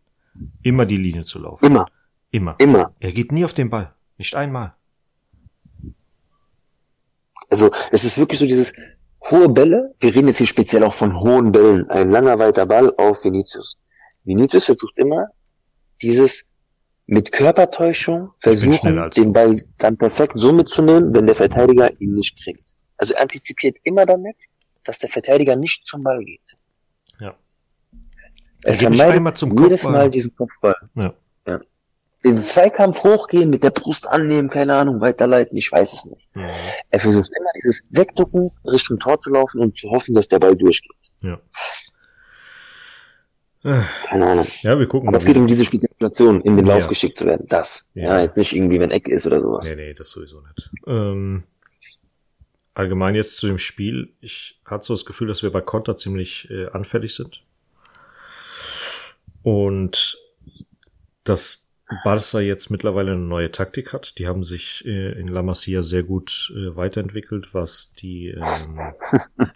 Immer 0.63 0.85
die 0.85 0.97
Linie 0.97 1.25
zu 1.25 1.37
laufen. 1.39 1.65
Immer, 1.65 1.85
Immer. 2.31 2.55
immer. 2.57 2.95
Er 2.99 3.11
geht 3.11 3.31
nie 3.31 3.45
auf 3.45 3.53
den 3.53 3.69
Ball. 3.69 3.93
Nicht 4.17 4.35
einmal. 4.35 4.73
Also 7.51 7.69
es 7.91 8.03
ist 8.03 8.17
wirklich 8.17 8.39
so 8.39 8.47
dieses 8.47 8.73
hohe 9.29 9.49
Bälle. 9.49 9.95
Wir 9.99 10.15
reden 10.15 10.27
jetzt 10.27 10.37
hier 10.37 10.47
speziell 10.47 10.83
auch 10.83 10.93
von 10.93 11.19
hohen 11.19 11.51
Bällen. 11.51 11.89
Ein 11.89 12.11
langer 12.11 12.39
weiter 12.39 12.65
Ball 12.65 12.93
auf 12.97 13.23
Vinicius. 13.23 13.77
Vinicius 14.23 14.65
versucht 14.65 14.97
immer 14.97 15.27
dieses 16.01 16.43
mit 17.05 17.31
Körpertäuschung 17.31 18.31
versuchen, 18.39 19.09
den 19.15 19.33
Ball 19.33 19.61
dann 19.77 19.97
perfekt 19.97 20.33
so 20.35 20.53
mitzunehmen, 20.53 21.13
wenn 21.13 21.25
der 21.25 21.35
Verteidiger 21.35 21.89
ihn 21.99 22.13
nicht 22.13 22.41
kriegt. 22.41 22.75
Also 22.97 23.13
er 23.15 23.23
antizipiert 23.23 23.77
immer 23.83 24.05
damit, 24.05 24.45
dass 24.83 24.99
der 24.99 25.09
Verteidiger 25.09 25.55
nicht 25.55 25.85
zum 25.85 26.03
Ball 26.03 26.23
geht. 26.23 26.57
Ja. 27.19 27.35
Er 28.63 28.69
Er 28.69 28.75
vermeidet 28.75 29.41
jedes 29.41 29.81
Kopfball. 29.81 29.91
Mal 29.91 30.09
diesen 30.09 30.35
Kopfball. 30.35 30.75
Ja. 30.95 31.13
Den 32.25 32.41
Zweikampf 32.41 33.03
hochgehen, 33.03 33.49
mit 33.49 33.63
der 33.63 33.71
Brust 33.71 34.07
annehmen, 34.07 34.49
keine 34.49 34.75
Ahnung, 34.75 35.01
weiterleiten, 35.01 35.57
ich 35.57 35.71
weiß 35.71 35.91
es 35.93 36.05
nicht. 36.05 36.27
Mhm. 36.35 36.45
Er 36.89 36.99
versucht 36.99 37.29
immer 37.37 37.49
dieses 37.55 37.83
Wegducken, 37.89 38.51
Richtung 38.65 38.97
Tor 38.99 39.19
zu 39.19 39.29
laufen 39.29 39.59
und 39.59 39.77
zu 39.77 39.89
hoffen, 39.89 40.15
dass 40.15 40.27
der 40.29 40.39
Ball 40.39 40.55
durchgeht. 40.55 40.95
Ja. 41.21 41.39
Äh, 43.63 43.81
Keine 44.07 44.25
Ahnung. 44.25 44.47
Ja, 44.61 44.77
wir 44.77 44.87
gucken 44.87 45.07
Aber 45.07 45.17
es 45.17 45.25
geht 45.25 45.37
um 45.37 45.47
diese 45.47 45.63
spezielle 45.63 45.93
Situation, 45.93 46.41
in 46.41 46.57
den 46.57 46.65
Ja. 46.65 46.75
Lauf 46.75 46.87
geschickt 46.87 47.17
zu 47.17 47.25
werden. 47.25 47.45
Das. 47.47 47.85
Ja. 47.93 48.17
Ja, 48.17 48.21
jetzt 48.23 48.37
nicht 48.37 48.53
irgendwie, 48.53 48.79
wenn 48.79 48.91
Ecke 48.91 49.13
ist 49.13 49.25
oder 49.25 49.39
sowas. 49.41 49.69
Nee, 49.69 49.75
nee, 49.75 49.93
das 49.93 50.09
sowieso 50.09 50.41
nicht. 50.41 50.69
Ähm, 50.85 51.43
allgemein 52.73 53.15
jetzt 53.15 53.37
zu 53.37 53.47
dem 53.47 53.57
Spiel. 53.57 54.13
Ich 54.19 54.59
hatte 54.65 54.85
so 54.85 54.93
das 54.93 55.05
Gefühl, 55.05 55.27
dass 55.29 55.43
wir 55.43 55.51
bei 55.51 55.61
Konter 55.61 55.95
ziemlich 55.97 56.49
äh, 56.51 56.67
anfällig 56.67 57.15
sind. 57.15 57.43
Und 59.43 60.17
dass 61.23 61.62
Barca 62.03 62.39
jetzt 62.39 62.69
mittlerweile 62.69 63.11
eine 63.11 63.21
neue 63.21 63.51
Taktik 63.51 63.93
hat. 63.93 64.17
Die 64.17 64.27
haben 64.27 64.43
sich 64.43 64.85
äh, 64.85 65.19
in 65.19 65.27
La 65.27 65.43
Masia 65.43 65.83
sehr 65.83 66.03
gut 66.03 66.53
äh, 66.55 66.75
weiterentwickelt, 66.75 67.53
was 67.53 67.93
die 67.93 68.29
ähm, 68.29 68.79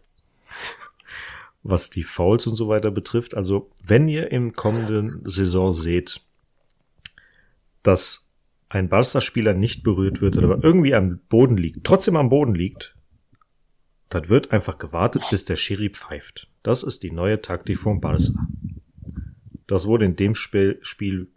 was 1.64 1.90
die 1.90 2.04
Fouls 2.04 2.48
und 2.48 2.56
so 2.56 2.68
weiter 2.68 2.92
betrifft. 2.92 3.36
Also 3.36 3.70
wenn 3.84 4.08
ihr 4.08 4.32
im 4.32 4.54
kommenden 4.54 5.22
Saison 5.26 5.72
seht, 5.74 6.22
dass 7.84 8.28
ein 8.70 8.90
Barca-Spieler 8.90 9.54
nicht 9.54 9.84
berührt 9.84 10.22
wird 10.22 10.38
oder 10.38 10.60
irgendwie 10.62 10.94
am 10.94 11.20
Boden 11.30 11.58
liegt, 11.58 11.86
trotzdem 11.86 12.16
am 12.16 12.30
Boden 12.30 12.56
liegt, 12.56 12.96
dann 14.10 14.30
wird 14.30 14.52
einfach 14.52 14.78
gewartet, 14.78 15.24
bis 15.30 15.46
der 15.46 15.56
Schiri 15.56 15.90
pfeift. 15.90 16.50
Das 16.64 16.84
ist 16.84 17.04
die 17.04 17.12
neue 17.12 17.42
Taktik 17.42 17.80
von 17.80 18.00
Barca. 18.00 18.34
Das 19.68 19.86
wurde 19.86 20.06
in 20.06 20.16
dem 20.16 20.36
Spiel, 20.36 20.80
Spiel 20.82 21.28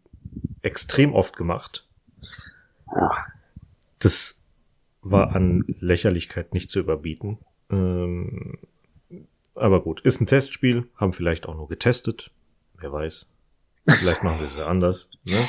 extrem 0.63 1.15
oft 1.15 1.37
gemacht. 1.37 1.87
Ach, 2.87 3.29
Das 3.99 4.41
war 5.03 5.35
an 5.35 5.65
Lächerlichkeit 5.81 6.53
nicht 6.55 6.71
zu 6.71 6.81
überbieten. 6.81 7.39
Ähm, 7.71 8.59
aber 9.55 9.83
gut, 9.83 10.01
ist 10.03 10.21
ein 10.21 10.27
Testspiel, 10.27 10.89
haben 10.97 11.13
vielleicht 11.13 11.47
auch 11.47 11.55
nur 11.55 11.69
getestet. 11.69 12.31
Wer 12.79 12.93
weiß. 12.93 13.27
Vielleicht 13.89 14.23
machen 14.23 14.41
wir 14.41 14.47
es 14.47 14.57
ja 14.57 14.67
anders. 14.67 15.11
Ne? 15.25 15.49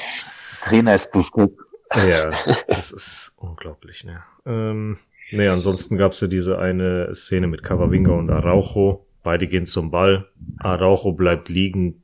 Trainer 0.63 0.95
ist 0.95 1.11
Busquets. 1.11 1.65
Ja, 2.07 2.29
das 2.67 2.91
ist 2.91 3.33
unglaublich, 3.37 4.03
ne? 4.03 4.23
Ähm, 4.45 4.97
nee, 5.31 5.47
ansonsten 5.47 5.97
gab's 5.97 6.21
ja 6.21 6.27
diese 6.27 6.57
eine 6.59 7.13
Szene 7.13 7.47
mit 7.47 7.63
Cavavinga 7.63 8.11
und 8.11 8.29
Araujo. 8.29 9.05
Beide 9.23 9.47
gehen 9.47 9.65
zum 9.65 9.91
Ball. 9.91 10.29
Araujo 10.57 11.11
bleibt 11.13 11.49
liegen. 11.49 12.03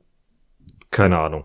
Keine 0.90 1.18
Ahnung. 1.18 1.44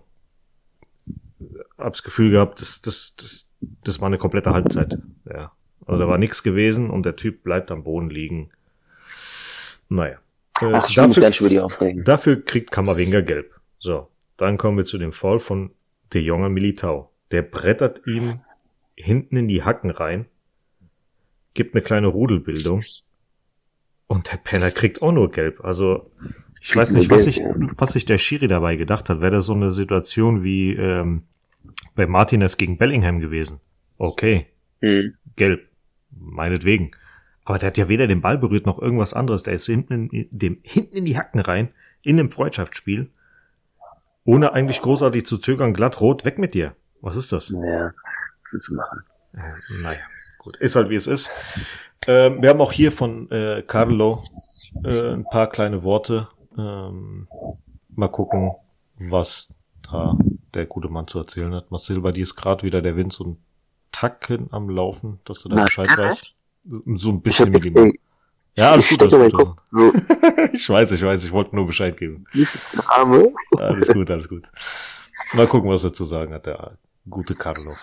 Hab's 1.77 2.03
Gefühl 2.03 2.31
gehabt, 2.31 2.61
das, 2.61 2.81
das, 2.81 3.15
das, 3.15 3.49
das 3.83 3.99
war 3.99 4.07
eine 4.07 4.17
komplette 4.17 4.51
Halbzeit. 4.51 4.97
Ja. 5.29 5.51
Also 5.85 6.01
da 6.01 6.07
war 6.07 6.17
nichts 6.17 6.43
gewesen 6.43 6.89
und 6.89 7.03
der 7.03 7.15
Typ 7.15 7.43
bleibt 7.43 7.71
am 7.71 7.83
Boden 7.83 8.09
liegen. 8.09 8.51
Naja. 9.89 10.17
Äh, 10.61 10.71
Ach, 10.73 10.89
ich 10.89 10.97
mich 10.97 11.19
ganz 11.19 11.39
über 11.39 11.49
die 11.49 11.59
aufregen. 11.59 12.03
Dafür 12.03 12.43
kriegt 12.43 12.71
Kammerwinger 12.71 13.21
gelb. 13.21 13.53
So, 13.79 14.07
dann 14.37 14.57
kommen 14.57 14.77
wir 14.77 14.85
zu 14.85 14.97
dem 14.97 15.11
Foul 15.11 15.39
von 15.39 15.71
De 16.13 16.21
Jong 16.21 16.45
an 16.45 16.53
Militao. 16.53 17.11
Der 17.31 17.41
brettert 17.41 18.05
ihm 18.05 18.33
hinten 18.95 19.37
in 19.37 19.47
die 19.47 19.63
Hacken 19.63 19.89
rein, 19.89 20.25
gibt 21.53 21.75
eine 21.75 21.81
kleine 21.81 22.07
Rudelbildung 22.07 22.83
und 24.07 24.31
der 24.31 24.37
Penner 24.37 24.71
kriegt 24.71 25.01
auch 25.01 25.11
nur 25.11 25.31
gelb. 25.31 25.63
Also 25.63 26.11
ich 26.61 26.75
weiß 26.75 26.91
nicht, 26.91 27.09
was 27.09 27.23
sich, 27.23 27.41
was 27.77 27.93
sich 27.93 28.05
der 28.05 28.17
Schiri 28.17 28.47
dabei 28.47 28.75
gedacht 28.75 29.09
hat. 29.09 29.21
Wäre 29.21 29.31
das 29.31 29.45
so 29.45 29.53
eine 29.53 29.71
Situation 29.71 30.43
wie 30.43 30.73
ähm, 30.73 31.23
bei 31.95 32.05
Martinez 32.07 32.57
gegen 32.57 32.77
Bellingham 32.77 33.19
gewesen? 33.19 33.59
Okay, 33.97 34.47
Hm. 34.81 35.15
gelb, 35.35 35.67
meinetwegen. 36.11 36.91
Aber 37.45 37.57
der 37.57 37.67
hat 37.67 37.77
ja 37.77 37.89
weder 37.89 38.07
den 38.07 38.21
Ball 38.21 38.37
berührt 38.37 38.65
noch 38.65 38.79
irgendwas 38.79 39.13
anderes. 39.13 39.43
Der 39.43 39.53
ist 39.53 39.65
hinten 39.65 40.09
in, 40.09 40.27
dem, 40.31 40.59
hinten 40.63 40.95
in 40.95 41.05
die 41.05 41.17
Hacken 41.17 41.39
rein, 41.41 41.69
in 42.01 42.19
einem 42.19 42.31
Freundschaftsspiel, 42.31 43.09
ohne 44.25 44.53
eigentlich 44.53 44.81
großartig 44.81 45.25
zu 45.25 45.37
zögern, 45.37 45.73
glatt 45.73 45.99
rot, 46.01 46.23
weg 46.25 46.37
mit 46.37 46.53
dir. 46.53 46.75
Was 47.01 47.17
ist 47.17 47.31
das? 47.31 47.49
Ja, 47.49 47.91
willst 48.51 48.69
du 48.69 48.75
machen? 48.75 49.03
Äh, 49.33 49.81
naja, 49.81 49.99
gut, 50.39 50.55
ist 50.57 50.75
halt 50.75 50.89
wie 50.89 50.95
es 50.95 51.07
ist. 51.07 51.31
Ähm, 52.07 52.41
wir 52.41 52.49
haben 52.49 52.61
auch 52.61 52.71
hier 52.71 52.91
von 52.91 53.29
äh, 53.31 53.61
Carlo 53.65 54.17
äh, 54.85 55.13
ein 55.13 55.25
paar 55.25 55.49
kleine 55.49 55.83
Worte. 55.83 56.27
Ähm, 56.57 57.27
mal 57.95 58.07
gucken, 58.09 58.51
was 58.99 59.53
da 59.89 60.17
der 60.53 60.65
gute 60.65 60.89
Mann 60.89 61.07
zu 61.07 61.19
erzählen 61.19 61.53
hat. 61.53 61.71
Marcel, 61.71 62.01
bei 62.01 62.11
dir 62.11 62.21
ist 62.23 62.35
gerade 62.35 62.63
wieder 62.63 62.81
der 62.81 62.95
Wind 62.95 63.13
so 63.13 63.23
ein 63.25 63.37
Tacken 63.91 64.47
am 64.51 64.69
Laufen, 64.69 65.19
dass 65.25 65.41
du 65.43 65.49
da 65.49 65.55
Na, 65.57 65.63
Bescheid 65.65 65.89
weißt. 65.97 66.33
So 66.95 67.09
ein 67.09 67.17
Ich 67.17 67.23
bisschen 67.23 67.51
minimal. 67.51 67.91
Ja, 68.55 68.71
alles 68.71 68.91
ich 68.91 68.97
gut, 68.97 69.13
alles 69.13 69.31
gut. 69.31 69.39
Kopf 69.39 69.59
so 69.71 69.91
Ich 70.53 70.69
weiß, 70.69 70.91
ich 70.91 71.01
weiß, 71.01 71.23
ich 71.23 71.31
wollte 71.31 71.55
nur 71.55 71.65
Bescheid 71.65 71.97
geben. 71.97 72.25
Arme. 72.87 73.33
Alles 73.57 73.87
gut, 73.91 74.09
alles 74.11 74.29
gut. 74.29 74.49
Mal 75.33 75.47
gucken, 75.47 75.69
was 75.69 75.83
er 75.83 75.93
zu 75.93 76.05
sagen 76.05 76.33
hat, 76.33 76.45
der 76.45 76.77
gute 77.09 77.35
Carlo. 77.35 77.73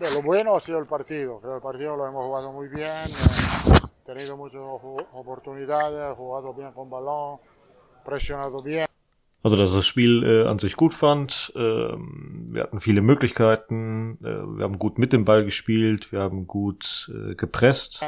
Lo 0.00 0.22
bueno 0.22 0.54
ha 0.54 0.60
sido 0.60 0.78
el 0.78 0.86
partido, 0.86 1.40
creo 1.40 1.56
el 1.56 1.62
partido 1.62 1.96
lo 1.96 2.06
hemos 2.06 2.24
jugado 2.24 2.52
muy 2.52 2.68
bien. 2.68 3.06
eh, 3.06 3.78
tenido 4.04 4.36
muchas 4.36 4.60
oportunidades, 5.12 6.16
jugado 6.16 6.52
bien 6.52 6.72
con 6.72 6.90
balón, 6.90 7.38
presionado 8.04 8.62
bien. 8.62 8.86
Also, 9.44 9.56
dass 9.58 9.74
das 9.74 9.86
Spiel 9.86 10.24
äh, 10.24 10.48
an 10.48 10.58
sich 10.58 10.74
gut 10.74 10.94
fand. 10.94 11.52
Ähm, 11.54 12.48
wir 12.50 12.62
hatten 12.62 12.80
viele 12.80 13.02
Möglichkeiten. 13.02 14.16
Äh, 14.22 14.56
wir 14.56 14.64
haben 14.64 14.78
gut 14.78 14.98
mit 14.98 15.12
dem 15.12 15.26
Ball 15.26 15.44
gespielt. 15.44 16.12
Wir 16.12 16.20
haben 16.20 16.46
gut 16.46 17.12
äh, 17.14 17.34
gepresst. 17.34 18.02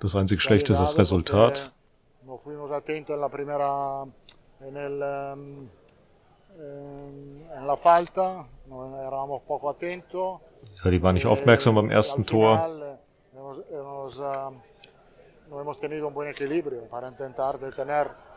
Das 0.00 0.16
einzige 0.16 0.40
Schlechte 0.40 0.72
ist 0.72 0.80
das 0.80 0.98
Resultat. 0.98 1.72
Ja, 10.84 10.90
die 10.90 11.02
waren 11.02 11.14
nicht 11.14 11.26
aufmerksam 11.26 11.74
beim 11.76 11.90
ersten 11.90 12.26
Tor. 12.26 12.68
No 15.50 15.60
hemos 15.60 15.80
tenido 15.80 16.06
un 16.06 16.12
buen 16.12 16.28
equilibrio 16.28 16.82
para 16.90 17.08
intentar 17.08 17.58
detener 17.58 18.27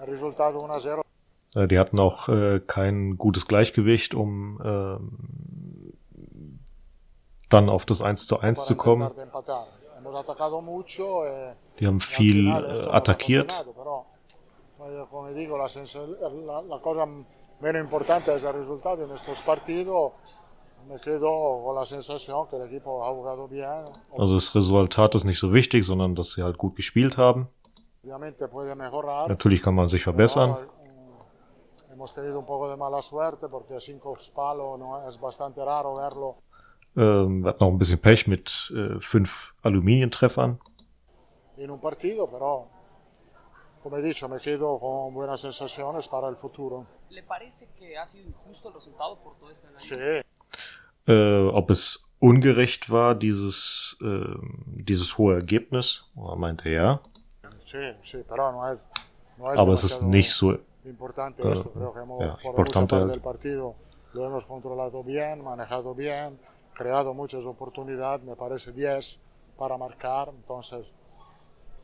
1-0. 0.00 1.66
Die 1.66 1.78
hatten 1.78 1.98
auch 1.98 2.28
äh, 2.28 2.60
kein 2.60 3.16
gutes 3.16 3.46
Gleichgewicht, 3.46 4.14
um 4.14 4.60
äh, 4.62 4.98
dann 7.48 7.68
auf 7.68 7.86
das 7.86 8.02
1 8.02 8.26
zu 8.26 8.40
1 8.40 8.66
zu 8.66 8.76
kommen. 8.76 9.10
Die 11.80 11.86
haben 11.86 12.00
viel 12.00 12.48
äh, 12.48 12.88
attackiert. 12.90 13.64
meno 17.60 17.78
importante 17.78 18.32
es 18.32 18.44
el 18.44 18.52
resultado 18.52 19.04
en 19.04 19.10
estos 19.10 19.40
partidos. 19.40 20.12
Me 20.88 20.98
quedo 21.00 21.62
con 21.64 21.74
la 21.74 21.84
sensación 21.84 22.46
que 22.48 22.56
el 22.56 22.62
equipo 22.62 23.04
ha 23.04 23.10
jugado 23.12 23.48
bien. 23.48 23.84
Also 24.16 24.34
das 24.34 24.54
Resultat 24.54 25.14
ist 25.14 25.24
nicht 25.24 25.38
so 25.38 25.52
wichtig, 25.52 25.84
sondern 25.84 26.14
dass 26.14 26.32
sie 26.32 26.42
halt 26.42 26.56
gut 26.56 26.76
gespielt 26.76 27.18
haben. 27.18 27.48
Natürlich 29.28 29.62
kann 29.62 29.74
man 29.74 29.88
sich 29.88 30.02
verbessern. 30.02 30.56
Verlo. 35.96 36.42
Ähm, 36.96 37.42
wir 37.42 37.50
hatten 37.50 37.64
noch 37.64 37.70
ein 37.70 37.78
bisschen 37.78 38.00
Pech 38.00 38.26
mit 38.26 38.72
äh, 38.74 39.00
fünf 39.00 39.54
Aluminientreffern. 39.62 40.58
In 41.56 41.70
un 41.70 41.80
partido, 41.80 42.26
pero 42.26 42.70
come 43.82 44.00
dicho, 44.00 44.28
me 44.28 44.38
quedo 44.38 44.78
con 44.78 45.14
buenas 45.14 45.40
sensaciones 45.40 46.08
para 46.08 46.28
el 46.28 46.36
futuro. 46.36 46.86
¿Le 47.10 47.22
parece 47.22 47.68
que 47.78 47.96
ha 47.96 48.06
sido 48.06 48.28
injusto 48.28 48.68
el 48.68 48.74
resultado 48.74 49.18
por 49.22 49.36
todo 49.38 49.50
este 49.50 49.66
análisis? 49.66 49.96
Sí. 49.96 50.22
Äh, 51.06 51.48
ob 51.52 51.70
es 51.70 52.04
ungerecht 52.20 52.90
war, 52.90 53.14
dieses, 53.14 53.96
äh, 54.00 54.36
dieses 54.66 55.18
hohe 55.18 55.34
Ergebnis? 55.34 56.04
Er 56.16 56.36
meinte 56.36 56.68
ja. 56.68 57.00
Sí, 57.70 57.78
sí, 58.10 58.24
pero 58.26 58.50
no 58.50 58.72
es, 58.72 58.78
no 59.36 59.52
es 59.52 59.58
Aber 59.58 59.74
es 59.74 59.84
ist 59.84 60.02
nicht 60.02 60.30
so 60.30 60.58
importante 60.86 61.42
äh, 61.42 61.52
esto. 61.52 61.70
Creo 61.70 61.92
que 61.92 62.00
hemos, 62.00 62.18
ja, 62.18 62.38
por 62.42 62.56
mucha 62.56 62.80
importante. 62.80 62.94
parte 62.94 63.10
del 63.10 63.20
partido 63.20 63.74
lo 64.14 64.24
hemos 64.24 64.44
controlado 64.46 65.02
bien, 65.02 65.44
manejado 65.44 65.94
bien, 65.94 66.38
creado 66.72 67.12
muchas 67.12 67.44
oportunidades, 67.44 68.24
me 68.24 68.36
parece 68.36 68.72
10 68.72 69.20
para 69.58 69.76
marcar. 69.76 70.30
Entonces, 70.30 70.86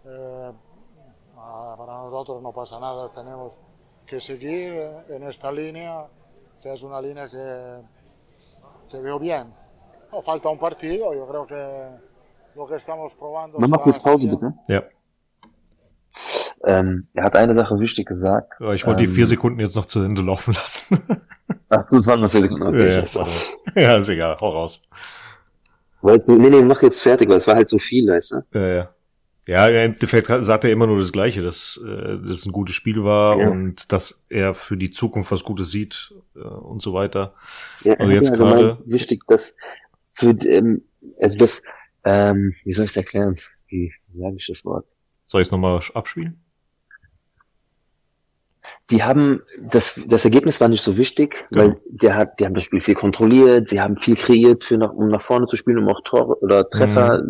eh, 0.07 0.53
ah, 1.37 1.75
para 1.77 1.93
nosotros 1.93 2.43
no 2.43 2.53
pasa 2.53 2.81
nada, 2.81 3.11
tenemos 3.13 3.53
que 4.07 4.21
seguir 4.21 4.73
en 5.11 5.23
esta 5.25 5.53
línea, 5.53 6.07
que 6.63 6.73
es 6.73 6.83
una 6.83 7.01
línea 7.03 7.29
que, 7.29 7.83
que 8.89 9.01
veo 9.03 9.19
bien. 9.19 9.53
No, 10.11 10.23
falta 10.23 10.49
un 10.49 10.59
partido, 10.59 11.13
yo 11.13 11.27
creo 11.27 11.47
que 11.47 11.89
lo 12.55 12.67
que 12.67 12.77
estamos 12.77 13.15
probando. 13.15 13.59
Está 13.59 13.79
Pause, 14.03 14.27
bien. 14.27 14.55
bitte. 14.67 14.95
Ja. 16.67 16.79
Ähm, 16.81 17.09
er 17.15 17.25
hat 17.25 17.37
eine 17.37 17.55
Sache 17.55 17.79
wichtig 17.81 18.07
gesagt. 18.07 18.55
Aber 18.61 18.75
Ich 18.75 18.87
wollte 18.87 19.03
die 19.03 19.09
Ähm, 19.09 19.15
vier 19.15 19.27
Sekunden 19.27 19.61
jetzt 19.61 19.77
noch 19.77 19.87
zu 19.87 20.01
Ende 20.03 20.23
laufen 20.23 20.55
lassen. 20.55 20.99
Ach 21.69 21.83
so, 21.83 21.97
es 21.99 22.07
waren 22.07 22.21
nur 22.21 22.31
vier 22.31 22.43
Sekunden. 22.43 22.67
Okay, 22.67 22.89
ja, 22.89 23.03
warte. 23.15 23.31
ja, 23.75 23.97
ist 23.97 24.09
egal, 24.09 24.37
hau 24.41 24.49
raus. 24.51 24.81
Weil 26.03 26.23
so, 26.23 26.35
nee, 26.37 26.51
nee, 26.51 26.63
mach 26.63 26.83
jetzt 26.83 27.03
fertig, 27.03 27.29
weil 27.29 27.39
es 27.39 27.47
war 27.47 27.55
halt 27.57 27.69
so 27.69 27.79
viel, 27.79 28.07
weißt 28.09 28.33
du? 28.33 28.59
Ja, 28.59 28.67
ja. 28.69 28.91
Ja, 29.47 29.69
im 29.69 29.75
Endeffekt 29.93 30.29
sagt 30.47 30.65
er 30.65 30.71
immer 30.71 30.87
nur 30.87 30.99
das 30.99 31.13
Gleiche, 31.13 31.43
dass 31.43 31.79
äh, 31.87 32.17
das 32.27 32.47
ein 32.47 32.53
gutes 32.53 32.75
Spiel 32.75 33.05
war 33.05 33.37
Ja. 33.39 33.51
und 33.51 33.93
dass 33.93 34.27
er 34.31 34.55
für 34.55 34.79
die 34.79 34.91
Zukunft 34.91 35.31
was 35.33 35.45
Gutes 35.45 35.71
sieht 35.71 36.15
äh, 36.35 36.39
und 36.41 36.81
so 36.81 36.95
weiter. 36.95 37.35
Ja, 37.83 37.95
Also 37.95 38.11
jetzt 38.13 38.29
ja 38.31 38.37
gerade- 38.37 38.79
wichtig, 38.87 39.21
dass 39.27 39.55
für, 40.15 40.31
ähm, 40.47 40.83
also 41.21 41.37
das, 41.37 41.63
ähm, 42.05 42.55
wie 42.65 42.73
soll 42.73 42.87
ich 42.87 42.93
es 42.93 42.97
erklären? 42.97 43.37
Wie 43.69 43.93
sage 44.09 44.37
ich 44.39 44.47
das 44.47 44.65
Wort? 44.65 44.89
Soll 45.27 45.43
ich 45.43 45.49
es 45.49 45.53
nochmal 45.53 45.79
abspielen? 45.93 46.43
Die 48.91 49.03
haben, 49.03 49.41
das, 49.73 50.01
das 50.07 50.25
Ergebnis 50.25 50.61
war 50.61 50.69
nicht 50.69 50.83
so 50.83 50.97
wichtig, 50.97 51.45
Genau. 51.51 51.63
weil 51.63 51.81
der 51.87 52.17
hat, 52.17 52.41
die 52.41 52.45
haben 52.47 52.55
das 52.55 52.65
Spiel 52.65 52.81
viel 52.81 52.95
kontrolliert, 52.95 53.69
sie 53.69 53.81
haben 53.81 53.97
viel 53.97 54.17
kreiert, 54.17 54.65
für 54.65 54.79
nach, 54.79 54.93
um 54.93 55.09
nach 55.09 55.21
vorne 55.23 55.47
zu 55.47 55.57
spielen, 55.57 55.79
um 55.79 55.89
auch 55.89 56.01
Tore 56.05 56.39
oder 56.41 56.69
Treffer 56.69 57.23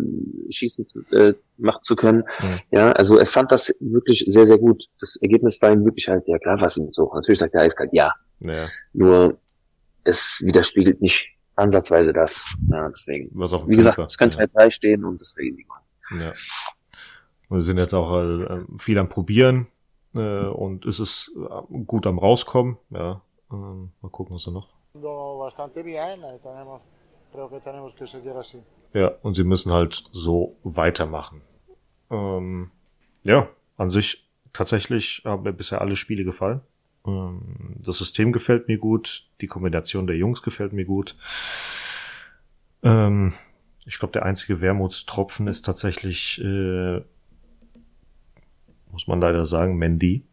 schießen 0.49 0.87
zu- 0.87 1.01
äh, 1.11 1.33
machen 1.57 1.81
zu 1.83 1.95
können. 1.95 2.19
Mhm. 2.41 2.59
Ja, 2.71 2.91
also 2.93 3.17
er 3.17 3.25
fand 3.25 3.51
das 3.51 3.73
wirklich 3.79 4.23
sehr, 4.27 4.45
sehr 4.45 4.57
gut. 4.57 4.85
Das 4.99 5.17
Ergebnis 5.21 5.61
war 5.61 5.71
ihm 5.71 5.83
wirklich 5.85 6.07
halt, 6.07 6.23
ja 6.27 6.37
klar, 6.37 6.59
was 6.61 6.77
ihm 6.77 6.89
so. 6.91 7.11
Natürlich 7.13 7.39
sagt 7.39 7.53
er 7.53 7.61
eiskalt 7.61 7.89
ja. 7.93 8.13
Ja, 8.41 8.67
Nur 8.93 9.37
es 10.03 10.39
widerspiegelt 10.43 11.01
nicht 11.01 11.27
ansatzweise 11.55 12.13
das. 12.13 12.45
Ja, 12.69 12.87
deswegen. 12.89 13.29
was 13.33 13.51
dem 13.51 13.67
Wie 13.67 13.75
gesagt, 13.75 13.97
es 13.99 14.17
kann 14.17 14.29
ja. 14.31 14.39
2-3 14.45 14.71
stehen 14.71 15.03
und 15.05 15.19
deswegen. 15.21 15.65
Ja. 16.11 16.31
Und 17.49 17.57
wir 17.57 17.61
sind 17.61 17.77
jetzt 17.77 17.93
auch 17.93 18.21
äh, 18.21 18.59
viel 18.77 18.97
am 18.97 19.07
Probieren 19.09 19.67
äh, 20.15 20.47
und 20.47 20.85
es 20.85 20.99
ist 20.99 21.31
äh, 21.35 21.83
gut 21.85 22.07
am 22.07 22.19
Rauskommen. 22.19 22.77
Ja, 22.89 23.21
ähm, 23.51 23.91
mal 24.01 24.09
gucken, 24.09 24.35
was 24.35 24.45
da 24.45 24.51
noch. 24.51 24.69
Ja, 28.93 29.11
und 29.23 29.35
sie 29.35 29.43
müssen 29.43 29.71
halt 29.71 30.03
so 30.11 30.55
weitermachen. 30.63 31.41
Ähm, 32.09 32.71
ja, 33.25 33.49
an 33.77 33.89
sich 33.89 34.25
tatsächlich 34.53 35.23
haben 35.25 35.43
mir 35.43 35.53
bisher 35.53 35.81
alle 35.81 35.95
Spiele 35.95 36.23
gefallen. 36.23 36.61
Ähm, 37.05 37.75
das 37.77 37.97
System 37.97 38.31
gefällt 38.31 38.67
mir 38.67 38.77
gut, 38.77 39.27
die 39.41 39.47
Kombination 39.47 40.07
der 40.07 40.15
Jungs 40.15 40.41
gefällt 40.41 40.73
mir 40.73 40.85
gut. 40.85 41.17
Ähm, 42.83 43.33
ich 43.85 43.99
glaube, 43.99 44.13
der 44.13 44.23
einzige 44.23 44.61
Wermutstropfen 44.61 45.47
ist 45.47 45.65
tatsächlich, 45.65 46.41
äh, 46.41 47.01
muss 48.95 49.07
man 49.07 49.19
leider 49.19 49.45
sagen, 49.45 49.75
Mendy, 49.75 50.23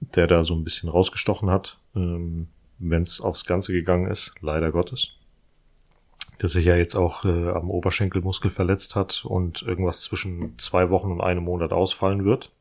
der 0.00 0.26
da 0.26 0.44
so 0.44 0.54
ein 0.54 0.64
bisschen 0.64 0.88
rausgestochen 0.88 1.50
hat, 1.50 1.78
ähm, 1.94 2.48
wenn 2.78 3.02
es 3.02 3.20
aufs 3.20 3.44
Ganze 3.44 3.72
gegangen 3.72 4.10
ist, 4.10 4.34
leider 4.40 4.72
Gottes 4.72 5.18
der 6.40 6.48
sich 6.48 6.64
ja 6.64 6.76
jetzt 6.76 6.94
auch 6.94 7.24
äh, 7.24 7.50
am 7.50 7.70
Oberschenkelmuskel 7.70 8.50
verletzt 8.50 8.96
hat 8.96 9.24
und 9.24 9.62
irgendwas 9.62 10.02
zwischen 10.02 10.58
zwei 10.58 10.90
Wochen 10.90 11.10
und 11.10 11.20
einem 11.20 11.44
Monat 11.44 11.72
ausfallen 11.72 12.24
wird. 12.24 12.52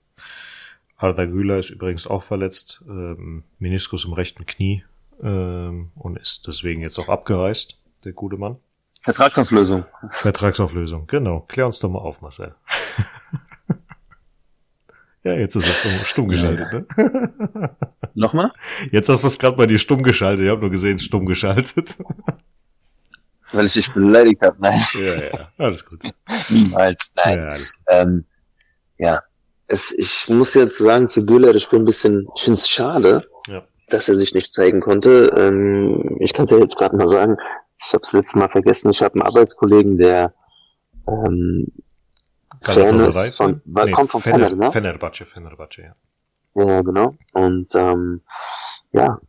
Arda 0.95 1.25
Güler 1.25 1.59
ist 1.59 1.69
übrigens 1.69 2.07
auch 2.07 2.23
verletzt, 2.23 2.83
ähm, 2.87 3.43
Meniskus 3.59 4.05
im 4.05 4.13
rechten 4.13 4.47
Knie 4.47 4.83
ähm, 5.21 5.91
und 5.95 6.17
ist 6.17 6.47
deswegen 6.47 6.81
jetzt 6.81 6.97
auch 6.97 7.07
abgereist, 7.07 7.77
der 8.03 8.13
gute 8.13 8.37
Mann. 8.37 8.57
Vertragsauflösung. 9.01 9.85
Vertragsauflösung, 10.09 11.05
genau. 11.05 11.41
Klär 11.41 11.67
uns 11.67 11.79
doch 11.79 11.89
mal 11.89 11.99
auf, 11.99 12.21
Marcel. 12.21 12.55
ja, 15.27 15.33
jetzt 15.39 15.55
ist 15.55 15.67
es 15.67 16.07
stumm, 16.07 16.27
geschaltet, 16.29 16.71
ne? 16.73 17.69
Nochmal? 18.15 18.51
Jetzt 18.91 19.09
hast 19.09 19.23
du 19.23 19.27
es 19.27 19.37
gerade 19.37 19.57
bei 19.57 19.65
dir 19.67 19.77
stumm 19.77 20.03
geschaltet. 20.03 20.45
Ich 20.45 20.49
habe 20.51 20.61
nur 20.61 20.71
gesehen, 20.71 20.99
stumm 20.99 21.25
geschaltet. 21.25 21.95
Weil 23.51 23.65
ich 23.65 23.73
dich 23.73 23.91
beleidigt 23.93 24.41
habe. 24.41 24.57
Nein, 24.59 24.81
ja, 24.99 25.15
ja, 25.15 25.49
alles 25.57 25.85
gut. 25.85 26.01
niemals. 26.49 27.11
Nein. 27.15 27.37
Ja, 27.37 27.45
alles 27.45 27.73
gut. 27.73 27.85
Ähm, 27.89 28.25
ja. 28.97 29.21
Es, 29.67 29.91
ich 29.91 30.27
muss 30.29 30.53
jetzt 30.53 30.77
sagen, 30.77 31.07
zu 31.07 31.25
Güler, 31.25 31.53
das 31.53 31.63
Spiel 31.63 31.79
ein 31.79 31.85
bisschen, 31.85 32.27
ich 32.35 32.43
finde 32.43 32.59
es 32.59 32.69
schade, 32.69 33.27
Ja. 33.47 33.63
dass 33.89 34.07
er 34.09 34.15
sich 34.15 34.33
nicht 34.33 34.51
zeigen 34.53 34.79
konnte. 34.79 35.33
Ähm, 35.37 36.17
ich 36.21 36.33
kann 36.33 36.45
es 36.45 36.51
ja 36.51 36.57
jetzt 36.57 36.77
gerade 36.77 36.95
mal 36.95 37.07
sagen, 37.09 37.37
ich 37.79 37.93
habe 37.93 38.01
es 38.01 38.13
letztes 38.13 38.35
Mal 38.35 38.49
vergessen, 38.49 38.91
ich 38.91 39.01
habe 39.01 39.15
einen 39.15 39.23
Arbeitskollegen, 39.23 39.93
der 39.97 40.33
ähm, 41.07 41.67
Ist 43.07 43.37
von, 43.37 43.61
war, 43.65 43.89
kommt 43.91 44.11
von 44.11 44.21
Fener, 44.21 44.49
ne? 44.49 44.71
Fenerbahce, 44.71 45.25
Fenerbahce, 45.25 45.81
ja. 45.83 45.95
Ja, 46.55 46.81
genau. 46.81 47.15
Und 47.33 47.73
ähm, 47.75 48.21
ja, 48.91 49.19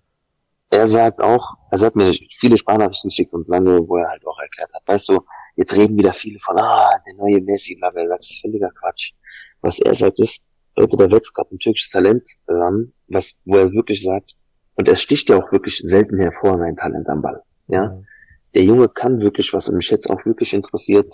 er 0.71 0.87
sagt 0.87 1.21
auch, 1.21 1.55
also 1.71 1.85
er 1.85 1.87
hat 1.89 1.97
mir 1.97 2.13
viele 2.31 2.57
Sprachnachrichten 2.57 3.09
geschickt 3.09 3.33
und 3.33 3.49
lange, 3.49 3.87
wo 3.87 3.97
er 3.99 4.09
halt 4.09 4.27
auch 4.27 4.39
erklärt 4.39 4.73
hat, 4.75 4.83
weißt 4.87 5.09
du, 5.11 5.21
jetzt 5.57 5.77
reden 5.77 5.97
wieder 5.97 6.13
viele 6.13 6.39
von, 6.41 6.59
ah, 6.59 6.91
der 7.07 7.15
neue 7.15 7.41
Messi, 7.43 7.75
bla, 7.77 7.91
bla, 7.91 8.05
bla, 8.05 8.17
das 8.17 8.31
ist 8.31 8.41
völliger 8.41 8.71
Quatsch. 8.71 9.13
Was 9.61 9.79
er 9.79 9.95
sagt 9.95 10.21
ist, 10.21 10.43
Leute, 10.77 10.97
da 10.97 11.11
wächst 11.11 11.35
gerade 11.35 11.55
ein 11.55 11.59
türkisches 11.59 11.91
Talent 11.91 12.29
ran, 12.47 12.93
was, 13.09 13.35
wo 13.45 13.57
er 13.57 13.73
wirklich 13.73 14.03
sagt, 14.03 14.35
und 14.77 14.89
er 14.89 14.97
sticht 14.97 15.29
ja 15.29 15.37
auch 15.37 15.51
wirklich 15.53 15.79
selten 15.79 16.19
hervor, 16.19 16.57
sein 16.57 16.77
Talent 16.77 17.09
am 17.09 17.21
Ball. 17.23 17.43
Ja, 17.67 17.89
Mhm. 17.89 18.07
der 18.55 18.63
Junge 18.65 18.89
kann 18.89 19.21
wirklich 19.21 19.53
was 19.53 19.69
und 19.69 19.77
mich 19.77 19.91
jetzt 19.91 20.09
auch 20.09 20.25
wirklich 20.25 20.55
interessiert, 20.55 21.13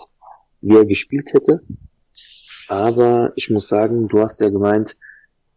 wie 0.61 0.75
er 0.77 0.85
gespielt 0.85 1.33
hätte. 1.33 1.61
Aber 2.67 3.31
ich 3.35 3.49
muss 3.49 3.67
sagen, 3.67 4.07
du 4.07 4.21
hast 4.21 4.39
ja 4.41 4.49
gemeint, 4.49 4.97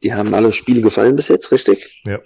die 0.02 0.14
haben 0.14 0.34
alle 0.34 0.52
Spiele 0.52 0.80
gefallen 0.80 1.16
bis 1.16 1.28
jetzt, 1.28 1.50
richtig? 1.52 2.02
Ja. 2.06 2.18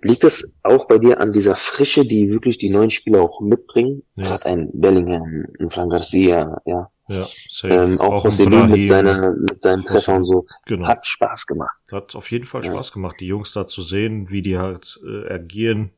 Liegt 0.00 0.22
das 0.24 0.44
auch 0.62 0.86
bei 0.86 0.98
dir 0.98 1.18
an 1.20 1.32
dieser 1.32 1.56
Frische, 1.56 2.04
die 2.06 2.30
wirklich 2.30 2.56
die 2.58 2.70
neuen 2.70 2.90
Spieler 2.90 3.20
auch 3.20 3.40
mitbringen? 3.40 4.02
Ja. 4.16 4.24
Gerade 4.24 4.46
ein 4.46 4.70
Bellingham, 4.72 5.46
ein 5.58 5.70
Fran 5.70 5.90
Garcia, 5.90 6.60
ja. 6.66 6.88
Ja, 7.08 7.26
safe. 7.50 7.74
Ähm, 7.74 8.00
auch 8.00 8.24
José 8.24 8.48
mit, 8.68 8.88
seiner, 8.88 9.32
mit 9.32 9.60
seinen 9.60 9.84
Treffer 9.84 10.14
und 10.14 10.24
so. 10.24 10.46
Genau. 10.66 10.86
Hat 10.86 11.04
Spaß 11.04 11.48
gemacht. 11.48 11.76
Hat 11.90 12.14
auf 12.14 12.30
jeden 12.30 12.46
Fall 12.46 12.64
Ja. 12.64 12.70
Spaß 12.72 12.92
gemacht, 12.92 13.16
die 13.18 13.26
Jungs 13.26 13.52
da 13.52 13.66
zu 13.66 13.82
sehen, 13.82 14.30
wie 14.30 14.40
die 14.40 14.56
halt 14.56 15.00
äh, 15.04 15.28
agieren, 15.32 15.90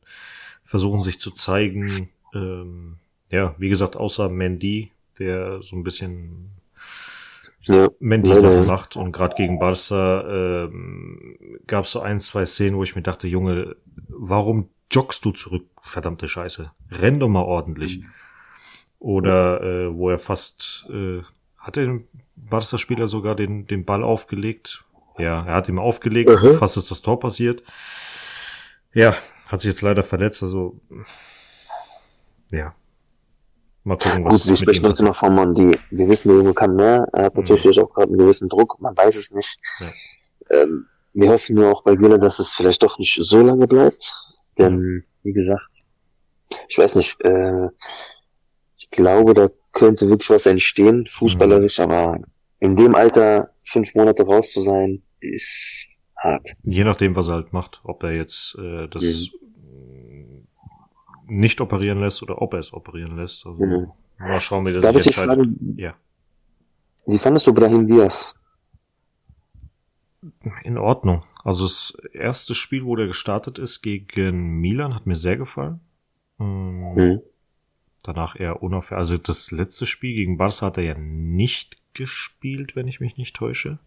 versuchen 0.65 1.03
sich 1.03 1.21
zu 1.21 1.31
zeigen. 1.31 2.09
Ähm, 2.35 2.97
ja, 3.31 3.55
wie 3.59 3.69
gesagt, 3.69 3.97
außer 3.97 4.31
Mendy, 4.31 4.93
der 5.19 5.61
so 5.63 5.77
ein 5.77 5.85
bisschen 5.85 6.54
Ja. 7.67 7.89
Mendy-Sachen 7.99 8.51
Ja, 8.53 8.61
ja. 8.61 8.67
macht. 8.67 8.97
Und 8.97 9.13
gerade 9.13 9.35
gegen 9.37 9.59
Barca 9.59 10.65
ähm, 10.65 11.37
gab 11.67 11.85
es 11.85 11.93
so 11.93 12.01
ein, 12.01 12.21
zwei 12.21 12.45
Szenen, 12.47 12.77
wo 12.77 12.83
ich 12.83 12.95
mir 12.97 13.03
dachte, 13.03 13.27
Junge, 13.27 13.77
warum 14.09 14.69
joggst 14.91 15.25
du 15.25 15.31
zurück? 15.33 15.67
Verdammte 15.83 16.29
Scheiße. 16.29 16.71
Renn 16.91 17.21
doch 17.21 17.29
mal 17.29 17.43
ordentlich. 17.43 18.03
Oder 18.99 19.61
äh, 19.63 19.95
wo 19.95 20.11
er 20.11 20.19
fast, 20.19 20.87
äh, 20.91 21.23
hat 21.59 21.77
der 21.77 22.01
Barca-Spieler 22.37 23.07
sogar 23.07 23.35
den, 23.35 23.67
den 23.67 23.85
Ball 23.85 24.03
aufgelegt? 24.03 24.85
Ja, 25.19 25.45
er 25.47 25.55
hat 25.55 25.69
ihn 25.69 25.79
aufgelegt, 25.79 26.31
Mhm. 26.31 26.55
fast 26.59 26.77
ist 26.77 26.91
das 26.91 27.03
Tor 27.03 27.21
passiert. 27.21 27.63
Ja, 28.93 29.15
hat 29.49 29.61
sich 29.61 29.69
jetzt 29.71 29.83
leider 29.83 30.03
verletzt, 30.03 30.43
also 30.43 30.81
ja. 32.51 32.75
Mal 33.85 33.97
gucken, 33.99 34.25
was 34.25 34.41
Gut, 34.43 34.49
wir 34.49 34.57
sprechen 34.57 34.87
jetzt 34.87 35.01
immer 35.01 35.13
von 35.15 35.35
Mondi. 35.35 35.79
Wir 35.91 36.09
wissen, 36.09 36.29
der 36.29 36.39
Junge 36.39 36.55
kann 36.55 36.75
mehr. 36.75 37.07
Er 37.13 37.25
hat 37.25 37.35
natürlich 37.37 37.65
Mhm. 37.77 37.83
auch 37.85 37.91
gerade 37.91 38.09
einen 38.09 38.19
gewissen 38.19 38.49
Druck. 38.49 38.81
Man 38.81 38.97
weiß 38.97 39.17
es 39.17 39.31
nicht. 39.31 39.59
Ja. 39.81 39.93
Ähm, 40.51 40.87
wir 41.13 41.31
hoffen 41.31 41.57
nur 41.57 41.71
auch 41.71 41.83
bei 41.85 41.95
Güler, 41.95 42.19
dass 42.19 42.39
es 42.39 42.55
vielleicht 42.55 42.83
doch 42.83 42.99
nicht 42.99 43.15
so 43.21 43.41
lange 43.43 43.67
bleibt. 43.67 44.15
Denn, 44.59 45.05
wie 45.23 45.33
gesagt, 45.33 45.85
ich 46.69 46.79
weiß 46.79 46.97
nicht, 46.97 47.21
äh, 47.25 47.69
ich 48.77 48.89
glaube, 48.91 49.35
da 49.35 49.51
könnte 49.73 50.09
wirklich 50.09 50.31
was 50.31 50.47
entstehen, 50.47 51.07
fußballerisch, 51.07 51.79
Mhm. 51.79 51.85
aber 51.85 52.19
in 52.61 52.77
dem 52.77 52.95
Alter 52.95 53.51
fünf 53.67 53.95
Monate 53.95 54.25
raus 54.25 54.51
zu 54.53 54.61
sein, 54.61 55.03
ist 55.21 55.89
hart. 56.17 56.55
Je 56.63 56.85
nachdem, 56.85 57.17
was 57.17 57.29
er 57.29 57.35
halt 57.35 57.53
macht, 57.53 57.81
ob 57.85 58.03
er 58.03 58.13
jetzt 58.13 58.57
äh, 58.59 58.89
das 58.89 59.03
Mhm. 59.03 59.29
Nicht 61.27 61.61
operieren 61.61 62.01
lässt 62.01 62.23
oder 62.23 62.41
ob 62.43 62.53
er 62.55 62.61
es 62.61 62.73
operieren 62.73 63.17
lässt. 63.17 63.47
Also, 63.47 63.65
Mhm. 63.65 63.93
Mal 64.19 64.41
schauen, 64.41 64.65
wie 64.67 64.73
das 64.73 64.83
Darf 64.83 64.97
ich 64.97 65.03
sich 65.03 65.17
entscheidet. 65.19 65.37
fragen, 65.37 65.75
Ja, 65.79 65.95
wie 67.07 67.19
fandest 67.19 67.47
du 67.47 67.53
Brahim 67.53 67.87
Diaz? 67.87 68.35
in 70.63 70.79
Ordnung. 70.79 71.23
Also 71.43 71.65
das 71.65 71.99
erste 72.13 72.55
Spiel, 72.55 72.85
wo 72.85 72.97
der 72.97 73.07
gestartet 73.07 73.59
ist 73.59 73.83
gegen 73.83 74.61
Milan, 74.61 74.95
hat 74.95 75.07
mir 75.07 75.17
sehr 75.17 75.37
gefallen. 75.37 75.81
Ähm, 76.41 76.95
Mhm. 76.95 77.21
Danach 78.03 78.39
eher 78.39 78.63
unauffällig. 78.63 78.99
Also 78.99 79.17
das 79.19 79.51
letzte 79.51 79.87
Spiel 79.87 80.15
gegen 80.15 80.37
Barca 80.37 80.67
hat 80.67 80.77
er 80.79 80.85
ja 80.85 80.95
nicht 80.99 81.79
gespielt, 81.95 82.77
wenn 82.77 82.89
ich 82.89 83.01
mich 83.01 83.17
nicht 83.17 83.35
täusche. 83.37 83.79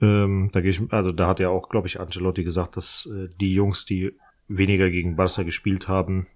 Ähm, 0.00 0.50
da 0.52 0.60
gehe 0.60 0.70
ich, 0.70 0.80
also 0.92 1.12
da 1.12 1.26
hat 1.28 1.40
ja 1.40 1.48
auch, 1.48 1.68
glaube 1.68 1.86
ich, 1.88 1.98
Ancelotti 2.00 2.44
gesagt, 2.44 2.76
dass 2.76 3.06
äh, 3.12 3.28
die 3.40 3.54
Jungs, 3.54 3.84
die 3.84 4.12
weniger 4.48 4.90
gegen 4.90 5.16
Barca 5.16 5.42
gespielt 5.42 5.88
haben, 5.88 6.26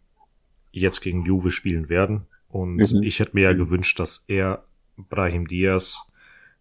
jetzt 0.72 1.00
gegen 1.00 1.24
Juve 1.24 1.50
spielen 1.50 1.88
werden. 1.88 2.26
Und 2.48 2.76
Mhm. 2.76 3.02
ich 3.02 3.20
hätte 3.20 3.32
mir 3.34 3.42
ja 3.42 3.52
gewünscht, 3.52 3.98
dass 4.00 4.24
er 4.28 4.64
Brahim 4.96 5.46
Diaz 5.46 6.02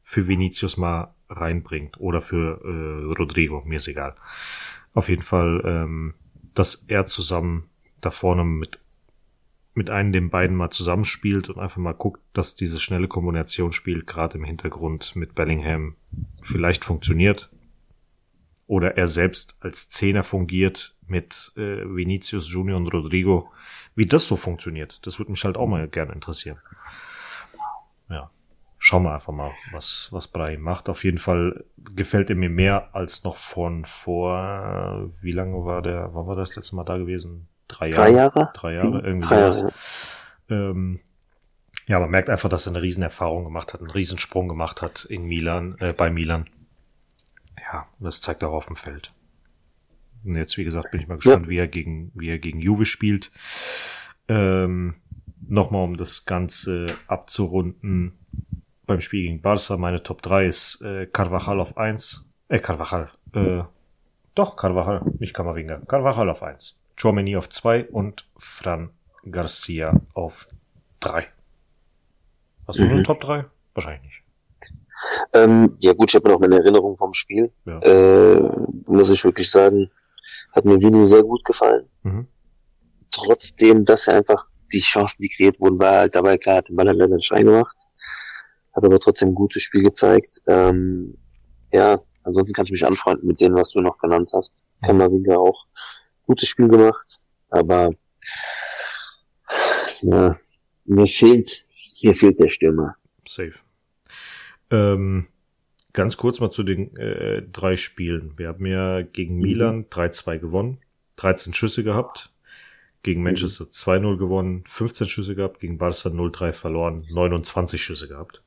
für 0.03 0.27
Vinicius 0.27 0.77
mal 0.77 1.13
reinbringt 1.29 1.99
oder 1.99 2.21
für 2.21 2.61
äh, 2.63 3.13
Rodrigo, 3.17 3.63
mir 3.65 3.77
ist 3.77 3.87
egal. 3.87 4.15
Auf 4.93 5.09
jeden 5.09 5.23
Fall, 5.23 5.61
ähm, 5.65 6.13
dass 6.55 6.85
er 6.87 7.05
zusammen 7.05 7.69
da 8.01 8.11
vorne 8.11 8.43
mit 8.43 8.79
mit 9.73 9.91
einem 9.91 10.11
den 10.11 10.31
beiden 10.31 10.57
mal 10.57 10.71
zusammenspielt 10.71 11.49
und 11.49 11.59
einfach 11.59 11.77
mal 11.77 11.93
guckt, 11.93 12.19
dass 12.33 12.55
dieses 12.55 12.81
schnelle 12.81 13.07
Kombinationsspiel 13.07 14.01
gerade 14.07 14.39
im 14.39 14.43
Hintergrund 14.43 15.15
mit 15.15 15.35
Bellingham 15.35 15.95
vielleicht 16.43 16.83
funktioniert. 16.83 17.51
Oder 18.67 18.97
er 18.97 19.07
selbst 19.07 19.57
als 19.61 19.89
Zehner 19.89 20.23
fungiert 20.23 20.95
mit 21.07 21.53
äh, 21.55 21.85
Vinicius 21.85 22.51
Junior 22.51 22.77
und 22.77 22.87
Rodrigo. 22.87 23.49
Wie 23.95 24.05
das 24.05 24.27
so 24.27 24.35
funktioniert, 24.35 24.99
das 25.05 25.19
würde 25.19 25.31
mich 25.31 25.43
halt 25.43 25.57
auch 25.57 25.67
mal 25.67 25.87
gerne 25.87 26.13
interessieren. 26.13 26.59
Ja, 28.09 28.29
schauen 28.77 29.03
wir 29.03 29.13
einfach 29.13 29.33
mal, 29.33 29.51
was, 29.71 30.09
was 30.11 30.27
Brahim 30.27 30.61
macht. 30.61 30.89
Auf 30.89 31.03
jeden 31.03 31.17
Fall 31.17 31.63
gefällt 31.77 32.29
er 32.29 32.35
mir 32.35 32.49
mehr 32.49 32.93
als 32.93 33.23
noch 33.23 33.37
von 33.37 33.85
vor, 33.85 35.09
wie 35.21 35.31
lange 35.31 35.65
war 35.65 35.81
der, 35.81 36.13
wann 36.13 36.27
war 36.27 36.35
das 36.35 36.55
letzte 36.55 36.75
Mal 36.75 36.83
da 36.83 36.97
gewesen? 36.97 37.47
Drei 37.67 37.89
Jahre? 37.89 38.01
Drei 38.01 38.11
Jahre? 38.11 38.51
Drei 38.53 38.73
Jahre, 38.73 39.01
irgendwie 39.01 39.27
Drei. 39.27 39.39
Jahre. 39.39 39.73
Ähm, 40.49 40.99
ja, 41.87 41.99
man 41.99 42.09
merkt 42.09 42.29
einfach, 42.29 42.49
dass 42.49 42.67
er 42.67 42.73
eine 42.73 42.81
Riesenerfahrung 42.81 43.45
gemacht 43.45 43.73
hat, 43.73 43.81
einen 43.81 43.91
Riesensprung 43.91 44.47
gemacht 44.49 44.81
hat 44.81 45.05
in 45.05 45.23
Milan, 45.23 45.75
äh, 45.79 45.93
bei 45.93 46.09
Milan. 46.09 46.49
Ja, 47.59 47.87
das 47.99 48.21
zeigt 48.21 48.43
auch 48.43 48.53
auf 48.53 48.67
dem 48.67 48.75
Feld. 48.75 49.11
Und 50.25 50.35
jetzt, 50.35 50.57
wie 50.57 50.63
gesagt, 50.63 50.91
bin 50.91 51.01
ich 51.01 51.07
mal 51.07 51.15
gespannt, 51.15 51.47
wie 51.47 51.57
er 51.57 51.67
gegen, 51.67 52.11
wie 52.15 52.29
er 52.29 52.39
gegen 52.39 52.59
Juve 52.59 52.85
spielt. 52.85 53.31
Ähm, 54.27 54.95
Nochmal, 55.49 55.83
um 55.83 55.95
das 55.95 56.25
Ganze 56.25 56.87
abzurunden. 57.07 58.17
Beim 58.85 58.99
Spiel 58.99 59.21
gegen 59.23 59.41
Barca, 59.41 59.77
meine 59.77 60.03
Top 60.03 60.21
3 60.21 60.45
ist 60.45 60.81
äh, 60.81 61.05
Carvajal 61.05 61.59
auf 61.61 61.77
1. 61.77 62.25
Äh, 62.49 62.59
Carvajal. 62.59 63.11
Äh, 63.33 63.63
doch, 64.35 64.55
Carvajal, 64.57 65.03
nicht 65.19 65.33
Kamavinga. 65.33 65.77
Carvajal 65.87 66.29
auf 66.29 66.43
1. 66.43 66.75
Chouameni 66.99 67.37
auf 67.37 67.47
2 67.49 67.85
und 67.85 68.27
Fran 68.37 68.89
Garcia 69.29 70.01
auf 70.13 70.47
3. 70.99 71.27
Hast 72.67 72.79
du 72.79 72.83
Mhm. 72.83 72.91
eine 72.91 73.03
Top 73.03 73.21
3? 73.21 73.45
Wahrscheinlich 73.73 74.01
nicht. 74.03 74.23
Ähm, 75.33 75.75
ja 75.79 75.93
gut, 75.93 76.09
ich 76.09 76.15
habe 76.15 76.29
noch 76.29 76.39
meine 76.39 76.57
Erinnerung 76.57 76.97
vom 76.97 77.13
Spiel. 77.13 77.51
Ja. 77.65 77.79
Äh, 77.79 78.49
muss 78.85 79.09
ich 79.09 79.23
wirklich 79.23 79.49
sagen, 79.49 79.89
hat 80.51 80.65
mir 80.65 80.79
Vini 80.79 81.05
sehr 81.05 81.23
gut 81.23 81.43
gefallen. 81.45 81.87
Mhm. 82.03 82.27
Trotzdem, 83.11 83.85
dass 83.85 84.07
er 84.07 84.15
einfach 84.15 84.47
die 84.73 84.79
Chancen, 84.79 85.21
die 85.21 85.29
kreiert 85.29 85.59
wurden, 85.59 85.79
war 85.79 85.99
halt 85.99 86.15
dabei 86.15 86.37
klar, 86.37 86.57
hat 86.57 86.69
den 86.69 86.75
Ball 86.75 86.87
halt 86.87 86.97
leider 86.97 87.15
nicht 87.15 87.31
reingemacht. 87.31 87.77
Hat 88.73 88.83
aber 88.83 88.99
trotzdem 88.99 89.29
ein 89.29 89.35
gutes 89.35 89.63
Spiel 89.63 89.83
gezeigt. 89.83 90.41
Ähm, 90.47 91.17
ja, 91.71 91.99
ansonsten 92.23 92.53
kann 92.53 92.65
ich 92.65 92.71
mich 92.71 92.85
anfreunden 92.85 93.27
mit 93.27 93.41
dem, 93.41 93.55
was 93.55 93.71
du 93.71 93.81
noch 93.81 93.97
genannt 93.97 94.31
hast. 94.33 94.65
Kammerwinger 94.83 95.39
auch 95.39 95.65
gutes 96.25 96.49
Spiel 96.49 96.67
gemacht, 96.67 97.21
aber 97.49 97.91
ja, 100.01 100.37
mir 100.85 101.07
fehlt, 101.07 101.65
mir 102.03 102.13
fehlt 102.13 102.39
der 102.39 102.49
Stürmer. 102.49 102.95
Safe. 103.27 103.53
Ähm, 104.71 105.27
ganz 105.93 106.17
kurz 106.17 106.39
mal 106.39 106.51
zu 106.51 106.63
den 106.63 106.95
äh, 106.97 107.41
drei 107.41 107.77
Spielen. 107.77 108.33
Wir 108.37 108.49
haben 108.49 108.65
ja 108.65 109.01
gegen 109.01 109.37
Milan 109.37 109.85
3-2 109.85 110.39
gewonnen, 110.39 110.79
13 111.17 111.53
Schüsse 111.53 111.83
gehabt, 111.83 112.31
gegen 113.03 113.23
Manchester 113.23 113.65
2-0 113.65 114.17
gewonnen, 114.17 114.63
15 114.67 115.07
Schüsse 115.07 115.35
gehabt, 115.35 115.59
gegen 115.59 115.77
Barca 115.77 116.09
0-3 116.09 116.51
verloren, 116.51 117.03
29 117.13 117.81
Schüsse 117.81 118.07
gehabt. 118.07 118.43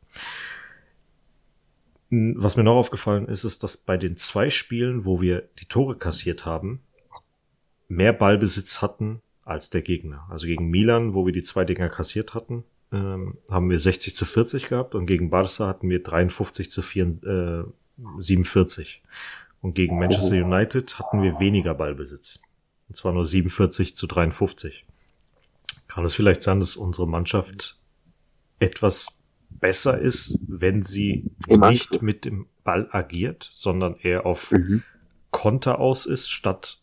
Was 2.10 2.56
mir 2.56 2.64
noch 2.64 2.76
aufgefallen 2.76 3.26
ist, 3.26 3.44
ist, 3.44 3.62
dass 3.62 3.76
bei 3.76 3.96
den 3.96 4.16
zwei 4.16 4.50
Spielen, 4.50 5.04
wo 5.04 5.20
wir 5.20 5.48
die 5.60 5.66
Tore 5.66 5.96
kassiert 5.96 6.44
haben, 6.44 6.80
mehr 7.88 8.12
Ballbesitz 8.12 8.82
hatten 8.82 9.22
als 9.44 9.70
der 9.70 9.82
Gegner. 9.82 10.26
Also 10.28 10.46
gegen 10.46 10.70
Milan, 10.70 11.14
wo 11.14 11.24
wir 11.24 11.32
die 11.32 11.42
zwei 11.42 11.64
Dinger 11.64 11.88
kassiert 11.88 12.34
hatten, 12.34 12.64
ähm, 12.92 13.38
haben 13.50 13.70
wir 13.70 13.78
60 13.78 14.16
zu 14.16 14.24
40 14.24 14.68
gehabt 14.68 14.94
und 14.94 15.06
gegen 15.06 15.30
Barca 15.30 15.68
hatten 15.68 15.88
wir 15.88 16.02
53 16.02 16.70
zu 16.70 16.82
4, 16.82 17.06
äh, 17.24 17.64
47. 18.18 19.02
Und 19.62 19.74
gegen 19.74 19.98
Manchester 19.98 20.36
United 20.36 20.98
hatten 20.98 21.22
wir 21.22 21.38
weniger 21.38 21.74
Ballbesitz. 21.74 22.40
Und 22.88 22.96
zwar 22.96 23.12
nur 23.12 23.26
47 23.26 23.94
zu 23.94 24.06
53. 24.06 24.86
Kann 25.86 26.04
es 26.04 26.14
vielleicht 26.14 26.42
sein, 26.42 26.60
dass 26.60 26.76
unsere 26.76 27.06
Mannschaft 27.06 27.78
etwas 28.58 29.20
besser 29.48 29.98
ist, 29.98 30.38
wenn 30.46 30.82
sie 30.82 31.30
nicht 31.48 32.02
mit 32.02 32.24
dem 32.24 32.46
Ball 32.64 32.88
agiert, 32.90 33.50
sondern 33.52 33.96
eher 33.96 34.26
auf 34.26 34.50
Mhm. 34.50 34.82
Konter 35.30 35.78
aus 35.78 36.06
ist, 36.06 36.30
statt 36.30 36.80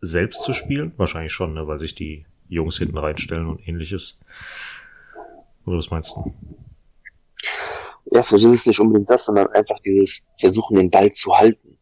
selbst 0.00 0.42
zu 0.42 0.52
spielen? 0.52 0.92
Wahrscheinlich 0.96 1.32
schon, 1.32 1.54
ne, 1.54 1.66
weil 1.66 1.78
sich 1.78 1.94
die 1.94 2.26
Jungs 2.48 2.78
hinten 2.78 2.98
reinstellen 2.98 3.46
und 3.46 3.66
ähnliches. 3.66 4.20
Oder 5.66 5.78
was 5.78 5.90
meinst 5.90 6.16
du? 6.16 6.34
Ja, 8.10 8.22
vielleicht 8.22 8.44
ist 8.44 8.52
es 8.52 8.66
nicht 8.66 8.80
unbedingt 8.80 9.10
das, 9.10 9.24
sondern 9.24 9.48
einfach 9.48 9.78
dieses 9.80 10.22
Versuchen, 10.38 10.76
den 10.76 10.90
Ball 10.90 11.10
zu 11.10 11.34
halten. 11.34 11.78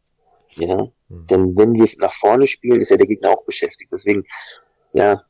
Ja. 0.55 0.89
Hm. 1.09 1.27
Denn 1.27 1.57
wenn 1.57 1.75
wir 1.75 1.89
nach 1.99 2.13
vorne 2.13 2.47
spielen, 2.47 2.81
ist 2.81 2.91
ja 2.91 2.97
der 2.97 3.07
Gegner 3.07 3.31
auch 3.31 3.45
beschäftigt. 3.45 3.91
Deswegen, 3.93 4.25
ja, 4.93 5.23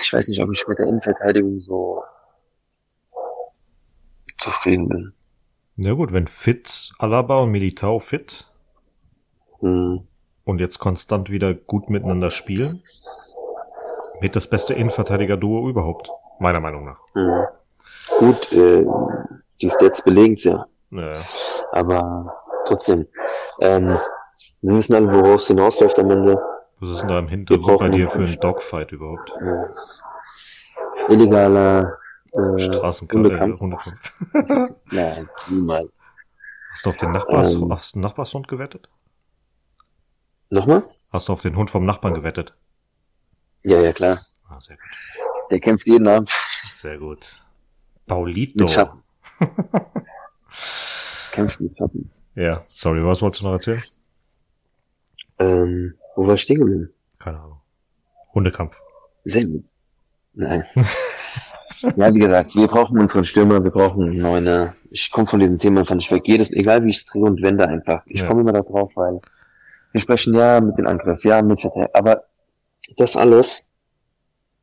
ich 0.00 0.12
weiß 0.12 0.28
nicht, 0.28 0.40
ob 0.40 0.52
ich 0.52 0.66
mit 0.68 0.78
der 0.78 0.86
Innenverteidigung 0.86 1.60
so 1.60 2.02
zufrieden 4.38 4.88
bin. 4.88 5.12
Na 5.76 5.92
gut, 5.92 6.12
wenn 6.12 6.26
fit, 6.26 6.92
Alaba 6.98 7.40
und 7.40 7.50
Militao 7.50 7.98
fit 7.98 8.50
Hm. 9.60 10.06
und 10.44 10.60
jetzt 10.60 10.78
konstant 10.78 11.30
wieder 11.30 11.54
gut 11.54 11.90
miteinander 11.90 12.30
spielen, 12.30 12.80
wird 14.20 14.36
das 14.36 14.48
beste 14.48 14.74
Innenverteidiger-Duo 14.74 15.68
überhaupt. 15.68 16.10
Meiner 16.38 16.60
Meinung 16.60 16.84
nach. 16.84 16.98
Hm. 17.14 17.46
Gut, 18.18 18.52
äh, 18.52 18.84
die 19.60 19.70
Stats 19.70 20.02
belegen 20.02 20.34
ja. 20.38 20.66
Naja. 20.90 21.20
Aber 21.72 22.34
trotzdem, 22.66 23.06
ähm, 23.60 23.96
wir 24.62 24.74
wissen 24.76 24.94
alle, 24.94 25.12
worauf 25.12 25.40
es 25.40 25.48
hinausläuft 25.48 25.98
am 25.98 26.10
Ende. 26.10 26.40
Was 26.80 26.90
ist 26.90 27.00
denn 27.00 27.08
da 27.08 27.18
im 27.18 27.28
Hintergrund 27.28 27.78
bei 27.78 27.88
dir 27.88 28.06
für 28.06 28.18
einen. 28.18 28.40
Dogfight 28.40 28.92
überhaupt? 28.92 29.32
Äh, 29.40 31.12
illegaler 31.12 31.96
äh, 32.32 32.58
Straßenkampf. 32.58 33.60
Nein, 34.90 35.28
niemals. 35.48 36.06
Hast 36.72 36.84
du 36.84 36.90
auf 36.90 36.96
den 36.98 37.12
Nachbars, 37.12 37.54
Ähm. 37.54 37.72
hast 37.72 37.94
du 37.94 37.98
den 37.98 38.02
Nachbarshund 38.02 38.48
gewettet? 38.48 38.88
Nochmal? 40.50 40.82
Hast 41.12 41.28
du 41.28 41.32
auf 41.32 41.40
den 41.40 41.56
Hund 41.56 41.70
vom 41.70 41.86
Nachbarn 41.86 42.14
gewettet? 42.14 42.54
Ja, 43.62 43.80
ja, 43.80 43.92
klar. 43.92 44.18
Ah, 44.48 44.60
sehr 44.60 44.76
gut. 44.76 44.84
Der 45.50 45.60
kämpft 45.60 45.86
jeden 45.86 46.06
Abend 46.08 46.30
Sehr 46.74 46.98
gut. 46.98 47.40
Paulito. 48.06 48.60
mit 48.64 48.70
Schatten. 48.70 49.02
Kämpft 51.32 51.60
mit 51.60 51.76
Schatten. 51.76 52.10
Ja, 52.34 52.62
sorry, 52.66 53.04
was 53.04 53.22
wolltest 53.22 53.42
du 53.42 53.46
noch 53.46 53.52
erzählen? 53.54 53.82
Ähm, 55.38 55.94
wo 56.14 56.26
war 56.26 56.34
ich 56.34 56.42
stehen 56.42 56.58
geblieben? 56.58 56.90
Keine 57.18 57.40
Ahnung. 57.40 57.60
Hundekampf. 58.34 58.80
Sehr 59.24 59.46
gut. 59.46 59.66
Nein. 60.34 60.62
ja, 61.96 62.14
wie 62.14 62.18
gesagt, 62.20 62.54
wir 62.54 62.66
brauchen 62.66 62.98
unseren 62.98 63.24
Stürmer, 63.24 63.62
wir 63.64 63.70
brauchen 63.70 64.04
einen 64.04 64.18
neuen. 64.18 64.72
Ich 64.90 65.10
komme 65.10 65.26
von 65.26 65.40
diesem 65.40 65.58
Thema 65.58 65.80
einfach 65.80 65.94
nicht 65.94 66.10
weg. 66.12 66.22
Jedes, 66.26 66.50
egal 66.52 66.84
wie 66.84 66.90
ich 66.90 66.98
es 66.98 67.04
drehe 67.06 67.24
und 67.24 67.42
wende 67.42 67.66
einfach. 67.66 68.02
Ich 68.06 68.20
Ja. 68.22 68.28
komme 68.28 68.42
immer 68.42 68.52
da 68.52 68.62
drauf, 68.62 68.92
weil 68.94 69.20
wir 69.92 70.00
sprechen 70.00 70.34
ja 70.34 70.60
mit 70.60 70.76
den 70.78 70.86
Angriff, 70.86 71.24
ja 71.24 71.42
mit 71.42 71.60
Verteidigung. 71.60 71.88
Aber 71.94 72.24
das 72.96 73.16
alles, 73.16 73.64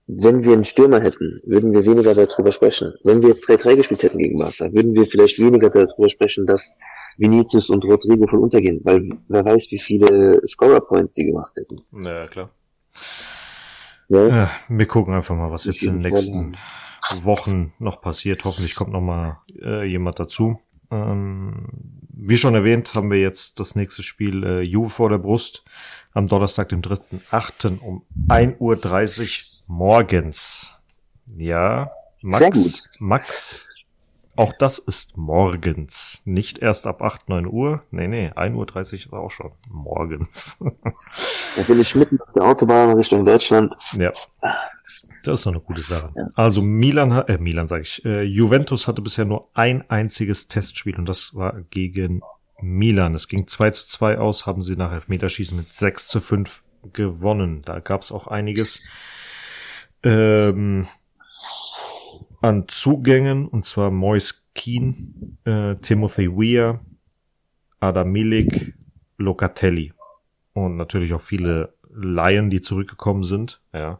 wenn 0.08 0.44
wir 0.44 0.54
einen 0.54 0.66
Stürmer 0.66 1.00
hätten, 1.02 1.40
würden 1.48 1.74
wir 1.74 1.86
weniger 1.86 2.14
darüber 2.14 2.52
sprechen. 2.52 2.94
Wenn 3.04 3.22
wir 3.22 3.36
3-3 3.36 3.78
gespielt 3.78 4.04
hätten 4.04 4.18
gegen 4.18 4.38
Barca, 4.38 4.72
würden 4.74 4.94
wir 4.94 5.08
vielleicht 5.08 5.40
weniger 5.40 5.70
darüber 5.70 6.10
sprechen, 6.10 6.46
dass 6.46 6.74
Vinicius 7.18 7.70
und 7.70 7.86
Rodrigo 7.86 8.28
voll 8.28 8.40
untergehen, 8.40 8.82
weil 8.84 9.10
wer 9.28 9.46
weiß, 9.46 9.68
wie 9.72 9.80
viele 9.80 10.42
Scorer-Points 10.46 11.16
sie 11.16 11.26
gemacht 11.26 11.54
hätten. 11.56 11.82
Ja, 12.04 12.28
klar. 12.28 12.50
Ja? 14.10 14.28
Ja, 14.28 14.52
wir 14.68 14.86
gucken 14.88 15.14
einfach 15.14 15.36
mal, 15.36 15.52
was 15.52 15.66
jetzt 15.66 15.84
in 15.84 15.98
den 15.98 16.12
nächsten 16.12 16.58
Wochen 17.24 17.74
noch 17.80 18.02
passiert. 18.02 18.44
Hoffentlich 18.44 18.76
kommt 18.76 18.92
noch 18.92 19.02
mal 19.02 19.38
äh, 19.62 19.86
jemand 19.86 20.20
dazu. 20.20 20.60
Ähm, 20.94 21.68
wie 22.16 22.38
schon 22.38 22.54
erwähnt, 22.54 22.94
haben 22.96 23.10
wir 23.10 23.20
jetzt 23.20 23.60
das 23.60 23.76
nächste 23.76 24.04
Spiel 24.04 24.44
äh, 24.44 24.62
Juve 24.62 24.92
vor 24.92 25.10
der 25.10 25.18
Brust 25.18 25.64
am 26.14 26.28
Donnerstag, 26.28 26.70
dem 26.70 26.82
3.8. 26.82 27.80
um 27.80 28.04
1.30 28.30 28.52
Uhr 28.60 29.64
morgens. 29.68 31.04
Ja, 31.26 31.92
Max, 32.22 32.38
Sehr 32.38 32.52
gut. 32.52 32.82
Max, 33.00 33.68
auch 34.36 34.54
das 34.54 34.80
ist 34.80 35.18
morgens. 35.18 36.22
Nicht 36.26 36.60
erst 36.60 36.88
ab 36.88 37.02
8, 37.02 37.30
9 37.30 37.48
Uhr. 37.48 37.84
Nee, 37.92 38.08
nee, 38.08 38.30
1.30 38.30 38.54
Uhr 38.56 38.94
ist 38.94 39.14
auch 39.14 39.32
schon 39.32 39.52
morgens. 39.68 40.58
Da 41.56 41.62
bin 41.62 41.80
ich 41.80 41.94
mitten 41.94 42.20
auf 42.20 42.34
der 42.34 42.42
Autobahn 42.42 42.94
Richtung 42.94 43.26
Deutschland. 43.26 43.76
Ja. 43.96 44.12
Das 45.24 45.40
ist 45.40 45.46
doch 45.46 45.52
eine 45.52 45.62
gute 45.62 45.82
Sache. 45.82 46.14
Also 46.36 46.62
Milan, 46.62 47.14
hat- 47.14 47.30
äh, 47.30 47.38
Milan 47.38 47.68
sage 47.68 47.84
ich, 47.84 48.04
äh, 48.06 48.24
Juventus 48.24 48.88
hatte 48.88 49.02
bisher 49.02 49.26
nur 49.26 49.48
ein 49.54 49.90
einziges 49.90 50.48
Testspiel 50.48 50.96
und 50.98 51.08
das 51.08 51.34
war 51.36 51.62
gegen 51.70 52.22
Milan. 52.62 53.16
Es 53.16 53.28
ging 53.28 53.48
2 53.48 53.72
zu 53.72 53.88
2 53.88 54.18
aus, 54.18 54.46
haben 54.46 54.64
sie 54.64 54.76
nach 54.76 54.92
Elfmeterschießen 54.92 55.56
mit 55.58 55.74
6 55.74 56.08
zu 56.08 56.20
5 56.22 56.62
gewonnen. 56.94 57.62
Da 57.62 57.80
gab 57.80 58.02
es 58.02 58.12
auch 58.12 58.28
einiges 58.28 58.84
ähm, 60.04 60.86
an 62.42 62.66
Zugängen, 62.68 63.48
und 63.48 63.66
zwar 63.66 63.90
Mois 63.92 64.50
Keen, 64.54 65.38
äh, 65.46 65.76
Timothy 65.78 66.30
Weir, 66.30 66.82
Adam 67.80 68.12
Milik, 68.12 68.76
Locatelli 69.18 69.94
und 70.54 70.76
natürlich 70.76 71.14
auch 71.14 71.22
viele 71.22 71.74
Laien, 71.96 72.50
die 72.50 72.62
zurückgekommen 72.62 73.24
sind. 73.24 73.62
Ja. 73.74 74.00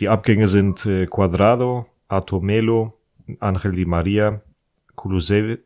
Die 0.00 0.08
Abgänge 0.08 0.48
sind 0.48 0.86
äh, 0.86 1.06
Quadrado, 1.06 1.86
Atomelo, 2.08 2.98
Angel 3.40 3.72
Di 3.72 3.84
Maria, 3.84 4.40
Kulusevski, 4.94 5.62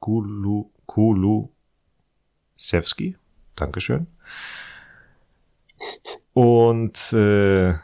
Kulu, 0.00 0.70
Kulusevski, 0.86 3.16
Dankeschön. 3.56 4.06
Und 6.32 7.12
äh, 7.12 7.74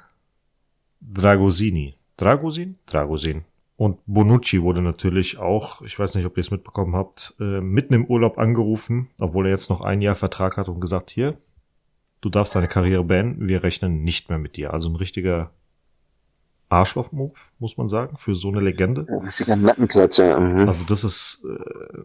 Dragosini. 1.00 1.94
Dragosin? 2.16 2.78
Dragosin. 2.86 3.44
Und 3.76 3.98
Bonucci 4.06 4.62
wurde 4.62 4.82
natürlich 4.82 5.38
auch, 5.38 5.82
ich 5.82 5.98
weiß 5.98 6.14
nicht, 6.14 6.26
ob 6.26 6.36
ihr 6.36 6.42
es 6.42 6.50
mitbekommen 6.50 6.94
habt, 6.94 7.34
äh, 7.40 7.62
mitten 7.62 7.94
im 7.94 8.04
Urlaub 8.04 8.36
angerufen, 8.38 9.08
obwohl 9.18 9.46
er 9.46 9.52
jetzt 9.52 9.70
noch 9.70 9.80
ein 9.80 10.02
Jahr 10.02 10.16
Vertrag 10.16 10.58
hat 10.58 10.68
und 10.68 10.80
gesagt, 10.80 11.10
hier, 11.10 11.38
du 12.20 12.28
darfst 12.28 12.54
deine 12.54 12.68
Karriere 12.68 13.04
beenden, 13.04 13.48
wir 13.48 13.62
rechnen 13.62 14.02
nicht 14.02 14.28
mehr 14.28 14.38
mit 14.38 14.56
dir. 14.56 14.74
Also 14.74 14.90
ein 14.90 14.96
richtiger 14.96 15.50
Arschloch-Move, 16.70 17.32
muss 17.58 17.76
man 17.76 17.88
sagen, 17.88 18.16
für 18.16 18.34
so 18.34 18.48
eine 18.48 18.60
Legende. 18.60 19.06
Richtiger 19.22 19.56
Nackenklatscher. 19.56 20.38
Mhm. 20.38 20.68
Also 20.68 20.84
das 20.86 21.04
ist, 21.04 21.44
äh, 21.44 22.02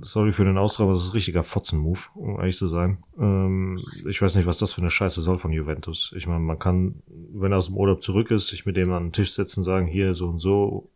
sorry 0.00 0.32
für 0.32 0.44
den 0.44 0.56
Ausdruck, 0.58 0.84
aber 0.84 0.92
das 0.94 1.02
ist 1.02 1.10
ein 1.10 1.12
richtiger 1.12 1.42
Fotzen-Move, 1.42 2.00
um 2.14 2.40
ehrlich 2.40 2.56
zu 2.56 2.68
sein. 2.68 3.04
Ähm, 3.18 3.76
ich 4.08 4.20
weiß 4.20 4.34
nicht, 4.34 4.46
was 4.46 4.58
das 4.58 4.72
für 4.72 4.80
eine 4.80 4.90
Scheiße 4.90 5.20
soll 5.20 5.38
von 5.38 5.52
Juventus. 5.52 6.12
Ich 6.16 6.26
meine, 6.26 6.40
man 6.40 6.58
kann, 6.58 7.02
wenn 7.06 7.52
er 7.52 7.58
aus 7.58 7.66
dem 7.66 7.76
Urlaub 7.76 8.02
zurück 8.02 8.30
ist, 8.30 8.48
sich 8.48 8.64
mit 8.64 8.76
dem 8.76 8.90
an 8.92 9.06
den 9.06 9.12
Tisch 9.12 9.34
setzen 9.34 9.60
und 9.60 9.64
sagen, 9.64 9.86
hier 9.86 10.14
so 10.14 10.28
und 10.28 10.40
so, 10.40 10.90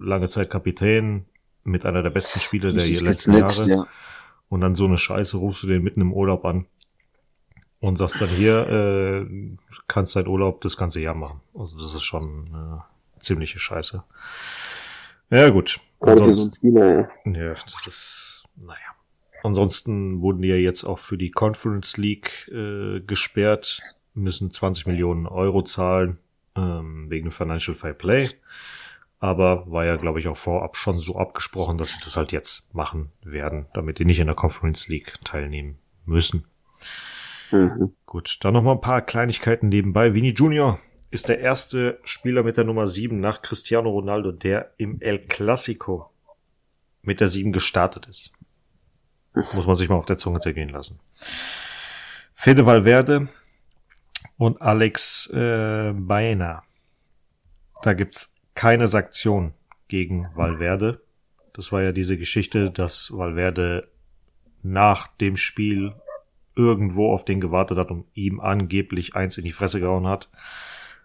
lange 0.00 0.30
Zeit 0.30 0.50
Kapitän, 0.50 1.26
mit 1.64 1.84
einer 1.84 2.02
der 2.02 2.10
besten 2.10 2.40
Spieler 2.40 2.72
der 2.72 2.86
letzten 2.86 3.34
Jahre. 3.34 3.62
ja. 3.68 3.84
Und 4.48 4.62
dann 4.62 4.74
so 4.74 4.86
eine 4.86 4.96
Scheiße 4.96 5.36
rufst 5.36 5.62
du 5.62 5.66
den 5.66 5.82
mitten 5.82 6.00
im 6.00 6.14
Urlaub 6.14 6.46
an 6.46 6.64
und 7.82 7.96
sagst 7.96 8.20
dann 8.20 8.28
hier, 8.28 8.66
äh, 8.68 9.56
kannst 9.86 10.16
dein 10.16 10.26
Urlaub 10.26 10.60
das 10.62 10.76
ganze 10.76 11.00
Jahr 11.00 11.14
machen. 11.14 11.40
Also 11.58 11.78
das 11.78 11.94
ist 11.94 12.02
schon 12.04 12.46
äh, 12.54 13.20
ziemliche 13.22 13.58
Scheiße. 13.58 14.02
Ja 15.30 15.50
gut. 15.50 15.80
Gerade 16.00 16.24
für 16.24 16.32
so 16.32 16.42
Ansonsten- 16.42 16.76
einen 16.78 17.08
Spieler, 17.24 17.40
ja. 17.40 17.48
ja, 17.48 17.54
das 17.54 17.86
ist, 17.86 18.44
naja. 18.56 18.78
Ansonsten 19.44 20.20
wurden 20.20 20.42
die 20.42 20.48
ja 20.48 20.56
jetzt 20.56 20.82
auch 20.84 20.98
für 20.98 21.16
die 21.16 21.30
Conference 21.30 21.96
League 21.96 22.48
äh, 22.48 23.00
gesperrt, 23.00 23.78
müssen 24.14 24.50
20 24.50 24.86
Millionen 24.86 25.26
Euro 25.26 25.62
zahlen 25.62 26.18
ähm, 26.56 27.08
wegen 27.08 27.28
dem 27.28 27.32
Financial 27.32 27.76
Fair 27.76 27.94
Play. 27.94 28.28
Aber 29.20 29.70
war 29.70 29.84
ja, 29.84 29.96
glaube 29.96 30.18
ich, 30.20 30.28
auch 30.28 30.36
vorab 30.36 30.76
schon 30.76 30.96
so 30.96 31.16
abgesprochen, 31.16 31.76
dass 31.78 31.90
sie 31.92 32.04
das 32.04 32.16
halt 32.16 32.32
jetzt 32.32 32.74
machen 32.74 33.10
werden, 33.22 33.66
damit 33.74 33.98
die 33.98 34.04
nicht 34.04 34.18
in 34.20 34.26
der 34.26 34.36
Conference 34.36 34.88
League 34.88 35.14
teilnehmen 35.24 35.78
müssen. 36.04 36.44
Mhm. 37.50 37.94
Gut, 38.06 38.38
dann 38.42 38.54
noch 38.54 38.62
mal 38.62 38.72
ein 38.72 38.80
paar 38.80 39.02
Kleinigkeiten 39.02 39.68
nebenbei. 39.68 40.14
Vini 40.14 40.30
Junior 40.30 40.78
ist 41.10 41.28
der 41.28 41.40
erste 41.40 41.98
Spieler 42.04 42.42
mit 42.42 42.56
der 42.56 42.64
Nummer 42.64 42.86
7 42.86 43.18
nach 43.18 43.42
Cristiano 43.42 43.90
Ronaldo, 43.90 44.32
der 44.32 44.72
im 44.76 45.00
El 45.00 45.18
Clasico 45.18 46.10
mit 47.02 47.20
der 47.20 47.28
7 47.28 47.52
gestartet 47.52 48.06
ist. 48.06 48.32
Muss 49.34 49.66
man 49.66 49.76
sich 49.76 49.88
mal 49.88 49.96
auf 49.96 50.06
der 50.06 50.18
Zunge 50.18 50.40
zergehen 50.40 50.68
lassen. 50.68 50.98
Fede 52.34 52.66
Valverde 52.66 53.28
und 54.36 54.60
Alex 54.60 55.30
äh, 55.30 55.92
Baena. 55.94 56.62
Da 57.82 57.94
gibt's 57.94 58.34
keine 58.54 58.88
Sanktion 58.88 59.54
gegen 59.88 60.28
Valverde. 60.34 61.00
Das 61.52 61.72
war 61.72 61.82
ja 61.82 61.92
diese 61.92 62.18
Geschichte, 62.18 62.70
dass 62.70 63.16
Valverde 63.16 63.88
nach 64.62 65.08
dem 65.08 65.36
Spiel 65.36 65.94
irgendwo 66.58 67.12
auf 67.14 67.24
den 67.24 67.40
gewartet 67.40 67.78
hat 67.78 67.90
und 67.90 68.04
ihm 68.14 68.40
angeblich 68.40 69.14
eins 69.14 69.38
in 69.38 69.44
die 69.44 69.52
Fresse 69.52 69.78
gehauen 69.78 70.06
hat. 70.06 70.28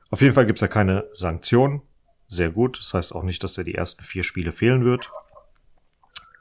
Auf 0.10 0.22
jeden 0.22 0.34
Fall 0.34 0.48
gibt's 0.48 0.62
da 0.62 0.68
keine 0.68 1.06
Sanktion. 1.14 1.82
Sehr 2.28 2.50
gut. 2.50 2.80
Das 2.80 2.94
heißt 2.94 3.14
auch 3.14 3.24
nicht, 3.24 3.44
dass 3.44 3.58
er 3.58 3.64
die 3.64 3.76
ersten 3.76 4.04
vier 4.04 4.24
Spiele 4.24 4.52
fehlen 4.52 4.84
wird. 4.84 5.12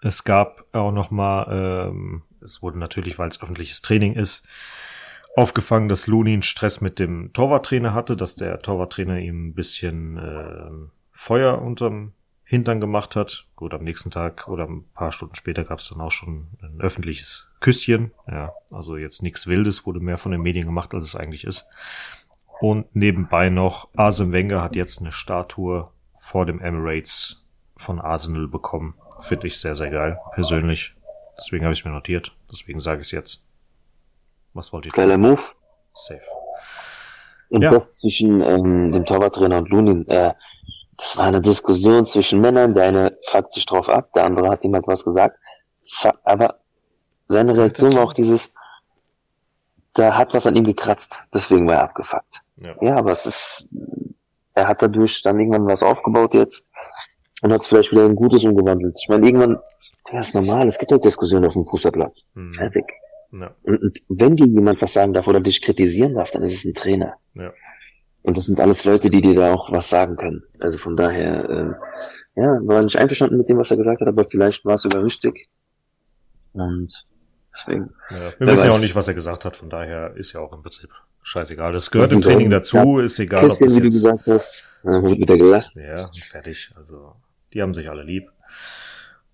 Es 0.01 0.25
gab 0.25 0.65
auch 0.75 0.91
noch 0.91 1.11
mal, 1.11 1.47
ähm, 1.91 2.23
es 2.41 2.63
wurde 2.63 2.79
natürlich, 2.79 3.19
weil 3.19 3.29
es 3.29 3.41
öffentliches 3.41 3.83
Training 3.83 4.15
ist, 4.15 4.49
aufgefangen, 5.37 5.89
dass 5.89 6.07
Lunin 6.07 6.43
Stress 6.43 6.81
mit 6.81 6.99
dem 6.99 7.33
Torwarttrainer 7.33 7.95
hatte, 7.95 8.17
dass 8.17 8.35
der 8.35 8.61
Torwarttrainer 8.61 9.19
ihm 9.19 9.49
ein 9.49 9.55
bisschen 9.55 10.17
äh, 10.17 10.71
Feuer 11.13 11.61
unterm 11.61 12.13
Hintern 12.45 12.81
gemacht 12.81 13.15
hat. 13.15 13.47
Gut, 13.57 13.75
am 13.75 13.85
nächsten 13.85 14.11
Tag 14.11 14.49
oder 14.49 14.67
ein 14.67 14.85
paar 14.95 15.13
Stunden 15.13 15.35
später 15.35 15.65
gab 15.65 15.79
es 15.79 15.89
dann 15.89 16.01
auch 16.01 16.11
schon 16.11 16.49
ein 16.63 16.81
öffentliches 16.81 17.52
Küsschen. 17.63 18.13
Ja, 18.31 18.53
also 18.71 18.97
jetzt 18.97 19.23
nichts 19.23 19.47
Wildes, 19.47 19.87
wurde 19.87 20.01
mehr 20.01 20.19
von 20.19 20.33
den 20.33 20.43
Medien 20.43 20.67
gemacht, 20.67 20.93
als 20.93 21.07
es 21.07 21.17
eigentlich 21.17 21.45
ist. 21.45 21.67
Und 22.61 22.95
nebenbei 22.95 23.49
noch, 23.49 23.89
Arsene 23.97 24.33
Wenger 24.33 24.63
hat 24.63 24.77
jetzt 24.77 25.01
eine 25.01 25.13
Statue 25.13 25.89
vor 26.21 26.45
dem 26.47 26.61
Emirates 26.61 27.45
von 27.77 28.01
Arsenal 28.01 28.47
bekommen 28.47 28.95
finde 29.23 29.47
ich 29.47 29.59
sehr, 29.59 29.75
sehr 29.75 29.91
geil, 29.91 30.19
persönlich. 30.35 30.95
Deswegen 31.39 31.65
habe 31.65 31.73
ich 31.73 31.81
es 31.81 31.85
mir 31.85 31.93
notiert. 31.93 32.35
Deswegen 32.51 32.81
sage 32.81 33.01
ich 33.01 33.09
es 33.09 33.13
jetzt. 33.13 33.45
Was 34.55 34.73
wollt 34.73 34.87
ihr? 34.87 34.93
Geiler 34.93 35.17
Move. 35.19 35.41
Safe. 35.95 36.21
Und 37.49 37.63
Ja. 37.63 37.71
das 37.71 37.95
zwischen 37.95 38.41
ähm, 38.43 38.93
dem 38.93 39.05
Torwarttrainer 39.05 39.59
und 39.59 39.69
Lunin, 39.69 40.07
äh, 40.09 40.33
das 40.97 41.17
war 41.17 41.25
eine 41.27 41.41
Diskussion 41.41 42.05
zwischen 42.07 42.41
Männern. 42.41 42.75
Der 42.75 42.85
eine 42.85 43.19
fuckt 43.29 43.53
sich 43.53 43.67
drauf 43.67 43.89
ab, 43.89 44.13
der 44.13 44.25
andere 44.25 44.49
hat 44.51 44.65
ihm 44.65 44.75
halt 44.75 44.87
was 44.87 45.05
gesagt. 45.05 45.39
Aber 46.25 46.61
seine 47.33 47.57
Reaktion 47.57 47.95
war 47.95 48.05
auch 48.05 48.13
dieses, 48.13 48.53
da 49.95 50.17
hat 50.17 50.35
was 50.35 50.47
an 50.47 50.57
ihm 50.57 50.65
gekratzt, 50.65 51.23
deswegen 51.35 51.67
war 51.67 51.77
er 51.77 51.85
abgefuckt. 51.85 52.41
Ja. 52.61 52.77
Ja, 52.81 52.97
aber 52.97 53.13
es 53.13 53.27
ist, 53.27 53.69
er 54.55 54.69
hat 54.69 54.83
dadurch 54.83 55.23
dann 55.23 55.39
irgendwann 55.39 55.67
was 55.67 55.83
aufgebaut 55.83 56.35
jetzt 56.35 56.67
und 57.43 57.53
hat 57.53 57.61
es 57.61 57.67
vielleicht 57.67 57.93
wieder 57.93 58.07
in 58.07 58.17
Gutes 58.17 58.45
umgewandelt. 58.45 58.99
Ich 59.01 59.09
meine, 59.09 59.27
irgendwann, 59.27 59.59
das 60.11 60.29
ist 60.29 60.35
normal, 60.35 60.67
es 60.69 60.79
gibt 60.79 60.93
halt 60.93 61.05
Diskussionen 61.05 61.47
auf 61.47 61.55
dem 61.55 61.67
Fußballplatz. 61.67 62.29
Mhm. 62.35 62.55
Fertig. 62.55 62.85
Ja. 63.33 63.55
Und, 63.63 63.83
und 63.83 63.99
wenn 64.09 64.37
dir 64.37 64.47
jemand 64.47 64.81
was 64.83 64.93
sagen 64.93 65.13
darf 65.13 65.27
oder 65.27 65.41
dich 65.41 65.63
kritisieren 65.63 66.15
darf, 66.15 66.31
dann 66.31 66.43
ist 66.43 66.55
es 66.55 66.65
ein 66.65 66.75
Trainer. 66.75 67.15
Ja. 67.35 67.53
Und 68.23 68.37
das 68.37 68.45
sind 68.45 68.61
alles 68.61 68.85
Leute, 68.85 69.11
die 69.11 69.21
dir 69.21 69.35
da 69.35 69.53
auch 69.53 69.73
was 69.73 69.89
sagen 69.89 70.17
können. 70.17 70.45
Also 70.61 70.79
von 70.79 70.97
daher, 70.97 71.49
ähm, 71.51 71.75
ja, 72.37 72.57
war 72.63 72.83
nicht 72.83 72.97
einverstanden 72.97 73.37
mit 73.37 73.49
dem, 73.49 73.59
was 73.59 73.71
er 73.71 73.77
gesagt 73.77 74.01
hat, 74.01 74.09
aber 74.09 74.25
vielleicht 74.25 74.65
war 74.65 74.75
es 74.75 74.83
sogar 74.83 75.03
richtig. 75.03 75.47
Und 76.53 77.07
deswegen. 77.55 77.91
Ja, 78.11 78.33
wir 78.39 78.47
wissen 78.47 78.65
ja 78.65 78.71
auch 78.71 78.81
nicht, 78.81 78.95
was 78.95 79.09
er 79.09 79.15
gesagt 79.15 79.45
hat, 79.45 79.57
von 79.57 79.71
daher 79.71 80.15
ist 80.17 80.33
ja 80.33 80.41
auch 80.41 80.53
im 80.53 80.63
Prinzip 80.63 80.91
scheißegal. 81.23 81.73
Das 81.73 81.91
gehört 81.91 82.11
Das 82.11 82.17
im 82.17 82.23
Training 82.23 82.51
dazu, 82.51 82.99
ist 82.99 83.19
egal, 83.19 83.41
ob 83.41 83.47
Christian, 83.47 83.71
wie 83.75 83.81
du 83.81 83.87
jetzt, 83.87 83.95
gesagt 83.95 84.27
hast, 84.27 84.65
dann 84.83 85.03
wird 85.03 85.19
wieder 85.19 85.37
gelacht. 85.37 85.75
ja, 85.77 86.11
fertig. 86.31 86.73
Also, 86.77 87.15
die 87.53 87.63
haben 87.63 87.75
sich 87.75 87.89
alle 87.89 88.03
lieb. 88.03 88.31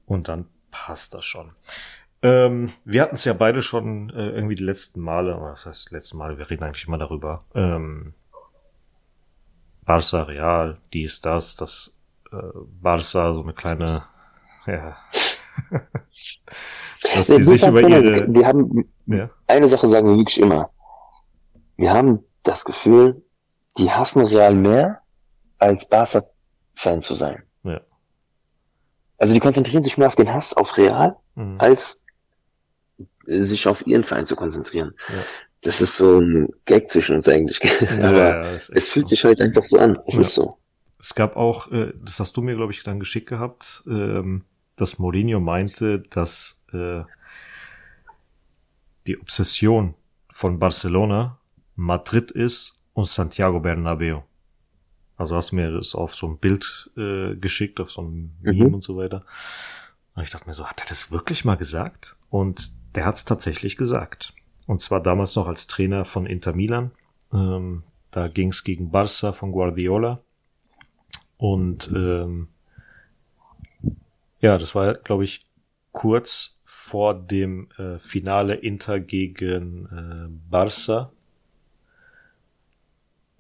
Und 0.06 0.28
dann 0.28 0.46
passt 0.70 1.14
das 1.14 1.24
schon. 1.24 1.52
Ähm, 2.22 2.72
wir 2.84 3.02
hatten 3.02 3.14
es 3.14 3.24
ja 3.24 3.32
beide 3.32 3.62
schon 3.62 4.10
äh, 4.10 4.30
irgendwie 4.30 4.56
die 4.56 4.64
letzten 4.64 5.00
Male, 5.00 5.36
was 5.40 5.66
heißt 5.66 5.90
die 5.90 5.94
letzten 5.94 6.18
Male, 6.18 6.36
wir 6.36 6.50
reden 6.50 6.64
eigentlich 6.64 6.88
immer 6.88 6.98
darüber. 6.98 7.44
Ähm, 7.54 8.14
Barca, 9.84 10.22
Real, 10.22 10.78
dies, 10.92 11.20
das, 11.20 11.54
das 11.56 11.94
äh, 12.32 12.36
Barca, 12.82 13.32
so 13.34 13.42
eine 13.42 13.52
kleine, 13.52 14.00
ja. 14.66 14.96
Dass 17.14 17.26
die 17.26 17.42
sich 17.42 17.62
wir 17.62 17.68
über 17.68 17.82
haben- 17.82 17.90
ihre, 17.92 18.26
wir 18.28 18.46
haben, 18.46 18.92
ja, 19.06 19.30
eine 19.46 19.68
Sache 19.68 19.86
sagen 19.86 20.08
wir 20.08 20.16
wirklich 20.16 20.40
immer. 20.40 20.70
Wir 21.76 21.92
haben 21.92 22.18
das 22.42 22.64
Gefühl, 22.64 23.22
die 23.78 23.90
hassen 23.90 24.22
Real 24.24 24.54
mehr, 24.54 25.00
als 25.58 25.88
Barca-Fan 25.88 27.00
zu 27.02 27.14
sein. 27.14 27.42
Ja. 27.62 27.80
Also 29.18 29.34
die 29.34 29.40
konzentrieren 29.40 29.82
sich 29.82 29.98
mehr 29.98 30.06
auf 30.08 30.14
den 30.14 30.32
Hass 30.32 30.54
auf 30.54 30.76
Real, 30.76 31.16
mhm. 31.34 31.56
als 31.58 32.00
äh, 32.98 33.04
sich 33.40 33.66
auf 33.66 33.86
ihren 33.86 34.04
Verein 34.04 34.26
zu 34.26 34.36
konzentrieren. 34.36 34.94
Ja. 35.08 35.14
Das 35.62 35.80
ist 35.80 35.96
so 35.96 36.20
ein 36.20 36.48
Gag 36.66 36.88
zwischen 36.88 37.16
uns 37.16 37.28
eigentlich. 37.28 37.60
Ja, 37.80 38.08
Aber 38.08 38.52
es 38.52 38.88
fühlt 38.88 39.06
so. 39.08 39.10
sich 39.10 39.24
halt 39.24 39.40
einfach 39.40 39.64
so 39.64 39.78
an. 39.78 39.98
Es 40.06 40.16
ist 40.16 40.34
so. 40.34 40.58
Es 41.00 41.14
gab 41.14 41.36
auch, 41.36 41.70
äh, 41.70 41.92
das 42.04 42.18
hast 42.20 42.36
du 42.36 42.42
mir, 42.42 42.54
glaube 42.54 42.72
ich, 42.72 42.82
dann 42.84 43.00
geschickt 43.00 43.28
gehabt, 43.28 43.82
ähm, 43.86 44.44
dass 44.80 44.98
Mourinho 44.98 45.40
meinte, 45.40 46.00
dass 46.00 46.62
äh, 46.72 47.02
die 49.06 49.18
Obsession 49.18 49.94
von 50.30 50.58
Barcelona 50.58 51.38
Madrid 51.74 52.30
ist 52.30 52.80
und 52.92 53.06
Santiago 53.06 53.60
Bernabeu. 53.60 54.20
Also 55.16 55.34
hast 55.36 55.50
du 55.52 55.56
mir 55.56 55.70
das 55.72 55.94
auf 55.94 56.14
so 56.14 56.28
ein 56.28 56.38
Bild 56.38 56.90
äh, 56.96 57.34
geschickt, 57.36 57.80
auf 57.80 57.90
so 57.90 58.02
ein 58.02 58.36
Mhm. 58.40 58.58
Meme 58.58 58.74
und 58.76 58.84
so 58.84 58.96
weiter. 58.96 59.24
Und 60.14 60.22
ich 60.22 60.30
dachte 60.30 60.46
mir 60.46 60.54
so, 60.54 60.66
hat 60.66 60.80
er 60.80 60.86
das 60.86 61.10
wirklich 61.10 61.44
mal 61.44 61.56
gesagt? 61.56 62.16
Und 62.30 62.72
der 62.94 63.04
hat 63.04 63.16
es 63.16 63.24
tatsächlich 63.24 63.76
gesagt. 63.76 64.32
Und 64.66 64.80
zwar 64.80 65.00
damals 65.02 65.34
noch 65.36 65.46
als 65.48 65.66
Trainer 65.66 66.04
von 66.04 66.26
Inter 66.26 66.52
Milan. 66.52 66.90
Ähm, 67.32 67.82
da 68.10 68.28
ging 68.28 68.48
es 68.48 68.64
gegen 68.64 68.90
Barca 68.90 69.32
von 69.32 69.52
Guardiola. 69.52 70.20
Und 71.36 71.90
ähm, 71.94 72.48
ja, 74.40 74.58
das 74.58 74.74
war, 74.74 74.94
glaube 74.94 75.24
ich, 75.24 75.40
kurz 75.92 76.60
vor 76.64 77.14
dem 77.14 77.70
äh, 77.76 77.98
Finale 77.98 78.54
Inter 78.54 79.00
gegen 79.00 79.86
äh, 79.86 80.50
Barca. 80.50 81.12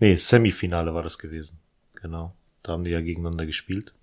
Nee, 0.00 0.16
Semifinale 0.16 0.94
war 0.94 1.02
das 1.02 1.18
gewesen. 1.18 1.58
Genau. 1.94 2.34
Da 2.62 2.72
haben 2.72 2.84
die 2.84 2.90
ja 2.90 3.00
gegeneinander 3.00 3.46
gespielt. 3.46 3.94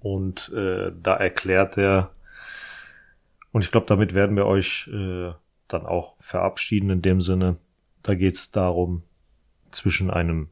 Und 0.00 0.52
äh, 0.52 0.92
da 1.02 1.16
erklärt 1.16 1.78
er, 1.78 2.10
und 3.52 3.64
ich 3.64 3.70
glaube, 3.70 3.86
damit 3.86 4.14
werden 4.14 4.36
wir 4.36 4.46
euch 4.46 4.88
äh, 4.88 5.32
dann 5.68 5.86
auch 5.86 6.14
verabschieden 6.20 6.90
in 6.90 7.02
dem 7.02 7.20
Sinne. 7.20 7.56
Da 8.02 8.14
geht 8.14 8.34
es 8.34 8.50
darum, 8.50 9.02
zwischen 9.70 10.10
einem 10.10 10.50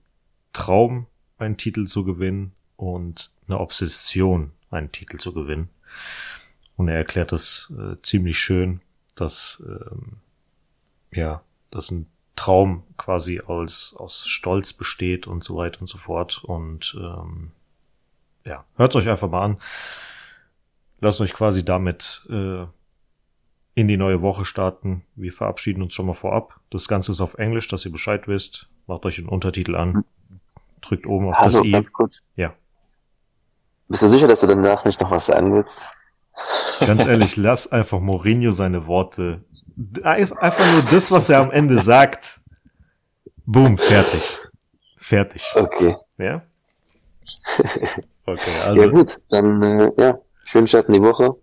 Traum 0.52 1.06
einen 1.38 1.56
Titel 1.56 1.86
zu 1.86 2.04
gewinnen 2.04 2.52
und 2.76 3.30
einer 3.46 3.60
Obsession 3.60 4.52
einen 4.72 4.92
Titel 4.92 5.18
zu 5.18 5.32
gewinnen. 5.32 5.68
Und 6.76 6.88
er 6.88 6.96
erklärt 6.96 7.32
das 7.32 7.72
äh, 7.78 7.96
ziemlich 8.02 8.38
schön, 8.38 8.80
dass 9.14 9.62
ähm, 9.66 10.16
ja, 11.12 11.42
dass 11.70 11.90
ein 11.90 12.06
Traum 12.36 12.82
quasi 12.96 13.40
aus, 13.40 13.94
aus 13.96 14.26
Stolz 14.26 14.72
besteht 14.72 15.26
und 15.26 15.44
so 15.44 15.56
weiter 15.56 15.80
und 15.80 15.88
so 15.88 15.98
fort. 15.98 16.42
Und 16.44 16.96
ähm, 16.98 17.52
ja, 18.44 18.64
hört 18.76 18.96
euch 18.96 19.08
einfach 19.08 19.30
mal 19.30 19.42
an. 19.42 19.58
Lasst 21.00 21.20
euch 21.20 21.32
quasi 21.32 21.64
damit 21.64 22.26
äh, 22.30 22.64
in 23.74 23.88
die 23.88 23.96
neue 23.96 24.22
Woche 24.22 24.44
starten. 24.44 25.04
Wir 25.14 25.32
verabschieden 25.32 25.82
uns 25.82 25.94
schon 25.94 26.06
mal 26.06 26.14
vorab. 26.14 26.60
Das 26.70 26.88
Ganze 26.88 27.12
ist 27.12 27.20
auf 27.20 27.34
Englisch, 27.34 27.68
dass 27.68 27.84
ihr 27.84 27.92
Bescheid 27.92 28.28
wisst. 28.28 28.68
Macht 28.86 29.04
euch 29.04 29.16
den 29.16 29.28
Untertitel 29.28 29.76
an. 29.76 30.04
Drückt 30.80 31.06
oben 31.06 31.28
auf 31.28 31.36
Hallo, 31.36 31.62
das 31.62 31.64
i. 31.64 31.92
kurz. 31.92 32.24
Ja. 32.36 32.54
Bist 33.92 34.02
du 34.02 34.08
sicher, 34.08 34.26
dass 34.26 34.40
du 34.40 34.46
danach 34.46 34.86
nicht 34.86 34.98
noch 35.02 35.10
was 35.10 35.26
sagen 35.26 35.54
willst? 35.54 35.86
Ganz 36.80 37.06
ehrlich, 37.06 37.36
lass 37.36 37.70
einfach 37.70 38.00
Mourinho 38.00 38.50
seine 38.50 38.86
Worte. 38.86 39.42
Einfach 40.02 40.72
nur 40.72 40.82
das, 40.90 41.10
was 41.10 41.28
er 41.28 41.40
am 41.40 41.50
Ende 41.50 41.78
sagt. 41.78 42.40
Boom, 43.44 43.76
fertig. 43.76 44.38
Fertig. 44.98 45.44
Okay. 45.54 45.94
Ja? 46.16 46.42
Okay, 48.24 48.50
ja 48.60 48.68
also, 48.68 48.90
gut, 48.90 49.20
dann 49.30 49.60
äh, 49.62 49.90
ja, 49.96 50.16
schönen 50.44 50.68
Start 50.68 50.86
in 50.86 50.94
die 50.94 51.02
Woche. 51.02 51.34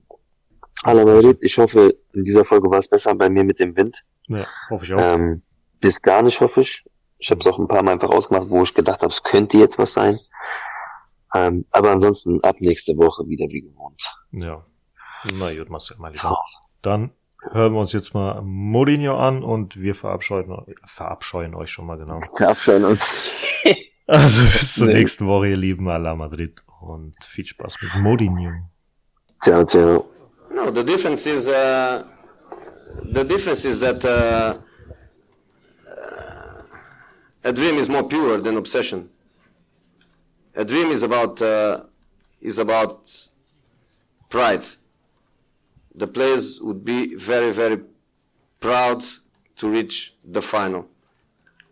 Hallo 0.86 1.06
Madrid, 1.06 1.38
ich 1.42 1.58
hoffe, 1.58 1.94
in 2.14 2.24
dieser 2.24 2.46
Folge 2.46 2.72
war 2.72 2.78
es 2.78 2.88
besser 2.88 3.14
bei 3.16 3.30
mir 3.30 3.44
mit 3.44 3.60
dem 3.60 3.76
Wind. 3.76 4.06
ja, 4.30 4.46
hoffe 4.70 4.86
ich 4.86 4.94
auch. 4.94 4.98
Ähm, 4.98 5.42
bis 5.82 6.02
gar 6.02 6.22
nicht, 6.22 6.40
hoffe 6.40 6.62
ich. 6.62 6.86
Ich 7.18 7.32
habe 7.32 7.42
es 7.42 7.48
auch 7.48 7.60
ein 7.60 7.68
paar 7.68 7.84
Mal 7.84 7.92
einfach 7.92 8.12
ausgemacht, 8.12 8.50
wo 8.50 8.64
ich 8.64 8.74
gedacht 8.74 9.02
habe, 9.02 9.12
es 9.12 9.24
könnte 9.24 9.58
jetzt 9.58 9.78
was 9.78 9.92
sein. 9.92 10.20
Ähm, 11.36 11.66
aber 11.72 11.92
ansonsten 11.92 12.44
ab 12.44 12.56
nächste 12.60 12.98
Woche 12.98 13.28
wieder 13.28 13.46
wie 13.52 13.62
gewohnt. 13.62 14.02
Ja. 14.32 14.66
Na 15.40 15.54
gut, 15.58 15.70
Marcel, 15.70 15.98
mein 16.00 16.14
Lieber. 16.14 16.30
Hause. 16.32 16.58
Dann 16.82 17.12
hören 17.52 17.74
wir 17.74 17.80
uns 17.82 17.94
jetzt 17.94 18.14
mal 18.14 18.42
Mourinho 18.42 19.18
an 19.18 19.44
und 19.44 19.80
wir 19.80 19.96
verabscheuen, 19.96 20.66
verabscheuen 20.86 21.56
euch 21.56 21.70
schon 21.72 21.86
mal 21.86 21.98
genau. 21.98 22.20
Verabscheuen 22.38 22.86
uns. 22.86 23.16
Also 24.08 24.42
bis 24.42 24.74
zur 24.74 24.88
Nee. 24.88 24.94
nächsten 24.96 25.28
Woche, 25.28 25.50
ihr 25.50 25.56
lieben 25.56 25.88
Ala 25.88 26.16
Madrid 26.16 26.64
und 26.82 27.14
viel 27.24 27.46
Spaß 27.46 27.76
mit 27.84 27.96
Mourinho. 28.02 28.50
ciao, 29.40 29.64
ciao. 29.64 30.10
No, 30.52 30.72
the 30.74 30.84
difference 30.84 31.28
is 31.28 31.48
uh, 31.48 32.02
the 33.14 33.24
difference 33.24 33.66
is 33.66 33.80
that 33.80 34.04
uh, 34.04 34.56
uh, 35.88 36.64
a 37.44 37.52
dream 37.52 37.78
is 37.78 37.88
more 37.88 38.02
pure 38.08 38.42
than 38.42 38.58
obsession. 38.58 39.12
A 40.56 40.66
dream 40.66 40.92
is 40.92 41.04
about 41.04 41.42
uh, 41.42 41.84
is 42.42 42.58
about 42.58 43.10
pride. 44.30 44.66
The 45.96 46.08
players 46.08 46.60
would 46.62 46.84
be 46.84 47.16
very 47.16 47.52
very 47.52 47.80
proud 48.60 49.04
to 49.58 49.70
reach 49.70 50.14
the 50.24 50.42
final. 50.42 50.88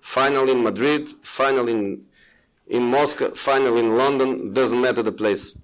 Final 0.01 0.49
in 0.49 0.63
Madrid, 0.63 1.09
final 1.21 1.67
in 1.67 2.05
in 2.67 2.83
Moscow, 2.83 3.33
final 3.33 3.77
in 3.77 3.97
London. 3.97 4.53
Doesn't 4.53 4.81
matter 4.81 5.03
the 5.03 5.11
place. 5.11 5.57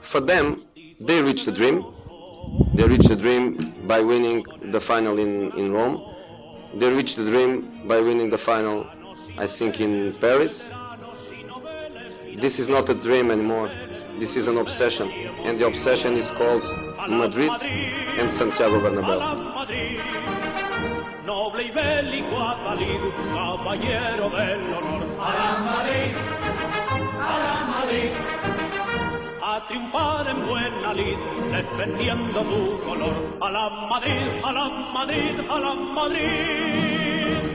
For 0.00 0.20
them, 0.20 0.64
they 1.00 1.22
reached 1.22 1.46
the 1.46 1.52
dream. 1.52 1.84
They 2.74 2.86
reached 2.86 3.08
the 3.08 3.16
dream 3.16 3.74
by 3.86 4.00
winning 4.00 4.44
the 4.70 4.80
final 4.80 5.18
in, 5.18 5.50
in 5.58 5.72
Rome. 5.72 6.14
They 6.76 6.92
reached 6.92 7.16
the 7.16 7.24
dream 7.24 7.86
by 7.88 8.00
winning 8.00 8.30
the 8.30 8.38
final, 8.38 8.86
I 9.38 9.46
think, 9.46 9.80
in 9.80 10.14
Paris. 10.20 10.68
This 12.36 12.58
is 12.58 12.68
not 12.68 12.88
a 12.88 12.94
dream 12.94 13.30
anymore. 13.30 13.70
This 14.18 14.34
is 14.34 14.48
an 14.48 14.58
obsession. 14.58 15.08
And 15.44 15.58
the 15.58 15.66
obsession 15.66 16.16
is 16.16 16.30
called 16.30 16.64
Madrid 17.08 17.50
and 18.18 18.32
Santiago 18.32 18.80
Bernabéu. 18.80 19.20
A 29.46 29.66
triunfar 29.68 30.26
en 30.28 30.46
buena 30.48 30.92
lid, 30.94 31.18
defendiendo 31.52 32.42
tu 32.42 32.80
color. 32.84 33.14
A 33.40 33.50
la 33.50 33.70
Madrid, 33.88 34.42
a 34.42 34.52
la 34.52 34.68
Madrid, 34.92 35.38
a 35.48 35.58
la 35.60 35.74
Madrid. 35.74 37.23